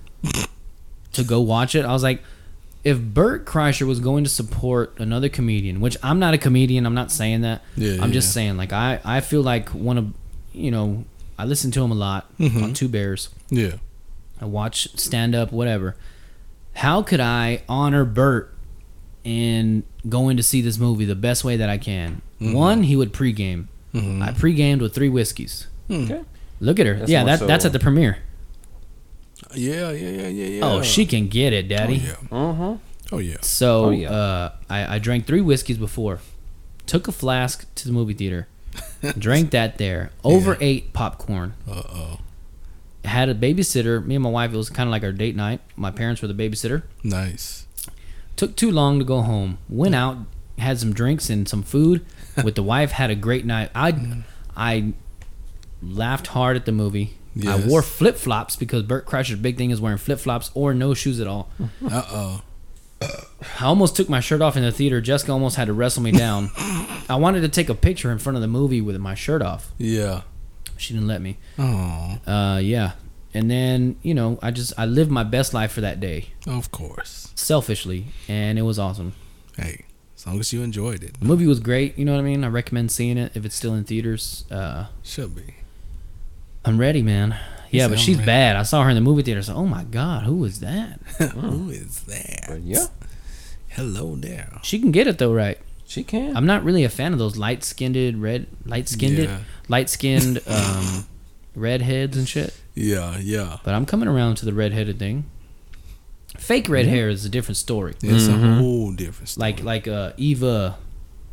to 1.12 1.24
go 1.24 1.40
watch 1.40 1.74
it. 1.74 1.84
I 1.84 1.92
was 1.92 2.02
like, 2.02 2.22
if 2.82 2.98
Burt 3.00 3.46
Kreischer 3.46 3.86
was 3.86 4.00
going 4.00 4.24
to 4.24 4.30
support 4.30 4.94
another 4.98 5.28
comedian, 5.28 5.80
which 5.80 5.96
I'm 6.02 6.18
not 6.18 6.34
a 6.34 6.38
comedian, 6.38 6.86
I'm 6.86 6.94
not 6.94 7.10
saying 7.10 7.42
that. 7.42 7.62
Yeah, 7.76 8.02
I'm 8.02 8.08
yeah, 8.08 8.14
just 8.14 8.32
saying, 8.32 8.56
like 8.56 8.72
I, 8.72 9.00
I 9.04 9.20
feel 9.20 9.42
like 9.42 9.70
one 9.70 9.96
of, 9.98 10.12
you 10.52 10.70
know, 10.70 11.04
I 11.38 11.44
listen 11.44 11.70
to 11.72 11.82
him 11.84 11.90
a 11.90 11.94
lot 11.94 12.30
Mhm. 12.38 12.62
on 12.62 12.74
Two 12.74 12.88
Bears. 12.88 13.28
Yeah. 13.50 13.74
I 14.40 14.44
watch 14.46 14.88
stand 14.96 15.34
up, 15.34 15.52
whatever. 15.52 15.96
How 16.74 17.02
could 17.02 17.20
I 17.20 17.62
honor 17.68 18.04
Burt 18.04 18.52
in 19.24 19.84
going 20.08 20.36
to 20.36 20.42
see 20.42 20.60
this 20.60 20.78
movie 20.78 21.04
the 21.04 21.14
best 21.14 21.44
way 21.44 21.56
that 21.56 21.68
I 21.68 21.78
can? 21.78 22.20
Mhm. 22.40 22.52
One, 22.54 22.82
he 22.84 22.96
would 22.96 23.12
pregame. 23.12 23.66
Mhm. 23.94 24.22
I 24.22 24.32
pre-gamed 24.32 24.82
with 24.82 24.94
three 24.94 25.08
whiskeys. 25.08 25.66
Hmm. 25.88 26.04
Okay. 26.04 26.20
Look 26.60 26.80
at 26.80 26.86
her. 26.86 26.94
That's 26.98 27.10
yeah, 27.10 27.20
more 27.20 27.26
that, 27.30 27.38
so- 27.40 27.46
that's 27.46 27.64
at 27.64 27.72
the 27.72 27.78
premiere. 27.78 28.18
Yeah, 29.54 29.90
yeah, 29.92 30.08
yeah, 30.10 30.28
yeah, 30.28 30.46
yeah. 30.46 30.64
Oh, 30.64 30.82
she 30.82 31.06
can 31.06 31.28
get 31.28 31.52
it, 31.52 31.66
Oh 31.66 31.68
daddy. 31.68 31.96
yeah. 31.96 32.16
Mm-hmm. 32.30 32.74
Oh 33.14 33.18
yeah. 33.18 33.36
So 33.42 33.86
Oh, 33.86 33.90
yeah. 33.90 34.10
uh, 34.10 34.52
I, 34.68 34.96
I 34.96 34.98
drank 34.98 35.26
three 35.26 35.40
whiskeys 35.40 35.78
before, 35.78 36.20
took 36.86 37.06
a 37.06 37.12
flask 37.12 37.72
to 37.76 37.86
the 37.86 37.92
movie 37.92 38.14
theater, 38.14 38.48
drank 39.18 39.50
that 39.50 39.78
there, 39.78 40.10
over 40.24 40.56
ate 40.60 40.92
popcorn, 40.92 41.54
Uh 41.68 41.82
oh. 41.92 42.18
had 43.04 43.28
a 43.28 43.34
babysitter. 43.34 44.04
Me 44.04 44.14
and 44.16 44.24
my 44.24 44.30
wife. 44.30 44.52
It 44.52 44.56
was 44.56 44.70
kind 44.70 44.88
of 44.88 44.90
like 44.90 45.02
our 45.02 45.12
date 45.12 45.36
night. 45.36 45.60
My 45.76 45.90
parents 45.90 46.22
were 46.22 46.28
the 46.28 46.34
babysitter. 46.34 46.82
Nice. 47.02 47.66
Took 48.36 48.56
too 48.56 48.70
long 48.70 48.98
to 48.98 49.04
go 49.04 49.20
home. 49.22 49.58
Went 49.68 49.94
out, 49.94 50.18
had 50.58 50.78
some 50.78 50.92
drinks 50.92 51.30
and 51.30 51.48
some 51.48 51.62
food 51.62 52.04
with 52.44 52.54
the 52.56 52.62
wife. 52.62 52.92
Had 52.92 53.10
a 53.10 53.14
great 53.14 53.44
night. 53.44 53.70
I 53.74 54.22
I 54.56 54.92
laughed 55.82 56.28
hard 56.28 56.56
at 56.56 56.64
the 56.66 56.72
movie. 56.72 57.16
I 57.46 57.56
wore 57.66 57.82
flip 57.82 58.16
flops 58.16 58.54
because 58.54 58.84
Burt 58.84 59.06
Kreischer's 59.06 59.40
big 59.40 59.56
thing 59.56 59.70
is 59.70 59.80
wearing 59.80 59.98
flip 59.98 60.20
flops 60.20 60.50
or 60.54 60.72
no 60.72 60.94
shoes 60.94 61.18
at 61.20 61.26
all. 61.26 61.50
Uh 61.84 62.02
oh. 62.08 62.42
I 63.60 63.64
almost 63.66 63.96
took 63.96 64.08
my 64.08 64.20
shirt 64.20 64.40
off 64.42 64.56
in 64.56 64.62
the 64.62 64.72
theater. 64.72 65.00
Jessica 65.00 65.32
almost 65.32 65.56
had 65.56 65.66
to 65.66 65.72
wrestle 65.72 66.02
me 66.02 66.12
down. 66.12 66.50
I 67.08 67.16
wanted 67.16 67.40
to 67.42 67.48
take 67.48 67.68
a 67.68 67.74
picture 67.74 68.10
in 68.10 68.18
front 68.18 68.36
of 68.36 68.42
the 68.42 68.48
movie 68.48 68.80
with 68.80 68.96
my 68.98 69.14
shirt 69.14 69.42
off. 69.42 69.70
Yeah. 69.78 70.22
She 70.76 70.94
didn't 70.94 71.08
let 71.08 71.20
me. 71.22 71.36
Oh, 71.58 72.18
Uh, 72.26 72.58
yeah. 72.62 72.92
And 73.34 73.50
then 73.50 73.96
you 74.02 74.14
know, 74.14 74.38
I 74.42 74.50
just 74.52 74.72
I 74.78 74.86
lived 74.86 75.10
my 75.10 75.24
best 75.24 75.52
life 75.54 75.72
for 75.72 75.80
that 75.80 75.98
day, 75.98 76.28
of 76.46 76.70
course. 76.70 77.32
selfishly, 77.34 78.06
and 78.28 78.58
it 78.60 78.62
was 78.62 78.78
awesome. 78.78 79.12
Hey, 79.56 79.86
as 80.16 80.24
long 80.24 80.38
as 80.38 80.52
you 80.52 80.62
enjoyed 80.62 81.02
it, 81.02 81.18
The 81.18 81.26
movie 81.26 81.46
was 81.48 81.58
great. 81.58 81.98
You 81.98 82.04
know 82.04 82.12
what 82.12 82.20
I 82.20 82.22
mean? 82.22 82.44
I 82.44 82.46
recommend 82.48 82.92
seeing 82.92 83.18
it 83.18 83.32
if 83.34 83.44
it's 83.44 83.56
still 83.56 83.74
in 83.74 83.82
theaters. 83.82 84.44
Uh, 84.52 84.86
should 85.02 85.34
be. 85.34 85.56
I'm 86.64 86.78
ready, 86.78 87.02
man. 87.02 87.36
Yeah, 87.74 87.84
said, 87.84 87.88
but 87.90 87.98
"I'm 87.98 88.04
she's 88.04 88.16
ready." 88.16 88.26
bad. 88.26 88.56
I 88.56 88.62
saw 88.62 88.82
her 88.84 88.88
in 88.90 88.94
the 88.94 89.00
movie 89.00 89.22
theater. 89.22 89.42
So, 89.42 89.54
oh 89.54 89.66
my 89.66 89.84
god, 89.84 90.24
who 90.24 90.44
is 90.44 90.60
that? 90.60 91.00
Who 91.34 91.70
is 91.70 92.00
that? 92.02 92.44
But 92.48 92.62
yeah, 92.62 92.86
Hello 93.70 94.16
there. 94.16 94.58
She 94.62 94.78
can 94.78 94.90
get 94.92 95.06
it 95.06 95.18
though, 95.18 95.32
right? 95.32 95.58
she 95.86 96.02
can. 96.02 96.36
I'm 96.36 96.46
not 96.46 96.64
really 96.64 96.82
a 96.84 96.88
fan 96.88 97.12
of 97.12 97.18
those 97.18 97.36
light 97.36 97.62
skinned, 97.62 98.20
red, 98.22 98.46
light 98.64 98.88
skinned, 98.88 99.18
Yeah. 99.18 99.40
light 99.68 99.88
skinned, 99.90 100.40
um, 100.46 101.06
redheads 101.54 102.16
and 102.16 102.26
shit. 102.28 102.54
Yeah, 102.74 103.18
yeah. 103.20 103.58
But 103.64 103.74
I'm 103.74 103.84
coming 103.86 104.08
around 104.08 104.36
to 104.36 104.44
the 104.46 104.52
redheaded 104.54 104.98
thing. 104.98 105.24
Fake 106.38 106.68
red 106.68 106.86
hair 106.86 107.08
is 107.08 107.24
a 107.24 107.28
different 107.28 107.58
story. 107.58 107.94
It's 108.02 108.24
Mhm. 108.26 108.54
a 108.54 108.56
whole 108.58 108.92
different 108.92 109.28
story. 109.28 109.52
Like 109.52 109.62
like 109.62 109.86
uh, 109.88 110.12
Eva, 110.16 110.76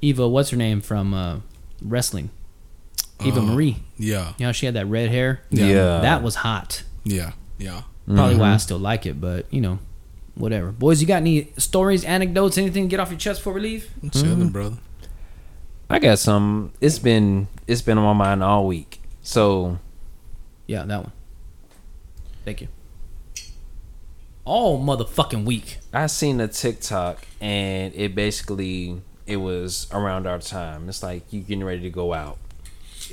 Eva, 0.01 0.27
what's 0.27 0.49
her 0.51 0.57
name 0.57 0.81
from 0.81 1.13
uh, 1.13 1.37
wrestling? 1.81 2.29
Eva 3.23 3.39
Uh, 3.39 3.43
Marie. 3.43 3.77
Yeah, 3.97 4.33
You 4.37 4.47
know 4.47 4.51
she 4.51 4.65
had 4.65 4.75
that 4.75 4.87
red 4.87 5.09
hair. 5.09 5.41
Yeah. 5.49 5.65
yeah, 5.67 5.99
that 6.01 6.23
was 6.23 6.35
hot. 6.35 6.83
yeah, 7.03 7.31
yeah. 7.57 7.83
Probably 8.07 8.35
why 8.35 8.51
I 8.51 8.55
Mhm. 8.55 8.61
still 8.61 8.79
like 8.79 9.05
it, 9.05 9.21
but 9.21 9.45
you 9.53 9.61
know, 9.61 9.79
whatever. 10.35 10.71
Boys, 10.71 11.01
you 11.01 11.07
got 11.07 11.17
any 11.17 11.51
stories, 11.57 12.03
anecdotes, 12.03 12.57
anything 12.57 12.83
to 12.85 12.89
get 12.89 12.99
off 12.99 13.09
your 13.09 13.19
chest 13.19 13.39
before 13.41 13.53
we 13.53 13.61
leave? 13.61 13.89
I'm 14.03 14.09
chilling, 14.09 14.29
Mm-hmm. 14.37 14.47
brother. 14.49 14.77
I 15.89 15.99
got 15.99 16.19
some. 16.19 16.71
It's 16.81 16.99
been 16.99 17.47
it's 17.67 17.81
been 17.81 17.97
on 17.97 18.03
my 18.17 18.25
mind 18.25 18.43
all 18.43 18.65
week. 18.67 19.01
So 19.21 19.77
Yeah, 20.67 20.83
that 20.85 21.03
one. 21.03 21.11
Thank 22.45 22.61
you. 22.61 22.67
All 24.43 24.81
motherfucking 24.83 25.45
week. 25.45 25.77
I 25.93 26.07
seen 26.07 26.39
a 26.41 26.47
TikTok 26.47 27.25
and 27.39 27.93
it 27.93 28.15
basically 28.15 29.01
it 29.27 29.37
was 29.37 29.87
around 29.91 30.25
our 30.27 30.39
time. 30.39 30.89
It's 30.89 31.03
like 31.03 31.31
you 31.31 31.41
getting 31.41 31.63
ready 31.63 31.81
to 31.83 31.89
go 31.89 32.13
out. 32.13 32.37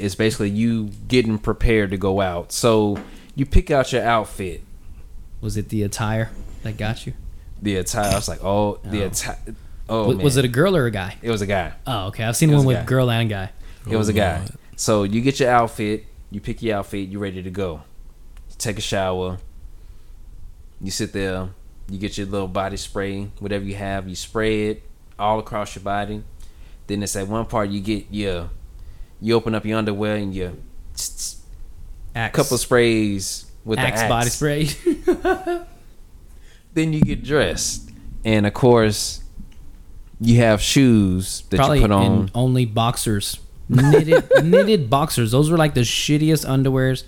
It's 0.00 0.14
basically 0.14 0.50
you 0.50 0.90
getting 1.08 1.38
prepared 1.38 1.90
to 1.90 1.96
go 1.96 2.20
out. 2.20 2.52
So 2.52 2.98
you 3.34 3.44
pick 3.46 3.70
out 3.70 3.92
your 3.92 4.02
outfit, 4.02 4.62
Was 5.40 5.56
it 5.56 5.68
the 5.68 5.82
attire 5.82 6.30
that 6.62 6.76
got 6.76 7.06
you? 7.06 7.12
the 7.60 7.76
attire. 7.76 8.12
I 8.12 8.14
was 8.14 8.28
like, 8.28 8.42
oh, 8.44 8.78
the 8.84 9.02
Oh. 9.02 9.06
attire. 9.06 9.38
Oh, 9.88 10.06
was, 10.08 10.16
man. 10.18 10.24
was 10.24 10.36
it 10.36 10.44
a 10.44 10.48
girl 10.48 10.76
or 10.76 10.86
a 10.86 10.90
guy? 10.90 11.16
It 11.22 11.30
was 11.30 11.40
a 11.42 11.46
guy. 11.46 11.72
Oh, 11.86 12.06
okay. 12.08 12.22
I've 12.24 12.36
seen 12.36 12.50
It 12.50 12.56
one 12.56 12.64
with 12.66 12.76
guy. 12.76 12.84
girl 12.84 13.10
and 13.10 13.28
guy. 13.28 13.50
It 13.90 13.96
was 13.96 14.08
a 14.08 14.12
guy. 14.12 14.46
So 14.76 15.02
you 15.02 15.20
get 15.22 15.40
your 15.40 15.50
outfit, 15.50 16.04
you 16.30 16.40
pick 16.40 16.62
your 16.62 16.76
outfit, 16.76 17.08
You're 17.08 17.20
ready 17.22 17.42
to 17.42 17.50
go. 17.50 17.82
You 18.50 18.54
take 18.58 18.78
a 18.78 18.82
shower. 18.82 19.38
You 20.80 20.90
sit 20.92 21.12
there, 21.12 21.48
you 21.90 21.98
get 21.98 22.16
your 22.18 22.26
little 22.28 22.46
body 22.48 22.76
spray, 22.76 23.30
whatever 23.40 23.64
you 23.64 23.74
have, 23.74 24.08
you 24.08 24.14
spray 24.14 24.68
it 24.68 24.82
all 25.18 25.38
across 25.40 25.74
your 25.74 25.82
body. 25.82 26.22
Then 26.86 27.02
it's 27.02 27.16
at 27.16 27.26
one 27.26 27.46
part 27.46 27.70
you 27.70 27.80
get 27.80 28.06
your 28.10 28.50
you 29.20 29.34
open 29.34 29.54
up 29.54 29.64
your 29.64 29.78
underwear 29.78 30.16
and 30.16 30.34
you 30.34 30.56
Axe. 30.94 32.34
couple 32.34 32.58
sprays 32.58 33.46
with 33.64 33.78
Axe, 33.78 34.00
the 34.00 34.06
axe. 34.06 34.08
body 34.08 34.30
spray. 34.30 35.64
Then 36.74 36.92
you 36.92 37.00
get 37.00 37.24
dressed. 37.24 37.90
And 38.24 38.46
of 38.46 38.54
course 38.54 39.22
you 40.20 40.36
have 40.36 40.60
shoes 40.60 41.42
that 41.50 41.56
Probably 41.56 41.78
you 41.78 41.84
put 41.84 41.92
on. 41.92 42.30
only 42.34 42.66
boxers. 42.66 43.38
Knitted 43.68 44.24
knitted 44.44 44.90
boxers. 44.90 45.30
Those 45.32 45.50
were 45.50 45.56
like 45.56 45.74
the 45.74 45.82
shittiest 45.82 46.46
underwears. 46.46 47.04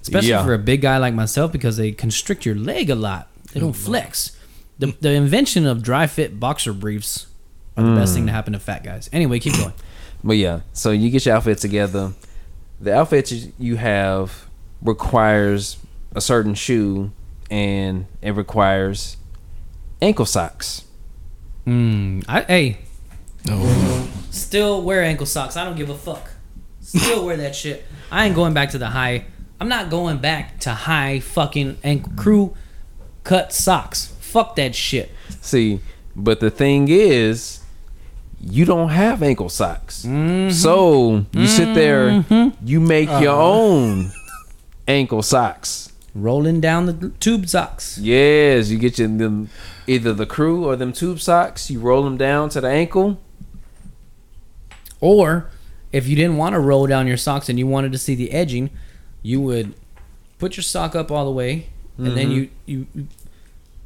Especially 0.00 0.30
Yeah. 0.30 0.44
for 0.44 0.54
a 0.54 0.58
big 0.58 0.80
guy 0.80 0.96
like 0.98 1.14
myself 1.14 1.52
because 1.52 1.76
they 1.76 1.92
constrict 1.92 2.46
your 2.46 2.54
leg 2.54 2.90
a 2.90 2.94
lot. 2.94 3.28
They 3.52 3.60
don't 3.60 3.72
mm. 3.72 3.76
flex. 3.76 4.36
The 4.78 4.94
the 5.00 5.12
invention 5.12 5.66
of 5.66 5.82
dry 5.82 6.06
fit 6.06 6.40
boxer 6.40 6.72
briefs 6.72 7.26
are 7.76 7.84
the 7.84 7.94
best 7.94 8.14
thing 8.14 8.26
to 8.26 8.32
mm. 8.32 8.34
happen 8.34 8.52
to 8.52 8.60
fat 8.60 8.82
guys. 8.84 9.08
Anyway, 9.12 9.38
keep 9.38 9.56
going. 9.56 9.72
But 10.22 10.36
yeah, 10.36 10.60
so 10.72 10.90
you 10.90 11.10
get 11.10 11.24
your 11.26 11.36
outfit 11.36 11.58
together. 11.58 12.12
The 12.80 12.94
outfit 12.94 13.30
you- 13.32 13.52
you 13.58 13.76
have 13.76 14.46
requires 14.82 15.76
a 16.14 16.20
certain 16.20 16.54
shoe, 16.54 17.10
and 17.50 18.06
it 18.22 18.32
requires 18.32 19.16
ankle 20.02 20.26
socks. 20.26 20.84
Mm, 21.66 22.24
I, 22.28 22.40
hey, 22.42 22.78
Oh, 23.48 24.08
still 24.30 24.82
wear 24.82 25.02
ankle 25.02 25.24
socks. 25.26 25.56
I 25.56 25.64
don't 25.64 25.76
give 25.76 25.88
a 25.88 25.96
fuck. 25.96 26.28
Still 26.82 27.24
wear 27.24 27.36
that 27.38 27.54
shit. 27.56 27.84
I 28.10 28.26
ain't 28.26 28.34
going 28.34 28.52
back 28.52 28.70
to 28.70 28.78
the 28.78 28.88
high. 28.88 29.24
I'm 29.60 29.68
not 29.68 29.88
going 29.90 30.18
back 30.18 30.60
to 30.60 30.70
high 30.74 31.20
fucking 31.20 31.78
ankle 31.84 32.12
crew 32.16 32.54
cut 33.24 33.52
socks. 33.52 34.12
Fuck 34.20 34.56
that 34.56 34.74
shit. 34.74 35.10
See, 35.40 35.80
but 36.16 36.40
the 36.40 36.50
thing 36.50 36.88
is, 36.88 37.59
you 38.40 38.64
don't 38.64 38.88
have 38.88 39.22
ankle 39.22 39.48
socks, 39.48 39.96
so 39.96 41.24
you 41.32 41.46
sit 41.46 41.74
there, 41.74 42.08
mm-hmm. 42.08 42.66
you 42.66 42.80
make 42.80 43.08
your 43.08 43.30
uh-huh. 43.30 43.52
own 43.52 44.12
ankle 44.88 45.22
socks. 45.22 45.92
Rolling 46.14 46.60
down 46.60 46.86
the 46.86 47.10
tube 47.20 47.48
socks. 47.48 47.96
Yes, 47.98 48.68
you 48.68 48.78
get 48.78 48.98
your 48.98 49.06
them 49.06 49.48
either 49.86 50.12
the 50.12 50.26
crew 50.26 50.64
or 50.66 50.74
them 50.74 50.92
tube 50.92 51.20
socks. 51.20 51.70
You 51.70 51.78
roll 51.78 52.02
them 52.02 52.16
down 52.16 52.48
to 52.50 52.60
the 52.60 52.68
ankle. 52.68 53.20
Or 55.00 55.50
if 55.92 56.08
you 56.08 56.16
didn't 56.16 56.36
want 56.36 56.54
to 56.54 56.58
roll 56.58 56.88
down 56.88 57.06
your 57.06 57.16
socks 57.16 57.48
and 57.48 57.58
you 57.58 57.66
wanted 57.68 57.92
to 57.92 57.98
see 57.98 58.16
the 58.16 58.32
edging, 58.32 58.70
you 59.22 59.40
would 59.40 59.74
put 60.38 60.56
your 60.56 60.64
sock 60.64 60.96
up 60.96 61.12
all 61.12 61.24
the 61.24 61.30
way, 61.30 61.68
and 61.96 62.16
then 62.16 62.30
mm-hmm. 62.30 62.32
you 62.66 62.86
you. 62.94 63.08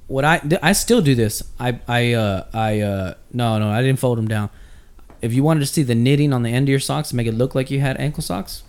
What 0.06 0.24
I 0.24 0.40
I 0.62 0.72
still 0.72 1.00
do 1.00 1.14
this. 1.14 1.42
I 1.58 1.78
I 1.88 2.12
uh 2.12 2.44
I 2.52 2.80
uh 2.80 3.14
no 3.32 3.58
no 3.58 3.70
I 3.70 3.80
didn't 3.82 3.98
fold 3.98 4.18
them 4.18 4.28
down. 4.28 4.50
If 5.22 5.32
you 5.32 5.42
wanted 5.42 5.60
to 5.60 5.66
see 5.66 5.82
the 5.82 5.94
knitting 5.94 6.32
on 6.32 6.42
the 6.42 6.50
end 6.50 6.68
of 6.68 6.70
your 6.70 6.80
socks 6.80 7.08
to 7.10 7.16
make 7.16 7.26
it 7.26 7.32
look 7.32 7.54
like 7.54 7.70
you 7.70 7.80
had 7.80 7.96
ankle 7.98 8.22
socks, 8.22 8.62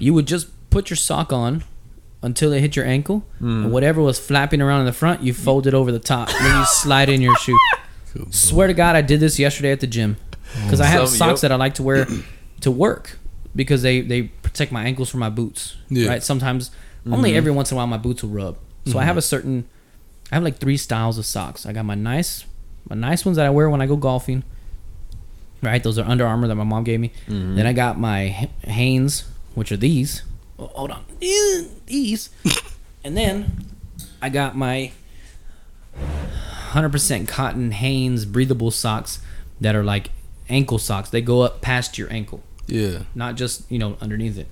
you 0.00 0.12
would 0.14 0.26
just 0.26 0.48
put 0.70 0.90
your 0.90 0.96
sock 0.96 1.32
on 1.32 1.62
until 2.22 2.52
it 2.52 2.60
hit 2.60 2.74
your 2.74 2.84
ankle, 2.84 3.24
and 3.38 3.70
whatever 3.70 4.02
was 4.02 4.18
flapping 4.18 4.60
around 4.60 4.80
in 4.80 4.86
the 4.86 4.92
front, 4.92 5.22
you 5.22 5.32
fold 5.32 5.66
it 5.68 5.74
over 5.74 5.92
the 5.92 6.00
top, 6.00 6.28
and 6.28 6.44
then 6.44 6.58
you 6.58 6.64
slide 6.66 7.08
in 7.08 7.20
your 7.20 7.36
shoe. 7.36 7.56
Swear 8.30 8.66
to 8.66 8.74
God, 8.74 8.96
I 8.96 9.02
did 9.02 9.20
this 9.20 9.38
yesterday 9.38 9.70
at 9.70 9.78
the 9.78 9.86
gym 9.86 10.16
because 10.64 10.80
I 10.80 10.86
have 10.86 11.08
So, 11.08 11.14
socks 11.16 11.42
yep. 11.42 11.50
that 11.50 11.52
I 11.52 11.56
like 11.56 11.74
to 11.74 11.84
wear 11.84 12.06
to 12.62 12.70
work 12.72 13.18
because 13.54 13.82
they 13.82 14.00
they 14.00 14.22
protect 14.22 14.72
my 14.72 14.82
ankles 14.84 15.08
from 15.08 15.20
my 15.20 15.30
boots. 15.30 15.76
Yeah. 15.88 16.08
Right. 16.08 16.22
Sometimes 16.22 16.72
only 17.08 17.36
every 17.36 17.52
once 17.52 17.70
in 17.70 17.76
a 17.76 17.78
while 17.78 17.86
my 17.86 17.98
boots 17.98 18.24
will 18.24 18.30
rub. 18.30 18.56
So 18.86 18.98
I 18.98 19.04
have 19.04 19.16
a 19.16 19.22
certain. 19.22 19.68
I 20.30 20.34
have 20.36 20.44
like 20.44 20.58
three 20.58 20.76
styles 20.76 21.18
of 21.18 21.26
socks. 21.26 21.66
I 21.66 21.72
got 21.72 21.84
my 21.84 21.94
nice, 21.94 22.44
my 22.88 22.96
nice 22.96 23.24
ones 23.24 23.36
that 23.36 23.46
I 23.46 23.50
wear 23.50 23.70
when 23.70 23.80
I 23.80 23.86
go 23.86 23.96
golfing. 23.96 24.44
Right, 25.62 25.82
those 25.82 25.98
are 25.98 26.04
Under 26.04 26.26
Armour 26.26 26.48
that 26.48 26.54
my 26.54 26.64
mom 26.64 26.84
gave 26.84 27.00
me. 27.00 27.12
Mm-hmm. 27.26 27.56
Then 27.56 27.66
I 27.66 27.72
got 27.72 27.98
my 27.98 28.48
Hanes, 28.62 29.24
which 29.54 29.72
are 29.72 29.76
these. 29.76 30.22
Oh, 30.58 30.66
hold 30.66 30.90
on, 30.90 31.04
these. 31.86 32.30
and 33.04 33.16
then 33.16 33.66
I 34.20 34.28
got 34.28 34.56
my 34.56 34.92
100% 36.72 37.28
cotton 37.28 37.70
Hanes 37.70 38.24
breathable 38.24 38.70
socks 38.70 39.20
that 39.60 39.74
are 39.74 39.84
like 39.84 40.10
ankle 40.48 40.78
socks. 40.78 41.10
They 41.10 41.22
go 41.22 41.40
up 41.42 41.60
past 41.60 41.96
your 41.98 42.12
ankle, 42.12 42.42
yeah. 42.66 43.00
not 43.14 43.36
just, 43.36 43.70
you 43.70 43.78
know, 43.78 43.96
underneath 44.00 44.38
it. 44.38 44.46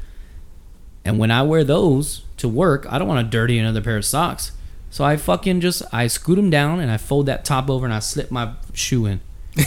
And 1.04 1.18
when 1.18 1.30
I 1.30 1.42
wear 1.42 1.64
those 1.64 2.22
to 2.38 2.48
work, 2.48 2.90
I 2.90 2.98
don't 2.98 3.08
want 3.08 3.24
to 3.26 3.30
dirty 3.30 3.58
another 3.58 3.82
pair 3.82 3.96
of 3.96 4.04
socks. 4.06 4.52
So 4.94 5.02
I 5.02 5.16
fucking 5.16 5.60
just 5.60 5.82
I 5.92 6.06
scoot 6.06 6.36
them 6.36 6.50
down 6.50 6.78
and 6.78 6.88
I 6.88 6.98
fold 6.98 7.26
that 7.26 7.44
top 7.44 7.68
over 7.68 7.84
and 7.84 7.92
I 7.92 7.98
slip 7.98 8.30
my 8.30 8.52
shoe 8.74 9.06
in. 9.06 9.20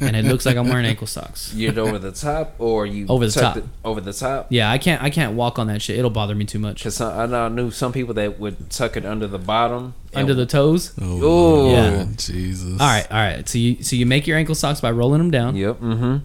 and 0.00 0.14
it 0.14 0.24
looks 0.24 0.46
like 0.46 0.56
I'm 0.56 0.68
wearing 0.68 0.86
ankle 0.86 1.08
socks. 1.08 1.52
You 1.52 1.70
get 1.70 1.78
over 1.78 1.98
the 1.98 2.12
top, 2.12 2.54
or 2.60 2.86
you 2.86 3.04
Over 3.08 3.26
the 3.26 3.32
tuck 3.32 3.54
top. 3.54 3.64
over 3.84 4.00
the 4.00 4.12
top. 4.12 4.46
Yeah, 4.50 4.70
I 4.70 4.78
can't 4.78 5.02
I 5.02 5.10
can't 5.10 5.34
walk 5.34 5.58
on 5.58 5.66
that 5.66 5.82
shit. 5.82 5.98
It'll 5.98 6.12
bother 6.12 6.36
me 6.36 6.44
too 6.44 6.60
much. 6.60 6.84
Cause 6.84 6.94
some, 6.94 7.12
I 7.32 7.46
I 7.46 7.48
knew 7.48 7.72
some 7.72 7.92
people 7.92 8.14
that 8.14 8.38
would 8.38 8.70
tuck 8.70 8.96
it 8.96 9.04
under 9.04 9.26
the 9.26 9.40
bottom. 9.40 9.94
Under 10.14 10.32
the 10.32 10.46
toes. 10.46 10.92
Oh, 11.02 11.72
Yeah. 11.72 12.06
Jesus. 12.16 12.80
All 12.80 12.86
right, 12.86 13.10
all 13.10 13.18
right. 13.18 13.48
So 13.48 13.58
you 13.58 13.82
so 13.82 13.96
you 13.96 14.06
make 14.06 14.28
your 14.28 14.38
ankle 14.38 14.54
socks 14.54 14.80
by 14.80 14.92
rolling 14.92 15.18
them 15.18 15.32
down. 15.32 15.56
Yep. 15.56 15.80
Mm-hmm. 15.80 16.16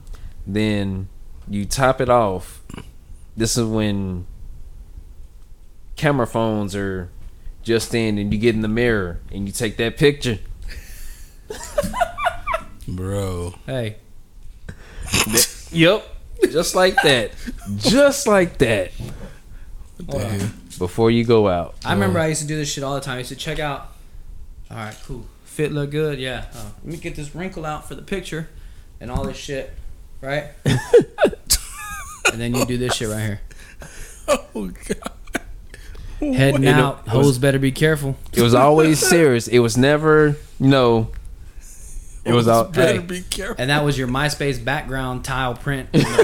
Then 0.46 1.08
you 1.50 1.66
top 1.66 2.00
it 2.00 2.10
off. 2.10 2.62
This 3.36 3.58
is 3.58 3.66
when 3.66 4.28
camera 5.96 6.28
phones 6.28 6.76
are 6.76 7.10
just 7.64 7.94
in, 7.96 8.18
and 8.18 8.32
you 8.34 8.40
get 8.40 8.56
in 8.56 8.62
the 8.62 8.68
mirror 8.68 9.20
and 9.32 9.48
you 9.48 9.52
take 9.54 9.78
that 9.78 9.98
picture. 9.98 10.40
bro. 12.88 13.56
Hey, 13.66 13.98
Yep, 15.72 16.08
just 16.52 16.76
like 16.76 16.96
that, 17.04 17.32
just 17.78 18.28
like 18.28 18.58
that. 18.60 18.92
What 18.94 20.08
the 20.08 20.12
Hold 20.12 20.24
on. 20.24 20.40
hell? 20.40 20.50
Before 20.78 21.10
you 21.12 21.24
go 21.24 21.48
out, 21.48 21.76
I 21.86 21.94
remember 21.94 22.20
I 22.20 22.28
used 22.28 22.42
to 22.42 22.48
do 22.48 22.56
this 22.56 22.72
shit 22.72 22.84
all 22.84 22.96
the 22.96 23.02
time. 23.02 23.16
I 23.16 23.20
used 23.20 23.30
to 23.30 23.36
check 23.36 23.60
out. 23.60 23.92
All 24.70 24.78
right, 24.78 24.96
cool. 25.06 25.26
Fit 25.46 25.72
look 25.72 25.92
good. 25.92 26.20
Yeah. 26.20 26.46
Uh, 26.54 26.66
let 26.84 26.86
me 26.86 26.98
get 26.98 27.16
this 27.16 27.34
wrinkle 27.36 27.66
out 27.66 27.88
for 27.88 27.96
the 27.96 28.02
picture, 28.02 28.50
and 29.00 29.10
all 29.12 29.24
this 29.24 29.38
shit, 29.38 29.72
right? 30.22 30.46
and 30.66 32.40
then 32.42 32.54
you 32.56 32.66
do 32.66 32.78
this 32.78 32.96
shit 32.96 33.10
right 33.10 33.22
here. 33.22 33.42
Oh 34.56 34.68
god. 34.68 35.12
Heading 36.34 36.64
It- 36.64 36.70
out. 36.70 37.00
it 37.08 37.14
was- 37.14 37.26
Hoes 37.26 37.38
better 37.38 37.60
be 37.60 37.72
careful. 37.72 38.16
it 38.32 38.42
was 38.42 38.54
always 38.54 39.00
serious. 39.00 39.48
It 39.48 39.60
was 39.60 39.78
never, 39.78 40.38
you 40.60 40.68
know, 40.68 41.10
it 42.26 42.32
was 42.34 42.48
all. 42.48 42.64
Better 42.66 43.02
hey. 43.02 43.06
be 43.06 43.22
careful. 43.22 43.56
And 43.60 43.70
that 43.70 43.84
was 43.84 43.98
your 43.98 44.08
MySpace 44.08 44.64
background 44.64 45.26
tile 45.26 45.56
print 45.56 45.90
in 45.92 46.02
the 46.02 46.24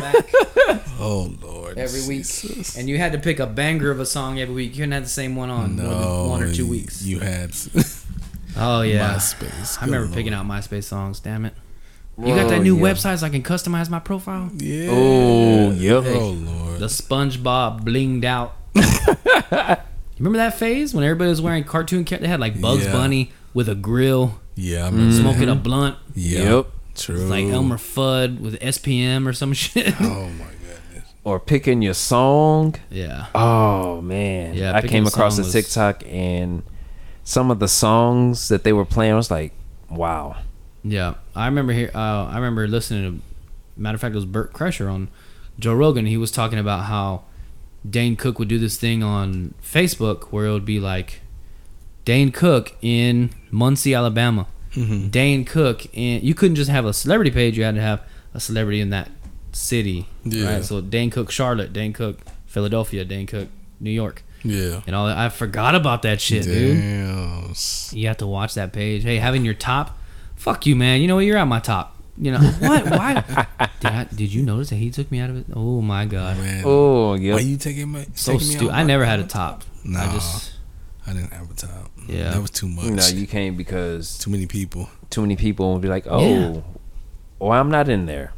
back 0.70 0.80
Oh 1.00 1.34
lord. 1.42 1.78
every 1.78 2.02
week. 2.08 2.26
Jesus. 2.26 2.78
And 2.78 2.88
you 2.88 2.98
had 2.98 3.12
to 3.12 3.18
pick 3.20 3.40
a 3.40 3.48
banger 3.48 3.92
of 3.92 4.00
a 4.00 4.06
song 4.06 4.40
every 4.40 4.56
week. 4.56 4.72
You 4.76 4.84
didn't 4.84 4.94
have 4.94 5.04
the 5.04 5.10
same 5.10 5.36
one 5.36 5.50
on 5.50 5.76
more 5.76 5.86
than 5.94 6.30
one 6.30 6.44
or 6.44 6.54
two 6.54 6.66
weeks. 6.68 7.04
You 7.04 7.20
had 7.20 7.52
oh 8.58 8.82
yeah. 8.82 9.14
MySpace. 9.16 9.82
I 9.82 9.86
remember 9.86 10.08
Good 10.08 10.16
picking 10.16 10.34
out 10.34 10.46
MySpace 10.46 10.86
songs. 10.86 11.20
Damn 11.20 11.44
it. 11.46 11.54
You 12.18 12.28
got 12.36 12.50
that 12.50 12.60
Oh, 12.60 12.64
new 12.64 12.76
yeah. 12.78 12.82
website 12.94 13.20
so 13.20 13.26
I 13.26 13.30
can 13.30 13.44
customize 13.44 13.90
my 13.90 14.00
profile? 14.00 14.50
Yeah. 14.56 14.90
Oh, 14.92 15.72
yep. 15.72 16.04
Oh 16.06 16.30
lord. 16.32 16.80
The 16.80 16.88
SpongeBob 16.88 17.82
blinged 17.84 18.26
out. 18.26 18.56
you 18.76 19.76
remember 20.20 20.38
that 20.38 20.58
phase 20.58 20.94
when 20.94 21.04
everybody 21.04 21.30
was 21.30 21.42
wearing 21.42 21.64
cartoon 21.64 22.06
characters? 22.06 22.26
They 22.28 22.32
had 22.32 22.40
like 22.40 22.60
Bugs 22.60 22.86
Yeah. 22.86 22.92
Bunny 22.92 23.32
with 23.54 23.68
a 23.70 23.76
grill, 23.76 24.40
yeah, 24.56 24.84
I 24.86 24.90
remember. 24.90 25.14
that. 25.14 25.22
smoking 25.22 25.50
a 25.50 25.56
blunt. 25.56 25.98
Yeah. 26.16 26.56
Yep. 26.58 26.68
True. 26.96 27.18
Like 27.26 27.46
Elmer 27.46 27.78
Fudd 27.78 28.40
with 28.42 28.60
SPM 28.60 29.26
or 29.28 29.34
some 29.34 29.54
shit. 29.54 29.94
Oh 30.02 30.30
my 30.30 30.46
goodness. 30.46 31.14
Or 31.24 31.40
picking 31.40 31.82
your 31.82 31.94
song. 31.94 32.76
yeah. 32.90 33.28
Oh 33.34 34.02
man, 34.02 34.54
Yeah, 34.56 34.76
I 34.76 34.82
came 34.82 35.06
across 35.08 35.36
song 35.36 35.44
a 35.44 35.46
was- 35.46 35.54
TikTok 35.54 36.04
and 36.08 36.64
some 37.24 37.52
of 37.52 37.60
the 37.60 37.68
songs 37.68 38.50
that 38.50 38.64
they 38.64 38.74
were 38.74 38.86
playing. 38.86 39.14
I 39.14 39.16
was 39.16 39.32
like, 39.32 39.54
wow. 39.90 40.38
Yeah. 40.84 41.16
I 41.36 41.46
remember 41.46 41.74
here. 41.74 41.92
Uh, 41.94 42.26
I 42.26 42.36
remember 42.36 42.68
listening 42.68 43.20
to. 43.20 43.22
Matter 43.82 43.96
of 43.96 44.02
fact, 44.02 44.14
it 44.14 44.16
was 44.18 44.26
Burt 44.26 44.52
Kreischer 44.52 44.92
on 44.92 45.08
Joe 45.58 45.74
Rogan. 45.74 46.06
He 46.06 46.18
was 46.18 46.32
talking 46.32 46.60
about 46.60 46.86
how 46.86 47.24
Dane 47.88 48.16
Cook 48.16 48.40
would 48.40 48.48
do 48.48 48.60
this 48.60 48.78
thing 48.78 49.04
on 49.04 49.54
Facebook 49.64 50.26
where 50.26 50.46
it 50.46 50.52
would 50.52 50.66
be 50.66 50.80
like 50.80 51.22
Dane 52.06 52.32
Cook 52.32 52.76
in 52.82 53.30
Muncie, 53.52 53.94
Alabama. 53.94 54.48
Mm-hmm. 54.74 55.10
Dane 55.10 55.46
Cook 55.46 55.86
in. 55.94 56.22
You 56.24 56.34
couldn't 56.34 56.56
just 56.56 56.70
have 56.70 56.86
a 56.86 56.94
celebrity 56.94 57.32
page. 57.32 57.58
You 57.58 57.64
had 57.64 57.76
to 57.76 57.82
have 57.82 58.04
a 58.34 58.40
celebrity 58.40 58.82
in 58.82 58.90
that 58.92 59.10
city. 59.52 60.08
Yeah. 60.24 60.56
Right. 60.56 60.64
So 60.64 60.82
Dane 60.82 61.10
Cook, 61.10 61.32
Charlotte. 61.32 61.74
Dane 61.74 61.94
Cook, 61.94 62.20
Philadelphia. 62.46 63.06
Dane 63.06 63.28
Cook, 63.28 63.48
New 63.80 63.92
York. 63.92 64.24
Yeah. 64.44 64.82
And 64.86 64.96
all. 64.96 65.08
that. 65.08 65.18
I 65.18 65.30
forgot 65.30 65.76
about 65.76 66.04
that 66.04 66.22
shit, 66.22 66.44
dude. 66.44 66.78
Damn. 66.78 67.54
You 67.92 68.08
have 68.08 68.18
to 68.18 68.28
watch 68.28 68.54
that 68.54 68.74
page. 68.74 69.04
Hey, 69.04 69.18
having 69.18 69.44
your 69.44 69.54
top, 69.54 69.98
fuck 70.36 70.66
you, 70.66 70.76
man. 70.76 71.02
You 71.02 71.08
know 71.08 71.16
what? 71.16 71.26
You're 71.26 71.38
at 71.38 71.46
my 71.46 71.60
top. 71.60 71.96
You 72.20 72.32
know 72.34 72.40
what? 72.60 72.84
Why? 72.90 73.46
Did 73.80 73.92
I? 73.92 74.04
Did 74.14 74.34
you 74.34 74.44
notice 74.44 74.70
that 74.72 74.76
he 74.76 74.90
took 74.92 75.10
me 75.10 75.20
out 75.20 75.30
of 75.30 75.38
it? 75.38 75.46
Oh 75.56 75.82
my 75.82 76.06
god, 76.06 76.38
oh, 76.38 76.42
Man. 76.44 76.64
Oh 76.66 77.10
Why 77.12 77.16
yeah. 77.18 77.38
you 77.38 77.56
taking 77.58 77.90
my 77.90 78.06
so 78.14 78.34
taking 78.34 78.48
stupid. 78.48 78.74
I 78.76 78.84
never 78.84 79.06
had 79.06 79.20
a 79.20 79.24
top. 79.24 79.64
Nah. 79.86 80.04
I 80.04 80.12
just 80.14 80.54
I 81.08 81.14
didn't 81.14 81.32
have 81.32 81.50
a 81.50 81.54
top. 81.54 81.92
Yeah. 82.08 82.32
That 82.32 82.42
was 82.42 82.52
too 82.52 82.68
much. 82.68 82.86
No, 82.86 83.08
you 83.08 83.26
can't 83.26 83.56
because 83.58 84.18
too 84.18 84.30
many 84.32 84.46
people. 84.48 84.90
too 85.10 85.22
many 85.22 85.36
people 85.38 85.72
will 85.72 85.80
be 85.80 85.88
like, 85.88 86.06
oh, 86.10 86.20
Yeah. 86.56 86.62
well, 87.40 87.52
I'm 87.54 87.72
not 87.72 87.88
in 87.90 88.06
there. 88.06 88.34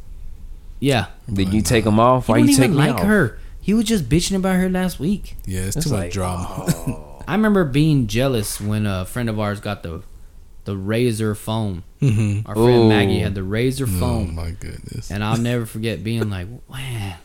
yeah. 0.80 1.06
Did 1.26 1.34
But 1.46 1.52
you 1.54 1.60
nah. 1.60 1.66
take 1.68 1.84
them 1.84 1.98
off. 1.98 2.28
Why 2.28 2.38
don't 2.38 2.48
you 2.48 2.52
even 2.54 2.62
take 2.62 2.70
me 2.70 2.76
like 2.76 2.94
off? 2.96 3.02
her. 3.04 3.38
He 3.60 3.74
was 3.74 3.84
just 3.84 4.08
bitching 4.08 4.36
about 4.36 4.56
her 4.56 4.68
last 4.68 4.98
week. 5.00 5.36
Yeah, 5.46 5.60
it's, 5.62 5.76
It's 5.76 5.86
too 5.86 5.92
like, 5.92 6.04
much 6.06 6.12
drama. 6.12 6.46
oh. 6.68 7.24
I 7.28 7.32
remember 7.34 7.64
being 7.64 8.06
jealous 8.08 8.60
when 8.60 8.86
a 8.86 9.04
friend 9.04 9.28
of 9.28 9.38
ours 9.40 9.60
got 9.60 9.82
the 9.82 10.02
the 10.64 10.74
Razr 10.74 11.36
phone. 11.36 11.82
mm-hmm. 12.00 12.48
Our 12.48 12.54
friend 12.54 12.68
Ooh. 12.84 12.88
Maggie 12.88 13.18
had 13.20 13.34
the 13.34 13.40
Razr 13.40 13.88
phone. 13.98 14.28
Oh 14.30 14.32
my 14.32 14.50
goodness. 14.52 15.10
and 15.10 15.22
I'll 15.24 15.36
never 15.38 15.66
forget 15.66 16.02
being 16.04 16.30
like, 16.30 16.46
man, 16.70 17.16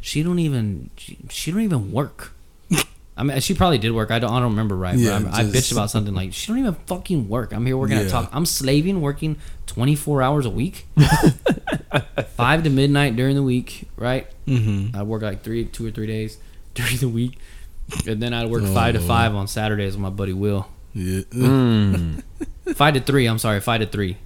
she 0.00 0.22
don't 0.22 0.38
even 0.38 0.90
she, 0.96 1.18
she 1.28 1.50
don't 1.50 1.60
even 1.62 1.92
work. 1.92 2.32
I 3.16 3.24
mean, 3.24 3.40
she 3.40 3.52
probably 3.52 3.78
did 3.78 3.90
work. 3.90 4.12
I 4.12 4.20
don't, 4.20 4.30
I 4.32 4.38
don't 4.38 4.50
remember 4.50 4.76
right. 4.76 4.96
Yeah, 4.96 5.18
but 5.18 5.34
I, 5.34 5.40
I 5.40 5.42
just- 5.42 5.54
bitched 5.54 5.72
about 5.72 5.90
something 5.90 6.14
like 6.14 6.32
she 6.32 6.46
don't 6.46 6.58
even 6.60 6.74
fucking 6.86 7.28
work. 7.28 7.52
I'm 7.52 7.66
here 7.66 7.76
working 7.76 7.96
at 7.98 8.04
Yeah. 8.04 8.10
talk. 8.10 8.30
I'm 8.32 8.46
slaving, 8.46 9.00
working 9.00 9.36
24 9.66 10.22
hours 10.22 10.46
a 10.46 10.50
week, 10.50 10.86
five 12.36 12.62
to 12.64 12.70
midnight 12.70 13.16
during 13.16 13.34
the 13.34 13.42
week. 13.42 13.88
Right? 13.96 14.28
mm-hmm. 14.46 14.96
I 14.96 15.02
work 15.02 15.22
like 15.22 15.42
three, 15.42 15.64
two 15.64 15.86
or 15.86 15.90
three 15.90 16.06
days 16.06 16.38
during 16.74 16.96
the 16.98 17.08
week, 17.08 17.38
and 18.06 18.22
then 18.22 18.32
I'd 18.32 18.50
work 18.50 18.62
five 18.64 18.94
to 18.94 19.00
five 19.00 19.34
on 19.34 19.48
Saturdays 19.48 19.94
with 19.94 20.00
my 20.02 20.10
buddy 20.10 20.32
Will. 20.32 20.68
Yeah. 20.94 21.22
Mm. 21.32 22.22
Five 22.74 22.94
to 22.94 23.00
three. 23.00 23.26
I'm 23.26 23.38
sorry, 23.38 23.60
five 23.60 23.80
to 23.80 23.86
three. 23.86 24.16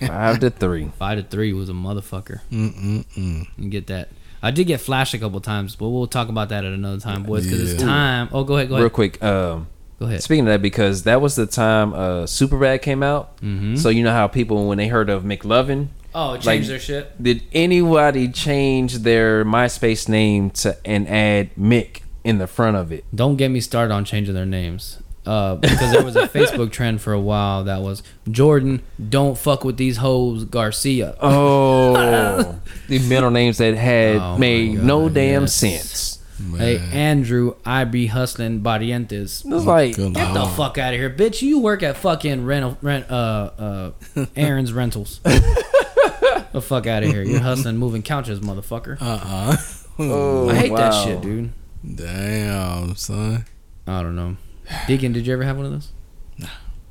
Five 0.00 0.40
to 0.40 0.50
three. 0.50 0.90
Five 0.98 1.18
to 1.18 1.24
three 1.24 1.52
was 1.52 1.68
a 1.68 1.72
motherfucker. 1.72 2.40
Mm-mm-mm. 2.50 3.46
You 3.58 3.68
get 3.70 3.88
that. 3.88 4.08
I 4.42 4.50
did 4.50 4.66
get 4.66 4.80
flashed 4.80 5.14
a 5.14 5.18
couple 5.18 5.40
times, 5.40 5.74
but 5.74 5.88
we'll 5.88 6.06
talk 6.06 6.28
about 6.28 6.50
that 6.50 6.64
at 6.64 6.72
another 6.72 7.00
time, 7.00 7.22
boys. 7.22 7.44
Because 7.44 7.72
it's 7.72 7.82
time. 7.82 8.28
Oh, 8.32 8.44
go 8.44 8.56
ahead. 8.56 8.68
Go 8.68 8.78
Real 8.78 8.90
quick. 8.90 9.22
Um, 9.22 9.68
Go 9.98 10.06
ahead. 10.06 10.22
speaking 10.22 10.46
of 10.46 10.52
that, 10.52 10.62
because 10.62 11.04
that 11.04 11.20
was 11.20 11.34
the 11.36 11.46
time 11.46 11.94
uh, 11.94 12.24
Superbad 12.24 12.82
came 12.82 13.02
out. 13.02 13.36
Mm-hmm. 13.38 13.76
So 13.76 13.88
you 13.88 14.02
know 14.04 14.12
how 14.12 14.28
people 14.28 14.68
when 14.68 14.76
they 14.78 14.88
heard 14.88 15.08
of 15.08 15.22
McLovin, 15.22 15.88
oh, 16.14 16.34
change 16.34 16.44
like- 16.46 16.66
their 16.66 16.78
shit. 16.78 17.22
did 17.22 17.42
anybody 17.52 18.28
change 18.28 18.98
their 18.98 19.44
MySpace 19.44 20.08
name 20.08 20.50
to 20.50 20.76
and 20.84 21.08
add 21.08 21.54
Mick 21.56 22.02
in 22.22 22.38
the 22.38 22.46
front 22.46 22.76
of 22.76 22.92
it? 22.92 23.04
Don't 23.14 23.36
get 23.36 23.48
me 23.50 23.60
started 23.60 23.94
on 23.94 24.04
changing 24.04 24.34
their 24.34 24.46
names. 24.46 24.98
Uh, 25.26 25.54
because 25.56 25.92
there 25.92 26.04
was 26.04 26.16
a 26.16 26.28
Facebook 26.28 26.70
trend 26.70 27.00
for 27.00 27.12
a 27.12 27.20
while 27.20 27.64
that 27.64 27.80
was 27.80 28.02
Jordan, 28.30 28.82
don't 29.08 29.38
fuck 29.38 29.64
with 29.64 29.76
these 29.78 29.96
hoes, 29.96 30.44
Garcia. 30.44 31.16
Oh, 31.20 32.60
the 32.88 32.98
middle 33.00 33.30
names 33.30 33.58
that 33.58 33.74
had 33.74 34.16
Oh 34.16 34.36
made 34.38 34.76
God, 34.76 34.84
no 34.84 35.08
damn 35.08 35.42
yes. 35.42 35.54
sense. 35.54 36.18
Man. 36.38 36.60
Hey, 36.60 36.78
Andrew, 36.92 37.54
I 37.64 37.84
be 37.84 38.06
hustling 38.08 38.60
Barrientes. 38.60 39.44
It 39.44 39.48
was 39.50 39.64
like, 39.64 39.94
Good 39.96 40.14
Get 40.14 40.34
the 40.34 40.46
fuck 40.46 40.78
out 40.78 40.92
of 40.92 40.98
here, 40.98 41.08
bitch! 41.08 41.40
You 41.42 41.60
work 41.60 41.82
at 41.84 41.96
fucking 41.96 42.44
rental, 42.44 42.76
rent, 42.82 43.08
uh, 43.10 43.50
uh, 43.56 43.92
Aaron's 44.36 44.72
Rentals. 44.72 45.20
the 45.22 46.60
fuck 46.62 46.86
out 46.88 47.04
of 47.04 47.08
here! 47.10 47.22
You're 47.22 47.40
hustling, 47.40 47.76
moving 47.76 48.02
couches, 48.02 48.40
motherfucker. 48.40 49.00
Uh-uh. 49.00 49.56
oh, 50.00 50.48
I 50.50 50.54
hate 50.56 50.74
that 50.74 51.04
shit, 51.04 51.20
dude. 51.22 51.52
Damn, 51.94 52.96
son. 52.96 53.44
I 53.86 54.02
don't 54.02 54.16
know. 54.16 54.36
Deacon, 54.86 55.12
did 55.12 55.26
you 55.26 55.32
ever 55.32 55.44
have 55.44 55.56
one 55.56 55.66
of 55.66 55.72
those? 55.72 55.92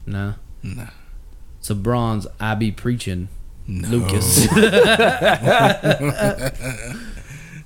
No. 0.05 0.35
Nah. 0.63 0.87
It's 1.59 1.69
a 1.69 1.75
bronze. 1.75 2.27
I 2.39 2.55
be 2.55 2.71
preaching, 2.71 3.29
No. 3.67 3.87
Lucas. 3.87 4.45
yep. 4.51 4.61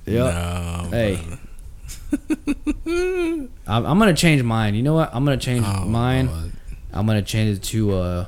No. 0.06 0.88
Hey. 0.90 1.20
I'm, 2.86 3.50
I'm 3.86 3.98
gonna 3.98 4.14
change 4.14 4.42
mine. 4.42 4.74
You 4.74 4.82
know 4.82 4.94
what? 4.94 5.10
I'm 5.14 5.24
gonna 5.24 5.36
change 5.36 5.64
Oh, 5.66 5.84
mine. 5.84 6.26
Lord. 6.28 6.52
I'm 6.92 7.06
gonna 7.06 7.22
change 7.22 7.58
it 7.58 7.62
to 7.64 7.94
uh, 7.96 8.26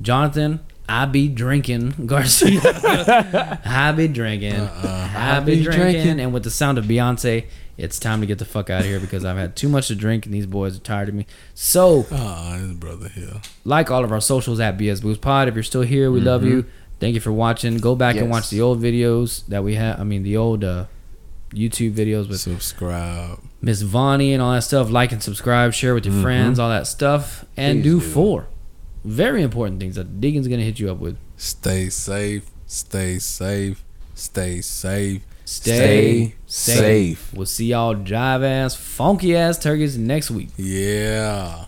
Jonathan. 0.00 0.60
I 0.88 1.06
be 1.06 1.28
drinking 1.28 2.06
Garcia. 2.06 2.60
I 3.64 3.92
be 3.92 4.08
drinking. 4.08 4.54
Uh-uh. 4.54 5.10
I 5.16 5.40
be 5.40 5.56
be 5.56 5.62
drinking. 5.62 5.82
drinking. 5.92 6.20
And 6.20 6.32
with 6.34 6.42
the 6.44 6.50
sound 6.50 6.76
of 6.78 6.84
Beyonce, 6.86 7.46
it's 7.78 7.98
time 7.98 8.20
to 8.20 8.26
get 8.26 8.38
the 8.38 8.44
fuck 8.44 8.68
out 8.70 8.80
of 8.80 8.86
here 8.86 9.00
because 9.00 9.24
I've 9.24 9.36
had 9.36 9.56
too 9.56 9.68
much 9.68 9.88
to 9.88 9.94
drink 9.94 10.26
and 10.26 10.34
these 10.34 10.46
boys 10.46 10.76
are 10.76 10.80
tired 10.80 11.08
of 11.08 11.14
me. 11.14 11.26
So, 11.54 12.06
Oh, 12.10 12.52
his 12.58 12.72
brother 12.72 13.08
here. 13.08 13.40
like 13.64 13.90
all 13.90 14.04
of 14.04 14.12
our 14.12 14.20
socials 14.20 14.60
at 14.60 14.76
BS 14.78 15.00
Boost 15.02 15.20
Pod. 15.20 15.48
If 15.48 15.54
you're 15.54 15.62
still 15.62 15.82
here, 15.82 16.10
we 16.10 16.20
love 16.20 16.44
you. 16.44 16.64
Thank 17.00 17.14
you 17.14 17.20
for 17.20 17.32
watching. 17.32 17.78
Go 17.78 17.94
back 17.96 18.16
and 18.16 18.30
watch 18.30 18.50
the 18.50 18.60
old 18.60 18.80
videos 18.80 19.46
that 19.48 19.64
we 19.64 19.74
have. 19.74 19.98
I 20.00 20.04
mean, 20.04 20.22
the 20.22 20.36
old 20.36 20.62
uh, 20.62 20.84
YouTube 21.52 21.94
videos 21.94 22.28
with 22.28 22.40
Subscribe. 22.40 23.40
Miss 23.60 23.82
Vonnie 23.82 24.32
and 24.32 24.42
all 24.42 24.52
that 24.52 24.62
stuff. 24.62 24.90
Like 24.90 25.10
and 25.12 25.22
subscribe, 25.22 25.72
share 25.74 25.94
with 25.94 26.06
your 26.06 26.20
friends, 26.22 26.58
all 26.58 26.68
that 26.70 26.86
stuff, 26.86 27.44
and 27.56 27.78
Please 27.82 27.84
do, 27.84 28.00
do. 28.00 28.06
four 28.06 28.46
very 29.04 29.42
important 29.42 29.80
things 29.80 29.96
that 29.96 30.20
Deacon's 30.20 30.46
gonna 30.46 30.62
hit 30.62 30.78
you 30.78 30.88
up 30.90 30.98
with. 30.98 31.16
Stay 31.36 31.88
safe. 31.88 32.46
Stay 32.66 33.18
safe. 33.18 33.82
Stay 34.14 34.60
safe. 34.60 35.22
Stay, 35.44 36.34
safe. 36.46 37.32
We'll 37.34 37.46
see 37.46 37.66
y'all 37.66 37.94
jive 37.94 38.44
ass, 38.44 38.74
funky 38.74 39.36
ass 39.36 39.58
turkeys 39.58 39.98
next 39.98 40.30
week. 40.30 40.50
Yeah. 40.56 41.66